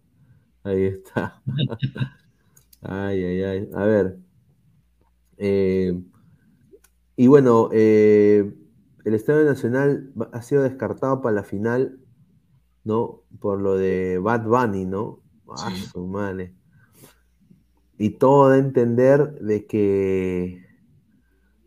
Ahí 0.64 0.86
está. 0.86 1.42
ay, 2.82 3.24
ay, 3.24 3.44
ay. 3.44 3.70
A 3.74 3.86
ver. 3.86 4.18
Eh, 5.38 6.00
y 7.16 7.28
bueno, 7.28 7.70
eh, 7.72 8.52
el 9.08 9.14
Estadio 9.14 9.46
Nacional 9.46 10.12
ha 10.34 10.42
sido 10.42 10.64
descartado 10.64 11.22
para 11.22 11.36
la 11.36 11.44
final, 11.44 11.98
¿no? 12.84 13.24
Por 13.40 13.62
lo 13.62 13.78
de 13.78 14.20
Bad 14.20 14.46
Bunny, 14.46 14.86
¿no? 14.86 15.22
Ah, 15.50 15.74
su 15.94 16.06
madre. 16.08 16.54
Y 17.98 18.10
todo 18.12 18.50
da 18.50 18.56
a 18.56 18.60
entender 18.60 19.40
de 19.40 19.66
que 19.66 20.62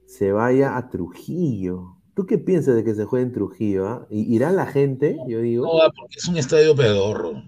se 0.04 0.32
vaya 0.32 0.76
a 0.76 0.90
Trujillo. 0.90 1.96
¿Tú 2.12 2.26
qué 2.26 2.36
piensas 2.36 2.76
de 2.76 2.84
que 2.84 2.94
se 2.94 3.06
juegue 3.06 3.24
en 3.24 3.32
Trujillo? 3.32 3.88
Ah? 3.88 4.06
¿Irá 4.10 4.52
la 4.52 4.66
gente? 4.66 5.16
Yo 5.26 5.40
digo. 5.40 5.64
No, 5.64 5.90
porque 5.96 6.16
es 6.18 6.28
un 6.28 6.36
estadio 6.36 6.76
pedorro. 6.76 7.42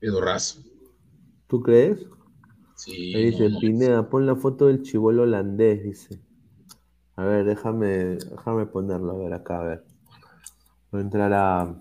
Pedorrazo. 0.00 0.62
¿Tú 1.46 1.60
crees? 1.60 2.08
Sí. 2.74 3.14
Ahí 3.14 3.26
dice, 3.26 3.50
Pineda, 3.60 4.10
pon 4.10 4.26
la 4.26 4.34
foto 4.34 4.66
del 4.66 4.82
chivolo 4.82 5.22
holandés, 5.22 5.84
dice. 5.84 6.20
A 7.16 7.24
ver, 7.24 7.44
déjame, 7.44 8.16
déjame 8.16 8.66
ponerlo, 8.66 9.12
a 9.12 9.18
ver, 9.18 9.32
acá, 9.34 9.60
a 9.60 9.64
ver. 9.64 9.84
Voy 10.90 11.00
a 11.00 11.04
entrar 11.04 11.32
a, 11.32 11.74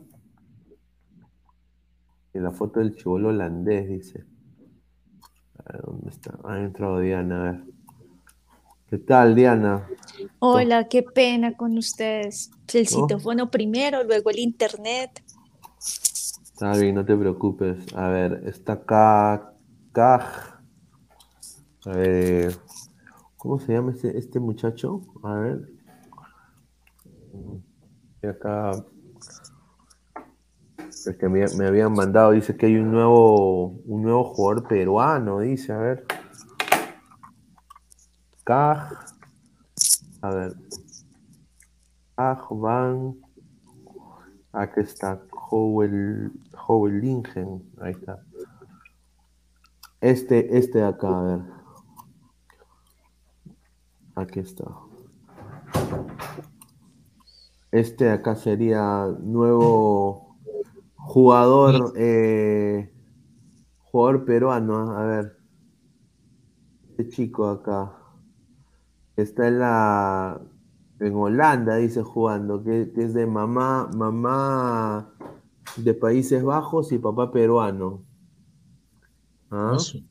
en 2.33 2.43
la 2.43 2.51
foto 2.51 2.79
del 2.79 2.95
chivolo 2.95 3.29
holandés, 3.29 3.87
dice. 3.89 4.25
A 5.57 5.71
ver, 5.71 5.81
¿dónde 5.83 6.09
está? 6.09 6.37
Ha 6.43 6.59
entrado 6.59 6.99
Diana, 6.99 7.39
a 7.39 7.51
ver. 7.51 7.63
¿Qué 8.89 8.99
tal, 8.99 9.33
Diana? 9.33 9.87
Hola, 10.37 10.87
qué 10.87 11.01
pena 11.01 11.57
con 11.57 11.77
ustedes. 11.79 12.51
El 12.71 12.87
citófono 12.87 13.49
primero, 13.49 14.03
luego 14.03 14.29
el 14.29 14.37
internet. 14.37 15.23
Está 15.79 16.77
bien, 16.77 16.93
no 16.93 17.03
te 17.03 17.17
preocupes. 17.17 17.91
A 17.95 18.09
ver, 18.09 18.43
está 18.45 18.73
acá. 18.73 19.53
Caj. 19.93 20.61
A 21.85 21.89
ver, 21.89 22.55
¿cómo 23.43 23.59
se 23.59 23.73
llama 23.73 23.91
este, 23.91 24.17
este 24.17 24.39
muchacho? 24.39 25.01
A 25.21 25.33
ver. 25.35 25.69
Y 28.21 28.27
acá 28.27 28.71
es 30.87 31.17
que 31.17 31.27
me, 31.27 31.43
habían 31.67 31.91
mandado, 31.91 32.31
dice 32.31 32.55
que 32.55 32.67
hay 32.67 32.77
un 32.77 32.89
nuevo, 32.89 33.81
un 33.85 34.01
nuevo 34.01 34.23
jugador 34.23 34.65
peruano, 34.65 35.39
dice, 35.39 35.73
a 35.73 35.77
ver. 35.77 36.05
Kaj, 38.45 38.93
a 40.21 40.29
ver. 40.29 40.55
Kaj 42.15 42.47
Van, 42.49 43.17
aquí 44.53 44.79
está, 44.79 45.21
Howell, 45.49 46.31
Lingen, 47.01 47.61
ahí 47.81 47.91
está. 47.91 48.23
Este, 49.99 50.57
este 50.57 50.77
de 50.77 50.85
acá, 50.85 51.09
a 51.09 51.23
ver. 51.23 51.62
Aquí 54.15 54.39
está. 54.39 54.65
Este 57.71 58.11
acá 58.11 58.35
sería 58.35 59.07
nuevo 59.19 60.33
Jugador, 61.05 61.93
eh, 61.97 62.89
jugador 63.83 64.23
peruano, 64.23 64.91
a 64.97 65.05
ver. 65.05 65.37
Este 66.89 67.09
chico 67.09 67.49
acá. 67.49 67.93
Está 69.17 69.47
en 69.47 69.59
la. 69.59 70.41
En 70.99 71.15
Holanda, 71.15 71.75
dice 71.75 72.03
jugando, 72.03 72.63
que, 72.63 72.89
es 72.95 73.13
de 73.13 73.27
mamá, 73.27 73.89
mamá 73.93 75.13
de 75.75 75.93
Países 75.93 76.41
Bajos 76.43 76.93
y 76.93 76.99
papá 76.99 77.31
peruano. 77.31 78.05
¿Ah? 79.51 79.71
No 79.73 79.79
sé, 79.79 80.05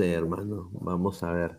hermano. 0.00 0.70
Vamos 0.72 1.22
a 1.22 1.32
ver. 1.32 1.58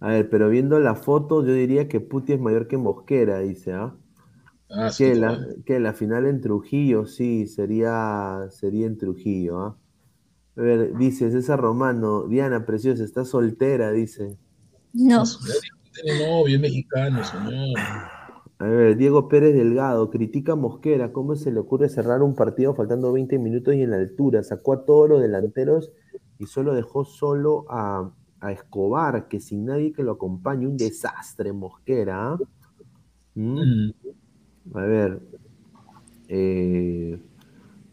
A 0.00 0.08
ver, 0.08 0.28
pero 0.28 0.48
viendo 0.48 0.80
la 0.80 0.94
foto, 0.94 1.44
yo 1.44 1.52
diría 1.52 1.88
que 1.88 2.00
Puti 2.00 2.32
es 2.32 2.40
mayor 2.40 2.66
que 2.66 2.76
Mosquera, 2.76 3.38
dice, 3.38 3.72
¿ah? 3.72 3.94
Ah, 4.74 4.90
que, 4.96 5.14
la, 5.14 5.38
que 5.66 5.78
la 5.78 5.92
final 5.92 6.26
en 6.26 6.40
Trujillo, 6.40 7.06
sí, 7.06 7.46
sería, 7.46 8.48
sería 8.50 8.86
en 8.86 8.96
Trujillo. 8.96 9.60
¿ah? 9.60 9.76
A 10.56 10.60
ver, 10.60 10.96
dice 10.96 11.30
César 11.30 11.60
Romano, 11.60 12.26
Diana 12.26 12.64
Preciosa, 12.64 13.04
está 13.04 13.24
soltera, 13.24 13.92
dice. 13.92 14.38
No. 14.94 15.24
Tiene 15.92 16.26
novio, 16.26 16.58
mexicano, 16.58 17.22
señor. 17.22 17.78
A 18.58 18.64
ver, 18.64 18.96
Diego 18.96 19.28
Pérez 19.28 19.54
Delgado, 19.54 20.08
critica 20.10 20.52
a 20.52 20.56
Mosquera, 20.56 21.12
¿cómo 21.12 21.36
se 21.36 21.52
le 21.52 21.60
ocurre 21.60 21.88
cerrar 21.88 22.22
un 22.22 22.34
partido 22.34 22.74
faltando 22.74 23.12
20 23.12 23.38
minutos 23.38 23.74
y 23.74 23.82
en 23.82 23.90
la 23.90 23.96
altura? 23.96 24.42
Sacó 24.42 24.72
a 24.72 24.84
todos 24.84 25.08
los 25.08 25.20
delanteros 25.20 25.92
y 26.42 26.46
solo 26.46 26.74
dejó 26.74 27.04
solo 27.04 27.66
a, 27.70 28.10
Escobar, 28.50 29.28
que 29.28 29.38
sin 29.38 29.66
nadie 29.66 29.92
que 29.92 30.02
lo 30.02 30.10
acompañe, 30.10 30.66
un 30.66 30.76
desastre, 30.76 31.52
Mosquera. 31.52 32.32
¿ah? 32.32 32.38
¿Mm? 33.36 33.60
Mm. 33.60 33.94
A 34.74 34.80
ver. 34.80 35.20
Eh, 36.26 37.20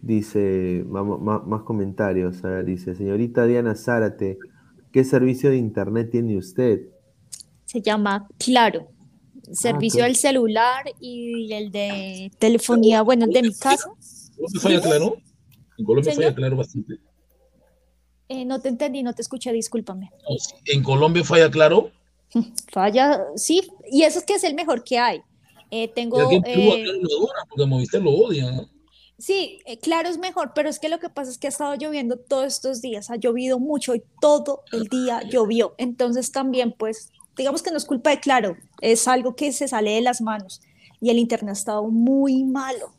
dice, 0.02 0.84
vamos, 0.88 1.22
más, 1.22 1.62
comentarios. 1.62 2.44
A 2.44 2.50
ver, 2.50 2.66
dice, 2.66 2.96
señorita 2.96 3.46
Diana 3.46 3.76
Zárate, 3.76 4.40
¿qué 4.92 5.04
servicio 5.04 5.52
de 5.52 5.58
internet 5.58 6.10
tiene 6.10 6.36
usted? 6.36 6.88
Se 7.66 7.82
llama 7.82 8.28
Claro. 8.40 8.88
Servicio 9.52 10.06
del 10.06 10.16
celular 10.16 10.86
y 11.00 11.54
el 11.54 11.72
de 11.72 12.32
telefonía, 12.40 13.04
bueno, 13.04 13.26
el 13.26 13.32
de 13.32 13.44
mi 13.44 13.54
casa. 13.54 13.92
¿Colombia 14.36 14.60
falla 14.60 14.82
claro? 14.82 15.18
En 15.78 15.86
Colombia 15.86 16.14
falla 16.16 16.34
claro 16.34 16.58
bastante. 16.58 17.09
Eh, 18.30 18.46
no 18.46 18.62
te 18.62 18.70
entendí, 18.70 19.04
no 19.04 19.14
te 19.14 19.22
escuché, 19.22 19.52
discúlpame. 19.52 20.12
¿En 20.66 20.84
Colombia 20.84 21.24
falla 21.24 21.50
claro? 21.50 21.92
Falla, 22.72 23.26
sí, 23.36 23.62
y 23.92 24.04
eso 24.04 24.20
es 24.20 24.26
que 24.26 24.36
es 24.36 24.44
el 24.44 24.54
mejor 24.54 24.84
que 24.84 25.00
hay. 25.00 25.22
Eh, 25.72 25.88
tengo. 25.94 26.20
Eh, 26.46 26.86
porque 27.50 27.66
Movistar 27.66 28.02
lo 28.02 28.12
odia. 28.12 28.68
Sí, 29.18 29.60
eh, 29.66 29.78
claro, 29.80 30.10
es 30.10 30.18
mejor, 30.18 30.54
pero 30.56 30.70
es 30.70 30.80
que 30.80 30.90
lo 30.90 31.00
que 31.00 31.10
pasa 31.10 31.30
es 31.30 31.38
que 31.38 31.48
ha 31.48 31.50
estado 31.50 31.76
lloviendo 31.76 32.18
todos 32.18 32.48
estos 32.48 32.82
días, 32.82 33.10
ha 33.10 33.18
llovido 33.18 33.60
mucho 33.60 33.94
y 33.94 34.04
todo 34.22 34.64
el 34.72 34.88
día 34.88 35.22
llovió. 35.24 35.76
Entonces 35.78 36.32
también, 36.32 36.74
pues, 36.78 37.12
digamos 37.36 37.62
que 37.62 37.72
no 37.72 37.78
es 37.78 37.86
culpa 37.86 38.12
de 38.12 38.22
Claro, 38.22 38.56
es 38.80 39.08
algo 39.08 39.36
que 39.36 39.52
se 39.52 39.68
sale 39.68 39.92
de 39.92 40.02
las 40.02 40.22
manos 40.22 40.62
y 41.02 41.10
el 41.10 41.18
internet 41.18 41.50
ha 41.50 41.54
estado 41.54 41.88
muy 41.90 42.46
malo. 42.46 42.94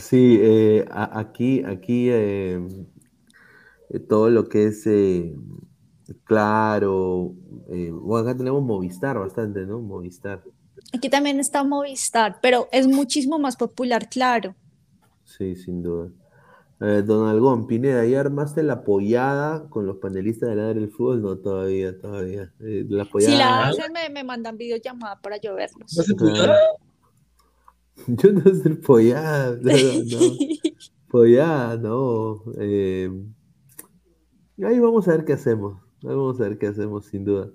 Sí, 0.00 0.40
aquí, 0.90 1.64
aquí 1.64 2.10
todo 4.08 4.30
lo 4.30 4.48
que 4.48 4.66
es 4.66 4.86
Claro, 6.24 7.34
eh, 7.68 7.90
bueno, 7.92 8.28
acá 8.28 8.38
tenemos 8.38 8.62
Movistar 8.62 9.18
bastante, 9.18 9.66
¿no? 9.66 9.80
Movistar. 9.80 10.42
Aquí 10.94 11.10
también 11.10 11.38
está 11.38 11.64
Movistar, 11.64 12.38
pero 12.40 12.68
es 12.72 12.86
muchísimo 12.86 13.38
más 13.38 13.56
popular, 13.56 14.08
claro. 14.08 14.54
Sí, 15.24 15.54
sin 15.54 15.82
duda. 15.82 16.10
don 16.78 17.28
Algón, 17.28 17.66
Pineda, 17.66 18.06
¿ya 18.06 18.20
armaste 18.20 18.62
la 18.62 18.74
apoyada 18.74 19.68
con 19.68 19.84
los 19.84 19.98
panelistas 19.98 20.48
de 20.48 20.56
la 20.56 20.72
del 20.72 20.90
fútbol? 20.90 21.20
No, 21.20 21.36
todavía, 21.36 21.98
todavía. 21.98 22.50
Eh, 22.60 22.86
la 22.88 23.06
Si 23.18 23.36
la 23.36 23.68
hacen, 23.68 23.92
me, 23.92 24.08
me 24.08 24.24
mandan 24.24 24.56
videollamada 24.56 25.20
para 25.20 25.36
yo 25.38 25.54
verlos. 25.54 25.92
Yo 28.06 28.32
no 28.32 28.54
sé 28.54 28.70
pollada, 28.70 29.58
no, 29.60 29.72
no. 31.12 31.76
no. 31.76 32.42
Eh, 32.58 33.10
ahí 34.64 34.78
vamos 34.78 35.06
a 35.08 35.12
ver 35.12 35.24
qué 35.24 35.34
hacemos. 35.34 35.80
Vamos 36.02 36.40
a 36.40 36.44
ver 36.44 36.58
qué 36.58 36.68
hacemos, 36.68 37.06
sin 37.06 37.24
duda. 37.24 37.48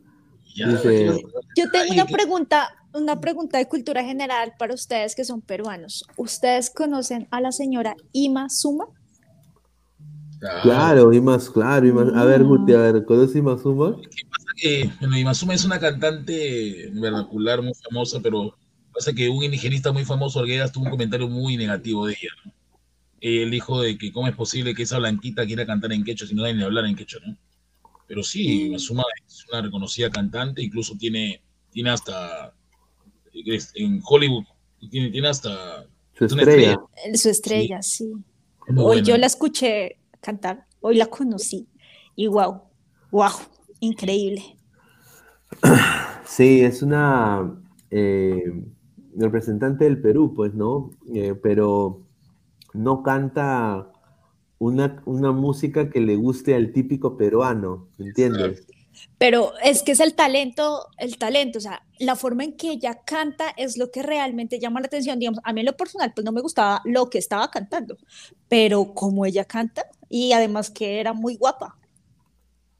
Yo 0.56 1.72
tengo 1.72 1.94
una 1.94 2.06
pregunta, 2.06 2.70
una 2.94 3.20
pregunta 3.20 3.58
de 3.58 3.68
cultura 3.68 4.04
general 4.04 4.54
para 4.60 4.74
ustedes 4.74 5.16
que 5.16 5.26
son 5.26 5.42
peruanos. 5.42 6.06
¿Ustedes 6.18 6.70
conocen 6.70 7.28
a 7.32 7.42
la 7.42 7.52
señora 7.52 7.96
Ima 8.12 8.50
Suma? 8.50 8.86
Claro, 10.62 11.14
Ima, 11.14 11.40
claro. 11.54 12.00
A 12.16 12.26
ver, 12.26 12.44
Guti, 12.44 12.74
a 12.74 12.80
ver, 12.80 13.06
¿conoces 13.06 13.36
Ima 13.36 13.58
Suma? 13.58 13.96
¿Qué 13.96 14.26
pasa? 14.30 14.46
Que 14.56 14.92
bueno, 15.00 15.18
Ima 15.18 15.34
Suma 15.34 15.54
es 15.54 15.64
una 15.66 15.80
cantante 15.80 16.92
vernacular 16.94 17.62
muy 17.62 17.74
famosa, 17.74 18.20
pero 18.22 18.56
pasa 18.94 19.14
que 19.14 19.30
un 19.30 19.44
indigenista 19.44 19.92
muy 19.92 20.06
famoso, 20.06 20.40
Arguedas, 20.40 20.72
tuvo 20.72 20.86
un 20.86 20.92
comentario 20.92 21.28
muy 21.28 21.58
negativo 21.58 22.06
de 22.06 22.14
ella. 22.14 22.30
¿no? 22.46 22.52
Él 23.24 23.52
dijo 23.52 23.82
de 23.82 23.98
que 23.98 24.12
cómo 24.12 24.28
es 24.28 24.36
posible 24.36 24.76
que 24.76 24.84
esa 24.84 25.00
blanquita 25.00 25.46
quiera 25.46 25.66
cantar 25.66 25.94
en 25.94 26.04
quechua 26.04 26.28
si 26.28 26.36
no 26.36 26.44
hay 26.44 26.54
ni 26.54 26.62
hablar 26.62 26.84
en 26.86 26.96
quechua, 26.98 27.22
¿no? 27.26 27.38
Pero 28.06 28.22
sí, 28.22 28.72
mm. 28.72 28.80
Suma 28.80 29.04
es 29.26 29.46
una 29.50 29.62
reconocida 29.62 30.10
cantante, 30.10 30.62
incluso 30.62 30.98
tiene, 30.98 31.42
tiene 31.72 31.92
hasta, 31.92 32.54
en 33.76 34.02
Hollywood, 34.04 34.44
tiene, 34.92 35.10
tiene 35.10 35.30
hasta 35.30 35.88
Su 36.18 36.26
estrella. 36.26 36.78
Su 37.14 37.30
estrella, 37.30 37.82
sí. 37.82 38.12
Hoy 38.76 39.02
yo 39.04 39.18
la 39.18 39.28
escuché 39.28 40.00
cantar, 40.20 40.68
hoy 40.82 40.98
la 40.98 41.06
conocí 41.06 41.70
y 42.18 42.28
wow, 42.28 42.62
wow, 43.10 43.32
increíble. 43.80 44.44
Sí, 46.26 46.62
es 46.62 46.82
una 46.82 47.58
eh, 47.90 48.66
representante 49.16 49.86
del 49.86 50.02
Perú, 50.02 50.34
pues, 50.36 50.54
¿no? 50.54 50.90
Eh, 51.14 51.36
pero 51.42 52.03
no 52.74 53.04
canta 53.04 53.92
una, 54.60 55.02
una, 55.06 55.32
música 55.32 55.90
que 55.90 56.00
le 56.00 56.16
guste 56.16 56.56
al 56.56 56.72
típico 56.72 57.18
peruano, 57.18 57.90
¿entiendes? 58.00 58.66
Pero 59.18 59.54
es 59.64 59.84
que 59.84 59.94
es 59.94 60.00
el 60.00 60.14
talento, 60.14 60.88
el 60.98 61.18
talento, 61.18 61.58
o 61.58 61.62
sea, 61.62 61.86
la 62.00 62.16
forma 62.16 62.44
en 62.44 62.54
que 62.54 62.72
ella 62.72 63.02
canta 63.06 63.50
es 63.58 63.78
lo 63.78 63.92
que 63.92 64.04
realmente 64.04 64.60
llama 64.60 64.80
la 64.80 64.88
atención. 64.88 65.20
Digamos, 65.20 65.40
a 65.44 65.54
mí 65.54 65.62
en 65.62 65.66
lo 65.66 65.78
personal, 65.78 66.14
pues 66.14 66.24
no 66.26 66.32
me 66.32 66.42
gustaba 66.42 66.82
lo 66.86 67.10
que 67.10 67.18
estaba 67.18 67.50
cantando, 67.50 67.98
pero 68.48 68.94
como 68.94 69.26
ella 69.26 69.46
canta 69.46 69.86
y 70.10 70.32
además 70.34 70.70
que 70.70 71.00
era 71.00 71.14
muy 71.14 71.36
guapa. 71.36 71.78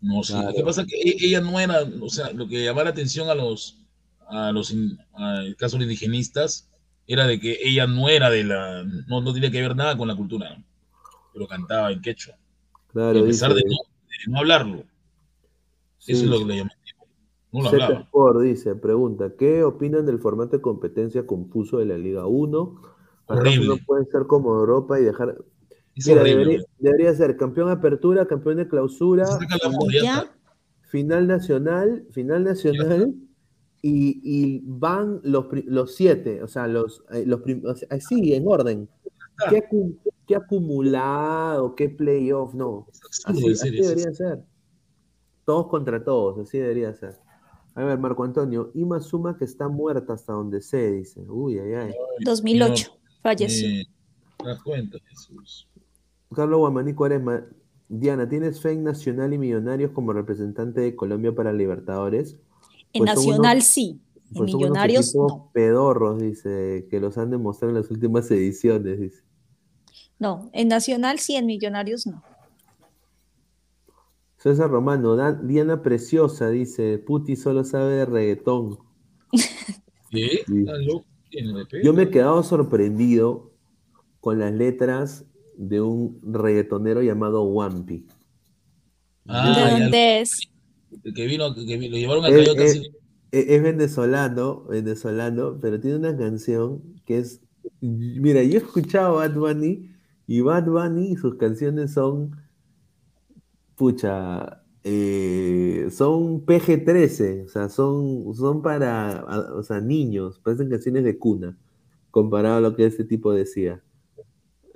No 0.02 0.22
sé, 0.24 0.34
lo 0.34 0.54
que 0.54 0.64
pasa 0.64 0.82
es 0.82 0.88
que 0.88 0.98
e, 0.98 1.16
ella 1.20 1.42
no 1.42 1.60
era, 1.60 1.82
o 2.02 2.10
sea, 2.10 2.32
lo 2.32 2.48
que 2.48 2.64
llamaba 2.64 2.86
la 2.86 2.90
atención 2.92 3.30
a 3.30 3.36
los, 3.36 3.82
a 4.28 4.52
los 4.52 4.76
casos 5.58 5.82
indigenistas 5.82 6.70
era 7.08 7.28
de 7.28 7.40
que 7.40 7.58
ella 7.62 7.88
no 7.88 8.10
era 8.10 8.30
de 8.30 8.44
la, 8.44 8.84
no, 9.08 9.22
no 9.22 9.34
tenía 9.34 9.52
que 9.52 9.62
ver 9.62 9.76
nada 9.76 9.98
con 9.98 10.08
la 10.08 10.16
cultura, 10.16 10.58
pero 11.34 11.48
cantaba 11.48 11.92
en 11.92 12.02
quechua. 12.02 12.36
Claro, 12.88 13.20
a 13.20 13.26
pesar 13.26 13.54
de, 13.54 13.64
no, 14.28 14.38
hablarlo. 14.38 14.84
Eso 16.06 16.24
es 16.24 16.30
lo 16.30 16.40
que 16.40 16.46
le 16.46 16.58
llamaba. 16.58 16.76
No 17.52 17.62
lo 17.62 17.70
hablaba. 17.70 18.00
Sport 18.02 18.42
dice, 18.42 18.76
pregunta, 18.76 19.34
¿qué 19.38 19.64
opinan 19.64 20.06
del 20.06 20.20
formato 20.20 20.58
de 20.58 20.62
competencia 20.62 21.26
compuso 21.26 21.78
de 21.78 21.86
la 21.86 21.98
Liga 21.98 22.26
1? 22.26 22.82
Horrible. 23.28 23.68
No 23.68 23.78
puede 23.86 24.06
ser 24.06 24.26
como 24.28 24.54
Europa 24.56 25.00
y 25.00 25.04
dejar 25.04 25.38
debería, 25.96 27.14
ser 27.14 27.38
campeón 27.38 27.70
apertura, 27.70 28.26
campeón 28.26 28.58
de 28.58 28.68
clausura, 28.68 29.26
final 30.82 31.28
nacional, 31.28 32.06
final 32.12 32.44
nacional, 32.44 33.14
y, 33.86 34.62
van 34.66 35.20
los, 35.24 35.48
los, 35.66 35.96
siete, 35.96 36.42
o 36.42 36.48
sea, 36.48 36.68
los, 36.68 37.04
eh, 37.12 37.26
los 37.26 37.42
así, 37.90 38.34
en 38.34 38.48
orden. 38.48 38.90
¿Qué, 40.26 40.36
acumulado? 40.36 41.76
¿Qué 41.76 41.90
playoff? 41.90 42.54
No. 42.54 42.88
Así, 43.26 43.72
debería 43.72 44.14
ser. 44.14 44.42
Todos 45.46 45.68
contra 45.68 46.02
todos, 46.02 46.40
así 46.40 46.60
debería 46.60 46.94
ser. 46.94 47.20
A 47.76 47.84
ver, 47.84 48.00
Marco 48.00 48.24
Antonio, 48.24 48.72
Ima 48.74 49.02
Suma 49.02 49.38
que 49.38 49.44
está 49.44 49.68
muerta 49.68 50.14
hasta 50.14 50.32
donde 50.32 50.62
se 50.62 50.92
dice. 50.92 51.22
Uy, 51.28 51.60
ay, 51.60 51.74
ay. 51.74 51.94
2008, 52.24 52.98
falleció. 53.22 53.84
¿Te 54.38 54.48
das 54.48 54.64
cuenta, 54.64 54.98
Jesús? 55.10 55.68
Carlos 56.34 56.60
Guamaní 56.60 56.94
Cuaresma. 56.94 57.46
Diana, 57.90 58.30
¿tienes 58.30 58.62
fe 58.62 58.72
en 58.72 58.86
Nacional 58.86 59.34
y 59.34 59.38
Millonarios 59.38 59.92
como 59.92 60.14
representante 60.14 60.82
de 60.82 60.96
Colombia 60.96 61.36
para 61.36 61.52
Libertadores? 61.52 62.38
En 62.94 63.04
Nacional 63.06 63.62
sí, 63.62 64.00
en 64.36 64.46
Millonarios 64.46 65.16
no. 65.16 65.50
Pedorros, 65.54 66.22
dice, 66.22 66.88
que 66.90 67.00
los 67.00 67.18
han 67.18 67.32
demostrado 67.32 67.76
en 67.76 67.82
las 67.82 67.92
últimas 67.92 68.30
ediciones, 68.32 69.00
dice. 69.00 69.24
No, 70.20 70.50
en 70.54 70.68
Nacional 70.68 71.20
sí, 71.20 71.36
en 71.36 71.48
Millonarios 71.48 72.08
no. 72.08 72.24
César 74.38 74.70
Romano, 74.70 75.16
Diana 75.44 75.82
Preciosa, 75.82 76.50
dice, 76.50 76.98
Puti 77.00 77.36
solo 77.36 77.64
sabe 77.64 77.94
de 77.94 78.06
reggaetón. 78.06 78.78
¿Qué? 80.12 80.44
Yo 81.84 81.94
me 81.94 82.04
he 82.04 82.10
quedado 82.10 82.44
sorprendido 82.44 83.52
con 84.20 84.40
las 84.40 84.54
letras 84.54 85.26
de 85.58 85.82
un 85.82 86.20
reggaetonero 86.22 87.02
llamado 87.02 87.44
Wampi. 87.44 88.06
Ah, 89.28 89.54
¿De 89.56 89.80
dónde 89.80 90.22
es? 90.22 90.53
Que 91.16 91.26
vino, 91.26 91.54
que 91.54 91.90
lo 91.90 91.98
llevaron 91.98 92.26
a 92.26 92.30
es, 92.30 92.48
es, 92.50 92.82
es, 93.32 93.64
venezolano, 93.64 94.66
venezolano, 94.66 95.60
pero 95.60 95.80
tiene 95.80 95.98
una 95.98 96.16
canción 96.18 96.82
que 97.06 97.20
es. 97.20 97.42
Mira, 97.82 98.44
yo 98.44 98.60
he 98.60 98.62
escuchado 98.64 99.16
Bad 99.16 99.36
Bunny 99.36 99.90
y 100.28 100.42
Bad 100.42 100.66
Bunny, 100.66 101.16
sus 101.16 101.36
canciones 101.36 101.94
son. 101.94 102.36
Pucha, 103.76 104.64
eh, 104.84 105.88
son 105.92 106.46
PG-13, 106.46 107.46
o 107.46 107.48
sea, 107.48 107.70
son, 107.70 108.36
son 108.36 108.62
para 108.62 109.26
o 109.56 109.64
sea, 109.64 109.80
niños, 109.80 110.40
parecen 110.40 110.70
canciones 110.70 111.06
de 111.06 111.18
cuna, 111.18 111.58
comparado 112.12 112.58
a 112.58 112.62
lo 112.62 112.76
que 112.76 112.86
ese 112.86 113.06
tipo 113.06 113.34
decía. 113.34 113.82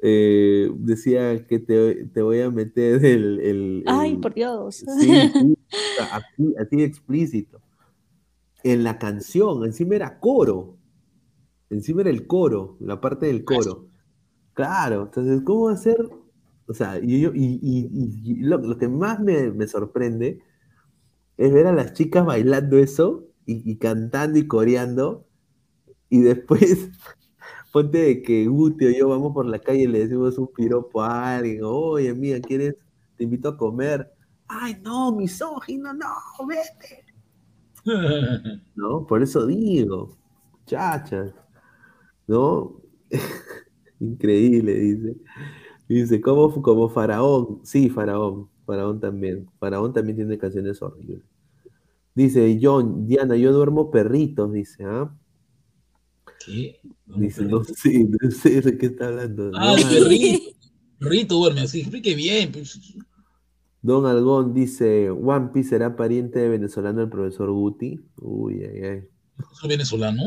Eh, 0.02 0.72
decía 0.78 1.46
que 1.46 1.60
te, 1.60 2.22
voy 2.22 2.40
a 2.40 2.50
meter 2.50 3.04
el... 3.04 3.84
Ay, 3.86 4.16
por 4.18 4.34
Dios. 4.34 4.86
Sí, 5.00 5.57
así, 6.12 6.84
explícito. 6.84 7.62
En 8.64 8.84
la 8.84 8.98
canción, 8.98 9.66
encima 9.66 9.96
era 9.96 10.20
coro. 10.20 10.78
Encima 11.70 12.02
era 12.02 12.10
el 12.10 12.28
coro, 12.28 12.78
la 12.80 13.00
parte 13.02 13.28
del 13.28 13.44
coro. 13.44 13.88
Claro, 14.54 15.04
entonces, 15.04 15.42
¿cómo 15.44 15.66
va 15.66 15.74
a 15.74 15.78
ser? 15.78 16.10
O 16.68 16.74
sea, 16.74 17.00
y, 17.00 17.26
y, 17.26 18.36
lo, 18.42 18.78
que 18.78 18.88
más 18.88 19.20
me, 19.20 19.52
me, 19.52 19.68
sorprende 19.68 20.42
es 21.38 21.54
ver 21.54 21.68
a 21.68 21.72
las 21.72 21.94
chicas 21.94 22.26
bailando 22.26 22.78
eso 22.78 23.28
y, 23.46 23.78
cantando 23.78 24.38
y 24.38 24.48
coreando, 24.48 25.26
y 26.10 26.22
después 26.22 26.90
Ponte 27.72 27.98
de 28.00 28.22
que 28.22 28.48
Guti 28.48 28.86
o 28.86 28.90
yo 28.90 29.10
vamos 29.10 29.34
por 29.34 29.46
la 29.46 29.60
calle 29.60 29.84
y 29.84 29.88
le 29.88 30.00
decimos 30.00 30.38
un 30.38 30.48
piropo 30.48 31.02
a 31.04 31.38
alguien, 31.38 31.62
oye, 31.64 32.14
mía, 32.14 32.42
¿quieres? 32.42 32.76
Te 33.18 33.26
invito 33.26 33.50
a 33.50 33.58
comer. 33.58 34.12
Ay, 34.48 34.78
no, 34.82 35.12
misógino, 35.12 35.94
no, 35.94 36.14
vete. 36.48 37.06
¿No? 38.76 39.06
Por 39.06 39.24
eso 39.24 39.46
digo, 39.46 40.18
chachas, 40.66 41.34
¿no? 42.28 42.82
Increíble, 44.00 44.74
dice. 44.74 45.18
Dice, 45.88 46.22
como, 46.22 46.62
como 46.62 46.90
Faraón. 46.90 47.62
Sí, 47.64 47.90
Faraón. 47.90 48.50
Faraón 48.66 49.00
también. 49.00 49.50
Faraón 49.60 49.94
también 49.94 50.18
tiene 50.18 50.38
canciones 50.38 50.82
horribles. 50.82 51.22
Dice, 52.14 52.60
John, 52.62 53.08
Diana, 53.08 53.36
yo 53.36 53.54
duermo 53.54 53.90
perritos, 53.90 54.52
dice, 54.52 54.84
¿ah? 54.84 55.16
¿Qué? 56.46 56.80
Dice, 57.06 57.44
no 57.44 57.64
sé, 57.64 58.06
no 58.10 58.32
sé 58.32 58.62
de 58.62 58.78
qué 58.78 58.88
está 58.88 59.08
hablando. 59.08 59.52
Ah, 59.56 59.76
el 59.78 59.88
perrito. 59.88 60.50
Perrito 61.00 61.36
duerme 61.36 61.62
así, 61.62 61.82
explique 61.82 62.16
bien. 62.16 62.52
Pues. 62.52 62.98
Don 63.82 64.06
Algón 64.06 64.54
dice, 64.54 65.10
One 65.10 65.50
Piece 65.54 65.70
será 65.70 65.96
pariente 65.96 66.40
de 66.40 66.50
venezolano 66.50 67.00
del 67.00 67.10
profesor 67.10 67.52
Guti. 67.52 68.00
Uy, 68.22 68.64
ay, 68.64 68.84
ay. 68.84 69.04
¿Es 69.40 69.68
venezolano? 69.68 70.24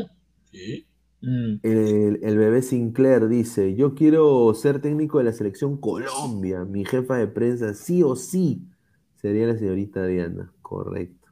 ¿Qué? 0.51 0.85
Mm. 1.21 1.59
El, 1.61 2.19
el, 2.23 2.37
bebé 2.37 2.61
Sinclair 2.61 3.27
dice, 3.27 3.75
yo 3.75 3.93
quiero 3.93 4.53
ser 4.53 4.81
técnico 4.81 5.19
de 5.19 5.25
la 5.25 5.33
selección 5.33 5.77
Colombia. 5.77 6.65
Mi 6.65 6.85
jefa 6.85 7.17
de 7.17 7.27
prensa, 7.27 7.73
sí 7.73 8.01
o 8.03 8.15
sí, 8.15 8.67
sería 9.15 9.47
la 9.47 9.57
señorita 9.57 10.05
Diana. 10.05 10.51
Correcto. 10.61 11.27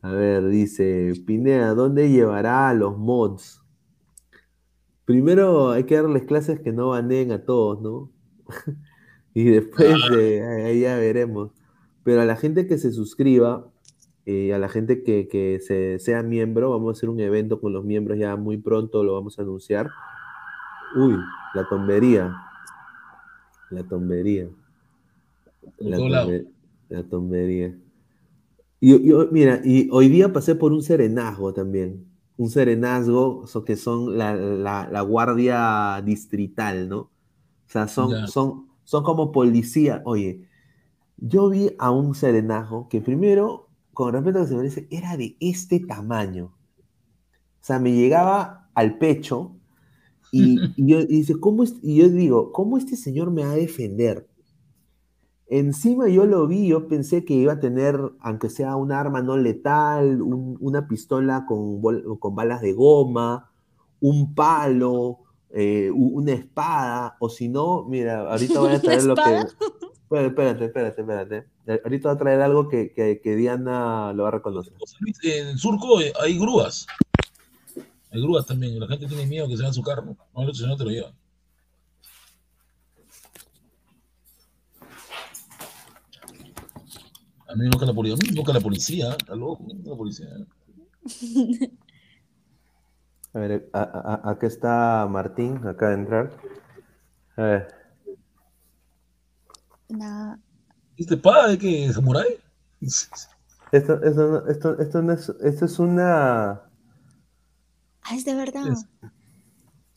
A 0.00 0.12
ver, 0.12 0.48
dice, 0.48 1.12
Pinea, 1.26 1.74
¿dónde 1.74 2.10
llevará 2.10 2.68
a 2.68 2.74
los 2.74 2.96
mods? 2.96 3.62
primero 5.04 5.70
hay 5.70 5.84
que 5.84 5.96
darles 5.96 6.24
clases 6.24 6.60
que 6.60 6.72
no 6.72 6.88
baneen 6.88 7.32
a 7.32 7.44
todos, 7.44 7.80
¿no? 7.82 8.10
y 9.34 9.44
después 9.44 9.94
ahí 10.10 10.80
ya 10.80 10.96
veremos. 10.96 11.50
Pero 12.04 12.20
a 12.20 12.24
la 12.24 12.36
gente 12.36 12.66
que 12.66 12.78
se 12.78 12.92
suscriba, 12.92 13.68
y 14.24 14.50
eh, 14.50 14.54
a 14.54 14.58
la 14.58 14.68
gente 14.68 15.02
que, 15.02 15.60
se, 15.64 15.98
sea 15.98 16.22
miembro, 16.22 16.70
vamos 16.70 16.88
a 16.88 16.98
hacer 16.98 17.08
un 17.08 17.20
evento 17.20 17.60
con 17.60 17.72
los 17.72 17.84
miembros 17.84 18.18
ya 18.18 18.36
muy 18.36 18.56
pronto, 18.56 19.04
lo 19.04 19.14
vamos 19.14 19.38
a 19.38 19.42
anunciar. 19.42 19.90
Uy, 20.96 21.16
la 21.54 21.68
tombería. 21.68 22.34
La 23.70 23.82
tombería. 23.84 24.48
La, 25.78 27.02
tombería. 27.04 27.74
Y, 28.80 29.08
yo, 29.08 29.28
mira, 29.30 29.60
y 29.64 29.88
hoy 29.90 30.08
día 30.08 30.32
pasé 30.32 30.54
por 30.54 30.72
un 30.72 30.82
serenazgo 30.82 31.52
también 31.52 32.12
un 32.36 32.50
serenazgo, 32.50 33.44
que 33.64 33.76
son 33.76 34.18
la, 34.18 35.00
guardia 35.02 36.02
distrital, 36.04 36.88
¿no? 36.88 36.98
O 36.98 37.10
sea, 37.72 37.88
son, 37.88 38.28
son, 38.28 38.66
son 38.84 39.04
como 39.04 39.32
policía. 39.32 40.02
Oye, 40.04 40.48
yo 41.16 41.48
vi 41.48 41.70
a 41.78 41.90
un 41.90 42.14
serenazgo 42.14 42.88
que 42.88 43.00
primero, 43.00 43.68
con 43.92 44.12
respecto 44.12 44.38
a 44.38 44.42
lo 44.42 44.46
que 44.46 44.50
se 44.50 44.56
merece, 44.56 44.88
era 44.90 45.16
de 45.16 45.36
este 45.40 45.80
tamaño. 45.80 46.46
O 46.46 47.64
sea, 47.64 47.78
me 47.78 47.92
llegaba 47.92 48.70
al 48.74 48.98
pecho 48.98 49.56
y, 50.32 50.58
yo, 50.76 51.04
dice, 51.04 51.38
¿cómo 51.38 51.64
y 51.82 51.96
yo 51.96 52.08
digo, 52.08 52.52
¿cómo 52.52 52.78
este 52.78 52.96
señor 52.96 53.30
me 53.30 53.44
va 53.44 53.52
a 53.52 53.56
defender? 53.56 54.28
Encima 55.46 56.08
yo 56.08 56.24
lo 56.24 56.46
vi, 56.46 56.68
yo 56.68 56.88
pensé 56.88 57.24
que 57.24 57.34
iba 57.34 57.52
a 57.52 57.60
tener, 57.60 58.00
aunque 58.20 58.48
sea 58.48 58.74
un 58.74 58.90
arma 58.90 59.20
no 59.20 59.36
letal, 59.36 60.22
una 60.22 60.88
pistola 60.88 61.44
con, 61.46 61.82
con, 62.18 62.34
balas 62.34 62.62
de 62.62 62.72
goma, 62.72 63.50
un 64.00 64.34
palo, 64.34 65.21
eh, 65.54 65.90
una 65.92 66.32
espada, 66.32 67.16
o 67.20 67.28
si 67.28 67.48
no, 67.48 67.84
mira, 67.84 68.30
ahorita 68.30 68.58
voy 68.58 68.72
a 68.72 68.80
traer 68.82 69.04
lo 69.04 69.14
que... 69.14 69.22
Espérate, 70.12 70.66
espérate, 70.66 71.00
espérate, 71.00 71.46
Ahorita 71.84 72.08
voy 72.10 72.16
a 72.16 72.18
traer 72.18 72.42
algo 72.42 72.68
que, 72.68 72.92
que, 72.92 73.34
Diana 73.34 74.12
lo 74.12 74.24
va 74.24 74.28
a 74.28 74.32
reconocer. 74.32 74.74
En 75.22 75.48
el 75.48 75.58
surco 75.58 76.02
eh, 76.02 76.12
hay 76.20 76.38
grúas. 76.38 76.86
Hay 78.10 78.20
grúas 78.20 78.44
también. 78.44 78.78
La 78.78 78.86
gente 78.88 79.06
tiene 79.06 79.24
miedo 79.24 79.48
que 79.48 79.56
se 79.56 79.64
en 79.64 79.72
su 79.72 79.82
carro. 79.82 80.14
No, 80.34 80.42
el 80.42 80.68
no 80.68 80.76
te 80.76 80.84
lo 80.84 80.90
lleva. 80.90 81.14
A 87.48 87.54
mí 87.54 87.64
nunca 87.70 87.86
la 87.86 87.94
policía, 87.94 88.14
a 88.14 88.30
mí 88.30 88.36
nunca 88.36 88.52
la 88.52 88.60
policía, 88.60 89.10
está 89.18 89.34
loco, 89.34 89.66
la 89.82 89.96
policía. 89.96 90.28
A 93.34 93.38
ver, 93.38 93.70
acá 93.72 94.46
está 94.46 95.06
Martín, 95.08 95.66
acá 95.66 95.88
de 95.88 95.94
entrar. 95.94 96.30
A 97.36 97.42
ver. 97.42 97.74
¿Este 100.96 101.16
pa 101.16 101.48
de 101.48 101.58
qué? 101.58 101.92
¿Samurai? 101.92 102.38
Esto, 102.80 104.02
esto, 104.02 104.48
esto, 104.48 104.78
esto, 104.78 105.02
no 105.02 105.12
es, 105.12 105.32
esto 105.42 105.64
es 105.64 105.78
una. 105.78 106.62
Ah, 108.02 108.14
es 108.14 108.24
de 108.24 108.34
verdad. 108.34 108.66
¿Es, 108.68 108.86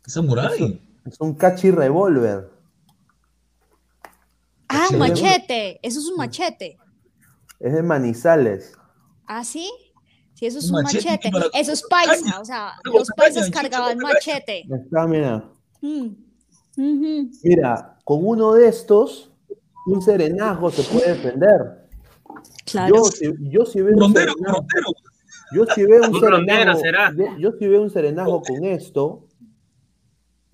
samurai? 0.05 0.81
Es, 1.05 1.19
un 1.19 1.33
cachi 1.33 1.71
revólver. 1.71 2.49
Ah, 4.69 4.87
un 4.91 4.99
machete. 4.99 5.79
Eso 5.85 5.99
es 5.99 6.05
un 6.07 6.15
machete. 6.15 6.77
Es 7.59 7.73
de 7.73 7.83
Manizales. 7.83 8.77
¿Ah, 9.27 9.43
sí? 9.43 9.69
Sí, 10.35 10.45
eso 10.45 10.59
es 10.59 10.69
un 10.69 10.83
machete. 10.83 11.31
Eso 11.53 11.71
es 11.71 11.83
paisa, 11.83 12.41
o 12.41 12.45
sea, 12.45 12.73
los 12.83 13.07
paisas 13.15 13.49
cargaban 13.49 13.97
machete. 13.97 14.65
Mm. 15.81 16.09
Mira, 17.43 17.97
con 18.03 18.19
uno 18.25 18.53
de 18.53 18.67
estos, 18.67 19.31
un 19.87 20.01
serenajo 20.01 20.69
se 20.71 20.83
puede 20.83 21.13
defender. 21.13 21.87
Claro. 22.65 22.95
Yo, 22.95 23.03
si, 23.05 23.33
yo 23.39 23.65
si 23.65 23.81
veo 23.81 23.95
un 23.95 24.13
serenajo, 24.13 24.65
yo 25.53 25.65
si 25.73 25.85
veo 25.85 26.09
un 26.09 26.19
serenajo, 26.19 26.81
yo 27.39 27.51
si 27.57 27.67
veo 27.67 27.81
un 27.81 27.89
serenajo 27.89 28.41
con 28.41 28.65
esto, 28.65 29.24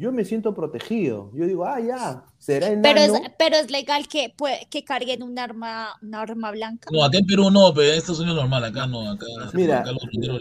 yo 0.02 0.12
me 0.12 0.26
siento 0.26 0.56
protegido. 0.56 1.32
Yo 1.36 1.46
digo, 1.46 1.64
ah, 1.64 1.80
ya, 1.80 2.26
será 2.40 2.70
enano. 2.70 2.82
Pero 2.82 3.00
es, 3.02 3.22
pero 3.38 3.56
es 3.58 3.70
legal 3.70 4.08
que, 4.08 4.34
que 4.72 4.84
carguen 4.84 5.22
un 5.22 5.38
arma, 5.38 5.90
una 6.02 6.22
arma 6.22 6.50
blanca. 6.50 6.90
No, 6.92 7.04
acá 7.04 7.20
en 7.20 7.28
Perú 7.28 7.52
no, 7.52 7.72
pero 7.72 7.92
en 7.92 8.00
Estados 8.00 8.20
Unidos 8.20 8.38
normal, 8.38 8.64
acá 8.64 8.88
no. 8.88 9.12
Acá, 9.12 9.28
mira, 9.54 9.84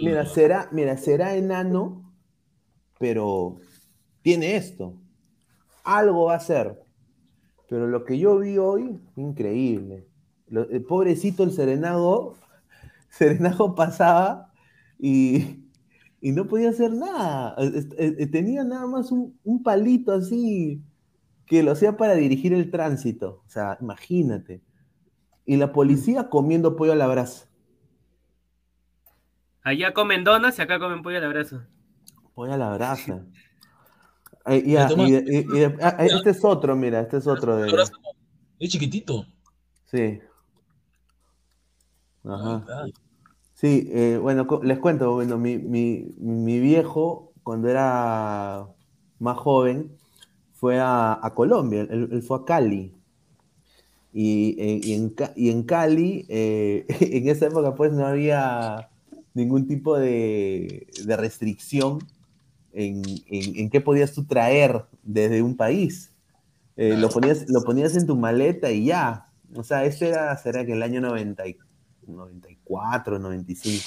mira, 0.01 0.25
será, 0.25 0.71
mira, 0.73 0.97
será 0.97 1.37
enano, 1.37 2.11
pero 2.99 3.59
tiene 4.23 4.57
esto. 4.57 4.95
Algo 5.85 6.25
va 6.25 6.37
a 6.37 6.41
ser. 6.41 6.81
Pero 7.69 7.87
lo 7.87 8.07
que 8.07 8.19
yo 8.19 8.39
vi 8.39 8.57
hoy, 8.57 8.99
increíble. 9.17 10.09
el 10.49 10.85
pobrecito 10.85 11.43
el 11.43 11.53
serenago, 11.53 12.35
serenago 13.11 13.75
pasaba 13.75 14.55
y 14.99 15.60
y 16.21 16.33
no 16.33 16.47
podía 16.47 16.71
hacer 16.71 16.93
nada. 16.93 17.57
Tenía 18.31 18.65
nada 18.65 18.87
más 18.87 19.11
un, 19.11 19.63
palito 19.63 20.13
así 20.13 20.83
que 21.47 21.63
lo 21.63 21.73
hacía 21.73 21.97
para 21.97 22.15
dirigir 22.15 22.53
el 22.53 22.71
tránsito. 22.71 23.43
O 23.47 23.49
sea, 23.49 23.79
imagínate. 23.81 24.63
Y 25.47 25.57
la 25.57 25.73
policía 25.73 26.29
comiendo 26.29 26.77
pollo 26.77 26.93
a 26.93 26.97
la 26.97 27.07
brasa. 27.07 27.49
Allá 29.63 29.93
comen 29.93 30.25
donas 30.25 30.59
y 30.59 30.63
acá 30.63 30.79
comen 30.79 31.03
pollo 31.03 31.19
a 31.19 31.21
la 31.21 31.29
brasa. 31.29 31.69
Pollo 32.35 32.53
a 32.53 32.57
la 32.57 32.73
brasa. 32.75 33.25
este 34.47 36.31
es 36.31 36.45
otro, 36.45 36.77
mira, 36.77 37.01
este 37.01 37.17
es 37.17 37.27
otro 37.27 37.57
de. 37.57 37.73
Es 38.59 38.71
chiquitito. 38.71 39.27
Sí. 39.87 40.21
Ajá. 42.25 42.65
Sí, 43.61 43.91
eh, 43.93 44.19
bueno, 44.19 44.47
les 44.63 44.79
cuento, 44.79 45.13
bueno, 45.13 45.37
mi, 45.37 45.61
viejo, 46.61 47.35
cuando 47.43 47.69
era 47.69 48.67
más 49.19 49.37
joven, 49.37 49.93
fue 50.55 50.79
a, 50.81 51.33
Colombia, 51.35 51.83
él, 51.91 52.23
fue 52.23 52.39
a 52.39 52.45
Cali. 52.47 52.95
Y, 54.15 54.57
eh, 54.59 54.95
en, 55.37 55.63
Cali, 55.65 56.25
eh, 56.31 56.87
en 57.01 57.29
esa 57.29 57.49
época, 57.49 57.75
pues 57.75 57.93
no 57.93 58.07
había 58.07 58.89
ningún 59.35 59.69
tipo 59.69 59.99
de, 59.99 60.87
restricción 61.07 61.99
en, 62.73 63.03
qué 63.71 63.81
podías 63.83 64.15
tú 64.15 64.25
traer 64.25 64.87
desde 65.03 65.43
un 65.43 65.55
país. 65.55 66.13
lo, 66.77 67.11
ponías, 67.11 67.45
lo 67.51 67.63
ponías 67.63 67.95
en 67.95 68.07
tu 68.07 68.17
maleta 68.17 68.71
y 68.71 68.87
ya. 68.87 69.29
O 69.55 69.63
sea, 69.65 69.85
ese 69.85 70.09
era, 70.09 70.35
será 70.39 70.65
que 70.65 70.73
el 70.73 70.83
año 70.83 71.03
94 71.03 71.70
94, 72.07 73.19
95. 73.19 73.85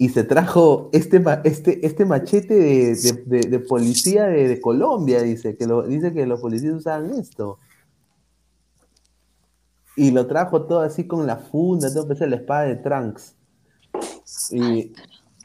Y 0.00 0.08
se 0.08 0.24
trajo 0.24 0.88
este, 0.94 1.22
este, 1.44 1.86
este 1.86 2.06
machete 2.06 2.54
de, 2.54 3.58
policía 3.68 4.24
de, 4.24 4.58
Colombia, 4.58 5.20
dice 5.20 5.58
que, 5.58 5.66
lo, 5.66 5.82
dice 5.82 6.14
que 6.14 6.24
los 6.24 6.40
policías 6.40 6.72
usaban 6.72 7.10
esto. 7.10 7.58
Y 9.96 10.10
lo 10.10 10.26
trajo 10.26 10.62
todo 10.62 10.80
así 10.80 11.06
con 11.06 11.26
la 11.26 11.36
funda, 11.36 11.92
todo 11.92 12.08
parece 12.08 12.26
la 12.28 12.36
espada 12.36 12.62
de 12.62 12.76
Trunks. 12.76 13.36
Y, 14.52 14.92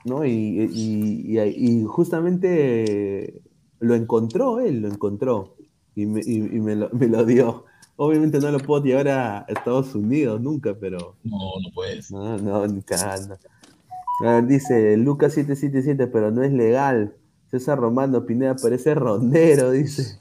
¿no? 0.05 0.25
y, 0.25 1.83
justamente 1.85 3.41
lo 3.79 3.93
encontró 3.93 4.61
él, 4.61 4.79
lo 4.83 4.87
encontró. 4.87 5.57
Y 5.95 6.05
me, 6.05 6.21
me, 6.23 6.75
lo, 6.77 6.89
me 6.91 7.07
lo 7.07 7.25
dio. 7.25 7.65
Obviamente 7.97 8.39
no 8.39 8.51
lo 8.51 8.59
puedo 8.59 8.83
llevar 8.83 9.07
a 9.07 9.45
Estados 9.47 9.95
Unidos 9.95 10.41
nunca, 10.41 10.75
pero. 10.79 11.15
No, 11.23 11.37
no 11.63 11.71
puedes. 11.73 12.11
No, 12.11 12.37
no, 12.37 12.67
nunca. 12.67 12.95
A 14.21 14.31
ver, 14.31 14.47
dice 14.47 14.97
Lucas 14.97 15.33
777, 15.33 16.07
pero 16.07 16.31
no 16.31 16.43
es 16.43 16.51
legal. 16.51 17.15
César 17.49 17.79
Romano 17.79 18.25
Pineda 18.25 18.55
parece 18.55 18.95
rondero, 18.95 19.71
dice. 19.71 20.19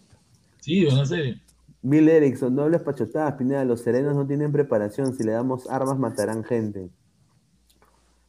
Sí, 0.60 0.84
no 0.84 1.04
sé. 1.04 1.40
Bill 1.82 2.08
Erickson, 2.08 2.54
no 2.54 2.62
hables 2.62 2.80
pachotadas, 2.80 3.34
Pineda. 3.34 3.64
Los 3.64 3.80
serenos 3.80 4.14
no 4.14 4.26
tienen 4.26 4.52
preparación. 4.52 5.14
Si 5.14 5.24
le 5.24 5.32
damos 5.32 5.68
armas, 5.68 5.98
matarán 5.98 6.44
gente. 6.44 6.88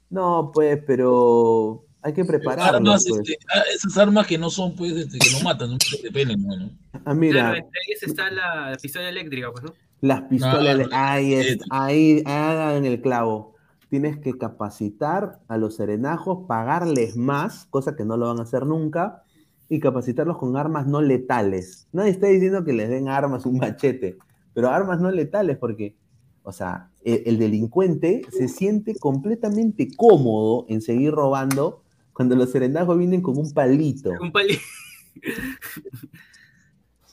No, 0.10 0.52
pues, 0.54 0.82
pero 0.86 1.85
hay 2.06 2.14
que 2.14 2.24
prepararlo. 2.24 2.92
pues. 2.92 3.06
este, 3.08 3.40
ah, 3.52 3.64
esas 3.74 3.98
armas 3.98 4.28
que 4.28 4.38
no 4.38 4.52
son, 4.52 4.76
pues, 4.76 4.92
este, 4.92 5.18
que 5.18 5.32
no 5.32 5.40
matan, 5.44 5.72
no 5.72 5.78
te 5.80 6.12
pelen, 6.12 6.44
bueno. 6.44 6.70
Ah, 7.04 7.16
mira. 7.16 7.42
Claro, 7.42 7.56
entre 7.58 7.80
ellas 7.88 8.04
está 8.04 8.30
la 8.30 8.78
pistola 8.80 9.10
eléctrica, 9.10 9.52
pues, 9.52 9.64
¿no? 9.64 9.74
Las 10.02 10.22
pistolas, 10.22 10.88
ah, 10.92 11.14
ahí, 11.14 11.34
es, 11.34 11.58
ahí, 11.72 12.22
ahí 12.28 12.78
en 12.78 12.86
el 12.86 13.02
clavo. 13.02 13.56
Tienes 13.90 14.20
que 14.20 14.38
capacitar 14.38 15.40
a 15.48 15.58
los 15.58 15.78
serenajos, 15.78 16.46
pagarles 16.48 17.16
más, 17.16 17.66
cosa 17.72 17.96
que 17.96 18.06
no 18.06 18.18
lo 18.18 18.28
van 18.28 18.38
a 18.40 18.44
hacer 18.44 18.68
nunca, 18.68 19.24
y 19.68 19.80
capacitarlos 19.80 20.38
con 20.38 20.58
armas 20.58 20.86
no 20.86 21.02
letales. 21.02 21.88
Nadie 21.92 22.12
está 22.12 22.28
diciendo 22.28 22.64
que 22.64 22.74
les 22.74 22.88
den 22.88 23.10
armas, 23.10 23.48
un 23.48 23.58
machete, 23.58 24.16
pero 24.54 24.70
armas 24.70 25.02
no 25.02 25.10
letales, 25.10 25.58
porque, 25.58 25.96
o 26.44 26.52
sea, 26.52 26.92
el, 27.04 27.24
el 27.26 27.40
delincuente 27.40 28.22
se 28.30 28.48
siente 28.48 28.94
completamente 28.94 29.88
cómodo 29.98 30.68
en 30.70 30.84
seguir 30.84 31.12
robando 31.12 31.82
cuando 32.16 32.34
los 32.34 32.50
serenajos 32.50 32.98
vienen 32.98 33.22
con 33.22 33.38
un 33.38 33.52
palito. 33.52 34.10
Un 34.22 34.32
palito. 34.32 34.62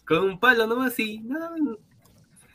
con 0.07 0.19
un 0.23 0.39
palo 0.39 0.69
nomás, 0.69 0.95
sí. 0.95 1.21
No, 1.25 1.41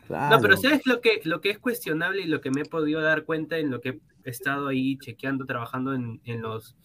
no, 0.09 0.39
pero 0.41 0.55
¿sabes 0.55 0.85
lo 0.85 1.01
que, 1.01 1.19
lo 1.25 1.41
que 1.41 1.49
es 1.49 1.59
cuestionable 1.59 2.21
y 2.21 2.27
lo 2.27 2.39
que 2.39 2.49
me 2.49 2.61
he 2.61 2.65
podido 2.65 3.01
dar 3.01 3.25
cuenta 3.25 3.57
en 3.57 3.69
lo 3.69 3.81
que 3.81 3.99
he 4.23 4.29
estado 4.29 4.69
ahí 4.69 4.97
chequeando, 4.97 5.45
trabajando 5.45 5.93
en, 5.93 6.21
los, 6.41 6.77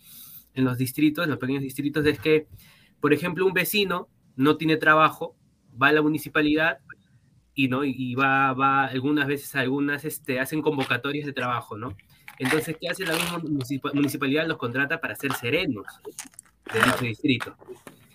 en 0.54 0.64
los 0.64 0.78
distritos, 0.78 1.22
en 1.22 1.30
los 1.30 1.38
pequeños 1.38 1.62
distritos, 1.62 2.04
es 2.06 2.18
que, 2.18 2.48
por 3.00 3.12
ejemplo, 3.12 3.46
un 3.46 3.52
vecino 3.52 4.08
no 4.34 4.56
tiene 4.56 4.76
trabajo, 4.78 5.36
va 5.80 5.88
a 5.88 5.92
la 5.92 6.02
municipalidad 6.02 6.78
y 7.54 7.68
no 7.68 7.84
y 7.84 8.16
va, 8.16 8.52
va 8.52 8.86
algunas 8.86 9.28
veces 9.28 9.54
algunas 9.54 10.04
este, 10.04 10.40
hacen 10.40 10.60
convocatorias 10.60 11.24
de 11.24 11.32
trabajo, 11.32 11.78
¿no? 11.78 11.96
Entonces, 12.38 12.76
¿qué 12.80 12.88
hace 12.88 13.04
la 13.04 13.14
misma 13.14 13.38
municipalidad? 13.92 14.46
Los 14.46 14.58
contrata 14.58 15.00
para 15.00 15.14
ser 15.14 15.32
serenos 15.34 15.86
de 16.72 16.80
dicho 16.80 17.04
distrito. 17.04 17.56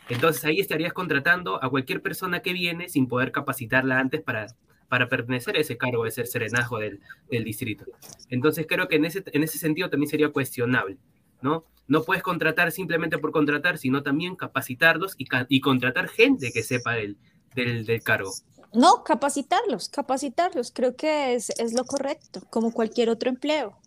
Entonces, 0.09 0.43
ahí 0.45 0.59
estarías 0.59 0.93
contratando 0.93 1.63
a 1.63 1.69
cualquier 1.69 2.01
persona 2.01 2.41
que 2.41 2.53
viene 2.53 2.89
sin 2.89 3.07
poder 3.07 3.31
capacitarla 3.31 3.99
antes 3.99 4.21
para, 4.21 4.47
para 4.87 5.09
pertenecer 5.09 5.57
a 5.57 5.59
ese 5.59 5.77
cargo 5.77 6.05
de 6.05 6.11
ser 6.11 6.27
serenazgo 6.27 6.79
del, 6.79 6.99
distrito. 7.29 7.85
Entonces, 8.29 8.65
creo 8.67 8.87
que 8.87 8.95
en 8.95 9.05
ese, 9.05 9.23
en 9.25 9.43
ese 9.43 9.57
sentido 9.57 9.89
también 9.89 10.09
sería 10.09 10.29
cuestionable. 10.29 10.97
¿no? 11.41 11.65
No 11.87 12.03
puedes 12.03 12.23
contratar 12.23 12.71
simplemente 12.71 13.17
por 13.17 13.31
contratar, 13.31 13.77
sino 13.77 14.03
también 14.03 14.35
capacitarlos 14.35 15.15
y, 15.17 15.61
contratar 15.61 16.07
gente 16.09 16.51
que 16.51 16.63
sepa 16.63 16.93
del, 16.93 17.17
del, 17.55 18.03
cargo. 18.03 18.31
No, 18.73 19.03
capacitarlos, 19.03 19.89
capacitarlos, 19.89 20.71
creo 20.71 20.95
que 20.95 21.33
es, 21.33 21.49
es, 21.51 21.73
lo 21.73 21.85
correcto, 21.85 22.41
como 22.49 22.73
cualquier 22.73 23.09
otro 23.09 23.29
empleo. 23.29 23.77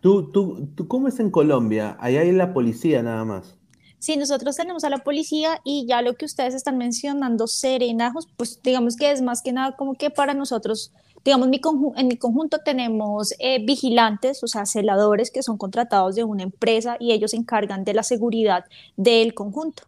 ¿Tú, 0.00 0.30
tú, 0.30 0.68
tú 0.74 0.88
cómo 0.88 1.08
es 1.08 1.20
en 1.20 1.30
Colombia? 1.30 1.96
Ahí 2.00 2.16
hay 2.16 2.32
la 2.32 2.52
policía 2.52 3.02
nada 3.02 3.24
más. 3.24 3.56
Sí, 4.00 4.16
nosotros 4.16 4.56
tenemos 4.56 4.82
a 4.84 4.90
la 4.90 4.98
policía 4.98 5.60
y 5.62 5.86
ya 5.86 6.00
lo 6.00 6.14
que 6.14 6.24
ustedes 6.24 6.54
están 6.54 6.78
mencionando, 6.78 7.46
serenajos, 7.46 8.28
pues 8.38 8.58
digamos 8.62 8.96
que 8.96 9.10
es 9.10 9.20
más 9.20 9.42
que 9.42 9.52
nada 9.52 9.76
como 9.76 9.92
que 9.92 10.08
para 10.08 10.32
nosotros, 10.32 10.94
digamos, 11.22 11.48
mi 11.48 11.60
en 11.96 12.08
mi 12.08 12.16
conjunto 12.16 12.60
tenemos 12.64 13.34
eh, 13.38 13.62
vigilantes, 13.62 14.42
o 14.42 14.46
sea, 14.46 14.64
celadores 14.64 15.30
que 15.30 15.42
son 15.42 15.58
contratados 15.58 16.14
de 16.14 16.24
una 16.24 16.44
empresa 16.44 16.96
y 16.98 17.12
ellos 17.12 17.32
se 17.32 17.36
encargan 17.36 17.84
de 17.84 17.92
la 17.92 18.02
seguridad 18.02 18.64
del 18.96 19.34
conjunto. 19.34 19.82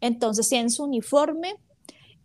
Entonces 0.00 0.48
tienen 0.48 0.70
su 0.70 0.84
uniforme 0.84 1.56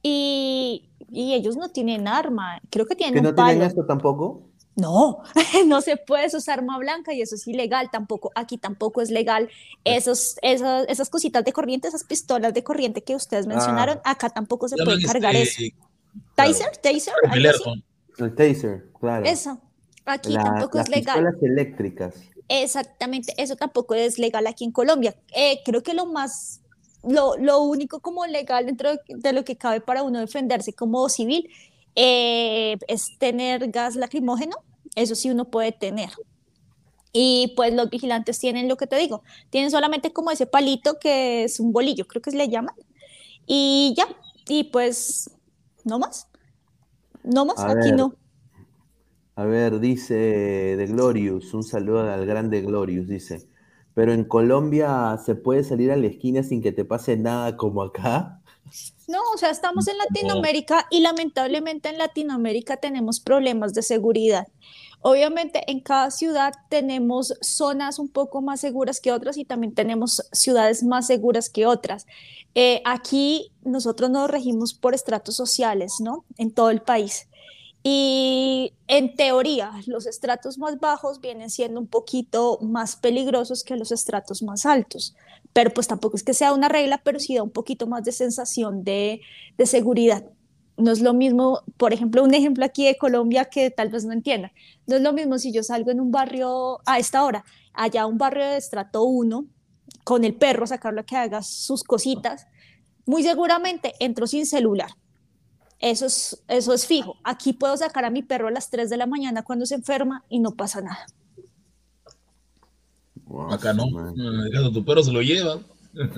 y, 0.02 0.88
y 1.12 1.34
ellos 1.34 1.58
no 1.58 1.68
tienen 1.72 2.08
arma, 2.08 2.62
creo 2.70 2.86
que 2.86 2.96
tienen 2.96 3.16
¿Que 3.16 3.20
un 3.20 3.36
no 3.36 3.46
tienen 3.46 3.64
esto 3.64 3.86
tampoco? 3.86 4.44
No, 4.76 5.22
no 5.68 5.82
se 5.82 5.98
puede 5.98 6.36
usar 6.36 6.60
arma 6.60 6.78
blanca 6.80 7.14
y 7.14 7.22
eso 7.22 7.36
es 7.36 7.48
ilegal 7.48 7.90
tampoco. 7.92 8.32
Aquí 8.36 8.58
tampoco 8.58 9.02
es 9.02 9.12
legal. 9.12 9.50
Esos, 9.84 10.38
esas, 10.42 10.86
esas 10.88 11.10
cositas 11.10 11.44
de 11.44 11.54
corriente, 11.54 11.88
esas 11.88 12.04
pistolas 12.04 12.54
de 12.54 12.64
corriente 12.64 13.04
que 13.04 13.16
ustedes 13.16 13.46
mencionaron, 13.46 14.00
ah. 14.04 14.12
acá 14.12 14.30
tampoco 14.30 14.68
se 14.68 14.76
puede 14.78 15.04
cargar 15.04 15.36
este, 15.36 15.68
eso. 15.68 15.76
¿Taser? 16.36 16.78
¿Taser? 16.78 17.14
El 18.18 18.36
taser, 18.36 18.92
claro. 19.00 19.26
Eso. 19.26 19.60
Aquí 20.06 20.34
tampoco 20.34 20.80
es 20.80 20.90
legal. 20.90 21.16
Pistolas 21.16 21.44
eléctricas. 21.44 22.16
Exactamente, 22.50 23.34
eso 23.38 23.56
tampoco 23.56 23.96
es 23.96 24.20
legal 24.20 24.48
aquí 24.48 24.66
en 24.66 24.72
Colombia. 24.72 25.16
Eh, 25.36 25.62
creo 25.64 25.82
que 25.82 25.94
lo 25.94 26.06
más, 26.06 26.62
lo, 27.04 27.38
lo 27.38 27.62
único 27.62 28.00
como 28.00 28.26
legal 28.26 28.66
dentro 28.66 28.92
de 29.08 29.34
lo 29.34 29.46
que 29.46 29.56
cabe 29.56 29.82
para 29.82 30.04
uno 30.04 30.20
defenderse 30.20 30.74
como 30.74 31.08
civil 31.10 31.50
eh, 31.96 32.78
es 32.88 33.18
tener 33.18 33.70
gas 33.70 33.96
lacrimógeno, 33.96 34.58
eso 34.96 35.16
sí 35.16 35.30
uno 35.30 35.46
puede 35.46 35.72
tener. 35.72 36.10
Y 37.12 37.54
pues 37.56 37.74
los 37.74 37.90
vigilantes 37.90 38.40
tienen 38.40 38.68
lo 38.68 38.76
que 38.76 38.88
te 38.88 38.98
digo, 38.98 39.24
tienen 39.50 39.70
solamente 39.70 40.12
como 40.12 40.32
ese 40.32 40.48
palito 40.48 40.98
que 41.00 41.44
es 41.44 41.60
un 41.60 41.72
bolillo, 41.72 42.08
creo 42.08 42.22
que 42.22 42.32
se 42.32 42.38
le 42.38 42.50
llaman. 42.50 42.76
Y 43.46 43.94
ya, 43.96 44.08
y 44.48 44.66
pues 44.66 45.30
no 45.84 46.00
más. 46.00 46.28
No 47.24 47.46
más, 47.46 47.60
aquí 47.60 47.92
no. 47.92 48.16
A 49.36 49.46
ver, 49.46 49.80
dice 49.80 50.14
de 50.14 50.86
Glorious, 50.88 51.54
un 51.54 51.64
saludo 51.64 52.12
al 52.12 52.26
grande 52.26 52.62
Glorious, 52.62 53.08
dice. 53.08 53.48
Pero 53.94 54.14
en 54.14 54.26
Colombia 54.26 55.18
se 55.24 55.36
puede 55.36 55.64
salir 55.64 55.92
a 55.92 55.96
la 55.96 56.08
esquina 56.08 56.44
sin 56.44 56.62
que 56.62 56.72
te 56.72 56.86
pase 56.86 57.18
nada 57.18 57.58
como 57.58 57.82
acá. 57.82 58.43
No, 59.08 59.20
o 59.34 59.38
sea, 59.38 59.50
estamos 59.50 59.88
en 59.88 59.98
Latinoamérica 59.98 60.88
y 60.90 61.02
lamentablemente 61.02 61.90
en 61.90 61.98
Latinoamérica 61.98 62.78
tenemos 62.78 63.20
problemas 63.20 63.74
de 63.74 63.82
seguridad. 63.82 64.48
Obviamente 65.02 65.70
en 65.70 65.82
cada 65.82 66.12
ciudad 66.12 66.54
tenemos 66.70 67.34
zonas 67.42 68.00
un 68.00 68.08
poco 68.08 68.42
más 68.42 68.62
seguras 68.62 69.02
que 69.02 69.12
otras 69.12 69.38
y 69.38 69.44
también 69.44 69.74
tenemos 69.74 70.26
ciudades 70.32 70.84
más 70.84 71.08
seguras 71.08 71.50
que 71.50 71.66
otras. 71.66 72.08
Eh, 72.56 72.82
aquí 72.86 73.52
nosotros 73.64 74.10
nos 74.10 74.30
regimos 74.30 74.74
por 74.74 74.94
estratos 74.94 75.36
sociales, 75.36 75.96
¿no? 76.00 76.24
En 76.38 76.52
todo 76.52 76.70
el 76.70 76.82
país. 76.82 77.28
Y 77.84 78.74
en 78.88 79.18
teoría, 79.18 79.74
los 79.88 80.06
estratos 80.06 80.58
más 80.58 80.80
bajos 80.80 81.20
vienen 81.20 81.50
siendo 81.50 81.82
un 81.82 81.88
poquito 81.88 82.58
más 82.62 82.96
peligrosos 82.96 83.66
que 83.66 83.76
los 83.76 83.92
estratos 83.92 84.42
más 84.42 84.66
altos 84.66 85.14
pero 85.54 85.72
pues 85.72 85.88
tampoco 85.88 86.18
es 86.18 86.24
que 86.24 86.34
sea 86.34 86.54
una 86.54 86.68
regla, 86.68 87.02
pero 87.04 87.20
sí 87.20 87.36
da 87.36 87.44
un 87.44 87.52
poquito 87.52 87.88
más 87.88 88.04
de 88.04 88.12
sensación 88.12 88.84
de, 88.84 89.22
de 89.58 89.66
seguridad. 89.66 90.26
No 90.76 90.92
es 90.92 91.02
lo 91.02 91.14
mismo, 91.14 91.62
por 91.78 91.94
ejemplo, 91.94 92.24
un 92.24 92.34
ejemplo 92.34 92.66
aquí 92.66 92.86
de 92.86 92.98
Colombia 92.98 93.46
que 93.46 93.70
tal 93.70 93.90
vez 93.90 94.06
no 94.06 94.14
entienda. 94.14 94.52
No 94.88 94.96
es 94.96 95.02
lo 95.04 95.14
mismo 95.14 95.38
si 95.38 95.52
yo 95.52 95.62
salgo 95.62 95.92
en 95.92 96.02
un 96.02 96.12
barrio 96.12 96.80
a 96.86 96.98
esta 96.98 97.24
hora, 97.24 97.46
allá 97.74 98.08
un 98.08 98.18
barrio 98.18 98.44
de 98.44 98.58
estrato 98.58 99.04
1, 99.04 99.46
con 100.04 100.24
el 100.24 100.34
perro, 100.34 100.66
sacarlo 100.66 101.02
a 101.02 101.06
que 101.06 101.16
haga 101.16 101.44
sus 101.44 101.84
cositas, 101.84 102.48
muy 103.06 103.24
seguramente 103.24 103.94
entro 104.00 104.26
sin 104.26 104.48
celular. 104.48 104.90
Eso 105.80 106.06
es, 106.06 106.44
eso 106.48 106.74
es 106.74 106.88
fijo. 106.88 107.18
Aquí 107.24 107.54
puedo 107.54 107.76
sacar 107.78 108.06
a 108.06 108.10
mi 108.10 108.24
perro 108.24 108.48
a 108.48 108.52
las 108.52 108.70
3 108.70 108.90
de 108.90 108.98
la 108.98 109.06
mañana 109.06 109.44
cuando 109.44 109.66
se 109.66 109.76
enferma 109.76 110.24
y 110.30 110.40
no 110.40 110.52
pasa 110.52 110.82
nada. 110.82 111.06
Acá 113.52 113.74
no, 113.74 113.86
tu 114.72 114.86
perro 114.86 115.04
se 115.04 115.12
lo 115.12 115.22
lleva. 115.22 115.60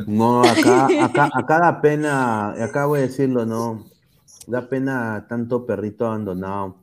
No, 0.08 0.44
acá, 0.44 0.88
acá, 1.06 1.30
acá 1.34 1.60
da 1.60 1.82
pena, 1.82 2.52
acá 2.64 2.86
voy 2.86 3.00
a 3.00 3.04
decirlo, 3.04 3.46
no, 3.46 3.86
da 4.48 4.70
pena 4.70 5.26
tanto 5.28 5.66
perrito 5.66 6.06
abandonado. 6.06 6.78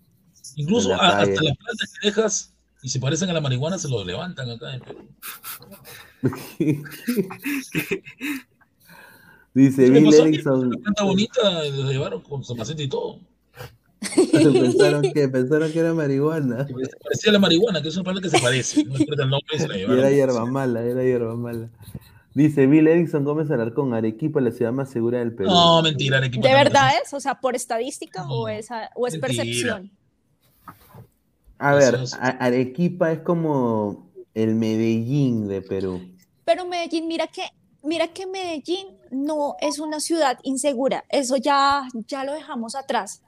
Incluso 0.56 0.92
hasta 0.94 1.26
las 1.26 1.56
plantas 1.56 1.92
que 2.00 2.08
dejas 2.08 2.52
y 2.82 2.88
se 2.88 2.98
parecen 2.98 3.30
a 3.30 3.32
la 3.32 3.40
marihuana 3.40 3.78
se 3.78 3.88
lo 3.88 4.04
levantan 4.04 4.50
acá 4.50 4.74
en 4.74 4.80
Perú. 4.80 5.08
Dice 9.54 9.90
Bill 9.90 10.12
Erickson. 10.12 10.66
Una 10.66 10.78
planta 10.78 11.04
bonita, 11.04 11.64
lo 11.64 11.90
llevaron 11.90 12.22
con 12.22 12.42
su 12.42 12.56
maceta 12.56 12.82
y 12.82 12.88
todo. 12.88 13.20
pensaron, 14.32 15.02
que, 15.14 15.28
pensaron 15.28 15.72
que 15.72 15.78
era 15.78 15.94
marihuana. 15.94 16.66
Parecía 17.02 17.32
la 17.32 17.38
marihuana, 17.38 17.82
que 17.82 17.88
es 17.88 17.96
una 17.96 18.04
planta 18.04 18.22
que 18.22 18.30
se 18.30 18.40
parece. 18.40 18.84
No 18.84 18.94
el 18.96 19.30
nombre, 19.30 19.58
se 19.58 19.68
la 19.68 19.78
y 19.78 19.82
era 19.82 20.10
hierba 20.10 20.44
mala, 20.46 20.82
era 20.82 21.02
hierba 21.02 21.36
mala. 21.36 21.68
Dice 22.34 22.66
Bill 22.66 22.88
Erickson 22.88 23.24
Gómez 23.24 23.50
Alarcón, 23.50 23.92
Arequipa, 23.92 24.40
la 24.40 24.52
ciudad 24.52 24.72
más 24.72 24.90
segura 24.90 25.18
del 25.18 25.34
Perú. 25.34 25.50
No, 25.50 25.82
mentira, 25.82 26.16
Arequipa. 26.18 26.48
¿De 26.48 26.54
verdad 26.54 26.92
es? 27.02 27.12
O 27.12 27.20
sea, 27.20 27.34
¿por 27.40 27.54
estadística 27.54 28.26
o, 28.28 28.48
es, 28.48 28.68
o 28.94 29.06
es 29.06 29.18
percepción? 29.18 29.90
A 31.58 31.74
ver, 31.74 31.98
Arequipa 32.40 33.12
es 33.12 33.20
como 33.20 34.10
el 34.34 34.54
Medellín 34.54 35.46
de 35.46 35.60
Perú. 35.60 36.00
Pero 36.44 36.66
Medellín, 36.66 37.06
mira 37.06 37.26
que, 37.26 37.42
mira 37.82 38.08
que 38.08 38.26
Medellín 38.26 38.86
no 39.10 39.56
es 39.60 39.78
una 39.78 40.00
ciudad 40.00 40.38
insegura. 40.42 41.04
Eso 41.10 41.36
ya, 41.36 41.86
ya 42.08 42.24
lo 42.24 42.32
dejamos 42.32 42.74
atrás. 42.74 43.22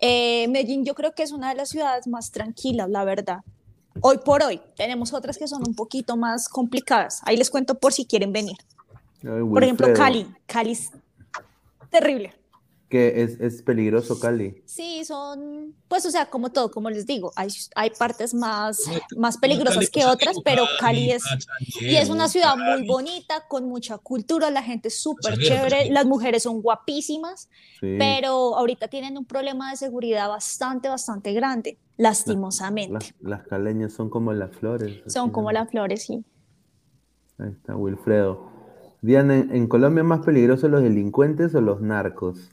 Eh, 0.00 0.46
Medellín 0.48 0.84
yo 0.84 0.94
creo 0.94 1.12
que 1.12 1.22
es 1.22 1.32
una 1.32 1.48
de 1.50 1.56
las 1.56 1.70
ciudades 1.70 2.06
más 2.06 2.30
tranquilas, 2.30 2.88
la 2.88 3.04
verdad. 3.04 3.40
Hoy 4.00 4.18
por 4.18 4.42
hoy 4.42 4.60
tenemos 4.76 5.12
otras 5.12 5.38
que 5.38 5.48
son 5.48 5.66
un 5.66 5.74
poquito 5.74 6.16
más 6.16 6.48
complicadas. 6.48 7.20
Ahí 7.24 7.36
les 7.36 7.50
cuento 7.50 7.74
por 7.74 7.92
si 7.92 8.04
quieren 8.04 8.32
venir. 8.32 8.56
por 9.22 9.64
ejemplo, 9.64 9.92
Cali. 9.94 10.26
Cali 10.46 10.72
es 10.72 10.90
terrible 11.90 12.37
que 12.88 13.22
es, 13.22 13.38
es, 13.40 13.62
peligroso 13.62 14.18
Cali. 14.18 14.62
Sí, 14.64 15.04
son, 15.04 15.74
pues, 15.88 16.06
o 16.06 16.10
sea, 16.10 16.26
como 16.26 16.50
todo, 16.50 16.70
como 16.70 16.88
les 16.88 17.06
digo, 17.06 17.32
hay, 17.36 17.48
hay 17.74 17.90
partes 17.90 18.32
más, 18.32 18.82
más 19.16 19.36
peligrosas 19.36 19.90
que 19.90 20.06
otras, 20.06 20.36
pero 20.42 20.64
Cali 20.80 21.12
es, 21.12 21.22
y 21.80 21.96
es 21.96 22.08
una 22.08 22.28
ciudad 22.28 22.56
muy 22.56 22.86
bonita, 22.86 23.46
con 23.46 23.68
mucha 23.68 23.98
cultura, 23.98 24.50
la 24.50 24.62
gente 24.62 24.88
es 24.88 25.00
súper 25.00 25.38
chévere, 25.38 25.90
las 25.90 26.06
mujeres 26.06 26.44
son 26.44 26.62
guapísimas, 26.62 27.50
pero 27.80 28.56
ahorita 28.56 28.88
tienen 28.88 29.18
un 29.18 29.26
problema 29.26 29.70
de 29.70 29.76
seguridad 29.76 30.28
bastante, 30.28 30.88
bastante 30.88 31.34
grande, 31.34 31.78
lastimosamente. 31.98 33.14
Las, 33.20 33.42
caleñas 33.46 33.92
son 33.92 34.08
como 34.08 34.32
las 34.32 34.56
flores. 34.56 35.02
Son 35.06 35.30
como 35.30 35.52
las 35.52 35.70
flores, 35.70 36.04
sí. 36.04 36.24
Ahí 37.38 37.50
está 37.50 37.76
Wilfredo. 37.76 38.50
Diana, 39.02 39.36
¿en 39.36 39.68
Colombia 39.68 40.02
más 40.02 40.24
peligrosos 40.24 40.70
los 40.70 40.82
delincuentes 40.82 41.54
o 41.54 41.60
los 41.60 41.80
narcos? 41.80 42.50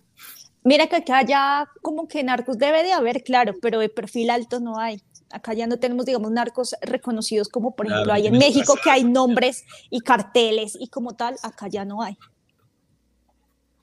Mira 0.66 0.88
que 0.88 0.96
acá 0.96 1.22
ya 1.22 1.70
como 1.84 2.08
que 2.08 2.24
narcos 2.24 2.58
debe 2.58 2.82
de 2.82 2.92
haber, 2.92 3.24
claro, 3.24 3.54
pero 3.62 3.80
de 3.80 3.88
perfil 3.88 4.32
alto 4.32 4.60
no 4.60 4.80
hay. 4.80 5.00
Acá 5.32 5.54
ya 5.54 5.68
no 5.68 5.78
tenemos, 5.78 6.08
digamos, 6.08 6.32
narcos 6.32 6.76
reconocidos 6.82 7.50
como 7.50 7.76
por 7.76 7.86
ejemplo 7.86 8.12
hay 8.12 8.26
en 8.26 8.38
México 8.40 8.74
que 8.84 8.90
hay 8.90 9.04
nombres 9.04 9.64
y 9.92 10.00
carteles 10.02 10.76
y 10.80 10.88
como 10.88 11.16
tal, 11.16 11.36
acá 11.44 11.68
ya 11.68 11.86
no 11.86 12.02
hay. 12.02 12.18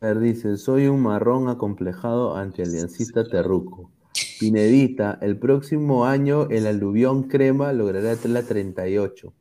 A 0.00 0.06
ver, 0.06 0.18
dice, 0.18 0.56
soy 0.56 0.88
un 0.88 1.00
marrón 1.02 1.48
acomplejado 1.48 2.34
ante 2.34 2.64
Aliancista 2.64 3.22
Terruco. 3.28 3.92
Pinedita, 4.40 5.20
el 5.22 5.38
próximo 5.38 6.04
año 6.04 6.48
el 6.50 6.66
aluvión 6.66 7.28
crema 7.28 7.72
logrará 7.72 8.16
la 8.24 8.42
38. 8.42 9.32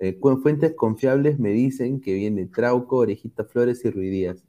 Eh, 0.00 0.18
fuentes 0.42 0.74
confiables 0.74 1.38
me 1.38 1.50
dicen 1.50 2.00
que 2.00 2.14
viene 2.14 2.46
Trauco, 2.46 2.96
Orejita 2.96 3.44
Flores 3.44 3.84
y 3.84 3.90
Ruidías. 3.90 4.42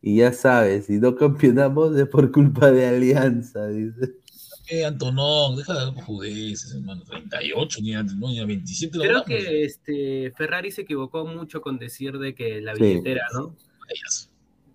Y 0.00 0.18
ya 0.18 0.32
sabes, 0.32 0.86
si 0.86 0.98
no 0.98 1.16
campeonamos 1.16 1.96
es 1.96 2.06
por 2.08 2.30
culpa 2.30 2.70
de 2.70 2.86
Alianza, 2.86 3.66
dice. 3.68 4.14
Eh, 4.70 4.84
Antonón, 4.84 5.56
deja 5.56 5.86
de 5.86 6.02
judeces, 6.02 6.74
hermano. 6.74 7.02
38, 7.04 7.80
ni, 7.82 7.92
no, 7.92 8.28
ni 8.28 8.44
27. 8.44 8.98
Creo 8.98 9.24
que 9.24 9.64
este, 9.64 10.30
Ferrari 10.36 10.70
se 10.70 10.82
equivocó 10.82 11.24
mucho 11.24 11.62
con 11.62 11.78
decir 11.78 12.18
de 12.18 12.34
que 12.34 12.60
la 12.60 12.74
billetera, 12.74 13.26
¿no? 13.32 13.56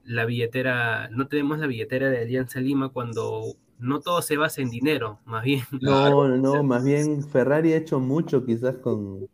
La 0.03 0.25
billetera, 0.25 1.09
no 1.09 1.27
tenemos 1.27 1.59
la 1.59 1.67
billetera 1.67 2.09
de 2.09 2.19
Alianza 2.19 2.59
Lima 2.59 2.89
cuando 2.89 3.55
no 3.77 3.99
todo 3.99 4.21
se 4.21 4.35
basa 4.35 4.61
en 4.61 4.71
dinero, 4.71 5.19
más 5.25 5.43
bien. 5.43 5.63
No, 5.79 6.27
no, 6.37 6.63
más 6.63 6.83
bien 6.83 7.23
Ferrari 7.29 7.73
ha 7.73 7.77
hecho 7.77 7.99
mucho 7.99 8.45
quizás 8.45 8.77
con, 8.77 9.29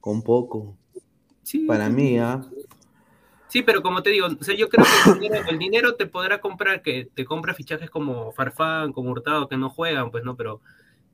con 0.00 0.22
poco. 0.22 0.76
Sí. 1.42 1.66
Para 1.66 1.90
mí, 1.90 2.18
¿ah? 2.18 2.48
Sí, 3.54 3.62
pero 3.62 3.82
como 3.82 4.02
te 4.02 4.10
digo, 4.10 4.26
o 4.26 4.42
sea, 4.42 4.56
yo 4.56 4.68
creo 4.68 4.84
que 5.20 5.28
el 5.48 5.58
dinero, 5.60 5.94
te 5.94 6.06
podrá 6.06 6.40
comprar, 6.40 6.82
que 6.82 7.08
te 7.14 7.24
compra 7.24 7.54
fichajes 7.54 7.88
como 7.88 8.32
Farfán, 8.32 8.92
como 8.92 9.12
Hurtado, 9.12 9.48
que 9.48 9.56
no 9.56 9.70
juegan, 9.70 10.10
pues 10.10 10.24
no, 10.24 10.36
pero 10.36 10.60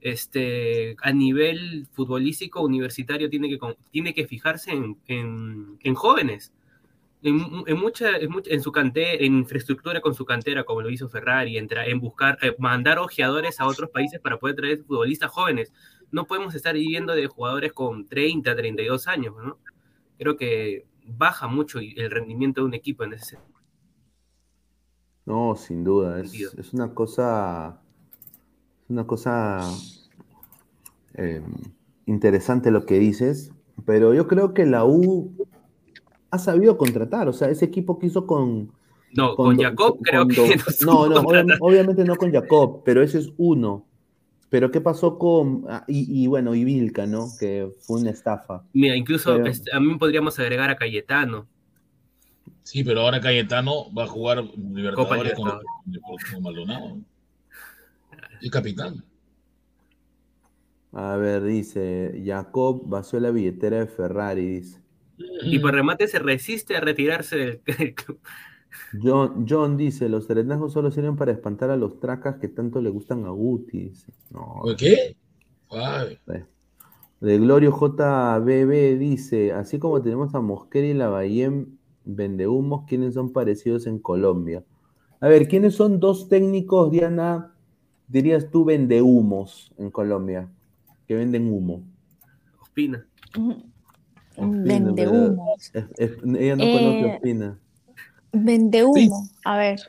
este, 0.00 0.96
a 1.02 1.12
nivel 1.12 1.86
futbolístico 1.92 2.62
universitario 2.62 3.28
tiene 3.28 3.50
que, 3.50 3.58
tiene 3.90 4.14
que 4.14 4.26
fijarse 4.26 4.70
en, 4.70 5.94
jóvenes. 5.94 6.54
en, 7.20 7.36
mucha, 7.78 8.16
en, 8.16 8.62
su 8.62 8.72
cantera, 8.72 9.22
en 9.22 9.40
infraestructura 9.40 10.00
con 10.00 10.14
su 10.14 10.24
cantera, 10.24 10.64
como 10.64 10.80
lo 10.80 10.88
hizo 10.88 11.10
Ferrari, 11.10 11.58
en, 11.58 11.68
en 11.70 12.00
buscar, 12.00 12.38
eh, 12.40 12.56
mandar 12.58 12.98
ojeadores 13.00 13.60
a 13.60 13.66
otros 13.66 13.90
países 13.90 14.18
para 14.18 14.38
poder 14.38 14.56
traer 14.56 14.78
futbolistas 14.78 15.30
jóvenes. 15.30 15.74
No 16.10 16.26
podemos 16.26 16.54
estar 16.54 16.72
viviendo 16.72 17.14
de 17.14 17.26
jugadores 17.26 17.74
con 17.74 18.06
30, 18.06 18.56
32 18.56 19.08
años, 19.08 19.34
¿no? 19.44 19.58
Creo 20.16 20.38
que 20.38 20.86
baja 21.16 21.48
mucho 21.48 21.78
el 21.78 22.10
rendimiento 22.10 22.60
de 22.60 22.66
un 22.66 22.74
equipo 22.74 23.04
en 23.04 23.14
ese 23.14 23.36
sentido. 23.36 23.60
No, 25.26 25.54
sin 25.56 25.84
duda, 25.84 26.20
es, 26.20 26.32
es 26.34 26.72
una 26.72 26.92
cosa, 26.92 27.80
una 28.88 29.06
cosa 29.06 29.60
eh, 31.14 31.42
interesante 32.06 32.70
lo 32.70 32.86
que 32.86 32.98
dices, 32.98 33.52
pero 33.84 34.14
yo 34.14 34.26
creo 34.26 34.54
que 34.54 34.66
la 34.66 34.84
U 34.84 35.32
ha 36.30 36.38
sabido 36.38 36.78
contratar, 36.78 37.28
o 37.28 37.32
sea, 37.32 37.48
ese 37.48 37.64
equipo 37.64 37.98
que 37.98 38.06
hizo 38.06 38.26
con... 38.26 38.72
No, 39.12 39.34
con, 39.34 39.58
Jacob 39.58 39.98
creo 40.02 40.26
que 40.28 40.56
no, 40.84 41.08
no, 41.08 41.20
obviamente, 41.60 42.04
no 42.04 42.14
con 42.14 42.32
Jacob, 42.32 42.82
pero 42.84 43.02
ese 43.02 43.18
es 43.18 43.32
uno. 43.38 43.84
Pero 44.50 44.70
¿qué 44.70 44.80
pasó 44.80 45.16
con... 45.16 45.64
Ah, 45.68 45.84
y, 45.86 46.26
bueno, 46.26 46.54
y 46.54 46.64
Vilca, 46.64 47.06
¿no? 47.06 47.28
Que 47.38 47.70
fue 47.80 48.00
una 48.00 48.10
estafa. 48.10 48.64
Mira, 48.72 48.96
incluso 48.96 49.36
este, 49.46 49.74
a 49.74 49.80
mí 49.80 49.96
podríamos 49.96 50.38
agregar 50.40 50.68
a 50.70 50.76
Cayetano. 50.76 51.48
Sí, 52.64 52.84
pero 52.84 53.00
ahora 53.02 53.20
Cayetano 53.20 53.92
va 53.94 54.04
a 54.04 54.08
jugar 54.08 54.44
Libertadores 54.56 55.34
con, 55.34 55.50
con 55.50 56.42
Maldonado. 56.42 56.98
El 58.42 58.50
capitán. 58.50 59.04
A 60.92 61.16
ver, 61.16 61.42
dice 61.44 62.20
Jacob 62.24 62.82
vació 62.86 63.20
la 63.20 63.30
billetera 63.30 63.78
de 63.78 63.86
Ferrari, 63.86 64.62
Y 65.42 65.58
por 65.60 65.74
remate 65.74 66.08
se 66.08 66.18
resiste 66.18 66.76
a 66.76 66.80
retirarse 66.80 67.36
del, 67.36 67.94
club. 67.94 68.18
John, 69.02 69.46
John, 69.48 69.76
dice, 69.76 70.08
los 70.08 70.26
serenazgos 70.26 70.72
solo 70.72 70.90
sirven 70.90 71.16
para 71.16 71.32
espantar 71.32 71.70
a 71.70 71.76
los 71.76 71.98
tracas 72.00 72.36
que 72.36 72.48
tanto 72.48 72.80
le 72.80 72.90
gustan 72.90 73.24
a 73.26 73.30
Guti. 73.30 73.92
No, 74.30 74.62
¿Qué? 74.76 75.16
De 77.20 77.38
Glorio 77.38 77.70
JBB 77.72 78.98
dice, 78.98 79.52
así 79.52 79.78
como 79.78 80.00
tenemos 80.00 80.34
a 80.34 80.40
Mosquera 80.40 80.86
y 80.86 80.94
la 80.94 81.04
Lavallén 81.04 81.78
vendehumos, 82.04 82.84
¿quiénes 82.86 83.14
son 83.14 83.32
parecidos 83.32 83.86
en 83.86 83.98
Colombia? 83.98 84.64
A 85.20 85.28
ver, 85.28 85.46
¿quiénes 85.48 85.74
son 85.74 86.00
dos 86.00 86.28
técnicos, 86.28 86.90
Diana, 86.90 87.54
dirías 88.08 88.50
tú, 88.50 88.64
vendehumos 88.64 89.72
en 89.76 89.90
Colombia? 89.90 90.48
que 91.10 91.16
venden 91.16 91.52
humo. 91.52 91.82
Ospina. 92.60 93.04
Vende 94.36 95.08
humo. 95.08 95.56
ella 96.38 96.54
no 96.54 96.64
conoce 96.64 97.00
eh, 97.00 97.14
Ospina. 97.16 97.58
Vende 98.32 98.84
humo. 98.84 99.28
A 99.44 99.56
ver. 99.56 99.80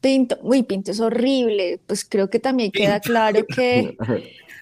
Pinto, 0.00 0.38
uy, 0.42 0.62
Pinto 0.64 0.90
es 0.90 1.00
horrible. 1.00 1.80
Pues 1.86 2.04
creo 2.04 2.28
que 2.28 2.38
también 2.38 2.72
queda 2.72 3.00
claro 3.00 3.44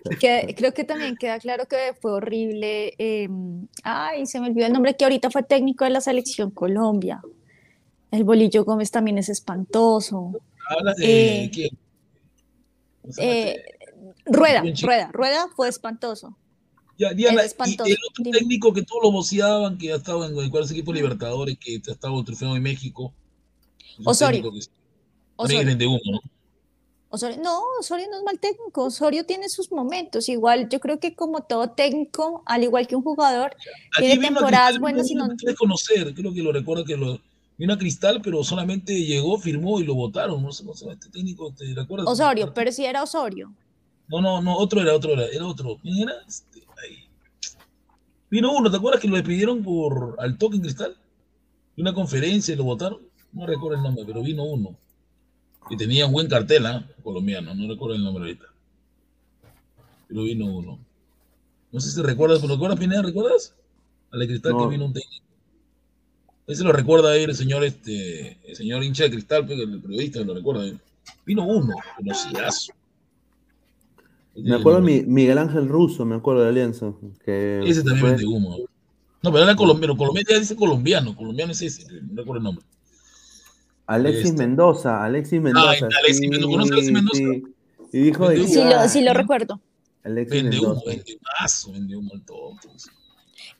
que, 0.20 0.54
creo 0.56 0.72
que 0.74 0.84
también 0.84 1.16
queda 1.16 1.38
claro 1.38 1.66
que 1.66 1.94
fue 2.00 2.12
horrible. 2.12 2.94
Em, 2.98 3.66
ay, 3.82 4.26
se 4.26 4.40
me 4.40 4.48
olvidó 4.48 4.66
el 4.66 4.72
nombre 4.72 4.96
que 4.96 5.04
ahorita 5.04 5.30
fue 5.30 5.42
técnico 5.42 5.84
de 5.84 5.90
la 5.90 6.00
selección 6.00 6.50
Colombia. 6.50 7.22
El 8.10 8.24
Bolillo 8.24 8.64
Gómez 8.64 8.90
también 8.90 9.18
es 9.18 9.28
espantoso. 9.28 10.32
¿Hablas 10.68 10.96
de 10.96 11.44
eh, 11.44 11.50
quién? 11.52 11.70
Eh, 13.18 13.62
Rueda, 14.26 14.62
Rueda, 14.82 15.10
Rueda 15.12 15.48
fue 15.54 15.68
espantoso. 15.68 16.36
Ya, 16.98 17.14
Diana, 17.14 17.42
espantoso. 17.42 17.88
Y 17.88 17.92
el 17.92 17.98
otro 18.10 18.30
técnico 18.30 18.72
que 18.72 18.82
todos 18.82 19.02
lo 19.04 19.10
voceaban, 19.10 19.78
que 19.78 19.92
ha 19.92 19.96
estado 19.96 20.26
en 20.26 20.36
el 20.36 20.70
equipo 20.70 20.92
Libertadores, 20.92 21.56
que 21.58 21.80
ha 21.88 21.92
estado 21.92 22.22
triunfando 22.24 22.56
en 22.56 22.62
México. 22.62 23.14
Osorio. 24.04 24.50
Osorio. 25.36 25.76
De 25.76 25.86
humo, 25.86 26.00
¿no? 26.12 26.20
Osorio, 27.12 27.38
no, 27.42 27.60
Osorio 27.80 28.06
no 28.08 28.18
es 28.18 28.22
mal 28.22 28.38
técnico, 28.38 28.84
Osorio 28.84 29.26
tiene 29.26 29.48
sus 29.48 29.72
momentos, 29.72 30.28
igual 30.28 30.68
yo 30.68 30.78
creo 30.78 31.00
que 31.00 31.16
como 31.16 31.40
todo 31.40 31.70
técnico, 31.70 32.44
al 32.46 32.62
igual 32.62 32.86
que 32.86 32.94
un 32.94 33.02
jugador, 33.02 33.56
tiene 33.98 34.28
temporadas 34.28 34.78
buenas 34.78 35.10
y 35.10 35.16
no... 35.16 35.28
conocer, 35.58 36.14
creo 36.14 36.32
que 36.32 36.40
lo 36.40 36.52
recuerdo 36.52 36.84
que 36.84 36.96
lo 36.96 37.18
vino 37.58 37.74
a 37.74 37.78
Cristal, 37.78 38.22
pero 38.22 38.44
solamente 38.44 38.94
llegó, 38.94 39.38
firmó 39.38 39.80
y 39.80 39.84
lo 39.84 39.96
votaron, 39.96 40.40
no 40.40 40.52
sé, 40.52 40.64
no 40.64 40.72
sé, 40.72 40.88
este 40.88 41.10
técnico, 41.10 41.52
¿te 41.52 41.74
recuerdas? 41.74 42.06
Osorio, 42.08 42.54
pero 42.54 42.70
si 42.70 42.84
era 42.84 43.02
Osorio. 43.02 43.52
No, 44.06 44.20
no, 44.20 44.40
no, 44.40 44.56
otro 44.56 44.80
era, 44.80 44.94
otro 44.94 45.12
era, 45.12 45.26
era 45.26 45.46
otro. 45.46 45.78
¿Quién 45.82 46.08
era? 46.08 46.14
Este, 46.26 46.60
ahí. 46.82 47.08
Vino 48.30 48.52
uno, 48.52 48.70
¿te 48.70 48.76
acuerdas 48.76 49.00
que 49.00 49.08
lo 49.08 49.16
despidieron 49.16 49.62
por 49.62 50.16
al 50.18 50.38
toque 50.38 50.56
en 50.56 50.62
cristal? 50.62 50.96
Una 51.76 51.92
conferencia 51.92 52.54
y 52.54 52.56
lo 52.56 52.64
votaron. 52.64 53.09
No 53.32 53.46
recuerdo 53.46 53.76
el 53.76 53.82
nombre, 53.82 54.04
pero 54.06 54.22
vino 54.22 54.44
uno. 54.44 54.76
Y 55.68 55.76
tenía 55.76 56.06
un 56.06 56.12
buen 56.12 56.28
cartel, 56.28 56.66
¿ah? 56.66 56.86
Colombiano, 57.02 57.54
no 57.54 57.68
recuerdo 57.68 57.94
el 57.94 58.02
nombre 58.02 58.24
ahorita. 58.24 58.46
Pero 60.08 60.24
vino 60.24 60.46
uno. 60.46 60.78
No 61.70 61.80
sé 61.80 61.90
si 61.90 62.02
recuerdas, 62.02 62.40
¿pero 62.40 62.54
recuerdas, 62.54 62.78
Pineda? 62.78 63.02
¿Recuerdas? 63.02 63.54
Al 64.10 64.20
de 64.20 64.26
cristal 64.26 64.56
que 64.58 64.66
vino 64.66 64.86
un 64.86 64.92
técnico. 64.92 65.24
Ese 66.46 66.64
lo 66.64 66.72
recuerda 66.72 67.12
ahí 67.12 67.22
el 67.22 67.36
señor, 67.36 67.62
este, 67.62 68.38
el 68.44 68.56
señor 68.56 68.82
hincha 68.82 69.04
de 69.04 69.12
cristal, 69.12 69.46
pues, 69.46 69.60
el 69.60 69.80
periodista 69.80 70.20
lo 70.20 70.34
recuerda. 70.34 70.64
Vino 71.24 71.46
uno, 71.46 71.74
conocidazo. 71.96 72.72
Me 74.34 74.56
acuerdo 74.56 74.80
de 74.80 75.04
Miguel 75.04 75.38
Ángel 75.38 75.68
Russo, 75.68 76.04
me 76.04 76.16
acuerdo 76.16 76.42
de 76.42 76.48
Alianza. 76.48 76.92
Que 77.24 77.60
ese 77.64 77.84
también 77.84 78.00
fue... 78.00 78.16
de 78.16 78.26
humo. 78.26 78.56
No, 79.22 79.30
pero 79.32 79.44
era 79.44 79.54
colombiano. 79.54 79.96
Colombiano 79.96 80.28
ya 80.28 80.38
dice 80.38 80.56
colombiano. 80.56 81.14
Colombiano 81.14 81.52
es 81.52 81.62
ese, 81.62 81.84
no 82.02 82.16
recuerdo 82.16 82.38
el 82.38 82.44
nombre. 82.44 82.64
Alexis 83.90 84.26
este. 84.26 84.38
Mendoza, 84.38 85.04
Alexis 85.04 85.40
Mendoza. 85.40 85.86
Ah, 85.86 85.98
Alexis 85.98 86.30
Mendoza. 86.30 86.52
¿Conoces 86.52 86.70
a 86.70 86.74
Alexis 86.74 86.92
Mendoza? 86.92 87.50
Y 87.92 87.98
dijo 87.98 88.28
de 88.28 88.46
sí, 88.46 88.62
lo, 88.62 88.88
sí 88.88 89.02
lo 89.02 89.14
recuerdo. 89.14 89.60
Alexis 90.04 90.42
vende 90.44 90.60
humo, 90.60 90.82
vende 90.86 91.18
mazo, 91.40 91.72
vende 91.72 91.96
humo 91.96 92.12
al 92.14 92.24
todo. 92.24 92.56
Pues. 92.62 92.88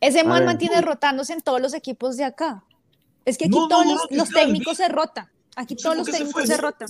Ese 0.01 0.23
man 0.23 0.44
mantiene 0.44 0.81
rotándose 0.82 1.32
en 1.32 1.40
todos 1.40 1.61
los 1.61 1.74
equipos 1.74 2.16
de 2.16 2.24
acá. 2.24 2.62
Es 3.24 3.36
que 3.36 3.47
aquí 3.47 3.59
todos 3.69 3.85
los, 3.85 4.07
los 4.11 4.28
técnicos 4.31 4.77
se 4.77 4.89
rotan. 4.89 5.28
Aquí 5.57 5.74
todos 5.74 5.97
los 5.97 6.07
técnicos 6.07 6.43
se, 6.43 6.55
se 6.55 6.57
rotan. 6.57 6.89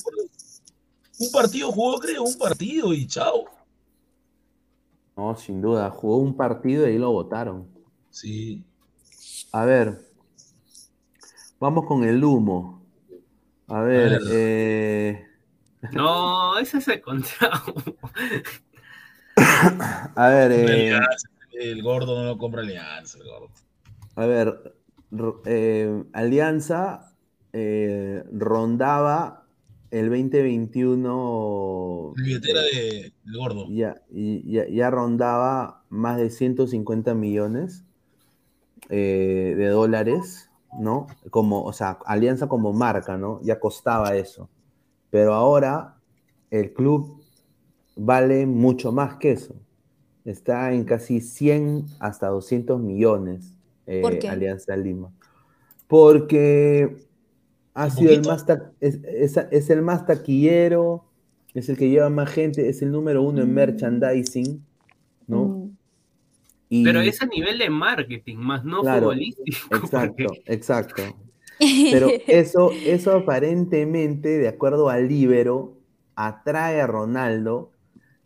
Un 1.19 1.33
partido 1.33 1.73
jugó, 1.73 1.99
creo, 1.99 2.23
un 2.23 2.37
partido 2.39 2.93
y 2.93 3.07
chao. 3.07 3.47
No, 5.17 5.35
sin 5.35 5.63
duda. 5.63 5.89
Jugó 5.89 6.19
un 6.19 6.37
partido 6.37 6.87
y 6.87 6.91
ahí 6.93 6.99
lo 6.99 7.11
votaron. 7.11 7.67
Sí. 8.11 8.63
A 9.51 9.65
ver. 9.65 10.07
Vamos 11.59 11.87
con 11.87 12.05
el 12.05 12.23
humo. 12.23 12.80
A 13.71 13.83
ver. 13.83 14.21
Eh... 14.31 15.27
No, 15.93 16.59
ese 16.59 16.79
es 16.79 16.89
el 16.89 17.01
contrato. 17.01 17.75
A 20.17 20.29
ver. 20.29 20.53
Eh... 20.53 21.01
El 21.53 21.83
gordo 21.83 22.19
no 22.19 22.25
lo 22.25 22.39
compra 22.39 22.63
Alianza. 22.63 23.19
El 23.19 23.25
gordo. 23.25 23.51
A 24.17 24.27
ver. 24.27 24.75
Eh, 25.47 26.05
Alianza 26.13 27.15
eh, 27.53 28.25
rondaba 28.33 29.47
el 29.91 30.11
2021. 30.11 32.15
La 32.17 32.25
billetera 32.25 32.63
de, 32.63 33.13
gordo. 33.33 33.67
Ya, 33.71 34.03
ya, 34.11 34.91
rondaba 34.91 35.85
más 35.89 36.19
de 36.19 36.31
150 36.31 37.15
millones 37.15 37.85
eh, 38.89 39.55
de 39.57 39.69
dólares, 39.69 40.50
¿no? 40.79 41.07
Como, 41.31 41.65
o 41.65 41.73
sea, 41.73 41.99
Alianza 42.07 42.49
como 42.49 42.73
marca, 42.73 43.17
¿no? 43.17 43.41
Ya 43.43 43.59
costaba 43.59 44.15
eso. 44.17 44.49
Pero 45.11 45.35
ahora 45.35 45.97
el 46.51 46.73
club 46.73 47.23
vale 47.97 48.47
mucho 48.47 48.93
más 48.93 49.17
que 49.17 49.33
eso. 49.33 49.55
Está 50.25 50.73
en 50.73 50.85
casi 50.85 51.21
100 51.21 51.87
hasta 51.99 52.29
200 52.29 52.81
millones 52.81 53.55
eh, 53.87 54.03
Alianza 54.29 54.77
Lima. 54.77 55.11
Porque 55.89 56.97
ha 57.75 57.91
sido 57.91 58.13
el 58.13 58.23
más 58.23 58.47
es, 58.81 59.71
el 59.71 59.83
más 59.83 60.07
taquillero, 60.07 61.05
es 61.55 61.69
el 61.69 61.77
que 61.77 61.89
lleva 61.89 62.09
más 62.11 62.31
gente, 62.31 62.69
es 62.69 62.83
el 62.83 62.93
número 62.93 63.23
uno 63.23 63.43
en 63.43 63.51
mm. 63.51 63.55
merchandising, 63.55 64.65
¿no? 65.27 65.45
Mm. 65.45 65.60
Pero 66.71 67.01
es 67.01 67.21
a 67.21 67.27
nivel 67.27 67.59
de 67.59 67.69
marketing, 67.69 68.37
más 68.37 68.65
no 68.65 68.85
futbolístico. 68.85 69.75
Exacto, 69.77 70.25
exacto. 70.47 71.03
Pero 71.59 72.09
eso, 72.29 72.71
eso 72.85 73.13
aparentemente, 73.13 74.39
de 74.39 74.49
acuerdo 74.49 74.89
al 74.89 75.09
Libero, 75.09 75.77
atrae 76.15 76.81
a 76.81 76.87
Ronaldo, 76.87 77.73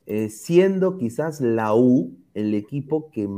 eh, 0.06 0.28
siendo 0.28 0.98
quizás 0.98 1.40
la 1.40 1.74
U 1.74 2.14
el 2.34 2.52
equipo 2.54 3.10
que 3.10 3.28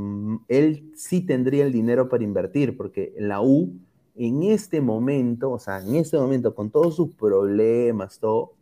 él 0.48 0.90
sí 0.96 1.20
tendría 1.20 1.64
el 1.64 1.72
dinero 1.72 2.08
para 2.08 2.24
invertir, 2.24 2.76
porque 2.76 3.14
la 3.18 3.42
U 3.42 3.74
en 4.16 4.42
este 4.42 4.80
momento, 4.80 5.52
o 5.52 5.58
sea, 5.58 5.82
en 5.82 5.96
este 5.96 6.16
momento, 6.16 6.54
con 6.54 6.70
todos 6.70 6.96
sus 6.96 7.14
problemas, 7.14 8.18
todo, 8.18 8.54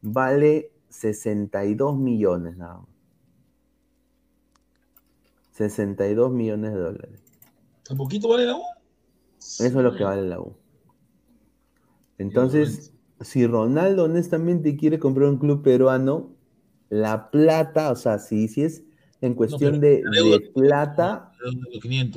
vale 0.00 0.70
62 0.88 1.98
millones 1.98 2.56
nada 2.56 2.78
más. 2.78 2.89
62 5.60 6.32
millones 6.32 6.72
de 6.72 6.78
dólares. 6.78 7.20
¿Un 7.90 7.96
poquito 7.98 8.28
vale 8.28 8.46
la 8.46 8.56
U? 8.56 8.62
Eso 9.38 9.64
es 9.64 9.72
lo 9.74 9.94
que 9.94 10.04
vale 10.04 10.22
la 10.22 10.40
U. 10.40 10.54
Entonces, 12.16 12.94
si 13.20 13.46
Ronaldo 13.46 14.04
honestamente 14.04 14.76
quiere 14.76 14.98
comprar 14.98 15.28
un 15.28 15.38
club 15.38 15.62
peruano, 15.62 16.30
la 16.88 17.30
plata, 17.30 17.92
o 17.92 17.96
sea, 17.96 18.18
si, 18.18 18.48
si 18.48 18.62
es 18.62 18.84
en 19.20 19.34
cuestión 19.34 19.80
de, 19.80 20.02
plata, 20.54 21.32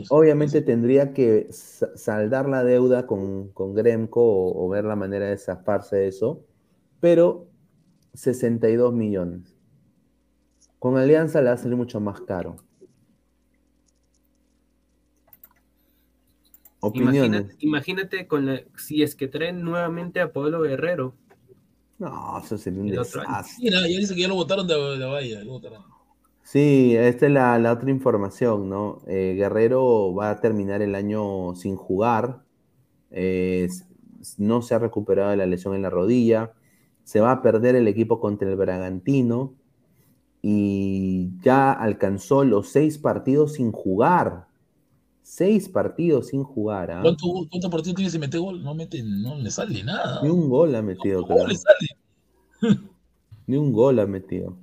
obviamente 0.10 0.62
tendría 0.62 1.14
que 1.14 1.48
saldar 1.52 2.48
la 2.48 2.64
deuda 2.64 3.06
con, 3.08 3.50
con 3.50 3.74
Gremco 3.74 4.22
o, 4.24 4.70
ver 4.70 4.86
la 4.86 4.96
manera 4.96 5.28
de 5.28 5.38
zafarse 5.38 5.98
de 5.98 6.08
eso, 6.08 6.46
pero 7.02 7.48
62 8.14 8.94
millones. 8.94 9.58
Con 10.80 10.98
Alianza 10.98 11.42
le 11.42 11.48
va 11.48 11.56
a 11.56 11.58
salir 11.58 11.76
mucho 11.76 12.00
más 12.00 12.22
caro. 12.22 12.58
Opiniones. 16.86 17.56
Imagínate, 17.60 18.28
con 18.28 18.60
si 18.76 19.04
es 19.04 19.16
que 19.16 19.30
traen 19.30 19.64
nuevamente 19.64 20.20
a 20.20 20.34
Pablo 20.34 20.62
Guerrero. 20.62 21.16
No, 21.98 22.42
eso 22.44 22.58
sería 22.58 22.82
un 22.82 22.90
desastre. 22.90 23.24
ya 23.72 23.82
dice 23.84 24.14
que 24.14 24.22
ya 24.22 24.28
lo 24.28 24.36
votaron 24.36 24.68
de 24.68 24.98
la 24.98 25.08
valla. 25.08 25.42
Sí, 26.42 26.94
esta 26.94 27.28
es 27.28 27.32
la, 27.32 27.72
otra 27.72 27.90
información, 27.90 28.68
¿no? 28.68 29.02
Eh, 29.08 29.36
Guerrero 29.38 30.14
va 30.14 30.32
a 30.32 30.42
terminar 30.42 30.82
el 30.82 30.94
año 30.96 31.56
sin 31.56 31.78
jugar. 31.78 32.44
no 34.38 34.62
se 34.62 34.76
ha 34.76 34.80
recuperado 34.80 35.30
de 35.30 35.38
la 35.38 35.46
lesión 35.46 35.76
en 35.76 35.84
la 35.84 35.90
rodilla. 35.90 36.52
Se 37.06 37.22
va 37.22 37.32
a 37.32 37.42
perder 37.42 37.78
el 37.78 37.88
equipo 37.88 38.20
contra 38.20 38.50
el 38.50 38.58
Bragantino. 38.58 39.54
Y 40.42 41.32
ya 41.40 41.72
alcanzó 41.72 42.44
los 42.44 42.68
seis 42.68 42.98
partidos 42.98 43.54
sin 43.54 43.72
jugar. 43.72 44.48
Seis 45.24 45.70
partidos 45.70 46.28
sin 46.28 46.44
jugar. 46.44 46.92
¿ah? 46.92 47.02
¿Cuántos 47.02 47.72
partidos 47.72 47.96
tiene 47.96 48.12
si 48.12 48.20
mete 48.20 48.38
gol? 48.38 48.62
No, 48.62 48.76
mete, 48.76 49.02
no 49.02 49.36
le 49.36 49.50
sale 49.50 49.84
nada. 49.84 50.22
Ni 50.22 50.30
un 50.30 50.50
gol 50.50 50.76
ha 50.76 50.82
metido, 50.82 51.26
claro. 51.26 51.50
Ni 53.48 53.58
un 53.58 53.72
gol 53.72 54.00
ha 54.00 54.06
metido. 54.06 54.58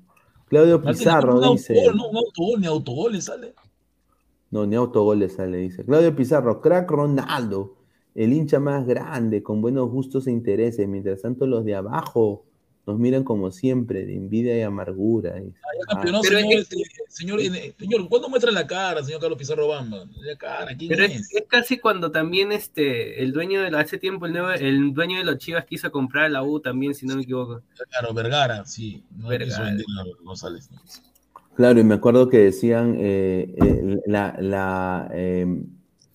Claudio 0.49 0.83
Pizarro 0.83 1.41
dice. 1.53 1.79
Autogol, 1.79 1.97
no, 1.97 2.09
un 2.09 2.17
autogol, 2.17 2.61
ni 2.61 2.67
autogol 2.67 3.13
le 3.13 3.21
sale. 3.21 3.55
No, 4.51 4.67
ni 4.67 4.77
autogol 4.77 5.19
le 5.19 5.29
sale, 5.29 5.59
dice. 5.59 5.85
Claudio 5.85 6.15
Pizarro, 6.15 6.61
crack 6.61 6.91
Ronaldo, 6.91 7.77
el 8.15 8.33
hincha 8.33 8.59
más 8.59 8.87
grande, 8.87 9.43
con 9.43 9.63
buenos 9.63 9.91
gustos 9.91 10.27
e 10.27 10.31
intereses. 10.31 10.87
Mientras 10.89 11.23
tanto, 11.23 11.47
los 11.47 11.65
de 11.65 11.75
abajo 11.75 12.45
nos 12.91 12.99
miran 12.99 13.23
como 13.23 13.51
siempre, 13.51 14.05
de 14.05 14.17
envidia 14.17 14.59
y 14.59 14.63
amargura. 14.63 15.35
Ah, 15.89 16.03
señor, 16.03 16.65
señor, 17.09 17.41
señor, 17.79 18.09
¿cuándo 18.09 18.29
muestra 18.29 18.51
la 18.51 18.67
cara, 18.67 19.03
señor 19.05 19.21
Carlos 19.21 19.39
Pizarro 19.39 19.69
Bamba? 19.69 20.05
La 20.21 20.37
cara, 20.37 20.77
¿quién 20.77 20.89
pero 20.89 21.05
es? 21.05 21.33
es? 21.33 21.45
casi 21.49 21.79
cuando 21.79 22.11
también 22.11 22.51
este, 22.53 23.23
el 23.23 23.33
dueño 23.33 23.63
de 23.63 23.71
la, 23.71 23.81
hace 23.81 23.99
tiempo 23.99 24.27
el, 24.27 24.33
nuevo, 24.33 24.51
el 24.51 24.93
dueño 24.93 25.19
de 25.19 25.25
los 25.25 25.39
Chivas 25.39 25.65
quiso 25.65 25.91
comprar 25.93 26.31
la 26.31 26.43
U 26.43 26.61
también, 26.61 26.95
si 26.95 27.07
no 27.07 27.17
me 27.17 27.23
equivoco. 27.23 27.63
Claro, 27.91 28.13
Vergara, 28.13 28.65
sí. 28.67 29.05
No 29.17 29.29
Vergara. 29.29 29.77
Claro, 31.55 31.81
y 31.81 31.85
me 31.85 31.95
acuerdo 31.95 32.29
que 32.29 32.39
decían, 32.39 32.97
eh, 32.99 33.55
eh, 33.57 34.01
la, 34.07 34.37
la 34.41 35.11
eh, 35.13 35.47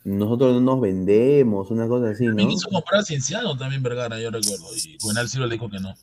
nosotros 0.06 0.54
no 0.54 0.62
nos 0.62 0.82
vendemos, 0.82 1.72
una 1.72 1.88
cosa 1.88 2.12
así, 2.12 2.28
¿no? 2.28 2.48
quiso 2.48 2.70
comprar 2.70 3.02
a 3.02 3.04
Cienciano 3.04 3.58
también 3.58 3.82
Vergara, 3.82 4.20
yo 4.20 4.30
recuerdo, 4.30 4.68
y 4.76 4.98
Buenal 5.04 5.28
sí 5.28 5.40
lo 5.40 5.50
dijo 5.50 5.68
que 5.68 5.80
no. 5.80 5.96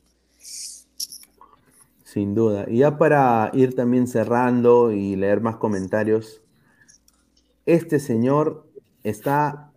Sin 2.12 2.34
duda. 2.34 2.66
Y 2.68 2.80
ya 2.80 2.98
para 2.98 3.51
ir 3.55 3.74
también 3.74 4.06
cerrando 4.06 4.93
y 4.93 5.16
leer 5.16 5.40
más 5.40 5.56
comentarios, 5.56 6.43
este 7.64 7.98
señor 7.98 8.66
está 9.02 9.72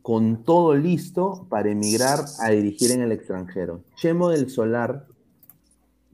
con 0.00 0.44
todo 0.44 0.74
listo 0.74 1.46
para 1.50 1.70
emigrar 1.70 2.20
a 2.40 2.48
dirigir 2.48 2.90
en 2.92 3.02
el 3.02 3.12
extranjero. 3.12 3.84
Chemo 3.96 4.30
del 4.30 4.48
Solar, 4.48 5.04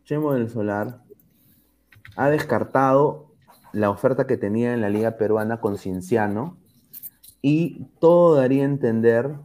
Chemo 0.03 0.33
del 0.33 0.51
Solar 0.51 1.05
ha 2.17 2.31
descartado 2.31 3.31
la 3.73 3.91
oferta 3.91 4.27
que 4.27 4.37
tenía 4.37 4.75
en 4.75 4.81
la 4.81 4.91
Liga 4.91 5.19
Peruana 5.19 5.61
con 5.61 5.79
Cienciano 5.79 6.57
y 7.43 7.85
todo 8.01 8.35
daría 8.35 8.65
a 8.65 8.67
entender 8.67 9.37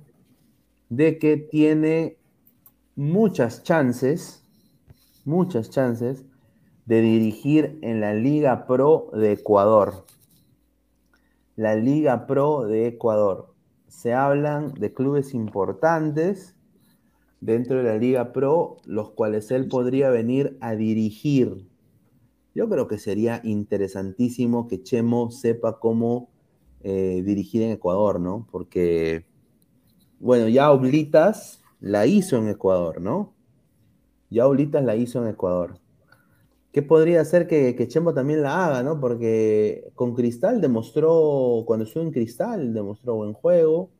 de 0.89 1.19
que 1.19 1.38
tiene 1.38 2.18
muchas 2.95 3.61
chances 3.61 4.44
muchas 5.26 5.69
chances 5.69 6.23
de 6.85 7.02
dirigir 7.02 7.80
en 7.81 7.99
la 7.99 8.14
Liga 8.14 8.68
Pro 8.68 9.10
de 9.14 9.34
Ecuador. 9.34 10.06
La 11.56 11.76
Liga 11.76 12.27
Pro 12.27 12.65
de 12.65 12.88
Ecuador. 12.88 13.53
Se 13.88 14.14
hablan 14.14 14.73
de 14.73 14.93
clubes 14.93 15.34
importantes 15.34 16.56
dentro 17.41 17.77
de 17.77 17.84
la 17.84 17.97
Liga 17.97 18.34
Pro, 18.34 18.77
los 18.85 19.11
cuales 19.11 19.52
él 19.52 19.68
podría 19.68 20.10
venir 20.10 20.57
a 20.61 20.76
dirigir. 20.76 21.68
Yo 22.53 22.69
creo 22.69 22.88
que 22.88 22.97
sería 22.97 23.41
interesantísimo 23.43 24.68
que 24.68 24.81
Chemo 24.81 25.31
sepa 25.31 25.80
cómo 25.80 26.30
eh, 26.81 27.22
dirigir 27.26 27.64
en 27.64 27.72
Ecuador, 27.72 28.19
¿no? 28.19 28.47
Porque, 28.52 29.26
bueno, 30.19 30.47
ya 30.47 30.72
Oblitas 30.72 31.61
la 31.80 32.06
hizo 32.06 32.38
en 32.38 32.47
Ecuador, 32.47 33.02
¿no? 33.02 33.34
Ya 34.30 34.47
Ulitas 34.47 34.84
la 34.84 34.95
hizo 34.95 35.22
en 35.22 35.30
Ecuador. 35.30 35.80
¿Qué 36.72 36.81
podría 36.81 37.23
ser 37.23 37.47
que, 37.47 37.76
que, 37.76 37.88
Chembo 37.88 38.14
también 38.14 38.41
la 38.41 38.65
haga, 38.65 38.84
no? 38.84 38.99
Porque 38.99 39.91
con 39.95 40.14
Cristal 40.14 40.60
demostró, 40.60 41.64
cuando 41.65 41.85
estuvo 41.85 42.03
en 42.03 42.11
Cristal, 42.11 42.73
demostró 42.73 43.15
buen 43.15 43.34
juego. 43.34 43.91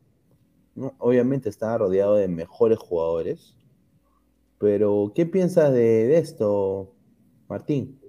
Obviamente 0.98 1.48
estaba 1.48 1.78
rodeado 1.78 2.16
de 2.16 2.28
mejores 2.28 2.78
jugadores. 2.78 3.56
Pero, 4.60 5.12
¿qué 5.16 5.26
piensas 5.26 5.74
de, 5.74 6.18
esto, 6.18 6.94
Martín? 7.48 8.00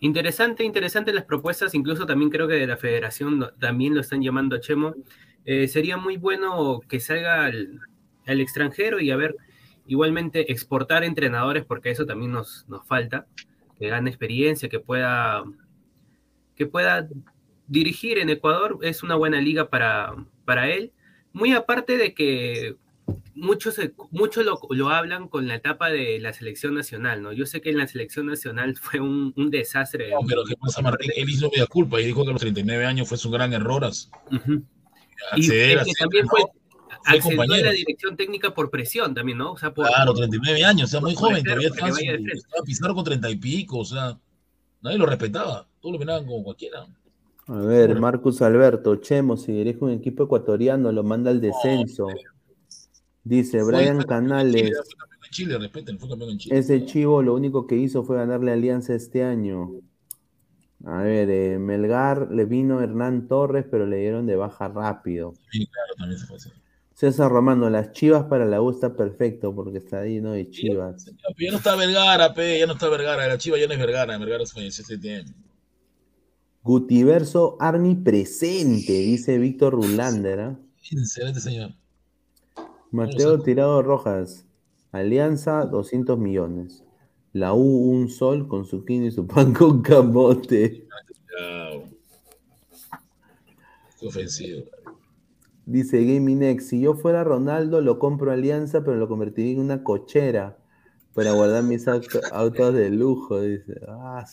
Interesante, 0.00 0.64
interesante 0.64 1.12
las 1.12 1.24
propuestas, 1.24 1.74
incluso 1.74 2.06
también 2.06 2.30
creo 2.30 2.48
que 2.48 2.54
de 2.54 2.66
la 2.66 2.76
federación 2.76 3.46
también 3.58 3.94
lo 3.94 4.00
están 4.00 4.22
llamando 4.22 4.56
a 4.56 4.60
Chemo. 4.60 4.94
Eh, 5.44 5.68
sería 5.68 5.96
muy 5.96 6.16
bueno 6.16 6.80
que 6.88 7.00
salga 7.00 7.46
al, 7.46 7.80
al 8.26 8.40
extranjero 8.40 9.00
y 9.00 9.10
a 9.10 9.16
ver 9.16 9.36
Igualmente, 9.90 10.52
exportar 10.52 11.02
entrenadores, 11.02 11.64
porque 11.64 11.90
eso 11.90 12.06
también 12.06 12.30
nos, 12.30 12.64
nos 12.68 12.86
falta, 12.86 13.26
que 13.76 13.88
gane 13.88 14.08
experiencia, 14.08 14.68
que 14.68 14.78
pueda, 14.78 15.42
que 16.54 16.64
pueda 16.64 17.08
dirigir 17.66 18.18
en 18.18 18.30
Ecuador, 18.30 18.78
es 18.82 19.02
una 19.02 19.16
buena 19.16 19.40
liga 19.40 19.68
para, 19.68 20.14
para 20.44 20.70
él. 20.70 20.92
Muy 21.32 21.54
aparte 21.54 21.96
de 21.96 22.14
que 22.14 22.76
muchos, 23.34 23.80
muchos 24.12 24.46
lo, 24.70 24.88
hablan 24.90 25.26
con 25.26 25.48
la 25.48 25.56
etapa 25.56 25.90
de 25.90 26.20
la 26.20 26.32
selección 26.32 26.72
nacional, 26.72 27.20
¿no? 27.20 27.32
Yo 27.32 27.44
sé 27.44 27.60
que 27.60 27.70
en 27.70 27.78
la 27.78 27.88
selección 27.88 28.26
nacional 28.26 28.76
fue 28.76 29.00
un, 29.00 29.34
desastre. 29.50 30.10
No, 30.10 30.20
pero 30.24 30.44
¿qué 30.44 30.54
pasa, 30.54 30.82
Martín? 30.82 31.10
Él 31.16 31.28
hizo 31.28 31.50
media 31.50 31.66
culpa 31.66 32.00
y 32.00 32.06
dijo 32.06 32.22
que 32.22 32.30
a 32.30 32.32
los 32.34 32.42
39 32.42 32.86
años 32.86 33.08
fue 33.08 33.18
su 33.18 33.28
gran 33.28 33.52
error. 33.52 33.90
y 35.34 35.94
también 35.98 36.28
fue, 36.28 36.42
accedió 37.04 37.42
a 37.42 37.46
la 37.46 37.70
dirección 37.72 38.16
técnica 38.16 38.54
por 38.54 38.70
presión 38.70 39.14
también, 39.14 39.38
¿no? 39.38 39.52
O 39.52 39.56
sea, 39.56 39.72
por, 39.72 39.86
claro, 39.86 40.14
39 40.14 40.64
años, 40.64 40.88
o 40.88 40.90
sea, 40.90 41.00
muy 41.00 41.14
joven, 41.14 41.44
todavía 41.44 41.68
estaba, 41.68 41.98
estaba 41.98 42.64
Pizarro 42.64 42.94
con 42.94 43.04
30 43.04 43.30
y 43.30 43.36
pico, 43.36 43.78
o 43.78 43.84
sea, 43.84 44.18
nadie 44.82 44.98
lo 44.98 45.06
respetaba, 45.06 45.66
todos 45.80 45.94
lo 45.94 45.98
miraban 45.98 46.26
como 46.26 46.44
cualquiera. 46.44 46.86
A 47.46 47.60
ver, 47.60 47.98
Marcus 47.98 48.42
Alberto, 48.42 48.96
Chemo, 48.96 49.36
si 49.36 49.52
dirige 49.52 49.84
un 49.84 49.90
equipo 49.90 50.24
ecuatoriano, 50.24 50.92
lo 50.92 51.02
manda 51.02 51.30
al 51.30 51.40
descenso. 51.40 52.06
Dice 53.24 53.62
Brian 53.62 54.02
Canales. 54.04 54.70
Chile, 55.30 55.58
respeten, 55.58 55.98
fue 55.98 56.08
campeón 56.08 56.30
en 56.30 56.38
Chile. 56.38 56.58
Ese 56.58 56.84
chivo 56.84 57.22
lo 57.22 57.34
único 57.34 57.66
que 57.66 57.76
hizo 57.76 58.02
fue 58.02 58.16
ganarle 58.16 58.52
Alianza 58.52 58.94
este 58.94 59.22
año. 59.22 59.70
A 60.84 61.02
ver, 61.02 61.30
eh, 61.30 61.58
Melgar 61.58 62.30
le 62.30 62.46
vino 62.46 62.80
Hernán 62.80 63.28
Torres, 63.28 63.64
pero 63.70 63.86
le 63.86 63.98
dieron 63.98 64.26
de 64.26 64.36
baja 64.36 64.68
rápido. 64.68 65.34
Sí, 65.50 65.66
claro, 65.66 65.94
también 65.98 66.18
se 66.18 66.26
fue 66.26 66.36
así. 66.36 66.50
César 67.00 67.30
Romano, 67.30 67.70
las 67.70 67.92
chivas 67.92 68.24
para 68.24 68.44
la 68.44 68.60
U 68.60 68.68
está 68.68 68.94
perfecto 68.94 69.54
porque 69.54 69.78
está 69.78 70.00
ahí, 70.00 70.20
¿no? 70.20 70.36
Y 70.36 70.50
chivas. 70.50 71.06
Ya, 71.38 71.50
no 71.50 71.56
está 71.56 71.74
Vergara, 71.74 72.34
pe, 72.34 72.58
ya 72.58 72.66
no 72.66 72.74
está 72.74 72.90
Vergara. 72.90 73.26
La 73.26 73.38
chiva 73.38 73.56
ya 73.56 73.66
no 73.66 73.72
es 73.72 73.78
Vergara, 73.78 74.18
Vergara 74.18 74.44
se 74.44 74.52
falleció 74.52 74.84
ese 74.84 74.98
tiempo. 74.98 75.32
Gutiverso 76.62 77.56
Arni 77.58 77.94
presente, 77.94 78.92
dice 78.92 79.38
Víctor 79.38 79.72
Rulander. 79.72 80.40
¿eh? 80.40 80.56
Excelente 80.92 81.40
señor. 81.40 81.70
Mateo 82.90 83.40
Tirado 83.40 83.80
Rojas, 83.80 84.44
Alianza 84.92 85.64
200 85.64 86.18
millones. 86.18 86.84
La 87.32 87.54
U 87.54 87.62
un 87.62 88.10
sol 88.10 88.46
con 88.46 88.66
su 88.66 88.84
quino 88.84 89.06
y 89.06 89.10
su 89.10 89.26
pan 89.26 89.54
con 89.54 89.80
camote. 89.80 90.86
Qué 93.98 94.06
ofensivo. 94.06 94.64
Dice 95.70 96.04
Gaming 96.04 96.60
si 96.60 96.80
yo 96.80 96.94
fuera 96.94 97.22
Ronaldo, 97.22 97.80
lo 97.80 98.00
compro 98.00 98.32
Alianza, 98.32 98.82
pero 98.82 98.96
lo 98.96 99.06
convertiría 99.06 99.52
en 99.52 99.60
una 99.60 99.84
cochera 99.84 100.58
para 101.14 101.30
guardar 101.30 101.62
mis 101.62 101.86
autos 101.86 102.74
de 102.74 102.90
lujo. 102.90 103.40
Dice, 103.40 103.80
ah, 103.86 104.24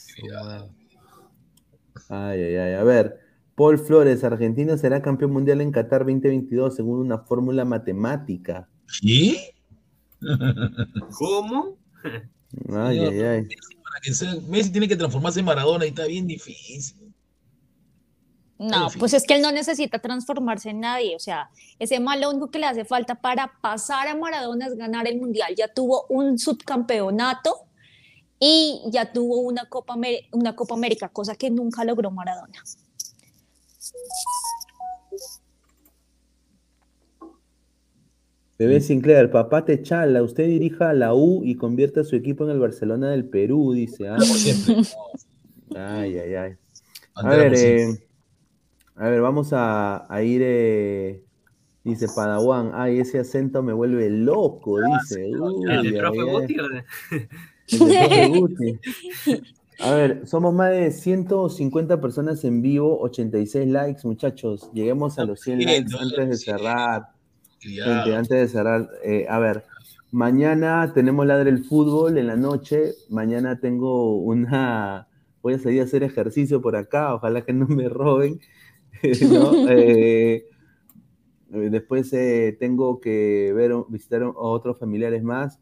ay, 2.09 2.41
ay, 2.41 2.55
ay. 2.55 2.73
A 2.73 2.83
ver, 2.83 3.19
Paul 3.53 3.77
Flores, 3.77 4.23
Argentina 4.23 4.79
será 4.79 5.03
campeón 5.03 5.31
mundial 5.31 5.61
en 5.61 5.71
Qatar 5.71 6.05
2022 6.05 6.75
según 6.75 7.01
una 7.01 7.19
fórmula 7.19 7.65
matemática. 7.65 8.67
¿Qué? 8.99 9.53
¿Cómo? 11.19 11.77
Ay, 12.73 12.97
ay, 12.97 13.21
ay. 13.21 13.47
Messi 14.49 14.71
tiene 14.71 14.87
que 14.87 14.95
transformarse 14.95 15.41
en 15.41 15.45
Maradona 15.45 15.85
y 15.85 15.89
está 15.89 16.07
bien 16.07 16.25
difícil. 16.25 16.96
No, 18.59 18.87
pues 18.97 19.13
es 19.13 19.25
que 19.25 19.35
él 19.35 19.41
no 19.41 19.51
necesita 19.51 19.99
transformarse 19.99 20.71
en 20.71 20.79
nadie. 20.79 21.15
O 21.15 21.19
sea, 21.19 21.49
ese 21.77 21.99
mal 21.99 22.21
lo 22.21 22.31
único 22.31 22.49
que 22.49 22.59
le 22.59 22.65
hace 22.65 22.85
falta 22.85 23.15
para 23.15 23.51
pasar 23.61 24.07
a 24.07 24.15
Maradona 24.15 24.65
es 24.65 24.75
ganar 24.75 25.07
el 25.07 25.19
mundial. 25.19 25.53
Ya 25.55 25.67
tuvo 25.67 26.05
un 26.09 26.39
subcampeonato 26.39 27.67
y 28.39 28.81
ya 28.87 29.11
tuvo 29.11 29.41
una 29.41 29.65
Copa, 29.65 29.95
una 30.31 30.55
Copa 30.55 30.73
América, 30.73 31.09
cosa 31.09 31.35
que 31.35 31.51
nunca 31.51 31.83
logró 31.83 32.09
Maradona. 32.09 32.63
Bebé 38.57 38.81
Sinclair, 38.81 39.19
el 39.19 39.29
papá 39.29 39.65
te 39.65 39.83
chala, 39.83 40.23
usted 40.23 40.47
dirija 40.47 40.89
a 40.89 40.93
la 40.93 41.13
U 41.13 41.43
y 41.43 41.55
convierte 41.55 41.99
a 41.99 42.03
su 42.03 42.15
equipo 42.15 42.43
en 42.43 42.49
el 42.49 42.59
Barcelona 42.59 43.11
del 43.11 43.25
Perú, 43.25 43.73
dice. 43.73 44.07
¿ah? 44.07 44.17
Ay, 45.75 46.17
ay, 46.17 46.33
ay. 46.33 46.53
A 47.13 47.29
ver, 47.29 47.53
eh, 47.53 48.06
a 48.99 49.09
ver, 49.09 49.21
vamos 49.21 49.49
a, 49.51 50.07
ir, 50.23 50.41
eh, 50.43 51.23
dice 51.83 52.07
Padawan, 52.13 52.71
ay, 52.73 52.99
ese 52.99 53.19
acento 53.19 53.61
me 53.61 53.73
vuelve 53.73 54.09
loco, 54.09 54.77
ah, 54.77 54.99
dice. 54.99 55.31
A 59.79 59.91
ver, 59.91 60.25
somos 60.25 60.53
más 60.55 60.71
de 60.71 60.89
150 60.89 62.01
personas 62.01 62.43
en 62.43 62.63
vivo, 62.63 62.99
86 63.01 63.67
likes, 63.67 64.01
muchachos. 64.05 64.71
Lleguemos 64.73 65.19
a 65.19 65.25
los 65.25 65.41
100 65.41 65.59
likes 65.63 65.95
antes 65.99 66.29
de 66.29 66.37
cerrar. 66.37 67.09
antes 68.15 68.29
de 68.29 68.47
cerrar, 68.47 68.89
eh, 69.03 69.27
a 69.29 69.37
ver, 69.37 69.65
mañana 70.09 70.91
tenemos 70.95 71.27
Ladre 71.27 71.51
el 71.51 71.63
Fútbol 71.63 72.17
en 72.17 72.25
la 72.25 72.35
noche. 72.35 72.93
Mañana 73.09 73.59
tengo 73.59 74.17
una. 74.17 75.07
Voy 75.43 75.53
a 75.53 75.59
salir 75.59 75.81
a 75.81 75.83
hacer 75.83 76.01
ejercicio 76.01 76.59
por 76.59 76.75
acá, 76.75 77.13
ojalá 77.13 77.43
que 77.43 77.53
no 77.53 77.67
me 77.67 77.87
roben. 77.87 78.39
Eh, 81.49 81.69
después 81.69 82.11
eh, 82.11 82.57
tengo 82.59 82.99
que 82.99 83.53
ver, 83.55 83.71
visitar 83.87 84.21
a 84.21 84.31
otros 84.31 84.77
familiares 84.77 85.23
más, 85.23 85.61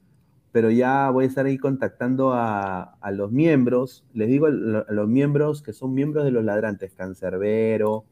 pero 0.52 0.72
ya 0.72 1.10
voy 1.12 1.26
a 1.26 1.28
estar 1.28 1.45
ahí 1.45 1.57
contactando 1.57 2.32
a, 2.34 2.98
los 3.12 3.32
miembros. 3.32 4.03
Les 4.14 4.28
digo 4.28 4.48
a, 4.48 4.49
los 4.49 5.07
miembros 5.07 5.62
que 5.62 5.74
son 5.74 5.94
miembros 5.94 6.26
de 6.26 6.32
los 6.32 6.44
ladrantes, 6.44 6.94
Cancerbero, 6.95 8.06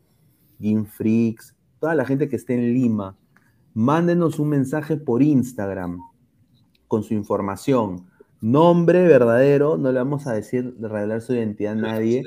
Freaks, 0.87 1.55
toda 1.79 1.95
la 1.95 2.05
gente 2.05 2.29
que 2.29 2.35
esté 2.35 2.53
en 2.53 2.73
Lima, 2.73 3.17
mándenos 3.73 4.39
un 4.39 4.49
mensaje 4.49 4.97
por 4.97 5.23
Instagram 5.23 5.99
con 6.87 7.03
su 7.03 7.13
información. 7.13 8.05
Nombre 8.39 9.07
verdadero, 9.07 9.77
no 9.77 9.91
le 9.91 9.99
vamos 9.99 10.27
a 10.27 10.33
decir 10.33 10.75
revelar 10.79 11.21
su 11.21 11.33
identidad 11.33 11.73
a 11.73 11.75
nadie. 11.75 12.23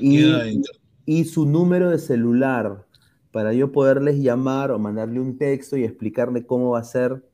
y, 0.00 0.62
y 1.04 1.24
su 1.24 1.46
número 1.46 1.90
de 1.90 1.98
celular 1.98 2.86
para 3.32 3.52
yo 3.54 3.72
poderles 3.72 4.18
llamar 4.18 4.70
o 4.70 4.78
mandarle 4.78 5.18
un 5.20 5.38
texto 5.38 5.76
y 5.76 5.84
explicarle 5.84 6.46
cómo 6.46 6.70
va 6.70 6.80
a 6.80 6.84
ser 6.84 7.24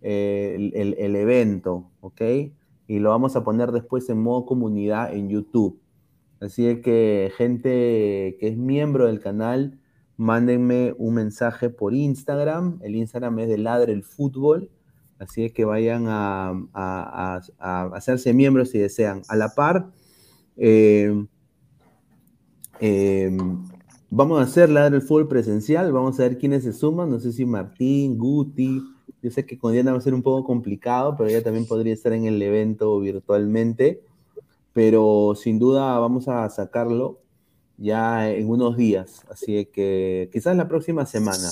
eh, 0.00 0.70
el, 0.74 1.16
evento, 1.16 1.90
¿ok? 2.00 2.22
Y 2.86 3.00
lo 3.00 3.10
vamos 3.10 3.34
a 3.34 3.42
poner 3.42 3.72
después 3.72 4.08
en 4.08 4.22
modo 4.22 4.46
comunidad 4.46 5.12
en 5.12 5.28
YouTube. 5.28 5.80
Así 6.40 6.80
que 6.80 7.32
gente 7.36 8.36
que 8.38 8.48
es 8.48 8.56
miembro 8.56 9.06
del 9.06 9.18
canal, 9.18 9.80
mándenme 10.16 10.94
un 10.96 11.14
mensaje 11.14 11.68
por 11.68 11.92
Instagram. 11.92 12.78
El 12.82 12.94
Instagram 12.94 13.40
es 13.40 13.48
de 13.48 13.58
Ladre 13.58 13.92
el 13.92 14.04
Fútbol. 14.04 14.70
Así 15.18 15.50
que 15.50 15.64
vayan 15.64 16.04
a, 16.06 17.40
hacerse 17.92 18.32
miembros 18.32 18.70
si 18.70 18.78
desean. 18.78 19.22
A 19.28 19.34
la 19.34 19.48
par, 19.56 19.90
eh, 20.56 21.26
Em, 22.80 23.64
vamos 24.10 24.40
a 24.40 24.44
hacer 24.44 24.70
la 24.70 24.88
del 24.88 25.02
fútbol 25.02 25.28
presencial, 25.28 25.92
vamos 25.92 26.18
a 26.18 26.22
ver 26.24 26.38
quiénes 26.38 26.64
se 26.64 26.72
suman, 26.72 27.10
no 27.10 27.20
sé 27.20 27.32
si 27.32 27.44
Martín, 27.44 28.18
Guti, 28.18 28.82
yo 29.22 29.30
sé 29.30 29.44
que 29.44 29.58
con 29.58 29.72
Diana 29.72 29.92
va 29.92 29.98
a 29.98 30.02
ser 30.02 30.14
un 30.14 30.22
poco 30.22 30.44
complicado, 30.44 31.16
pero 31.16 31.28
ella 31.28 31.42
también 31.42 31.66
podría 31.66 31.92
estar 31.92 32.12
en 32.12 32.26
el 32.26 32.40
evento 32.40 32.98
virtualmente, 33.00 34.02
pero 34.72 35.34
sin 35.36 35.58
duda 35.58 35.98
vamos 35.98 36.28
a 36.28 36.48
sacarlo 36.50 37.20
ya 37.76 38.30
en 38.30 38.48
unos 38.48 38.76
días, 38.76 39.24
así 39.30 39.66
que 39.66 40.30
quizás 40.32 40.56
la 40.56 40.68
próxima 40.68 41.06
semana. 41.06 41.50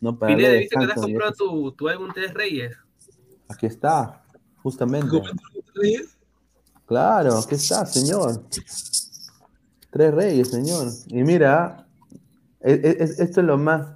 ¿no? 0.00 0.18
Para 0.18 0.36
¿viste 0.36 0.68
que 0.68 0.76
te 0.76 0.92
has 0.92 0.94
comprado 0.94 1.32
tu, 1.32 1.72
tu, 1.72 1.88
álbum 1.88 2.10
Tres 2.14 2.34
Reyes? 2.34 2.76
Aquí 3.48 3.66
está, 3.66 4.24
justamente. 4.62 5.20
Claro, 6.86 7.38
aquí 7.38 7.54
está, 7.54 7.86
señor. 7.86 8.44
Tres 9.94 10.12
reyes, 10.12 10.48
señor. 10.48 10.88
Y 11.06 11.22
mira, 11.22 11.86
e, 12.60 12.72
e, 12.72 12.96
esto 13.04 13.40
es 13.40 13.46
lo 13.46 13.56
más. 13.56 13.94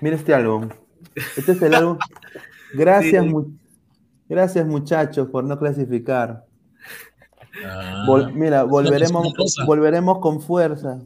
Mira 0.00 0.16
este 0.16 0.34
álbum. 0.34 0.68
Este 1.36 1.52
es 1.52 1.62
el 1.62 1.72
álbum. 1.76 1.98
Gracias, 2.72 3.24
gracias 4.28 4.66
muchachos 4.66 5.28
por 5.30 5.44
no 5.44 5.56
clasificar. 5.56 6.44
Ah. 7.64 8.28
mira, 8.34 8.64
volveremos, 8.64 9.32
volveremos 9.64 10.18
con 10.18 10.42
fuerza. 10.42 10.98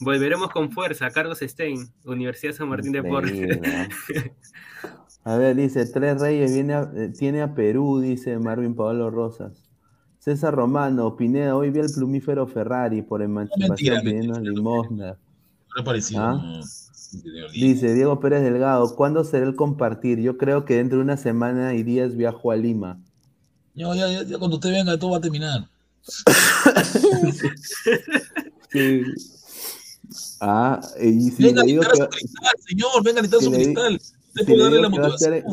Volveremos 0.00 0.50
con 0.50 0.70
fuerza, 0.70 1.08
Carlos 1.08 1.38
Stein, 1.40 1.88
Universidad 2.04 2.52
San 2.52 2.68
Martín 2.68 2.92
de 2.92 3.02
Porres. 3.02 3.32
A 5.24 5.36
ver, 5.38 5.56
dice, 5.56 5.86
Tres 5.86 6.20
Reyes 6.20 6.52
viene 6.52 6.74
eh, 6.94 7.12
tiene 7.18 7.40
a 7.40 7.54
Perú, 7.54 8.00
dice 8.00 8.38
Marvin 8.38 8.74
Pablo 8.74 9.08
Rosas. 9.08 9.63
César 10.24 10.54
Romano, 10.54 11.16
Pineda, 11.16 11.54
hoy 11.54 11.68
vi 11.68 11.80
el 11.80 11.92
plumífero 11.92 12.46
Ferrari 12.46 13.02
por 13.02 13.20
emancipación 13.20 14.00
pidiendo 14.02 14.40
limosna. 14.40 15.18
¿Ah? 16.16 16.62
Dice 17.52 17.92
Diego 17.92 18.18
Pérez 18.20 18.42
Delgado, 18.42 18.96
¿cuándo 18.96 19.22
será 19.22 19.44
el 19.44 19.54
compartir? 19.54 20.20
Yo 20.20 20.38
creo 20.38 20.64
que 20.64 20.76
dentro 20.76 20.96
de 20.96 21.04
una 21.04 21.18
semana 21.18 21.74
y 21.74 21.82
días 21.82 22.16
viajo 22.16 22.50
a 22.50 22.56
Lima. 22.56 22.98
Ya, 23.74 23.94
ya, 23.94 24.22
ya, 24.22 24.38
cuando 24.38 24.56
usted 24.56 24.70
venga 24.70 24.98
todo 24.98 25.10
va 25.10 25.18
a 25.18 25.20
terminar. 25.20 25.68
sí. 28.72 29.02
Ah, 30.40 30.80
y 31.02 31.32
si 31.32 31.42
venga 31.42 31.64
le 31.64 31.72
digo 31.72 31.82
que... 31.82 32.08
cristal, 32.08 32.54
señor, 32.66 33.04
venga 33.04 33.20
a 33.20 33.24
si 33.24 33.30
su 33.44 33.52
cristal. 33.52 34.00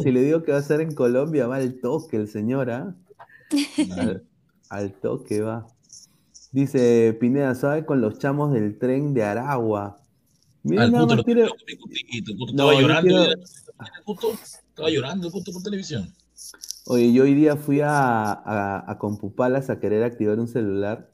si 0.02 0.11
le 0.14 0.22
digo 0.22 0.43
que 0.43 0.53
va 0.53 0.60
a 0.60 0.64
ser 0.64 0.80
en 0.80 0.95
Colombia, 0.95 1.48
va 1.48 1.60
el 1.60 1.81
toque 1.81 2.15
el 2.15 2.30
señor, 2.30 2.72
¿ah? 2.72 2.95
Al 4.72 4.93
toque 4.93 5.41
va. 5.41 5.68
Dice 6.53 7.18
Pineda, 7.19 7.56
¿sabe 7.56 7.85
con 7.85 7.99
los 7.99 8.19
chamos 8.19 8.53
del 8.53 8.80
tren 8.80 9.14
de 9.14 9.22
Aragua? 9.22 9.98
Mira, 10.64 10.84
Al 10.84 10.93
puto, 10.93 11.23
tiene... 11.23 11.43
estaba 11.43 12.80
llorando. 12.80 13.34
estaba 13.34 14.89
llorando 14.89 15.30
justo 15.30 15.52
por 15.52 15.61
televisión. 15.61 16.14
Oye, 16.85 17.11
yo 17.11 17.23
hoy 17.23 17.34
día 17.34 17.57
fui 17.57 17.81
a, 17.81 18.31
a, 18.31 18.89
a, 18.89 18.98
Compupalas 18.98 19.69
a 19.69 19.81
querer 19.81 20.03
activar 20.03 20.39
un 20.39 20.48
celular 20.48 21.11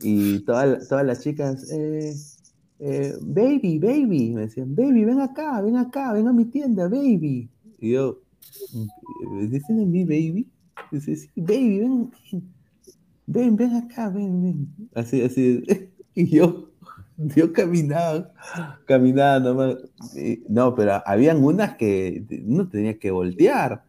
y 0.00 0.38
todas 0.44 1.04
las 1.04 1.22
chicas, 1.24 1.72
eh, 1.72 2.14
eh, 2.78 3.14
baby, 3.20 3.80
baby, 3.80 4.30
me 4.30 4.42
decían, 4.42 4.76
baby, 4.76 5.04
ven 5.04 5.20
acá, 5.20 5.60
ven 5.60 5.76
acá, 5.76 6.12
ven 6.12 6.28
a 6.28 6.32
mi 6.32 6.44
tienda, 6.44 6.88
baby. 6.88 7.50
Y 7.80 7.90
yo, 7.90 8.20
¿dicen 9.48 9.80
a 9.80 9.84
mí, 9.86 10.04
baby? 10.04 10.48
Dice, 10.92 11.16
sí, 11.16 11.28
baby, 11.34 11.80
ven 11.80 12.10
ven, 12.30 12.51
ven 13.32 13.76
acá, 13.76 14.08
ven, 14.10 14.42
ven. 14.42 14.88
Así, 14.94 15.22
así. 15.22 15.62
Y 16.14 16.28
yo, 16.28 16.68
yo 17.16 17.54
caminaba, 17.54 18.34
caminaba 18.84 19.40
nomás. 19.40 19.76
No, 20.46 20.74
pero 20.74 21.02
habían 21.06 21.42
unas 21.42 21.76
que 21.76 22.26
no 22.44 22.68
tenía 22.68 22.98
que 22.98 23.10
voltear. 23.10 23.84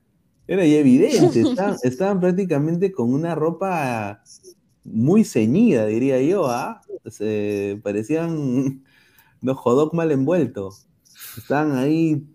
Era 0.48 0.66
ya 0.66 0.78
evidente. 0.80 1.42
Estaban, 1.84 2.22
prácticamente 2.22 2.94
con 2.94 3.14
una 3.14 3.36
ropa 3.36 4.24
muy 4.86 5.26
ceñida, 5.26 5.86
diría 5.88 6.22
yo, 6.22 6.46
¿ah? 6.48 6.82
parecían 7.84 8.84
no 9.42 9.56
jodok 9.56 9.94
mal 9.94 10.12
envuelto. 10.12 10.70
Estaban 11.38 11.76
ahí, 11.76 12.26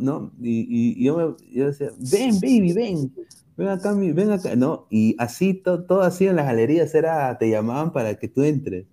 ¿no? 0.00 0.32
Y, 0.40 1.02
yo, 1.02 1.16
me, 1.16 1.50
yo 1.50 1.66
decía, 1.66 1.92
ven, 1.98 2.38
baby, 2.40 2.72
ven 2.74 3.12
ven 3.56 3.68
acá, 3.68 3.94
ven 3.94 4.30
acá, 4.30 4.56
¿no? 4.56 4.86
Y 4.90 5.16
así, 5.18 5.54
todo 5.54 6.02
así 6.02 6.26
en 6.26 6.36
las 6.36 6.46
galerías 6.46 6.94
era, 6.94 7.36
te 7.38 7.50
llamaban 7.50 7.92
para 7.92 8.14
que 8.18 8.28
tú 8.28 8.42
entres. 8.42 8.86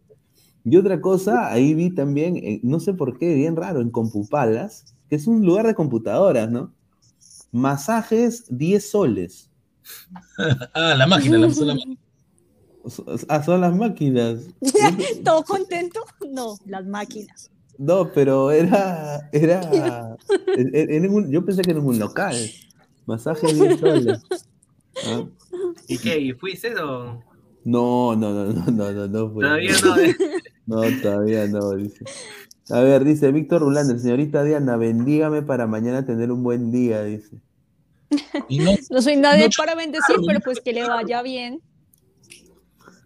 Y 0.63 0.75
otra 0.77 1.01
cosa, 1.01 1.51
ahí 1.51 1.73
vi 1.73 1.89
también, 1.89 2.37
eh, 2.37 2.59
no 2.63 2.79
sé 2.79 2.93
por 2.93 3.17
qué, 3.17 3.33
bien 3.33 3.55
raro, 3.55 3.81
en 3.81 3.89
Compupalas, 3.89 4.93
que 5.09 5.15
es 5.15 5.25
un 5.27 5.45
lugar 5.45 5.65
de 5.65 5.75
computadoras, 5.75 6.49
¿no? 6.51 6.73
Masajes 7.51 8.45
10 8.49 8.89
soles. 8.89 9.49
ah, 10.73 10.95
la 10.97 11.07
máquina, 11.07 11.37
la, 11.37 11.47
máquina. 11.47 11.97
Ah, 13.27 13.43
son 13.43 13.61
las 13.61 13.75
máquinas. 13.75 14.41
¿Todo 15.23 15.43
contento? 15.43 16.01
No, 16.31 16.57
las 16.65 16.85
máquinas. 16.85 17.49
No, 17.77 18.11
pero 18.11 18.51
era. 18.51 19.29
era, 19.31 20.17
yo 21.29 21.45
pensé 21.45 21.61
que 21.61 21.71
era 21.71 21.79
un 21.79 21.97
local. 21.97 22.35
Masaje 23.09 23.51
10 23.51 23.79
soles. 23.79 24.19
¿Ah? 25.07 25.25
¿Y 25.87 25.97
qué? 25.97 26.19
¿Y 26.19 26.33
fuiste 26.33 26.75
o.? 26.75 27.23
No, 27.65 28.15
no, 28.15 28.33
no, 28.33 28.45
no, 28.45 28.71
no, 28.71 28.91
no, 28.91 29.07
no. 29.07 29.31
Todavía 29.31 29.73
no. 29.83 29.97
¿eh? 29.97 30.15
No, 30.67 30.81
todavía 31.01 31.47
no, 31.47 31.71
dice. 31.71 32.05
A 32.69 32.81
ver, 32.81 33.03
dice 33.03 33.31
Víctor 33.31 33.61
Rulander, 33.61 33.99
señorita 33.99 34.43
Diana, 34.43 34.77
bendígame 34.77 35.41
para 35.41 35.65
mañana 35.65 36.05
tener 36.05 36.31
un 36.31 36.43
buen 36.43 36.71
día, 36.71 37.03
dice. 37.03 37.41
no, 38.91 39.01
soy 39.01 39.15
nadie 39.15 39.49
para 39.57 39.73
bendecir, 39.73 40.17
pero 40.27 40.39
pues 40.41 40.61
que 40.61 40.73
le 40.73 40.87
vaya 40.87 41.23
bien. 41.23 41.63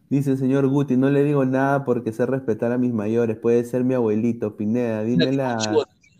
Dice 0.10 0.32
el 0.32 0.38
señor 0.38 0.68
Guti, 0.68 0.98
no 0.98 1.10
le 1.10 1.24
digo 1.24 1.46
nada 1.46 1.86
porque 1.86 2.12
sé 2.12 2.26
respetar 2.26 2.74
a 2.74 2.78
mis 2.78 2.92
mayores. 2.92 3.38
Puede 3.38 3.64
ser 3.64 3.86
mi 3.86 3.94
abuelito, 3.94 4.58
Pineda. 4.58 5.04
Dime 5.04 5.32
la 5.32 5.58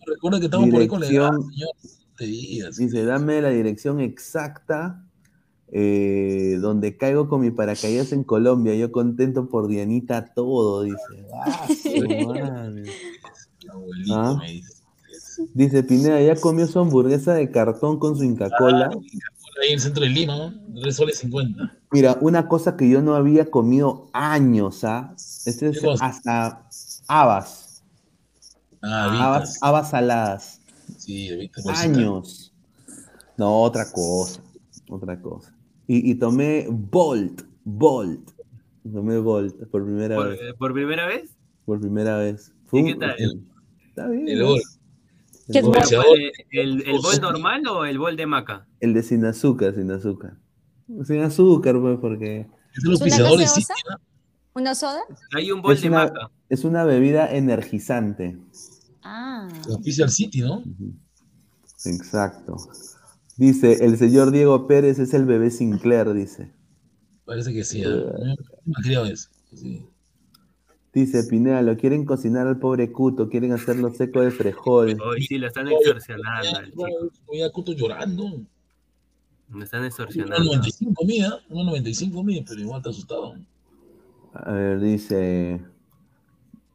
Recuerda 0.06 0.40
que 0.40 0.46
estamos 0.46 0.70
por 0.70 0.88
con 0.88 1.04
señor. 1.04 1.40
Dice, 2.18 3.06
dame 3.06 3.42
la 3.42 3.50
dirección 3.50 4.00
exacta 4.00 5.04
eh, 5.76 6.60
donde 6.62 6.98
caigo 6.98 7.28
con 7.28 7.42
mi 7.42 7.50
paracaídas 7.50 8.12
en 8.12 8.24
Colombia. 8.24 8.76
Yo 8.76 8.92
contento 8.92 9.50
por 9.50 9.68
Dianita 9.68 10.26
todo, 10.34 10.84
dice. 10.84 10.98
Ah, 14.12 14.40
dice. 15.54 15.84
Pineda, 15.84 16.22
ya 16.22 16.36
comió 16.36 16.68
su 16.68 16.80
hamburguesa 16.80 17.34
de 17.34 17.50
cartón 17.50 17.98
con 17.98 18.16
su 18.18 18.24
Inca 18.24 18.52
Cola. 18.58 18.92
Ah, 18.94 18.98
ahí 19.62 19.70
en 19.70 19.74
el 19.76 19.80
centro 19.80 20.04
de 20.04 20.10
Lima, 20.10 20.36
¿no? 20.36 20.54
3 20.82 20.96
soles 20.96 21.18
50. 21.20 21.78
Mira, 21.92 22.18
una 22.22 22.48
cosa 22.48 22.76
que 22.76 22.88
yo 22.90 23.02
no 23.02 23.16
había 23.16 23.50
comido 23.50 24.10
años, 24.14 24.84
¿ah? 24.84 25.16
Este 25.46 25.70
es 25.70 25.82
hasta 26.02 26.68
habas. 27.08 27.84
Ah, 28.82 29.26
habas, 29.26 29.58
habas 29.62 29.90
saladas. 29.90 30.62
Sí, 31.04 31.50
Años. 31.68 32.54
No, 33.38 33.62
otra 33.62 33.92
cosa. 33.92 34.42
Otra 34.90 35.20
cosa. 35.22 35.54
Y, 35.86 36.12
y 36.12 36.16
tomé 36.16 36.68
Bolt. 36.70 37.42
Bolt. 37.66 38.32
Tomé 38.90 39.18
Bolt 39.18 39.70
por 39.70 39.84
primera 39.84 40.18
vez. 40.18 40.40
¿Por 40.58 40.74
primera 40.74 41.06
vez? 41.08 41.36
Por 41.66 41.82
primera 41.82 42.18
vez. 42.18 42.54
¿Y 42.72 42.86
qué 42.86 42.96
tal? 42.96 43.16
está 43.90 44.08
bien. 44.08 44.30
El 44.30 44.44
Bolt. 44.44 44.64
¿Qué 45.52 45.60
es 45.60 45.66
¿El, 46.52 46.88
el, 46.88 47.00
bol 47.02 47.20
normal 47.20 47.68
o 47.68 47.84
el 47.84 48.00
bol 48.00 48.16
de 48.16 48.26
maca? 48.26 48.66
El 48.80 48.94
de 48.94 49.04
sin 49.04 49.26
azúcar, 49.26 49.76
sin 49.76 49.92
azúcar. 49.92 50.38
Sin 51.04 51.22
azúcar, 51.22 51.82
pues, 51.82 52.00
porque. 52.00 52.48
Es 52.78 52.84
los 52.86 53.02
pisadores, 53.02 53.52
sí. 53.54 53.62
¿Una 54.54 54.74
soda? 54.74 55.02
Hay 55.36 55.52
un 55.52 55.62
bol 55.62 55.80
de 55.80 55.90
maca. 55.90 56.32
Es 56.48 56.64
una 56.64 56.86
bebida 56.86 57.30
energizante. 57.30 58.38
Ah. 59.04 59.50
Oficial 59.70 60.10
City, 60.10 60.42
¿no? 60.42 60.64
Exacto. 61.86 62.58
Dice, 63.36 63.84
el 63.84 63.98
señor 63.98 64.32
Diego 64.32 64.68
Pérez 64.68 65.00
es 65.00 65.14
el 65.14 65.26
bebé 65.26 65.52
Sinclair, 65.52 66.14
dice. 66.14 66.52
Parece 67.26 67.54
que 67.54 67.64
sí. 67.64 67.82
¿eh? 67.82 67.88
Uh, 67.88 69.06
eso. 69.06 69.30
Sí. 69.54 69.86
Dice 70.94 71.24
Pineda, 71.24 71.62
lo 71.64 71.76
quieren 71.76 72.06
cocinar 72.06 72.46
al 72.46 72.60
pobre 72.60 72.92
Cuto, 72.92 73.28
quieren 73.28 73.52
hacerlo 73.52 73.92
seco 73.94 74.22
de 74.22 74.30
frejol. 74.30 74.96
Hoy 75.02 75.24
sí, 75.24 75.40
lo 75.40 75.48
están 75.48 75.68
extorsionando 75.68 76.60
Voy 77.26 77.42
a 77.42 77.52
Cuto 77.52 77.74
llorando. 77.74 78.44
Me 79.50 79.66
están 79.66 79.86
extorsionando. 79.86 80.52
1.95 80.54 81.06
mía, 81.06 81.40
1.95 81.50 82.24
mía, 82.24 82.44
pero 82.48 82.62
igual 82.62 82.78
está 82.80 82.92
asustado. 82.92 83.36
A 84.34 84.52
ver, 84.52 84.80
dice 84.80 85.62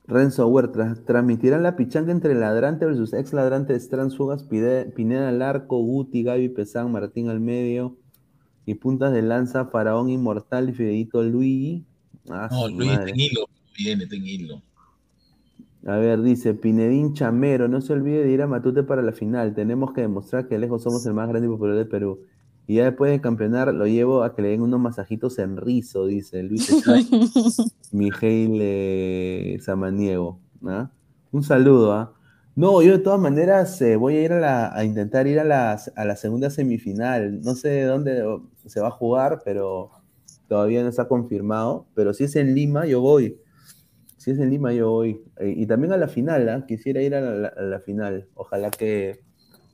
Renzo 0.08 0.48
Huerta, 0.48 0.96
transmitirán 1.04 1.62
la 1.62 1.76
pichanga 1.76 2.12
entre 2.12 2.34
ladrante 2.34 2.86
versus 2.86 3.12
ex 3.12 3.34
ladrante 3.34 3.74
de 3.74 3.80
Transfugas, 3.80 4.42
Pineda 4.42 5.28
al 5.28 5.42
arco, 5.42 5.76
Guti, 5.82 6.22
Gaby 6.22 6.48
Pesán, 6.48 6.90
Martín 6.90 7.28
al 7.28 7.40
medio 7.40 7.94
y 8.64 8.74
puntas 8.74 9.12
de 9.12 9.20
lanza, 9.20 9.66
Faraón 9.66 10.08
Inmortal 10.08 10.70
y 10.70 10.72
Fideito 10.72 11.22
Luigi. 11.22 11.84
Ah, 12.30 12.48
no, 12.50 12.68
Luigi 12.68 13.12
hilo 13.16 13.50
viene, 13.76 14.06
hilo. 14.10 14.62
A 15.86 15.96
ver, 15.96 16.22
dice 16.22 16.54
Pinedín 16.54 17.12
Chamero, 17.12 17.68
no 17.68 17.82
se 17.82 17.92
olvide 17.92 18.24
de 18.24 18.32
ir 18.32 18.40
a 18.40 18.46
Matute 18.46 18.84
para 18.84 19.02
la 19.02 19.12
final. 19.12 19.54
Tenemos 19.54 19.92
que 19.92 20.00
demostrar 20.00 20.48
que 20.48 20.58
lejos 20.58 20.82
somos 20.82 21.04
el 21.04 21.12
más 21.12 21.28
grande 21.28 21.48
y 21.48 21.50
popular 21.50 21.76
de 21.76 21.84
Perú. 21.84 22.20
Y 22.68 22.74
ya 22.74 22.84
después 22.84 23.10
de 23.10 23.22
campeonar, 23.22 23.72
lo 23.72 23.86
llevo 23.86 24.22
a 24.22 24.34
que 24.34 24.42
le 24.42 24.48
den 24.50 24.60
unos 24.60 24.78
masajitos 24.78 25.38
en 25.38 25.56
rizo, 25.56 26.04
dice 26.04 26.42
Luis 26.42 26.70
Miguel 27.92 28.58
eh, 28.60 29.56
Samaniego. 29.62 30.38
¿ah? 30.66 30.90
Un 31.32 31.42
saludo. 31.42 31.94
¿ah? 31.94 32.12
No, 32.54 32.82
yo 32.82 32.92
de 32.92 32.98
todas 32.98 33.18
maneras 33.18 33.80
eh, 33.80 33.96
voy 33.96 34.16
a 34.16 34.22
ir 34.22 34.32
a, 34.34 34.38
la, 34.38 34.76
a 34.76 34.84
intentar 34.84 35.26
ir 35.26 35.40
a 35.40 35.44
la, 35.44 35.80
a 35.96 36.04
la 36.04 36.16
segunda 36.16 36.50
semifinal. 36.50 37.40
No 37.40 37.54
sé 37.54 37.84
dónde 37.84 38.22
se 38.66 38.80
va 38.82 38.88
a 38.88 38.90
jugar, 38.90 39.40
pero 39.46 39.90
todavía 40.46 40.82
no 40.82 40.90
está 40.90 41.08
confirmado. 41.08 41.86
Pero 41.94 42.12
si 42.12 42.24
es 42.24 42.36
en 42.36 42.54
Lima, 42.54 42.84
yo 42.84 43.00
voy. 43.00 43.40
Si 44.18 44.32
es 44.32 44.38
en 44.38 44.50
Lima, 44.50 44.74
yo 44.74 44.90
voy. 44.90 45.22
Eh, 45.38 45.54
y 45.56 45.66
también 45.66 45.94
a 45.94 45.96
la 45.96 46.08
final, 46.08 46.46
¿ah? 46.50 46.66
quisiera 46.68 47.00
ir 47.00 47.14
a 47.14 47.22
la, 47.22 47.48
a 47.48 47.62
la, 47.62 47.80
final. 47.80 48.28
Ojalá 48.34 48.70
que 48.70 49.20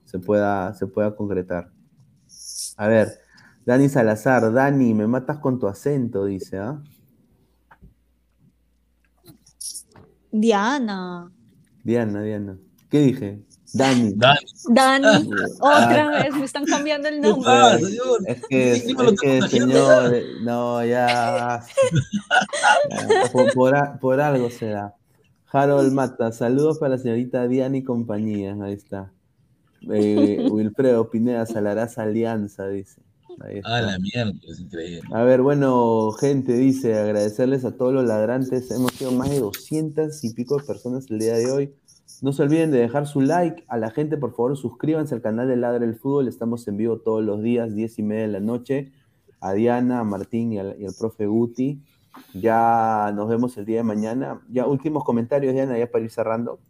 se 0.05 0.21
pueda, 0.21 0.73
se 0.75 0.87
pueda 0.87 1.17
concretar. 1.17 1.74
A 2.77 2.89
ver, 2.89 3.21
Dani 3.65 3.89
Salazar, 3.89 4.53
Dani, 4.53 4.95
me 4.95 5.07
matas 5.07 5.39
con 5.39 5.59
tu 5.59 5.67
acento, 5.67 6.25
dice, 6.27 6.59
¿ah? 6.59 6.83
Diana. 10.31 11.31
Diana, 11.85 12.23
Diana. 12.23 12.59
¿Qué 12.91 13.01
dije? 13.01 13.45
Dani. 13.73 14.13
Dani. 14.17 14.39
Dani. 14.69 15.31
Otra 15.61 16.11
vez, 16.11 16.35
me 16.35 16.45
están 16.45 16.65
cambiando 16.65 17.09
el 17.09 17.21
nombre. 17.21 17.53
es 18.27 18.43
que, 18.49 18.73
es, 18.73 18.85
que 19.21 19.43
señor, 19.49 20.13
no, 20.43 20.85
ya. 20.85 21.65
por, 23.33 24.01
por, 24.01 24.21
algo 24.21 24.51
será. 24.51 24.95
Harold 25.53 25.93
Mata, 25.93 26.33
saludos 26.33 26.79
para 26.79 26.97
la 26.97 26.99
señorita 26.99 27.47
Diana 27.47 27.77
y 27.77 27.85
compañía. 27.85 28.57
Ahí 28.61 28.75
está. 28.75 29.13
Eh, 29.93 30.49
Wilfredo 30.51 31.11
Pineda 31.11 31.47
Salarás 31.47 31.99
Alianza, 31.99 32.69
dice. 32.69 33.03
Ah, 33.65 33.81
la 33.81 33.99
mierda, 33.99 34.33
es 34.49 34.61
increíble. 34.61 35.03
A 35.13 35.23
ver, 35.23 35.43
bueno, 35.43 36.13
gente, 36.13 36.55
dice, 36.55 36.99
agradecerles 36.99 37.65
a 37.65 37.77
todos 37.77 37.93
los 37.93 38.05
ladrantes. 38.05 38.71
Hemos 38.71 38.93
sido 38.93 39.13
más 39.13 39.31
de 39.31 39.41
200 39.41 40.23
y 40.25 40.35
pico 40.35 40.59
de 40.59 40.65
personas 40.65 41.11
el 41.11 41.19
día 41.19 41.35
de 41.35 41.51
hoy. 41.51 41.75
No 42.23 42.33
se 42.33 42.43
olviden 42.43 42.71
de 42.71 42.79
dejar 42.79 43.07
su 43.07 43.21
like. 43.21 43.65
A 43.69 43.77
la 43.77 43.91
gente, 43.91 44.17
por 44.17 44.31
favor, 44.31 44.57
suscríbanse 44.57 45.15
al 45.15 45.21
canal 45.21 45.49
de 45.49 45.57
Ladra 45.57 45.85
el 45.85 45.97
Fútbol. 45.97 46.29
Estamos 46.29 46.67
en 46.69 46.77
vivo 46.77 46.99
todos 46.99 47.25
los 47.25 47.43
días, 47.43 47.75
10 47.75 47.99
y 47.99 48.03
media 48.03 48.23
de 48.23 48.29
la 48.29 48.41
noche. 48.41 48.93
A 49.41 49.53
Diana, 49.53 50.01
a 50.01 50.05
Martín 50.05 50.53
y 50.53 50.59
al, 50.59 50.77
y 50.79 50.87
al 50.87 50.95
profe 50.99 51.27
Guti. 51.27 51.83
Ya 52.33 53.13
nos 53.15 53.29
vemos 53.29 53.57
el 53.57 53.65
día 53.65 53.79
de 53.79 53.83
mañana. 53.83 54.41
Ya 54.49 54.67
últimos 54.67 55.05
comentarios, 55.05 55.53
Diana, 55.55 55.77
ya 55.77 55.91
para 55.91 56.05
ir 56.05 56.11
cerrando. 56.11 56.61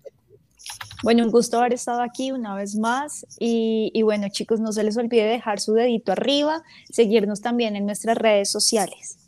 Bueno, 1.05 1.23
un 1.25 1.31
gusto 1.31 1.59
haber 1.59 1.75
estado 1.75 2.01
aquí 2.01 2.33
una 2.33 2.55
vez 2.55 2.77
más 2.77 3.27
y, 3.39 4.03
bueno 4.03 4.27
chicos, 4.31 4.59
no 4.59 4.73
se 4.73 4.83
les 4.83 4.97
olvide 4.97 5.27
dejar 5.27 5.61
su 5.61 5.75
dedito 5.75 6.13
arriba, 6.13 6.63
seguirnos 6.91 7.43
también 7.43 7.77
en 7.77 7.85
nuestras 7.85 8.17
redes 8.17 8.51
sociales. 8.51 9.19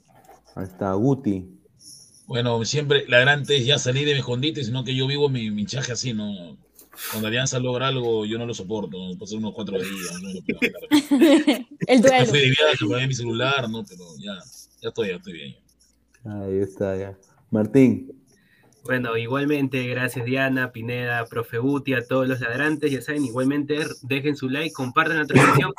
Ahí 0.55 0.65
está, 0.65 0.95
Guti. 0.95 1.45
Bueno, 2.27 2.65
siempre 2.65 3.05
la 3.09 3.21
gran 3.21 3.43
es 3.47 3.67
ya 3.67 3.79
salir 3.79 4.07
de 4.07 4.15
mi 4.15 4.21
escondite, 4.21 4.65
sino 4.65 4.85
que 4.85 4.97
yo 4.97 5.07
vivo 5.07 5.29
mi 5.29 5.49
hinchaje 5.49 5.93
así, 5.93 6.15
¿no? 6.15 6.57
Cuando 7.11 7.29
Alianza 7.29 7.59
logra 7.59 7.89
algo, 7.89 8.25
yo 8.25 8.39
no 8.39 8.47
lo 8.47 8.55
soporto, 8.55 8.97
¿no? 8.97 9.19
Pasar 9.19 9.37
unos 9.37 9.53
cuatro 9.53 9.79
días, 9.79 10.23
¿no? 10.23 10.31
El 11.87 12.01
duelo. 12.01 12.27
Fui 12.27 12.39
de 12.41 12.55
viaje, 12.89 13.07
mi 13.07 13.15
celular, 13.15 13.69
¿no? 13.69 13.85
Pero 13.85 14.05
ya, 14.19 14.33
ya 14.81 14.89
estoy, 14.89 15.09
ya 15.09 15.17
estoy 15.17 15.33
bien. 15.35 15.57
Ahí 16.25 16.59
está, 16.59 16.97
ya. 16.97 17.19
Martín. 17.51 18.16
Bueno, 18.87 19.17
igualmente, 19.17 19.85
gracias 19.89 20.25
Diana, 20.25 20.71
Pineda, 20.71 21.25
Profe 21.27 21.59
Guti, 21.59 21.95
a 21.95 22.07
todos 22.07 22.29
los 22.29 22.41
ladrantes. 22.41 22.93
Ya 22.93 23.03
saben, 23.03 23.25
igualmente 23.25 23.79
dejen 24.03 24.37
su 24.37 24.49
like, 24.49 24.73
compartan 24.73 25.19
la 25.19 25.27
transmisión. 25.27 25.73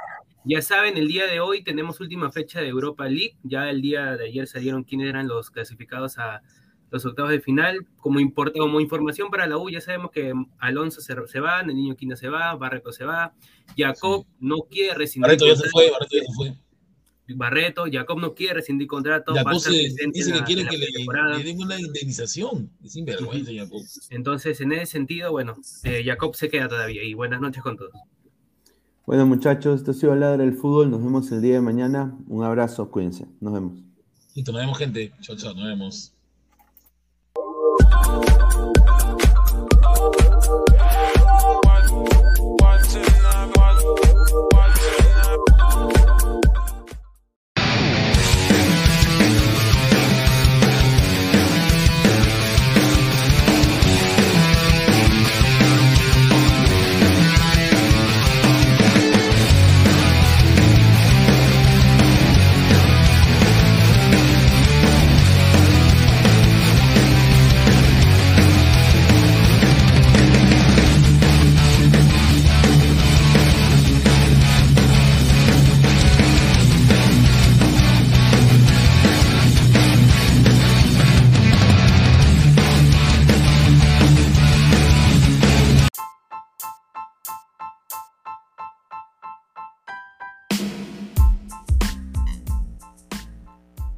Ya 0.44 0.62
saben, 0.62 0.98
el 0.98 1.08
día 1.08 1.26
de 1.26 1.40
hoy 1.40 1.64
tenemos 1.64 2.00
última 2.00 2.32
fecha 2.32 2.60
de 2.60 2.68
Europa 2.68 3.06
League. 3.06 3.38
Ya 3.44 3.70
el 3.70 3.82
día 3.82 4.18
de 4.18 4.26
ayer 4.26 4.48
salieron 4.48 4.84
quiénes 4.84 5.10
eran 5.10 5.28
los 5.28 5.52
clasificados 5.52 6.18
a 6.18 6.42
los 6.90 7.06
octavos 7.06 7.32
de 7.32 7.40
final. 7.40 7.88
Como, 7.98 8.20
como 8.54 8.80
información 8.82 9.30
para 9.30 9.48
la 9.48 9.58
U, 9.58 9.70
ya 9.70 9.82
sabemos 9.82 10.12
que 10.12 10.34
Alonso 10.60 11.02
se, 11.02 11.16
se 11.28 11.40
va, 11.40 11.62
el 11.62 11.68
niño 11.68 11.96
Quina 11.96 12.16
se 12.16 12.30
va, 12.30 12.56
Barreto 12.56 12.92
se 12.92 13.06
va, 13.06 13.34
Jacob 13.78 14.26
no 14.40 14.58
quiere 14.70 14.94
rescindir. 14.96 15.28
Barreto 15.28 15.48
ya 15.48 15.56
se 15.56 15.70
fue, 15.70 15.92
Barreto 15.92 16.16
ya 16.16 16.24
se 16.24 16.34
fue. 16.34 16.67
Barreto, 17.36 17.86
Jacob 17.92 18.20
no 18.20 18.34
quiere 18.34 18.56
rescindir 18.56 18.88
contrato. 18.88 19.34
Jacob 19.34 19.60
se, 19.60 19.72
dice 19.72 20.32
que 20.32 20.44
quiere 20.44 20.66
que 20.66 20.78
le, 20.78 20.88
den 21.44 21.60
una 21.60 21.80
indemnización. 21.80 22.70
Es 22.84 22.94
sinvergüenza, 22.94 23.52
Jacob. 23.54 23.82
Entonces, 24.10 24.62
en 24.62 24.72
ese 24.72 24.86
sentido, 24.86 25.32
bueno, 25.32 25.58
eh, 25.84 26.04
Jacob 26.06 26.36
se 26.36 26.50
queda 26.50 26.68
todavía. 26.68 27.04
Y 27.04 27.14
buenas 27.14 27.42
noches 27.42 27.62
con 27.62 27.78
todos. 27.78 27.92
Bueno, 29.06 29.26
muchachos, 29.26 29.80
esto 29.80 29.92
ha 29.92 29.94
sido 29.94 30.16
Ladra 30.16 30.44
del 30.44 30.54
Fútbol. 30.54 30.92
Nos 30.92 31.04
vemos 31.04 31.32
el 31.32 31.42
día 31.42 31.56
de 31.56 31.62
mañana. 31.62 32.18
Un 32.28 32.44
abrazo, 32.44 32.90
cuídense. 32.90 33.26
Nos 33.40 33.54
vemos. 33.54 33.74
Listo, 34.36 34.52
nos 34.52 34.62
vemos, 34.62 34.78
gente. 34.78 35.12
Chao, 35.22 35.36
chao, 35.36 35.54
nos 35.54 35.66
vemos. 35.66 36.17